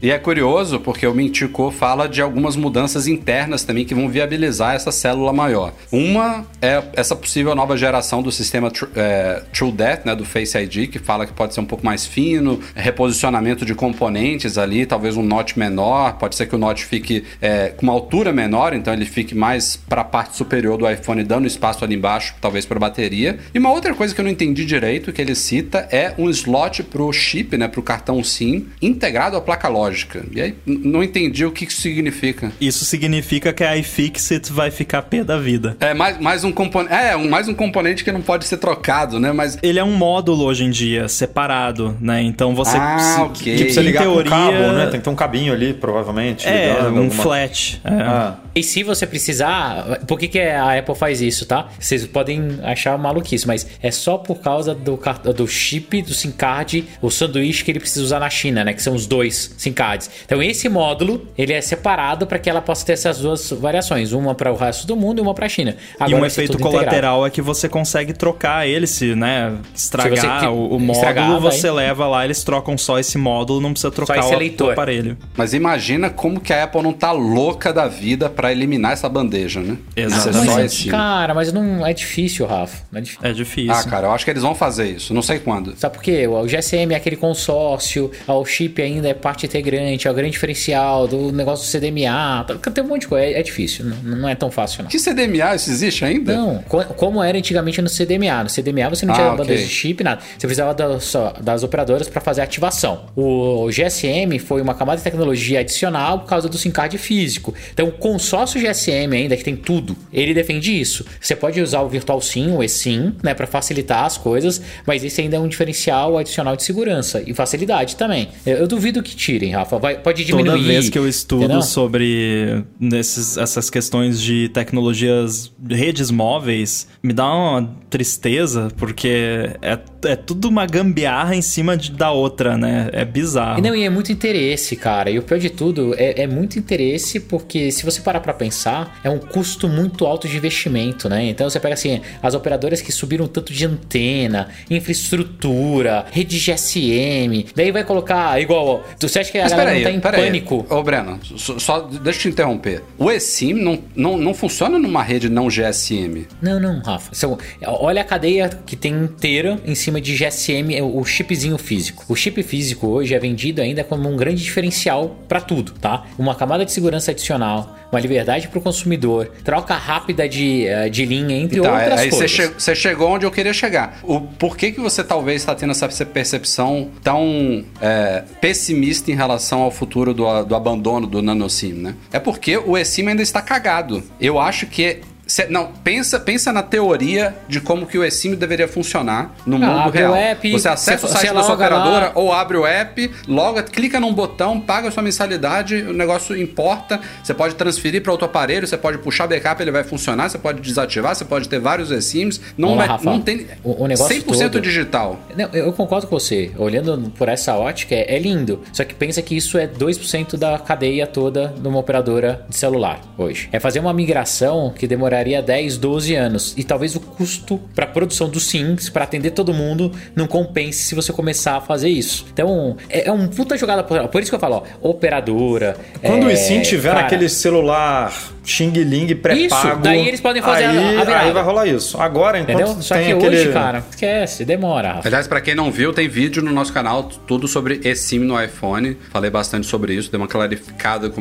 E 0.00 0.10
é 0.10 0.18
curioso 0.18 0.78
porque 0.78 1.06
o 1.06 1.14
Mintico 1.14 1.70
fala 1.72 2.08
de 2.08 2.22
algumas 2.22 2.54
mudanças 2.54 3.08
internas 3.08 3.64
também 3.64 3.84
que 3.84 3.94
vão 3.94 4.08
viabilizar 4.08 4.74
essa 4.74 4.92
célula 4.92 5.32
maior. 5.32 5.72
Uma 5.90 6.46
é 6.62 6.82
essa 6.92 7.16
possível 7.16 7.54
nova 7.54 7.76
geração 7.76 8.22
do 8.22 8.30
sistema 8.30 8.70
Tru- 8.70 8.88
é, 8.94 9.42
TrueDepth, 9.52 10.04
né, 10.06 10.14
do 10.14 10.24
Face 10.24 10.56
ID, 10.56 10.88
que 10.88 10.98
fala 11.00 11.26
que 11.26 11.32
pode 11.32 11.54
ser 11.54 11.60
um 11.60 11.64
pouco 11.64 11.84
mais 11.84 12.06
fino, 12.06 12.60
reposicionamento 12.76 13.64
de 13.64 13.74
componentes 13.74 14.56
ali, 14.66 14.84
talvez 14.86 15.16
um 15.16 15.22
notch 15.22 15.56
menor, 15.56 16.14
pode 16.18 16.34
ser 16.36 16.46
que 16.46 16.54
o 16.54 16.58
notch 16.58 16.82
fique 16.82 17.24
é, 17.40 17.68
com 17.68 17.82
uma 17.86 17.92
altura 17.92 18.32
menor, 18.32 18.74
então 18.74 18.92
ele 18.92 19.06
fique 19.06 19.34
mais 19.34 19.76
para 19.76 20.00
a 20.02 20.04
parte 20.04 20.36
superior 20.36 20.76
do 20.76 20.88
iPhone, 20.90 21.22
dando 21.24 21.46
espaço 21.46 21.84
ali 21.84 21.94
embaixo, 21.94 22.34
talvez 22.40 22.66
para 22.66 22.78
bateria. 22.78 23.38
E 23.54 23.58
uma 23.58 23.70
outra 23.72 23.94
coisa 23.94 24.14
que 24.14 24.20
eu 24.20 24.24
não 24.24 24.30
entendi 24.30 24.64
direito 24.64 25.12
que 25.12 25.22
ele 25.22 25.34
cita 25.34 25.88
é 25.90 26.12
um 26.18 26.28
slot 26.30 26.82
pro 26.82 27.10
chip, 27.12 27.56
né, 27.56 27.68
pro 27.68 27.82
cartão 27.82 28.22
SIM, 28.22 28.66
integrado 28.82 29.36
à 29.36 29.40
placa 29.40 29.68
lógica. 29.68 30.24
E 30.34 30.40
aí 30.40 30.54
não 30.66 31.02
entendi 31.02 31.44
o 31.44 31.50
que 31.52 31.64
isso 31.64 31.80
significa. 31.80 32.52
Isso 32.60 32.84
significa 32.84 33.52
que 33.52 33.62
a 33.64 33.76
iFixit 33.76 34.52
vai 34.52 34.70
ficar 34.70 35.02
pé 35.02 35.22
da 35.24 35.38
vida. 35.38 35.76
É 35.80 35.94
mais, 35.94 36.18
mais 36.20 36.44
um 36.44 36.50
componente, 36.52 36.92
é 36.94 37.16
um, 37.16 37.28
mais 37.28 37.48
um 37.48 37.54
componente 37.54 38.02
que 38.02 38.10
não 38.12 38.20
pode 38.22 38.44
ser 38.46 38.56
trocado, 38.56 39.20
né? 39.20 39.32
Mas 39.32 39.58
Ele 39.62 39.78
é 39.78 39.84
um 39.84 39.94
módulo 39.96 40.44
hoje 40.44 40.64
em 40.64 40.70
dia, 40.70 41.08
separado, 41.08 41.96
né? 42.00 42.22
Então 42.22 42.54
você. 42.54 42.76
Ah, 42.76 42.98
se- 42.98 43.20
ok. 43.20 43.56
Tipo, 43.56 43.80
em 43.80 43.92
teoria, 43.92 44.32
cabo, 44.62 44.72
né? 44.72 44.86
Tem 44.86 45.00
que 45.00 45.04
ter 45.04 45.10
um 45.10 45.14
cabinho 45.14 45.52
ali, 45.52 45.72
provavelmente. 45.74 46.46
É, 46.48 46.68
ligando, 46.76 46.94
um 46.94 46.98
alguma- 47.04 47.22
flat. 47.22 47.80
É. 47.84 47.90
Ah, 48.02 48.36
E 48.54 48.62
se 48.62 48.82
você 48.82 49.06
precisar, 49.06 50.00
por 50.06 50.18
que, 50.18 50.28
que 50.28 50.38
a 50.40 50.78
Apple 50.78 50.94
faz 50.94 51.20
isso, 51.20 51.44
tá? 51.46 51.68
Vocês 51.78 52.06
podem 52.06 52.58
achar 52.62 52.96
maluquice, 52.96 53.46
mas 53.46 53.66
é 53.82 53.90
só 53.90 54.16
por 54.16 54.40
causa 54.40 54.74
do, 54.74 54.98
do 55.34 55.46
chip, 55.46 56.00
do 56.02 56.14
SIM 56.14 56.30
card, 56.30 56.84
o 57.02 57.10
sanduíche 57.10 57.62
que 57.64 57.70
ele 57.70 57.80
precisa 57.80 58.02
usar 58.04 58.18
na 58.20 58.30
China, 58.30 58.64
né? 58.64 58.72
Que 58.72 58.82
são 58.82 58.94
os 58.94 59.06
dois 59.06 59.54
SIM 59.58 59.72
cards. 59.72 60.10
Então 60.24 60.42
esse 60.42 60.68
módulo, 60.68 61.26
ele 61.36 61.52
é 61.52 61.60
separado 61.60 62.26
para 62.26 62.38
que 62.38 62.48
ela 62.48 62.62
possa 62.62 62.86
ter 62.86 62.92
essas 62.94 63.18
duas 63.18 63.50
variações, 63.50 64.12
uma 64.12 64.34
para 64.34 64.50
o 64.52 64.56
resto 64.56 64.86
do 64.86 64.96
mundo 64.96 65.18
e 65.18 65.22
uma 65.22 65.34
para 65.34 65.46
a 65.46 65.48
China. 65.48 65.76
E 66.00 66.02
Agora 66.04 66.16
um 66.16 66.20
vai 66.20 66.30
ser 66.30 66.42
efeito 66.44 66.52
tudo 66.52 66.60
integrado. 66.68 66.84
colateral 66.86 67.26
é 67.26 67.30
que 67.30 67.42
você 67.42 67.68
consegue 67.68 68.12
trocar 68.14 68.66
ele, 68.66 68.86
se, 68.86 69.14
né, 69.14 69.52
estragar 69.74 70.18
Se 70.18 70.26
você 70.26 70.46
o, 70.46 70.76
o 70.76 70.80
módulo, 70.80 71.40
você 71.40 71.70
leva 71.70 72.06
lá, 72.08 72.24
eles 72.24 72.42
trocam 72.42 72.78
só 72.78 72.98
esse 72.98 73.18
módulo, 73.18 73.60
não 73.60 73.72
precisa 73.72 73.90
trocar 73.90 74.24
o, 74.24 74.28
leitor. 74.48 74.68
o 74.68 74.72
aparelho. 74.72 75.16
Mas 75.36 75.54
imagina 75.54 76.10
como 76.10 76.40
que 76.40 76.52
a 76.52 76.64
Apple 76.64 76.82
não 76.82 76.92
tá 76.92 77.12
louca 77.12 77.72
da 77.72 77.86
vida 77.86 78.28
pra 78.28 78.50
eliminar 78.52 78.92
essa 78.92 79.08
bandeja, 79.08 79.60
né? 79.60 79.76
Exatamente. 79.96 80.38
É 80.38 80.50
só 80.50 80.56
Mas, 80.56 80.72
esse. 80.72 80.88
cara, 80.88 81.34
mas 81.34 81.52
não 81.52 81.86
é 81.86 81.92
difícil, 81.92 82.46
Rafa. 82.46 82.84
Não 82.90 82.98
é 82.98 83.02
difícil. 83.02 83.28
É 83.28 83.32
difícil. 83.32 83.72
Ah, 83.74 83.84
cara, 83.84 84.06
eu 84.08 84.12
acho 84.12 84.24
que 84.24 84.30
eles 84.30 84.42
vão 84.42 84.54
fazer 84.54 84.88
isso. 84.90 85.12
Não 85.14 85.22
sei 85.22 85.38
quando. 85.38 85.74
Sabe 85.76 85.94
por 85.96 86.02
quê? 86.02 86.26
O 86.26 86.44
GSM 86.46 86.92
é 86.92 86.96
aquele 86.96 87.16
consórcio, 87.16 88.10
o 88.26 88.44
chip 88.44 88.80
ainda 88.82 89.08
é 89.08 89.14
parte 89.14 89.46
integrante, 89.46 90.06
é 90.08 90.10
o 90.10 90.14
grande 90.14 90.32
diferencial 90.32 91.06
do 91.08 91.32
negócio 91.32 91.64
do 91.66 91.68
CDMA. 91.70 92.44
tá- 92.46 92.70
Tem 92.70 92.82
um 92.84 92.88
monte 92.88 93.02
de 93.02 93.08
coisa. 93.08 93.24
É, 93.26 93.40
é 93.40 93.42
difícil, 93.42 93.84
não, 93.84 94.16
não 94.16 94.28
é 94.28 94.34
tão 94.34 94.50
fácil, 94.50 94.82
não. 94.82 94.90
Que 94.90 94.98
CDMA 94.98 95.54
isso 95.54 95.70
existe 95.70 96.04
ainda? 96.04 96.34
Não, 96.34 96.62
co- 96.68 96.84
como 96.84 97.22
era 97.22 97.36
antigamente 97.38 97.80
no 97.80 97.88
CDMA. 97.88 98.42
No 98.44 98.50
CDMA 98.50 98.88
você 98.90 99.06
não 99.06 99.14
Ah, 99.14 99.16
tinha 99.16 99.28
ok. 99.28 99.38
bandeja 99.38 99.62
de 99.64 99.68
chip, 99.70 100.02
nada. 100.04 100.20
Você 100.38 100.46
precisava 100.46 100.74
da- 100.74 101.00
só 101.00 101.32
das 101.40 101.62
operadoras 101.62 102.08
para 102.08 102.20
fazer 102.20 102.40
a 102.40 102.44
ativação. 102.44 103.06
O 103.16 103.68
GSM 103.70 104.35
foi 104.38 104.60
uma 104.62 104.74
camada 104.74 104.98
de 104.98 105.04
tecnologia 105.04 105.60
adicional 105.60 106.20
por 106.20 106.28
causa 106.28 106.48
do 106.48 106.56
SIM 106.58 106.70
card 106.70 106.96
físico. 106.98 107.54
Então, 107.72 107.88
o 107.88 107.92
consórcio 107.92 108.60
GSM 108.60 109.12
ainda, 109.14 109.36
que 109.36 109.44
tem 109.44 109.56
tudo, 109.56 109.96
ele 110.12 110.32
defende 110.34 110.78
isso. 110.78 111.04
Você 111.20 111.34
pode 111.36 111.60
usar 111.60 111.80
o 111.82 111.88
Virtual 111.88 112.20
SIM, 112.20 112.50
o 112.52 112.62
eSIM, 112.62 113.14
né, 113.22 113.34
para 113.34 113.46
facilitar 113.46 114.04
as 114.04 114.16
coisas, 114.16 114.60
mas 114.86 115.04
esse 115.04 115.20
ainda 115.20 115.36
é 115.36 115.40
um 115.40 115.48
diferencial 115.48 116.18
adicional 116.18 116.56
de 116.56 116.62
segurança 116.62 117.22
e 117.26 117.32
facilidade 117.34 117.96
também. 117.96 118.28
Eu, 118.44 118.66
duvido 118.66 119.02
que 119.02 119.14
tirem, 119.14 119.52
Rafa. 119.52 119.78
Vai, 119.78 119.98
pode 119.98 120.24
diminuir. 120.24 120.50
Toda 120.52 120.62
vez 120.62 120.88
que 120.88 120.98
eu 120.98 121.08
estudo 121.08 121.44
entendeu? 121.44 121.62
sobre 121.62 122.64
nesses, 122.78 123.36
essas 123.36 123.70
questões 123.70 124.20
de 124.20 124.48
tecnologias, 124.50 125.52
redes 125.68 126.10
móveis, 126.10 126.86
me 127.02 127.12
dá 127.12 127.26
uma 127.26 127.76
tristeza, 127.90 128.68
porque 128.76 129.50
é, 129.62 129.78
é 130.04 130.16
tudo 130.16 130.48
uma 130.48 130.66
gambiarra 130.66 131.34
em 131.34 131.42
cima 131.42 131.76
de- 131.76 131.92
da 131.92 132.10
outra, 132.10 132.56
né? 132.56 132.88
É 132.92 133.04
bizarro. 133.04 133.58
E 133.58 133.62
Não, 133.62 133.74
e 133.74 133.82
é 133.84 133.90
muito 133.90 134.12
interesse, 134.26 134.74
cara. 134.76 135.08
E 135.10 135.18
o 135.18 135.22
pior 135.22 135.38
de 135.38 135.50
tudo 135.50 135.94
é, 135.96 136.22
é 136.22 136.26
muito 136.26 136.58
interesse 136.58 137.20
porque 137.20 137.70
se 137.70 137.84
você 137.84 138.00
parar 138.00 138.20
pra 138.20 138.32
pensar, 138.34 138.98
é 139.04 139.10
um 139.10 139.18
custo 139.18 139.68
muito 139.68 140.04
alto 140.04 140.28
de 140.28 140.36
investimento, 140.36 141.08
né? 141.08 141.24
Então 141.24 141.48
você 141.48 141.60
pega 141.60 141.74
assim, 141.74 142.00
as 142.22 142.34
operadoras 142.34 142.80
que 142.80 142.90
subiram 142.90 143.26
tanto 143.26 143.52
de 143.52 143.64
antena, 143.64 144.48
infraestrutura, 144.70 146.06
rede 146.10 146.38
GSM, 146.38 147.46
daí 147.54 147.70
vai 147.70 147.84
colocar 147.84 148.40
igual, 148.40 148.66
ó, 148.66 148.80
você 149.00 149.20
acha 149.20 149.30
que 149.30 149.38
a 149.38 149.42
Mas 149.42 149.52
galera 149.52 149.70
peraí, 149.70 149.84
não 149.94 150.00
tá 150.00 150.08
em 150.18 150.20
pânico? 150.24 150.66
Ô, 150.68 150.82
Breno, 150.82 151.18
só, 151.36 151.58
só- 151.58 151.80
deixa 151.80 152.18
eu 152.18 152.22
te 152.22 152.28
interromper. 152.28 152.82
O 152.98 153.10
eSIM 153.10 153.54
não, 153.54 153.78
não, 153.94 154.16
não 154.16 154.34
funciona 154.34 154.78
numa 154.78 155.02
rede 155.02 155.28
não 155.28 155.48
GSM. 155.48 156.26
Não, 156.42 156.58
não, 156.60 156.80
Rafa. 156.80 157.14
São- 157.14 157.38
olha 157.64 158.00
a 158.00 158.04
cadeia 158.04 158.48
que 158.66 158.74
tem 158.76 158.92
inteira 158.92 159.58
em 159.64 159.74
cima 159.74 160.00
de 160.00 160.14
GSM, 160.16 160.74
é 160.74 160.82
o 160.82 161.04
chipzinho 161.04 161.58
físico. 161.58 162.04
O 162.08 162.16
chip 162.16 162.42
físico 162.42 162.86
hoje 162.88 163.14
é 163.14 163.18
vendido 163.18 163.60
ainda 163.62 163.84
como 163.84 164.05
um 164.06 164.16
grande 164.16 164.42
diferencial 164.42 165.16
para 165.28 165.40
tudo, 165.40 165.72
tá? 165.72 166.04
Uma 166.18 166.34
camada 166.34 166.64
de 166.64 166.72
segurança 166.72 167.10
adicional, 167.10 167.76
uma 167.90 168.00
liberdade 168.00 168.48
para 168.48 168.58
o 168.58 168.62
consumidor, 168.62 169.30
troca 169.44 169.74
rápida 169.74 170.28
de, 170.28 170.66
eh, 170.66 170.88
de 170.88 171.04
linha, 171.04 171.36
entre 171.36 171.60
Tá, 171.60 171.72
outras 171.72 172.00
aí 172.00 172.10
você 172.10 172.16
coisas. 172.18 172.30
che- 172.30 172.52
você 172.58 172.74
chegou 172.74 173.10
onde 173.10 173.24
eu 173.26 173.30
queria 173.30 173.52
chegar. 173.52 173.98
O, 174.02 174.20
por 174.20 174.56
que, 174.56 174.70
você 174.72 175.02
talvez 175.04 175.42
está 175.42 175.54
tendo 175.54 175.70
essa 175.70 175.88
percepção 176.04 176.88
tão 177.02 177.64
é, 177.80 178.22
pessimista 178.40 179.10
em 179.10 179.14
relação 179.14 179.62
ao 179.62 179.70
futuro 179.70 180.12
do, 180.14 180.44
do 180.44 180.54
abandono 180.54 181.06
do 181.06 181.22
NanoSIM, 181.22 181.72
né? 181.74 181.94
É 182.12 182.18
porque 182.18 182.56
o 182.56 182.76
eSIM 182.76 183.08
ainda 183.08 183.22
está 183.22 183.40
cagado. 183.42 184.02
Eu 184.20 184.38
acho 184.38 184.66
que... 184.66 185.00
cê- 185.26 185.46
não, 185.48 185.72
pensa, 185.84 186.18
pensa 186.20 186.52
na 186.52 186.62
teoria 186.62 187.34
de 187.48 187.60
como 187.60 187.86
que 187.86 187.98
o 187.98 188.04
eSIM 188.04 188.34
deveria 188.34 188.68
funcionar 188.68 189.34
no 189.44 189.56
Ah, 189.56 189.58
mundo 189.58 189.90
real. 189.90 190.14
app, 190.14 190.50
você 190.52 190.68
acessa 190.68 190.98
cê- 190.98 191.06
o 191.06 191.08
site 191.08 191.34
da 191.34 191.42
sua 191.42 191.54
loga 191.54 191.68
lá. 191.68 191.76
operadora 191.78 192.12
ou 192.14 192.32
abre 192.32 192.56
o 192.56 192.66
app, 192.66 193.10
loga, 193.26 193.62
clica 193.62 193.98
num 194.00 194.12
botão, 194.14 194.60
paga 194.60 194.88
a 194.88 194.90
sua 194.90 195.02
mensalidade, 195.02 195.76
o 195.82 195.92
negócio 195.92 196.36
importa, 196.40 197.00
você 197.22 197.34
pode 197.34 197.54
transferir 197.54 198.02
para 198.02 198.12
outro 198.12 198.26
aparelho, 198.26 198.66
você 198.66 198.76
pode 198.76 198.98
puxar 198.98 199.26
backup, 199.26 199.60
ele 199.62 199.70
vai 199.70 199.82
funcionar, 199.84 200.28
você 200.28 200.38
pode 200.38 200.60
desativar, 200.60 201.14
você 201.14 201.24
pode 201.24 201.48
ter 201.48 201.58
vários 201.58 201.90
eSIMs, 201.90 202.40
não, 202.56 202.76
vai, 202.76 202.86
Rafa. 202.86 203.04
não 203.04 203.20
tem 203.20 203.46
O- 203.64 203.84
o 203.84 203.86
negócio 203.86 204.14
100% 204.14 204.52
todo- 204.52 204.62
digital. 204.62 205.18
Não, 205.36 205.48
eu 205.52 205.72
concordo 205.72 206.06
com 206.06 206.18
você. 206.18 206.50
Olhando 206.56 207.10
por 207.16 207.28
essa 207.28 207.54
ótica, 207.54 207.94
é, 207.94 208.14
é 208.14 208.18
lindo. 208.18 208.60
Só 208.72 208.84
que 208.84 208.94
pensa 208.94 209.20
que 209.22 209.36
isso 209.36 209.58
é 209.58 209.66
2% 209.66 210.36
da 210.36 210.58
cadeia 210.58 211.06
toda 211.06 211.52
de 211.56 211.66
uma 211.68 211.78
operadora 211.78 212.44
de 212.48 212.56
celular 212.56 213.00
hoje. 213.18 213.48
É 213.52 213.58
fazer 213.60 213.80
uma 213.80 213.92
migração 213.92 214.72
que 214.76 214.86
demoraria 215.16 215.42
10, 215.42 215.78
12 215.78 216.14
anos. 216.14 216.54
E 216.56 216.64
talvez 216.64 216.94
o 216.94 217.00
custo 217.00 217.58
para 217.74 217.86
produção 217.86 218.28
dos 218.28 218.46
SIMs, 218.46 218.88
para 218.88 219.04
atender 219.04 219.30
todo 219.30 219.54
mundo, 219.54 219.92
não 220.14 220.26
compense 220.26 220.84
se 220.84 220.94
você 220.94 221.12
começar 221.12 221.56
a 221.56 221.60
fazer 221.60 221.88
isso. 221.88 222.26
Então, 222.32 222.76
é, 222.88 223.08
é 223.08 223.12
um 223.12 223.26
puta 223.28 223.56
jogada. 223.56 223.82
Por, 223.82 224.08
por 224.08 224.20
isso 224.20 224.30
que 224.30 224.34
eu 224.34 224.40
falo, 224.40 224.62
ó, 224.82 224.88
operadora. 224.90 225.76
Quando 226.02 226.24
é, 226.24 226.26
o 226.26 226.30
eSIM 226.30 226.62
tiver 226.62 226.90
cara, 226.90 227.02
naquele 227.02 227.28
celular 227.28 228.12
Xing 228.46 228.70
Ling 228.70 229.14
pré-pago. 229.16 229.44
Isso, 229.72 229.76
daí 229.82 230.06
eles 230.08 230.20
podem 230.20 230.40
fazer 230.40 230.64
a- 230.64 230.70
aí, 230.70 230.96
a 230.98 231.04
virada. 231.04 231.26
Aí 231.26 231.32
vai 231.32 231.42
rolar 231.42 231.66
isso. 231.66 232.00
Agora, 232.00 232.38
enquanto 232.38 232.56
Entendeu? 232.60 232.82
Só 232.82 232.94
tem 232.94 233.06
que 233.06 233.12
aquele... 233.12 233.36
hoje, 233.40 233.52
cara, 233.52 233.84
esquece, 233.90 234.44
demora. 234.44 234.92
Rafa. 234.94 235.08
Aliás, 235.08 235.26
pra 235.26 235.40
quem 235.40 235.54
não 235.54 235.70
viu, 235.70 235.92
tem 235.92 236.08
vídeo 236.08 236.42
no 236.42 236.52
nosso 236.52 236.72
canal 236.72 237.02
tudo 237.04 237.48
sobre 237.48 237.80
eSIM 237.84 238.20
no 238.20 238.40
iPhone. 238.42 238.96
Falei 239.10 239.30
bastante 239.30 239.66
sobre 239.66 239.94
isso, 239.94 240.10
dei 240.10 240.18
uma 240.18 240.28
clarificada 240.28 241.12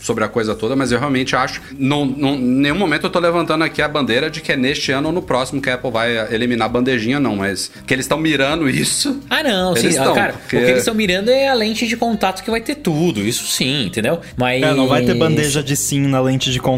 sobre 0.00 0.24
a 0.24 0.28
coisa 0.28 0.54
toda, 0.54 0.76
mas 0.76 0.92
eu 0.92 0.98
realmente 0.98 1.34
acho. 1.34 1.60
Não, 1.78 2.04
nenhum 2.04 2.76
momento 2.78 3.04
eu 3.06 3.10
tô 3.10 3.18
levantando 3.18 3.64
aqui 3.64 3.80
a 3.80 3.88
bandeira 3.88 4.30
de 4.30 4.40
que 4.40 4.52
é 4.52 4.56
neste 4.56 4.92
ano 4.92 5.08
ou 5.08 5.14
no 5.14 5.22
próximo 5.22 5.60
que 5.62 5.70
a 5.70 5.74
Apple 5.74 5.90
vai 5.90 6.34
eliminar 6.34 6.66
a 6.66 6.68
bandejinha, 6.68 7.18
não, 7.18 7.36
mas 7.36 7.70
que 7.86 7.94
eles 7.94 8.04
estão 8.04 8.18
mirando 8.18 8.68
isso. 8.68 9.20
Ah, 9.30 9.42
não, 9.42 9.70
Eles 9.76 9.80
sim. 9.80 9.86
ah, 9.86 9.90
estão, 10.02 10.14
cara, 10.14 10.32
porque- 10.34 10.56
o 10.56 10.60
que 10.60 10.66
eles 10.66 10.78
estão 10.80 10.94
mirando 10.94 11.30
é 11.30 11.48
a 11.48 11.54
lente 11.54 11.86
de 11.86 11.96
contato 11.96 12.42
que 12.42 12.50
vai 12.50 12.60
ter 12.60 12.74
tudo. 12.76 13.20
Isso 13.20 13.46
sim, 13.46 13.86
entendeu? 13.86 14.20
Mas. 14.36 14.62
É, 14.62 14.74
não 14.74 14.86
vai 14.88 15.02
ter 15.02 15.14
bandeja 15.14 15.62
de 15.62 15.76
sim 15.76 16.00
na 16.06 16.20
lente 16.20 16.50
de 16.50 16.58
contato, 16.60 16.73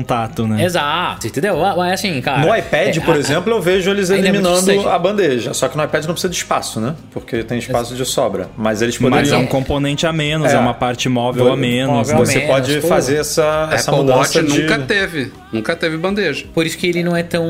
né? 0.47 0.65
Exato, 0.65 1.27
entendeu? 1.27 1.57
Mas 1.77 1.93
assim, 1.95 2.21
cara. 2.21 2.39
No 2.39 2.55
iPad, 2.57 2.97
é, 2.97 3.01
por 3.01 3.15
a- 3.15 3.19
exemplo, 3.19 3.53
eu 3.53 3.61
vejo 3.61 3.91
eles 3.91 4.11
é 4.11 4.19
eliminando 4.19 4.89
a 4.89 4.99
bandeja. 4.99 5.55
Só 5.55 5.69
que 5.69 5.77
no 5.77 5.85
iPad 5.85 6.05
não 6.05 6.13
precisa 6.15 6.31
de 6.31 6.37
espaço, 6.37 6.81
né? 6.81 6.95
Porque 7.13 7.43
tem 7.43 7.59
espaço 7.59 7.95
de 7.95 8.05
sobra. 8.05 8.49
Mas 8.57 8.83
eles 8.83 8.97
poderiam... 8.99 9.21
Mas 9.21 9.33
é 9.33 9.37
um 9.37 9.45
é- 9.45 9.47
componente 9.47 10.07
a 10.07 10.13
menos, 10.13 10.53
É. 10.53 10.57
é, 10.57 10.59
uma 10.59 10.75
parte 10.75 11.09
móvel 11.09 11.53
a 11.53 11.57
menos. 11.57 11.95
móvel 12.11 12.15
né? 12.17 12.23
a 12.23 12.25
Você 12.27 12.39
menos, 12.39 12.51
pode 12.55 12.81
pô. 12.81 12.89
fazer 12.89 13.17
essa, 13.17 13.69
essa 13.73 13.91
Apple 13.91 14.05
mudança 14.05 14.39
Watch 14.41 14.53
de... 14.53 14.63
nunca 14.63 14.79
teve. 14.81 15.33
Nunca 15.53 15.77
teve 15.77 15.97
bandeja. 15.97 16.45
Por 16.53 16.67
isso 16.67 16.77
que 16.77 16.87
ele 16.87 17.03
não 17.03 17.17
é 17.17 17.23
tão, 17.23 17.43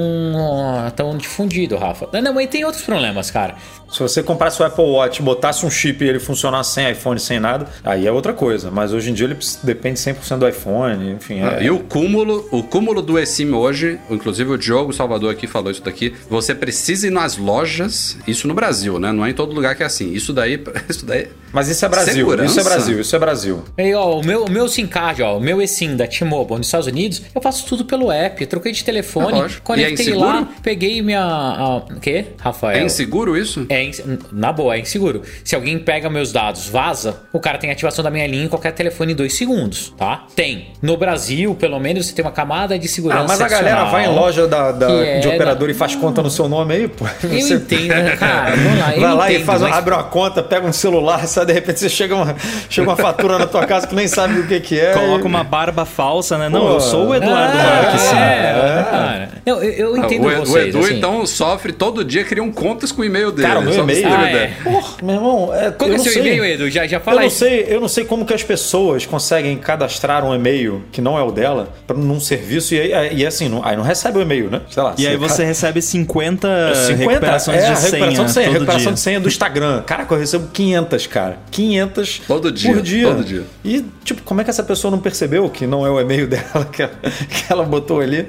tão 0.94 1.16
difundido, 1.16 1.76
Rafa. 1.76 2.08
Não, 2.20 2.32
mas 2.34 2.48
tem 2.48 2.64
outros 2.64 2.82
problemas, 2.84 3.30
cara. 3.30 3.54
Se 3.90 4.00
você 4.00 4.22
comprasse 4.22 4.60
o 4.60 4.64
Apple 4.64 4.84
Watch, 4.84 5.22
botasse 5.22 5.64
um 5.64 5.70
chip 5.70 6.04
e 6.04 6.08
ele 6.08 6.18
funcionasse 6.18 6.74
sem 6.74 6.90
iPhone, 6.90 7.18
sem 7.20 7.38
nada, 7.38 7.66
aí 7.84 8.06
é 8.06 8.12
outra 8.12 8.32
coisa. 8.32 8.70
Mas 8.70 8.92
hoje 8.92 9.10
em 9.10 9.14
dia 9.14 9.26
ele 9.26 9.36
depende 9.62 9.98
100% 9.98 10.38
do 10.38 10.48
iPhone, 10.48 11.12
enfim. 11.12 11.40
é- 11.40 11.62
E 11.62 11.70
o 11.70 11.78
cúmulo, 11.78 12.46
o 12.50 12.62
cúmulo 12.62 13.00
do 13.00 13.18
eSIM 13.18 13.52
hoje, 13.52 13.98
inclusive 14.10 14.50
o 14.50 14.58
Diogo 14.58 14.92
Salvador 14.92 15.30
aqui 15.32 15.46
falou 15.46 15.70
isso 15.70 15.82
daqui, 15.82 16.12
você 16.28 16.54
precisa 16.54 17.06
ir 17.06 17.10
nas 17.10 17.36
lojas, 17.36 18.18
isso 18.26 18.46
no 18.48 18.54
Brasil, 18.54 18.98
né? 18.98 19.12
Não 19.12 19.24
é 19.24 19.30
em 19.30 19.34
todo 19.34 19.54
lugar 19.54 19.74
que 19.76 19.82
é 19.82 19.86
assim. 19.86 20.12
Isso 20.12 20.32
daí, 20.32 20.62
isso 20.88 21.06
daí 21.06 21.28
Mas 21.52 21.68
isso 21.68 21.84
é 21.84 21.88
Brasil, 21.88 22.14
Segurança? 22.14 22.50
isso 22.50 22.60
é 22.60 22.64
Brasil, 22.64 23.00
isso 23.00 23.16
é 23.16 23.18
Brasil. 23.18 23.62
Aí, 23.78 23.94
ó, 23.94 24.18
o 24.18 24.24
meu, 24.24 24.44
o 24.44 24.50
meu 24.50 24.68
SIM 24.68 24.86
card, 24.86 25.22
ó, 25.22 25.38
o 25.38 25.40
meu 25.40 25.62
eSIM 25.62 25.96
da 25.96 26.06
T-Mobile 26.06 26.58
nos 26.58 26.66
Estados 26.66 26.86
Unidos, 26.86 27.22
eu 27.34 27.40
faço 27.40 27.64
tudo 27.66 27.84
pelo 27.84 28.10
app. 28.12 28.42
Eu 28.42 28.46
troquei 28.48 28.72
de 28.72 28.84
telefone, 28.84 29.40
É 29.40 29.48
conectei 29.62 30.08
E 30.08 30.10
é 30.12 30.14
lá, 30.16 30.48
peguei 30.62 31.00
minha. 31.00 31.22
a- 31.22 31.76
O 31.76 32.00
quê, 32.00 32.26
Rafael? 32.38 32.78
é 32.80 32.84
inseguro 32.84 33.36
isso? 33.36 33.64
É, 33.70 33.75
ins- 33.84 34.02
na 34.32 34.52
boa, 34.52 34.74
é 34.76 34.80
inseguro. 34.80 35.22
Se 35.44 35.54
alguém 35.54 35.78
pega 35.78 36.08
meus 36.10 36.32
dados, 36.32 36.68
vaza, 36.68 37.16
o 37.32 37.40
cara 37.40 37.58
tem 37.58 37.70
ativação 37.70 38.02
da 38.04 38.10
minha 38.10 38.26
linha 38.26 38.44
em 38.44 38.48
qualquer 38.48 38.72
telefone 38.72 39.12
em 39.12 39.16
dois 39.16 39.34
segundos, 39.34 39.92
tá? 39.96 40.24
Tem. 40.34 40.68
No 40.82 40.96
Brasil, 40.96 41.54
pelo 41.54 41.78
menos, 41.78 42.06
você 42.06 42.12
tem 42.14 42.24
uma 42.24 42.30
camada 42.32 42.78
de 42.78 42.88
segurança. 42.88 43.22
Ah, 43.22 43.26
mas 43.28 43.40
a 43.40 43.48
galera 43.48 43.84
vai 43.84 44.04
em 44.06 44.14
loja 44.14 44.46
da, 44.46 44.72
da- 44.72 44.90
é 44.90 45.18
de 45.20 45.28
operador 45.28 45.68
da- 45.68 45.72
e 45.72 45.74
faz 45.76 45.94
conta 45.94 46.22
no 46.22 46.30
seu 46.30 46.48
nome 46.48 46.74
aí, 46.74 46.88
pô. 46.88 47.04
Eu 47.22 47.30
Você- 47.40 47.54
entendo, 47.54 47.88
né, 47.88 48.16
cara. 48.16 48.54
Vamos 48.56 48.78
lá, 48.78 48.94
eu 48.96 49.00
Vai 49.00 49.14
lá 49.14 49.30
e 49.30 49.34
entendo, 49.34 49.46
faz, 49.46 49.62
uma- 49.62 49.68
mas- 49.68 49.78
abre 49.78 49.94
uma 49.94 50.04
conta, 50.04 50.42
pega 50.42 50.66
um 50.66 50.72
celular, 50.72 51.26
sabe? 51.28 51.46
De 51.46 51.52
repente 51.52 51.80
você 51.80 51.88
chega 51.88 52.14
uma, 52.14 52.34
chega 52.68 52.88
uma 52.88 52.96
fatura 52.96 53.38
na 53.38 53.46
tua 53.46 53.64
casa 53.66 53.86
que 53.86 53.94
nem 53.94 54.08
sabe 54.08 54.40
o 54.40 54.46
que, 54.46 54.60
que 54.60 54.78
é. 54.80 54.92
Coloca 54.92 55.24
e- 55.24 55.26
uma 55.26 55.44
barba 55.44 55.84
falsa, 55.84 56.36
né? 56.38 56.48
Não, 56.48 56.60
Pô. 56.60 56.68
eu 56.74 56.80
sou 56.80 57.08
o 57.08 57.14
Eduardo 57.14 57.56
Ah, 57.58 57.82
Marques, 57.82 58.00
sim. 58.02 58.16
é, 58.16 58.86
cara. 58.90 59.28
Eu, 59.44 59.62
eu, 59.62 59.72
eu 59.72 59.96
entendo 59.96 60.24
o, 60.24 60.28
o 60.42 60.46
vocês, 60.46 60.68
Edu, 60.68 60.78
assim. 60.80 60.94
então, 60.98 61.24
sofre 61.26 61.72
todo 61.72 62.04
dia, 62.04 62.24
criam 62.24 62.50
contas 62.50 62.90
com 62.90 63.02
o 63.02 63.04
e-mail 63.04 63.30
dele. 63.30 63.46
Cara, 63.46 63.60
o 63.60 63.65
meu 63.70 63.82
e-mail- 63.84 64.06
Ah, 64.08 64.30
é. 64.30 64.46
Porra, 64.62 64.94
meu 65.02 65.14
irmão, 65.14 65.54
é, 65.54 65.70
Qual 65.70 65.70
eu 65.70 65.76
que 65.76 65.84
é 65.84 65.88
não 65.96 65.98
seu 66.04 66.12
sei. 66.12 66.22
e-mail, 66.22 66.44
Edu? 66.44 66.70
Já, 66.70 66.86
já 66.86 66.96
Eu 66.96 67.00
fala 67.00 67.16
não, 67.16 67.24
aí. 67.24 67.30
sei, 67.30 67.66
eu 67.68 67.80
não 67.80 67.88
sei 67.88 68.04
como 68.04 68.24
que 68.24 68.34
as 68.34 68.42
pessoas 68.42 69.06
conseguem 69.06 69.56
cadastrar 69.58 70.24
um 70.24 70.34
e-mail 70.34 70.82
que 70.92 71.00
não 71.00 71.18
é 71.18 71.22
o 71.22 71.30
dela 71.30 71.68
pra, 71.86 71.96
num 71.96 72.20
serviço 72.20 72.74
e, 72.74 72.92
aí- 72.92 73.16
e 73.18 73.26
assim, 73.26 73.48
não, 73.48 73.64
aí 73.64 73.76
não 73.76 73.82
recebe 73.84 74.18
o 74.18 74.22
e-mail, 74.22 74.50
né? 74.50 74.60
Sei 74.70 74.82
lá. 74.82 74.94
E 74.98 75.06
aí 75.06 75.16
você 75.16 75.44
recebe 75.44 75.80
50, 75.82 76.74
50 76.86 76.96
recuperações 77.10 77.56
é, 77.62 77.72
de 77.72 77.78
senha, 77.78 77.90
recuperação 77.92 78.24
de 78.24 78.30
senha, 78.32 78.46
todo 78.46 78.52
recuperação 78.54 78.84
dia. 78.86 78.92
de 78.94 79.00
senha 79.00 79.20
do 79.20 79.28
Instagram. 79.28 79.82
Caraca, 79.82 80.14
eu 80.14 80.18
recebo 80.18 80.48
500, 80.52 81.06
cara. 81.06 81.38
500 81.50 82.22
Todo 82.26 82.50
dia, 82.52 82.72
por 82.72 82.82
dia. 82.82 83.06
todo 83.08 83.24
dia. 83.24 83.42
E, 83.64 83.84
tipo, 84.04 84.22
como 84.22 84.40
é 84.40 84.44
que 84.44 84.50
essa 84.50 84.62
pessoa 84.62 84.90
não 84.90 84.98
percebeu 84.98 85.48
que 85.50 85.66
não 85.66 85.86
é 85.86 85.90
o 85.90 86.00
e-mail 86.00 86.26
dela 86.28 86.64
que 86.70 86.82
ela, 86.82 86.92
que 87.02 87.52
ela 87.52 87.64
botou 87.64 88.00
ali? 88.00 88.26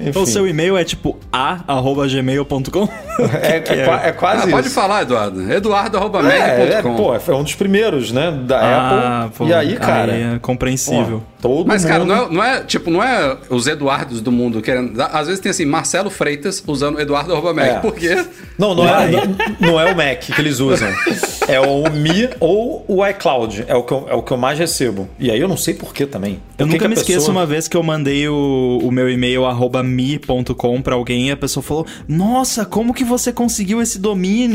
Enfim, 0.00 0.18
O 0.18 0.26
seu 0.26 0.46
e-mail 0.46 0.76
é 0.76 0.84
tipo 0.84 1.18
a.gmail.com? 1.32 2.88
é, 3.42 3.56
é, 3.56 3.84
qua- 3.84 4.00
é 4.06 4.12
quase 4.12 4.42
Ah, 4.42 4.46
isso. 4.46 4.56
Pode 4.62 4.74
falar, 4.74 5.02
Eduardo. 5.02 5.50
É, 5.50 5.54
é, 5.54 5.56
Eduardo.mag.com. 5.56 6.96
pô, 6.96 7.14
é 7.14 7.34
um 7.36 7.42
dos 7.42 7.54
primeiros, 7.54 8.12
né? 8.12 8.30
Da 8.46 8.58
Ah, 8.60 9.24
Apple. 9.24 9.38
pô, 9.38 9.46
e 9.46 9.54
aí, 9.54 9.76
cara. 9.76 10.12
aí 10.12 10.22
é 10.34 10.38
compreensível. 10.38 11.22
pô, 11.40 11.48
todo 11.48 11.66
Mas, 11.68 11.84
cara, 11.84 12.00
mundo... 12.00 12.08
não 12.08 12.24
é, 12.24 12.28
não 12.30 12.44
é, 12.44 12.60
tipo, 12.64 12.90
não 12.90 13.02
é 13.02 13.36
os 13.50 13.66
Eduardos 13.66 14.20
do 14.20 14.32
mundo 14.32 14.60
querendo. 14.62 15.00
Às 15.00 15.26
vezes 15.26 15.40
tem 15.40 15.50
assim, 15.50 15.64
Marcelo 15.64 16.10
Freitas 16.10 16.62
usando 16.66 17.00
Eduardo.mag. 17.00 17.60
É. 17.68 17.74
Por 17.80 17.94
quê? 17.94 18.24
Não, 18.58 18.74
não 18.74 18.88
é, 18.88 19.10
não, 19.10 19.22
não 19.60 19.80
é 19.80 19.92
o 19.92 19.96
Mac 19.96 20.18
que 20.20 20.40
eles 20.40 20.60
usam. 20.60 20.88
É 21.48 21.58
o 21.58 21.88
Mi 21.90 22.28
ou 22.40 22.84
o 22.86 23.06
iCloud. 23.06 23.64
É 23.66 23.74
o 23.74 23.82
que 23.82 23.90
eu, 23.90 24.06
é 24.10 24.14
o 24.14 24.22
que 24.22 24.30
eu 24.30 24.36
mais 24.36 24.58
recebo. 24.58 25.08
E 25.18 25.30
aí 25.30 25.40
eu 25.40 25.48
não 25.48 25.56
sei 25.56 25.72
por 25.72 25.94
que 25.94 26.04
também. 26.04 26.34
Por 26.58 26.64
Eu 26.64 26.66
que 26.66 26.72
nunca 26.74 26.84
que 26.84 26.88
me 26.88 26.94
esqueço 26.94 27.20
pessoa- 27.20 27.34
uma 27.38 27.46
vez 27.46 27.66
que 27.66 27.74
eu 27.74 27.82
mandei 27.82 28.28
o, 28.28 28.80
o 28.82 28.92
meu 28.92 29.08
e-mail 29.08 29.46
arroba 29.46 29.82
mi.com 29.82 30.82
pra 30.82 30.94
alguém 30.94 31.28
e 31.28 31.30
a 31.30 31.36
pessoa 31.38 31.62
falou: 31.62 31.86
Nossa, 32.06 32.66
como 32.66 32.92
que 32.92 33.02
você 33.02 33.32
conseguiu 33.32 33.80
esse 33.80 33.98
domínio? 33.98 34.47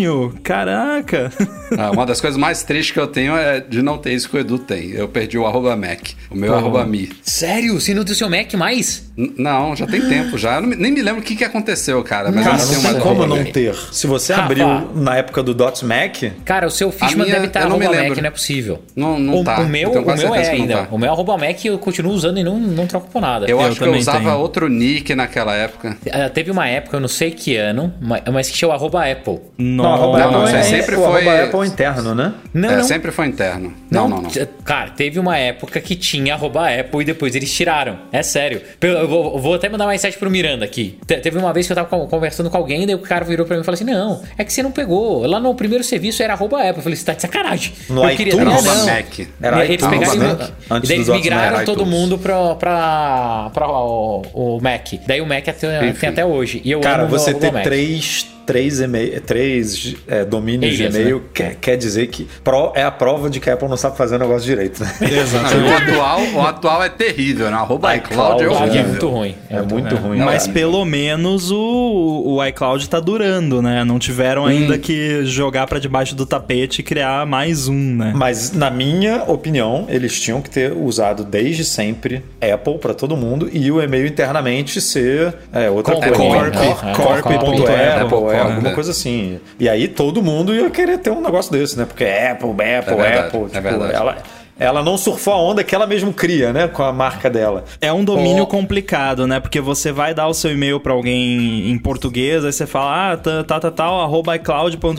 Caraca! 0.43 1.31
Ah, 1.75 1.89
uma 1.89 2.05
das 2.05 2.21
coisas 2.21 2.39
mais 2.39 2.61
tristes 2.61 2.91
que 2.91 2.99
eu 2.99 3.07
tenho 3.07 3.35
é 3.35 3.59
de 3.59 3.81
não 3.81 3.97
ter 3.97 4.13
isso 4.13 4.29
que 4.29 4.37
o 4.37 4.39
Edu 4.39 4.59
tem. 4.59 4.91
Eu 4.91 5.07
perdi 5.07 5.39
o 5.39 5.47
arroba 5.47 5.75
Mac. 5.75 6.09
O 6.29 6.35
meu 6.35 6.53
é 6.53 6.57
arroba 6.59 6.85
Mi. 6.85 7.09
Sério? 7.23 7.81
Você 7.81 7.95
não 7.95 8.03
tem 8.03 8.13
o 8.13 8.15
seu 8.15 8.29
Mac 8.29 8.53
mais? 8.53 9.09
N- 9.17 9.33
Não, 9.39 9.75
já 9.75 9.87
tem 9.87 9.99
tempo 10.07 10.37
já. 10.37 10.57
Eu 10.57 10.61
me- 10.61 10.75
nem 10.75 10.91
me 10.91 11.01
lembro 11.01 11.21
o 11.21 11.23
que, 11.23 11.35
que 11.35 11.43
aconteceu, 11.43 12.03
cara. 12.03 12.31
Mas 12.31 12.45
Cara, 12.45 12.57
eu 12.61 12.65
não 12.67 12.75
tenho 12.81 12.93
tem 12.93 13.01
como 13.01 13.25
não 13.25 13.43
ter. 13.43 13.73
Se 13.91 14.05
você 14.05 14.33
Rafa. 14.33 14.45
abriu 14.45 14.67
na 14.93 15.17
época 15.17 15.41
do 15.41 15.51
Dots 15.51 15.81
Mac, 15.81 16.17
Cara, 16.45 16.67
o 16.67 16.69
seu 16.69 16.91
Fishman 16.91 17.25
minha- 17.25 17.33
deve 17.37 17.47
estar 17.47 17.61
me 17.61 17.65
arroba 17.65 17.85
Mac, 18.09 18.17
não 18.21 18.27
é 18.27 18.31
possível. 18.31 18.79
Não- 18.95 19.17
não 19.17 19.39
o, 19.39 19.43
tá. 19.43 19.59
O 19.61 19.67
meu, 19.67 19.81
Eu 19.91 20.03
tenho 20.03 20.03
o 20.13 20.15
meu 20.15 20.35
é 20.35 20.49
ainda. 20.51 20.77
tá. 20.77 20.87
O 20.91 20.99
meu 20.99 21.11
arroba 21.11 21.35
Mac 21.39 21.65
eu 21.65 21.79
continuo 21.79 22.11
usando 22.13 22.37
e 22.39 22.43
não, 22.43 22.59
não 22.59 22.85
troco 22.85 23.09
por 23.09 23.19
nada. 23.19 23.45
Eu, 23.47 23.59
Eu 23.59 23.65
acho 23.65 23.79
que 23.79 23.83
eu 23.87 23.95
usava 23.95 24.19
tenho. 24.19 24.37
outro 24.37 24.69
nick 24.69 25.15
naquela 25.15 25.55
época. 25.55 25.97
Ah, 26.11 26.29
Teve 26.29 26.51
uma 26.51 26.67
época, 26.67 26.97
eu 26.97 27.01
não 27.01 27.07
sei 27.07 27.31
que 27.31 27.55
ano, 27.55 27.91
mas, 27.99 28.47
que 28.51 28.57
tinha 28.57 28.69
o 28.69 28.71
arroba 28.71 29.09
Apple. 29.11 29.39
Não, 29.83 29.93
arroba 29.93 30.17
Não, 30.19 30.25
Apple 30.25 30.37
não, 30.39 30.47
é, 30.59 30.63
sempre 30.63 30.95
foi- 30.95 31.03
arroba 31.05 31.43
Apple 31.43 31.59
é 31.61 31.65
interno, 31.65 32.15
né? 32.15 32.33
Não, 32.53 32.69
é, 32.71 32.75
não. 32.77 32.83
sempre 32.83 33.11
foi 33.11 33.27
interno. 33.27 33.73
Não, 33.91 34.07
não, 34.07 34.21
não. 34.21 34.29
t- 34.29 34.47
Cara, 34.63 34.89
teve 34.91 35.19
uma 35.19 35.37
época 35.37 35.79
que 35.81 35.95
tinha 35.95 36.33
arroba 36.33 36.67
Apple 36.69 37.01
e 37.01 37.05
depois 37.05 37.35
eles 37.35 37.53
tiraram. 37.53 37.99
É 38.11 38.23
sério. 38.23 38.61
Eu 38.81 39.07
vou, 39.07 39.39
vou 39.39 39.53
até 39.55 39.69
mandar 39.69 39.85
uma 39.85 39.91
mensagem 39.91 40.17
pro 40.17 40.29
Miranda 40.31 40.65
aqui. 40.65 40.97
Te- 41.05 41.17
teve 41.17 41.37
uma 41.37 41.51
vez 41.53 41.65
que 41.67 41.71
eu 41.71 41.75
tava 41.75 41.87
con- 41.87 42.07
conversando 42.07 42.49
com 42.49 42.57
alguém, 42.57 42.85
daí 42.85 42.95
o 42.95 42.99
cara 42.99 43.23
virou 43.25 43.45
pra 43.45 43.55
mim 43.55 43.61
e 43.61 43.65
falou 43.65 43.75
assim: 43.75 43.83
Não, 43.85 44.21
é 44.37 44.43
que 44.43 44.51
você 44.53 44.63
não 44.63 44.71
pegou. 44.71 45.25
Lá 45.27 45.39
no 45.39 45.53
primeiro 45.55 45.83
serviço 45.83 46.23
era 46.23 46.33
arroba 46.33 46.57
Apple. 46.59 46.77
Eu 46.77 46.83
falei, 46.83 46.95
você 46.97 47.05
tá 47.05 47.13
de 47.13 47.21
sacanagem. 47.21 47.73
No 47.89 48.03
eu 48.03 48.09
iTunes? 48.11 48.33
Não, 48.35 48.41
Era 48.41 48.51
arroba 48.51 48.75
não. 48.75 48.85
Mac. 48.85 49.19
Era 49.41 49.65
eles 49.65 49.75
iTunes, 49.75 49.99
pegaram 49.99 50.19
né? 50.37 50.47
e- 50.69 50.73
Antes 50.73 50.89
e 50.89 50.93
daí 50.93 50.97
eles 50.97 51.07
dos 51.07 51.15
migraram 51.15 51.57
Mac. 51.57 51.65
todo 51.65 51.81
iTunes. 51.81 51.99
mundo 51.99 52.17
pra, 52.17 52.55
pra, 52.55 53.51
pra 53.53 53.67
o, 53.69 54.21
o 54.33 54.59
Mac. 54.61 54.87
Daí 55.05 55.21
o 55.21 55.25
Mac 55.25 55.47
até, 55.47 55.91
tem 55.93 56.09
até 56.09 56.25
hoje. 56.25 56.61
E 56.63 56.71
eu 56.71 56.79
Cara, 56.79 57.03
amo 57.03 57.11
você 57.11 57.33
ter 57.33 57.51
Mac. 57.51 57.63
três, 57.63 58.27
três, 58.45 58.79
e-mail, 58.81 59.21
três 59.21 59.95
é, 60.07 60.23
domínios 60.25 60.75
de 60.75 60.83
e-mail 60.83 61.17
né? 61.17 61.23
quer, 61.33 61.55
quer 61.55 61.77
dizer 61.77 62.07
que 62.07 62.27
pro- 62.43 62.71
é 62.75 62.83
a 62.83 62.91
prova 62.91 63.29
de 63.29 63.39
que 63.39 63.49
a 63.49 63.53
Apple 63.53 63.67
não 63.67 63.77
sabe 63.77 63.97
fazer 63.97 64.15
o 64.15 64.19
negócio 64.19 64.45
direito. 64.45 64.81
Né? 64.83 64.91
Não, 65.33 65.67
o, 65.71 65.75
atual, 65.75 66.21
o 66.35 66.41
atual 66.47 66.83
é 66.83 66.89
terrível, 66.89 67.49
né? 67.49 67.57
Arroba 67.57 67.95
iCloud 67.95 68.43
é 68.43 68.45
iCloud, 68.45 68.55
Ah, 68.55 68.65
horrível. 68.65 68.79
é 68.81 68.87
muito 68.87 69.09
ruim. 69.09 69.35
É 69.49 69.61
muito 69.61 69.95
ruim. 69.95 70.19
Mas 70.19 70.47
é. 70.47 70.51
pelo 70.51 70.83
menos 70.85 71.51
o, 71.51 72.23
o 72.37 72.45
iCloud 72.45 72.87
tá 72.89 72.99
durando, 72.99 73.61
né? 73.61 73.83
Não 73.83 73.97
tiveram 73.99 74.45
ainda 74.45 74.77
que 74.77 75.25
jogar 75.25 75.67
pra 75.67 75.79
debaixo 75.79 76.15
do 76.15 76.25
tapete 76.25 76.79
e 76.79 76.83
criar 76.83 77.25
mais 77.25 77.67
um, 77.67 77.95
né? 77.95 78.11
Mas, 78.15 78.51
na 78.51 78.69
minha 78.69 79.23
opinião, 79.27 79.85
eles 79.89 80.19
tinham 80.19 80.41
que 80.41 80.49
ter 80.49 80.71
usado 80.73 81.23
desde 81.23 81.63
sempre 81.65 82.23
Apple 82.41 82.77
para 82.77 82.93
todo 82.93 83.15
mundo 83.15 83.49
e 83.51 83.71
o 83.71 83.81
e-mail 83.81 84.05
internamente 84.07 84.79
ser 84.81 85.33
é, 85.51 85.69
outra 85.69 85.95
Corp, 85.95 86.13
coisa. 86.15 86.23
né? 86.43 86.51
Corp, 86.51 86.55
É, 86.55 86.93
corp, 86.93 87.21
corp, 87.21 87.39
ponto 87.39 87.63
Apple, 87.63 87.75
Apple, 87.75 88.01
Apple, 88.17 88.32
é, 88.35 88.39
alguma 88.39 88.69
é. 88.69 88.73
coisa 88.73 88.91
assim. 88.91 89.39
E 89.59 89.67
aí 89.69 89.87
todo 89.87 90.21
mundo 90.21 90.53
ia 90.53 90.69
querer 90.69 90.97
ter 90.97 91.09
um 91.09 91.21
negócio 91.21 91.51
desse, 91.51 91.77
né? 91.77 91.85
Porque 91.85 92.03
Apple, 92.03 92.49
Apple, 92.49 92.95
verdade, 92.95 93.27
Apple. 93.27 93.45
é 93.51 93.61
tipo, 93.61 93.83
ela, 93.85 94.23
ela 94.63 94.81
não 94.83 94.97
surfou 94.97 95.33
a 95.33 95.37
onda 95.41 95.63
que 95.63 95.73
ela 95.75 95.85
mesmo 95.87 96.13
cria, 96.13 96.51
né? 96.53 96.67
Com 96.67 96.83
a 96.83 96.91
marca 96.93 97.29
dela. 97.29 97.65
É 97.81 97.91
um 97.91 98.03
domínio 98.03 98.43
Ó. 98.43 98.45
complicado, 98.45 99.27
né? 99.27 99.39
Porque 99.39 99.59
você 99.61 99.91
vai 99.91 100.13
dar 100.13 100.27
o 100.27 100.33
seu 100.33 100.51
e-mail 100.51 100.79
pra 100.79 100.93
alguém 100.93 101.69
em 101.69 101.77
português, 101.77 102.43
aí 102.45 102.51
você 102.51 102.65
fala, 102.65 103.13
ah, 103.13 103.17
tá, 103.17 103.43
tá, 103.43 103.59
tá, 103.59 103.71
tal, 103.71 104.01
arroba 104.01 104.35
iCloud.com. 104.35 104.91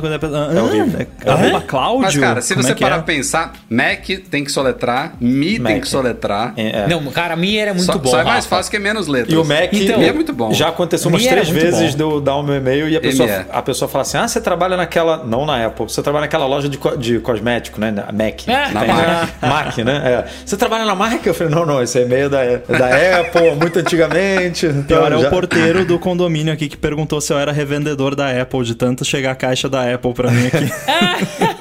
É 0.56 0.62
horrível. 0.62 1.06
Arroba 1.26 1.60
Cláudio? 1.62 2.02
Mas, 2.04 2.16
cara, 2.16 2.40
se 2.42 2.54
Como 2.54 2.66
você 2.66 2.72
é 2.72 2.74
parar 2.76 2.94
é? 2.96 2.98
pra 2.98 3.04
pensar, 3.06 3.52
Mac 3.70 4.04
tem 4.30 4.44
que 4.44 4.52
soletrar, 4.52 5.14
Mi 5.20 5.58
Mac. 5.58 5.72
tem 5.72 5.80
que 5.80 5.88
soletrar. 5.88 6.52
É, 6.56 6.80
é. 6.82 6.86
Não, 6.88 7.02
cara, 7.06 7.34
a 7.34 7.36
minha 7.36 7.60
era 7.62 7.72
muito 7.72 7.86
só, 7.86 7.96
bom. 7.98 8.10
só 8.10 8.20
é 8.20 8.24
mais 8.24 8.44
Rafa. 8.44 8.56
fácil 8.56 8.70
que 8.70 8.76
é 8.76 8.80
menos 8.80 9.06
letras. 9.06 9.32
E 9.32 9.36
o 9.36 9.44
Mac 9.44 9.72
Então, 9.72 9.98
Mi 9.98 10.06
é 10.08 10.12
muito 10.12 10.32
bom. 10.32 10.52
já 10.52 10.68
aconteceu 10.68 11.08
umas 11.08 11.22
Mi 11.22 11.28
três 11.28 11.48
vezes 11.48 11.94
de 11.94 12.02
eu 12.02 12.20
dar 12.20 12.36
o 12.36 12.42
meu 12.42 12.54
e-mail 12.56 12.88
e 12.88 12.96
a 12.96 13.00
pessoa, 13.00 13.46
a 13.50 13.62
pessoa 13.62 13.88
fala 13.88 14.02
assim: 14.02 14.18
Ah, 14.18 14.28
você 14.28 14.40
trabalha 14.40 14.76
naquela. 14.76 15.24
Não 15.24 15.46
na 15.46 15.64
Apple, 15.66 15.88
você 15.88 16.02
trabalha 16.02 16.22
naquela 16.22 16.46
loja 16.46 16.68
de, 16.68 16.76
co- 16.78 16.96
de 16.96 17.18
cosmético, 17.20 17.80
né? 17.80 17.90
Na 17.90 18.12
Mac. 18.12 18.46
É. 18.48 18.68
Na 18.72 18.80
né? 18.82 18.92
Mac. 18.92 19.30
Mac, 19.54 19.78
né? 19.78 20.02
É. 20.04 20.24
Você 20.44 20.56
trabalha 20.56 20.84
na 20.84 20.94
Mac? 20.94 21.24
Eu 21.26 21.34
falei, 21.34 21.54
não, 21.54 21.64
não, 21.66 21.82
esse 21.82 21.98
e-mail 22.00 22.26
é 22.26 22.28
da, 22.28 22.78
da 22.78 23.20
Apple, 23.20 23.54
muito 23.60 23.78
antigamente. 23.78 24.66
Então, 24.66 24.98
Pior 24.98 25.12
é 25.12 25.18
já- 25.18 25.28
o 25.28 25.30
porteiro 25.30 25.84
do 25.84 25.98
condomínio 25.98 26.52
aqui 26.52 26.68
que 26.68 26.76
perguntou 26.76 27.20
se 27.20 27.32
eu 27.32 27.38
era 27.38 27.52
revendedor 27.52 28.14
da 28.14 28.30
Apple, 28.40 28.64
de 28.64 28.74
tanto 28.74 29.04
chegar 29.04 29.32
a 29.32 29.34
caixa 29.34 29.68
da 29.68 29.94
Apple 29.94 30.12
pra 30.12 30.30
mim 30.30 30.46
aqui. 30.46 30.70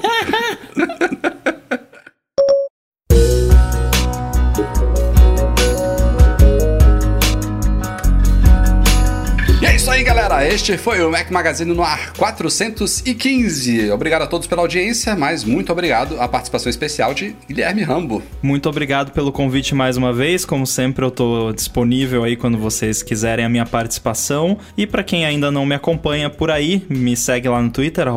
aí, 9.94 10.02
galera. 10.02 10.44
Este 10.44 10.76
foi 10.76 11.04
o 11.04 11.10
Mac 11.10 11.30
Magazine 11.30 11.72
no 11.72 11.82
ar 11.84 12.12
415. 12.14 13.92
Obrigado 13.92 14.22
a 14.22 14.26
todos 14.26 14.48
pela 14.48 14.62
audiência, 14.62 15.14
mas 15.14 15.44
muito 15.44 15.70
obrigado 15.70 16.20
à 16.20 16.26
participação 16.26 16.68
especial 16.68 17.14
de 17.14 17.36
Guilherme 17.46 17.82
Rambo. 17.82 18.20
Muito 18.42 18.68
obrigado 18.68 19.12
pelo 19.12 19.30
convite 19.30 19.72
mais 19.72 19.96
uma 19.96 20.12
vez. 20.12 20.44
Como 20.44 20.66
sempre, 20.66 21.04
eu 21.04 21.12
tô 21.12 21.52
disponível 21.52 22.24
aí 22.24 22.34
quando 22.34 22.58
vocês 22.58 23.04
quiserem 23.04 23.44
a 23.44 23.48
minha 23.48 23.64
participação. 23.64 24.58
E 24.76 24.84
pra 24.84 25.04
quem 25.04 25.24
ainda 25.24 25.52
não 25.52 25.64
me 25.64 25.76
acompanha 25.76 26.28
por 26.28 26.50
aí, 26.50 26.84
me 26.88 27.16
segue 27.16 27.48
lá 27.48 27.62
no 27.62 27.70
Twitter, 27.70 28.08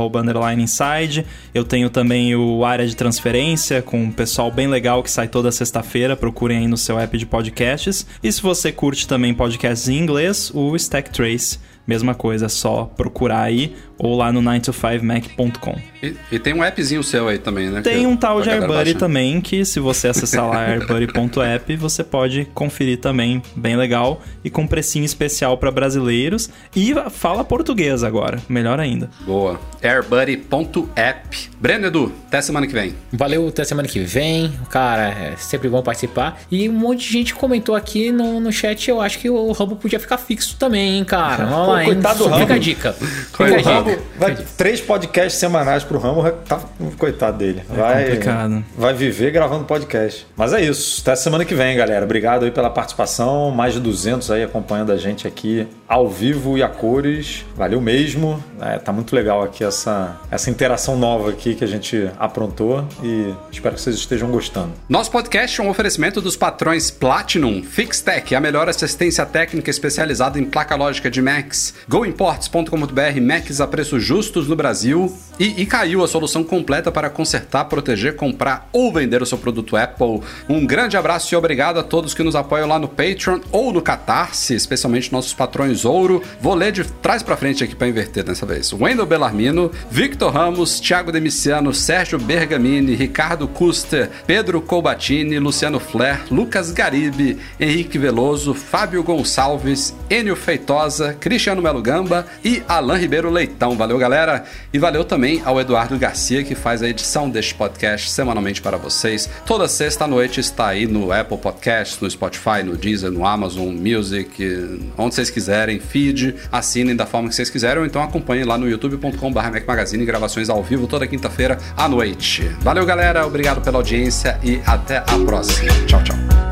inside. 0.58 1.28
Eu 1.54 1.64
tenho 1.64 1.92
também 1.92 2.36
o 2.36 2.66
Área 2.66 2.88
de 2.88 2.96
Transferência, 2.96 3.84
com 3.84 4.02
um 4.02 4.12
pessoal 4.12 4.50
bem 4.50 4.68
legal 4.68 5.04
que 5.04 5.12
sai 5.12 5.28
toda 5.28 5.52
sexta-feira. 5.52 6.16
Procurem 6.16 6.58
aí 6.58 6.68
no 6.68 6.78
seu 6.78 6.98
app 6.98 7.16
de 7.16 7.26
podcasts. 7.28 8.08
E 8.24 8.32
se 8.32 8.42
você 8.42 8.72
curte 8.72 9.08
também 9.08 9.32
podcasts 9.32 9.88
em 9.88 10.00
inglês, 10.00 10.50
o 10.56 10.76
Stack 10.76 11.12
Trace. 11.12 11.67
Mesma 11.88 12.14
coisa, 12.14 12.48
é 12.48 12.50
só 12.50 12.86
procurar 12.98 13.42
aí 13.42 13.76
ou 13.98 14.16
lá 14.16 14.32
no 14.32 14.42
9to5mac.com. 14.42 15.76
E, 16.02 16.16
e 16.32 16.40
tem 16.40 16.54
um 16.54 16.62
appzinho 16.62 17.04
seu 17.04 17.28
aí 17.28 17.38
também, 17.38 17.70
né? 17.70 17.82
Tem 17.82 18.02
que 18.02 18.06
um 18.06 18.16
tal 18.16 18.42
de 18.42 18.50
AirBuddy 18.50 18.94
também, 18.94 19.42
que 19.42 19.66
se 19.66 19.80
você 19.80 20.08
acessar 20.08 20.48
lá 20.48 20.62
airbuddy.app, 20.68 21.76
você 21.76 22.04
pode 22.04 22.46
conferir 22.54 23.00
também, 23.00 23.42
bem 23.56 23.76
legal, 23.76 24.22
e 24.44 24.50
com 24.50 24.68
precinho 24.68 25.06
especial 25.06 25.58
para 25.58 25.72
brasileiros. 25.72 26.50
E 26.76 26.94
fala 27.12 27.44
português 27.44 28.04
agora, 28.04 28.40
melhor 28.48 28.80
ainda. 28.80 29.10
Boa. 29.22 29.60
airbuddy.app. 29.82 31.50
Breno 31.60 31.88
Edu, 31.88 32.14
até 32.28 32.42
semana 32.42 32.68
que 32.68 32.74
vem. 32.74 32.94
Valeu, 33.12 33.48
até 33.48 33.64
semana 33.64 33.88
que 33.88 34.00
vem. 34.00 34.52
Cara, 34.70 35.10
é 35.10 35.36
sempre 35.38 35.68
bom 35.70 35.82
participar. 35.82 36.40
E 36.52 36.70
um 36.70 36.74
monte 36.74 37.08
de 37.08 37.14
gente 37.14 37.34
comentou 37.34 37.76
aqui 37.76 38.12
no, 38.12 38.40
no 38.40 38.52
chat. 38.52 38.90
Eu 38.90 39.02
acho 39.02 39.18
que 39.20 39.30
o 39.30 39.52
Rambo 39.52 39.76
podia 39.76 40.00
ficar 40.00 40.18
fixo 40.18 40.56
também, 40.58 40.98
hein, 40.98 41.04
cara. 41.04 41.46
Vamos 41.58 41.66
Pô, 41.66 41.72
lá, 41.72 41.84
hein? 41.84 41.94
coitado 41.94 42.20
do 42.20 42.24
Fica 42.26 42.38
Rambo. 42.38 42.54
a 42.54 42.58
dica. 42.58 42.94
Fica 42.94 43.44
a 43.46 43.58
dica. 43.58 43.87
Rambo 43.88 44.02
vai 44.18 44.36
três 44.58 44.82
podcasts 44.82 45.40
semanais 45.40 45.84
pro 45.84 45.98
Rambo, 45.98 46.30
tá, 46.48 46.60
coitado 46.98 47.38
dele. 47.38 47.64
Vai, 47.70 48.06
complicado. 48.06 48.66
vai 48.78 48.94
viver 48.94 49.32
gravando 49.32 49.66
podcast. 49.66 50.26
Mas 50.36 50.54
é 50.54 50.62
isso. 50.62 51.02
Até 51.02 51.16
semana 51.16 51.46
que 51.46 51.54
vem, 51.54 51.78
galera. 51.78 52.06
Obrigado 52.06 52.46
aí 52.46 52.52
pela 52.52 52.70
participação. 52.70 53.52
Mais 53.52 53.74
de 53.74 53.80
200 53.80 54.32
aí 54.32 54.44
acompanhando 54.44 54.92
a 54.92 54.98
gente 54.98 55.28
aqui 55.28 55.68
ao 55.88 56.10
vivo 56.10 56.58
e 56.58 56.64
a 56.64 56.68
cores. 56.68 57.46
Valeu 57.56 57.80
mesmo. 57.80 58.44
É, 58.62 58.78
tá 58.78 58.92
muito 58.92 59.16
legal 59.16 59.44
aqui 59.44 59.64
essa, 59.64 60.20
essa 60.32 60.50
interação 60.50 60.98
nova 60.98 61.30
aqui 61.30 61.56
que 61.56 61.64
a 61.64 61.68
gente 61.68 62.10
aprontou 62.18 62.88
e 63.04 63.34
espero 63.52 63.76
que 63.76 63.82
vocês 63.82 63.96
estejam 63.96 64.30
gostando. 64.30 64.72
Nosso 64.90 65.12
podcast 65.12 65.60
é 65.62 65.64
um 65.64 65.70
oferecimento 65.70 66.20
dos 66.22 66.36
patrões 66.36 66.90
Platinum, 66.90 67.64
Fixtech, 67.64 68.34
a 68.36 68.40
melhor 68.40 68.68
assistência 68.68 69.26
técnica 69.26 69.70
especializada 69.70 70.40
em 70.40 70.46
placa 70.46 70.76
lógica 70.76 71.10
de 71.10 71.22
Macs, 71.22 71.74
goimports.com.br, 71.88 73.22
Macs 73.22 73.62
preços 73.78 74.04
justos 74.04 74.48
no 74.48 74.56
Brasil 74.56 75.16
e 75.40 75.62
Icaiu, 75.62 76.04
a 76.04 76.08
solução 76.08 76.44
completa 76.44 76.92
para 76.92 77.12
consertar, 77.12 77.66
proteger, 77.66 78.16
comprar 78.16 78.68
ou 78.74 78.92
vender 78.92 79.22
o 79.22 79.26
seu 79.26 79.38
produto 79.38 79.78
Apple. 79.78 80.22
Um 80.50 80.66
grande 80.66 80.98
abraço 80.98 81.32
e 81.32 81.38
obrigado 81.38 81.80
a 81.80 81.84
todos 81.84 82.16
que 82.16 82.24
nos 82.24 82.36
apoiam 82.36 82.68
lá 82.68 82.80
no 82.80 82.88
Patreon 82.88 83.40
ou 83.52 83.72
no 83.72 83.80
Catarse, 83.80 84.56
especialmente 84.56 85.12
nossos 85.12 85.36
patrões 85.36 85.86
ouro. 85.86 86.24
Vou 86.42 86.56
ler 86.56 86.72
de 86.72 86.86
trás 86.86 87.22
para 87.22 87.38
frente 87.38 87.64
aqui 87.64 87.76
para 87.76 87.88
inverter 87.88 88.24
dessa 88.24 88.48
vez. 88.48 88.74
Wendel 88.74 89.06
Bellarmino, 89.06 89.72
Victor 89.92 90.34
Ramos, 90.34 90.80
Thiago 90.80 91.12
Demiciano, 91.12 91.72
Sérgio 91.72 92.18
Bergamini, 92.18 92.96
Ricardo 92.96 93.48
Custer, 93.48 94.10
Pedro 94.26 94.60
Colbatini, 94.60 95.38
Luciano 95.38 95.80
Flair, 95.80 96.22
Lucas 96.32 96.72
Garibe, 96.72 97.38
Henrique 97.60 98.00
Veloso, 98.00 98.56
Fábio 98.56 99.04
Gonçalves, 99.04 99.96
Enio 100.10 100.36
Feitosa, 100.36 101.14
Cristiano 101.14 101.62
Melo 101.62 101.84
Gamba 101.84 102.26
e 102.44 102.64
Alain 102.68 103.00
Ribeiro 103.00 103.30
Leitão. 103.30 103.67
Valeu, 103.76 103.98
galera! 103.98 104.44
E 104.74 104.80
valeu 104.80 105.04
também 105.04 105.42
ao 105.44 105.60
Eduardo 105.60 105.98
Garcia, 105.98 106.44
que 106.44 106.56
faz 106.56 106.82
a 106.82 106.90
edição 106.90 107.30
deste 107.30 107.54
podcast 107.56 108.10
semanalmente 108.10 108.62
para 108.62 108.78
vocês. 108.78 109.30
Toda 109.46 109.68
sexta-noite 109.68 110.40
está 110.40 110.68
aí 110.68 110.86
no 110.86 111.12
Apple 111.12 111.38
Podcasts, 111.38 112.00
no 112.00 112.10
Spotify, 112.10 112.64
no 112.64 112.78
Deezer, 112.78 113.12
no 113.12 113.26
Amazon 113.26 113.74
Music, 113.74 114.90
onde 114.98 115.16
vocês 115.16 115.30
quiserem, 115.30 115.80
feed, 115.80 116.36
assinem 116.52 116.96
da 116.96 117.06
forma 117.06 117.30
que 117.30 117.36
vocês 117.36 117.50
quiserem, 117.50 117.80
ou 117.80 117.86
então 117.86 118.02
acompanhem 118.02 118.44
lá 118.44 118.58
no 118.58 118.70
youtube.com.br 118.70 119.66
Magazine, 119.68 120.06
gravações 120.06 120.50
ao 120.50 120.64
vivo 120.64 120.88
toda 120.88 121.08
quinta-feira 121.08 121.58
à 121.76 121.88
noite. 121.88 122.44
Valeu, 122.62 122.86
galera, 122.86 123.26
obrigado 123.26 123.62
pela 123.62 123.78
audiência 123.78 124.40
e 124.44 124.62
até 124.66 124.98
a 124.98 125.20
próxima. 125.26 125.70
Tchau, 125.86 126.04
tchau. 126.04 126.47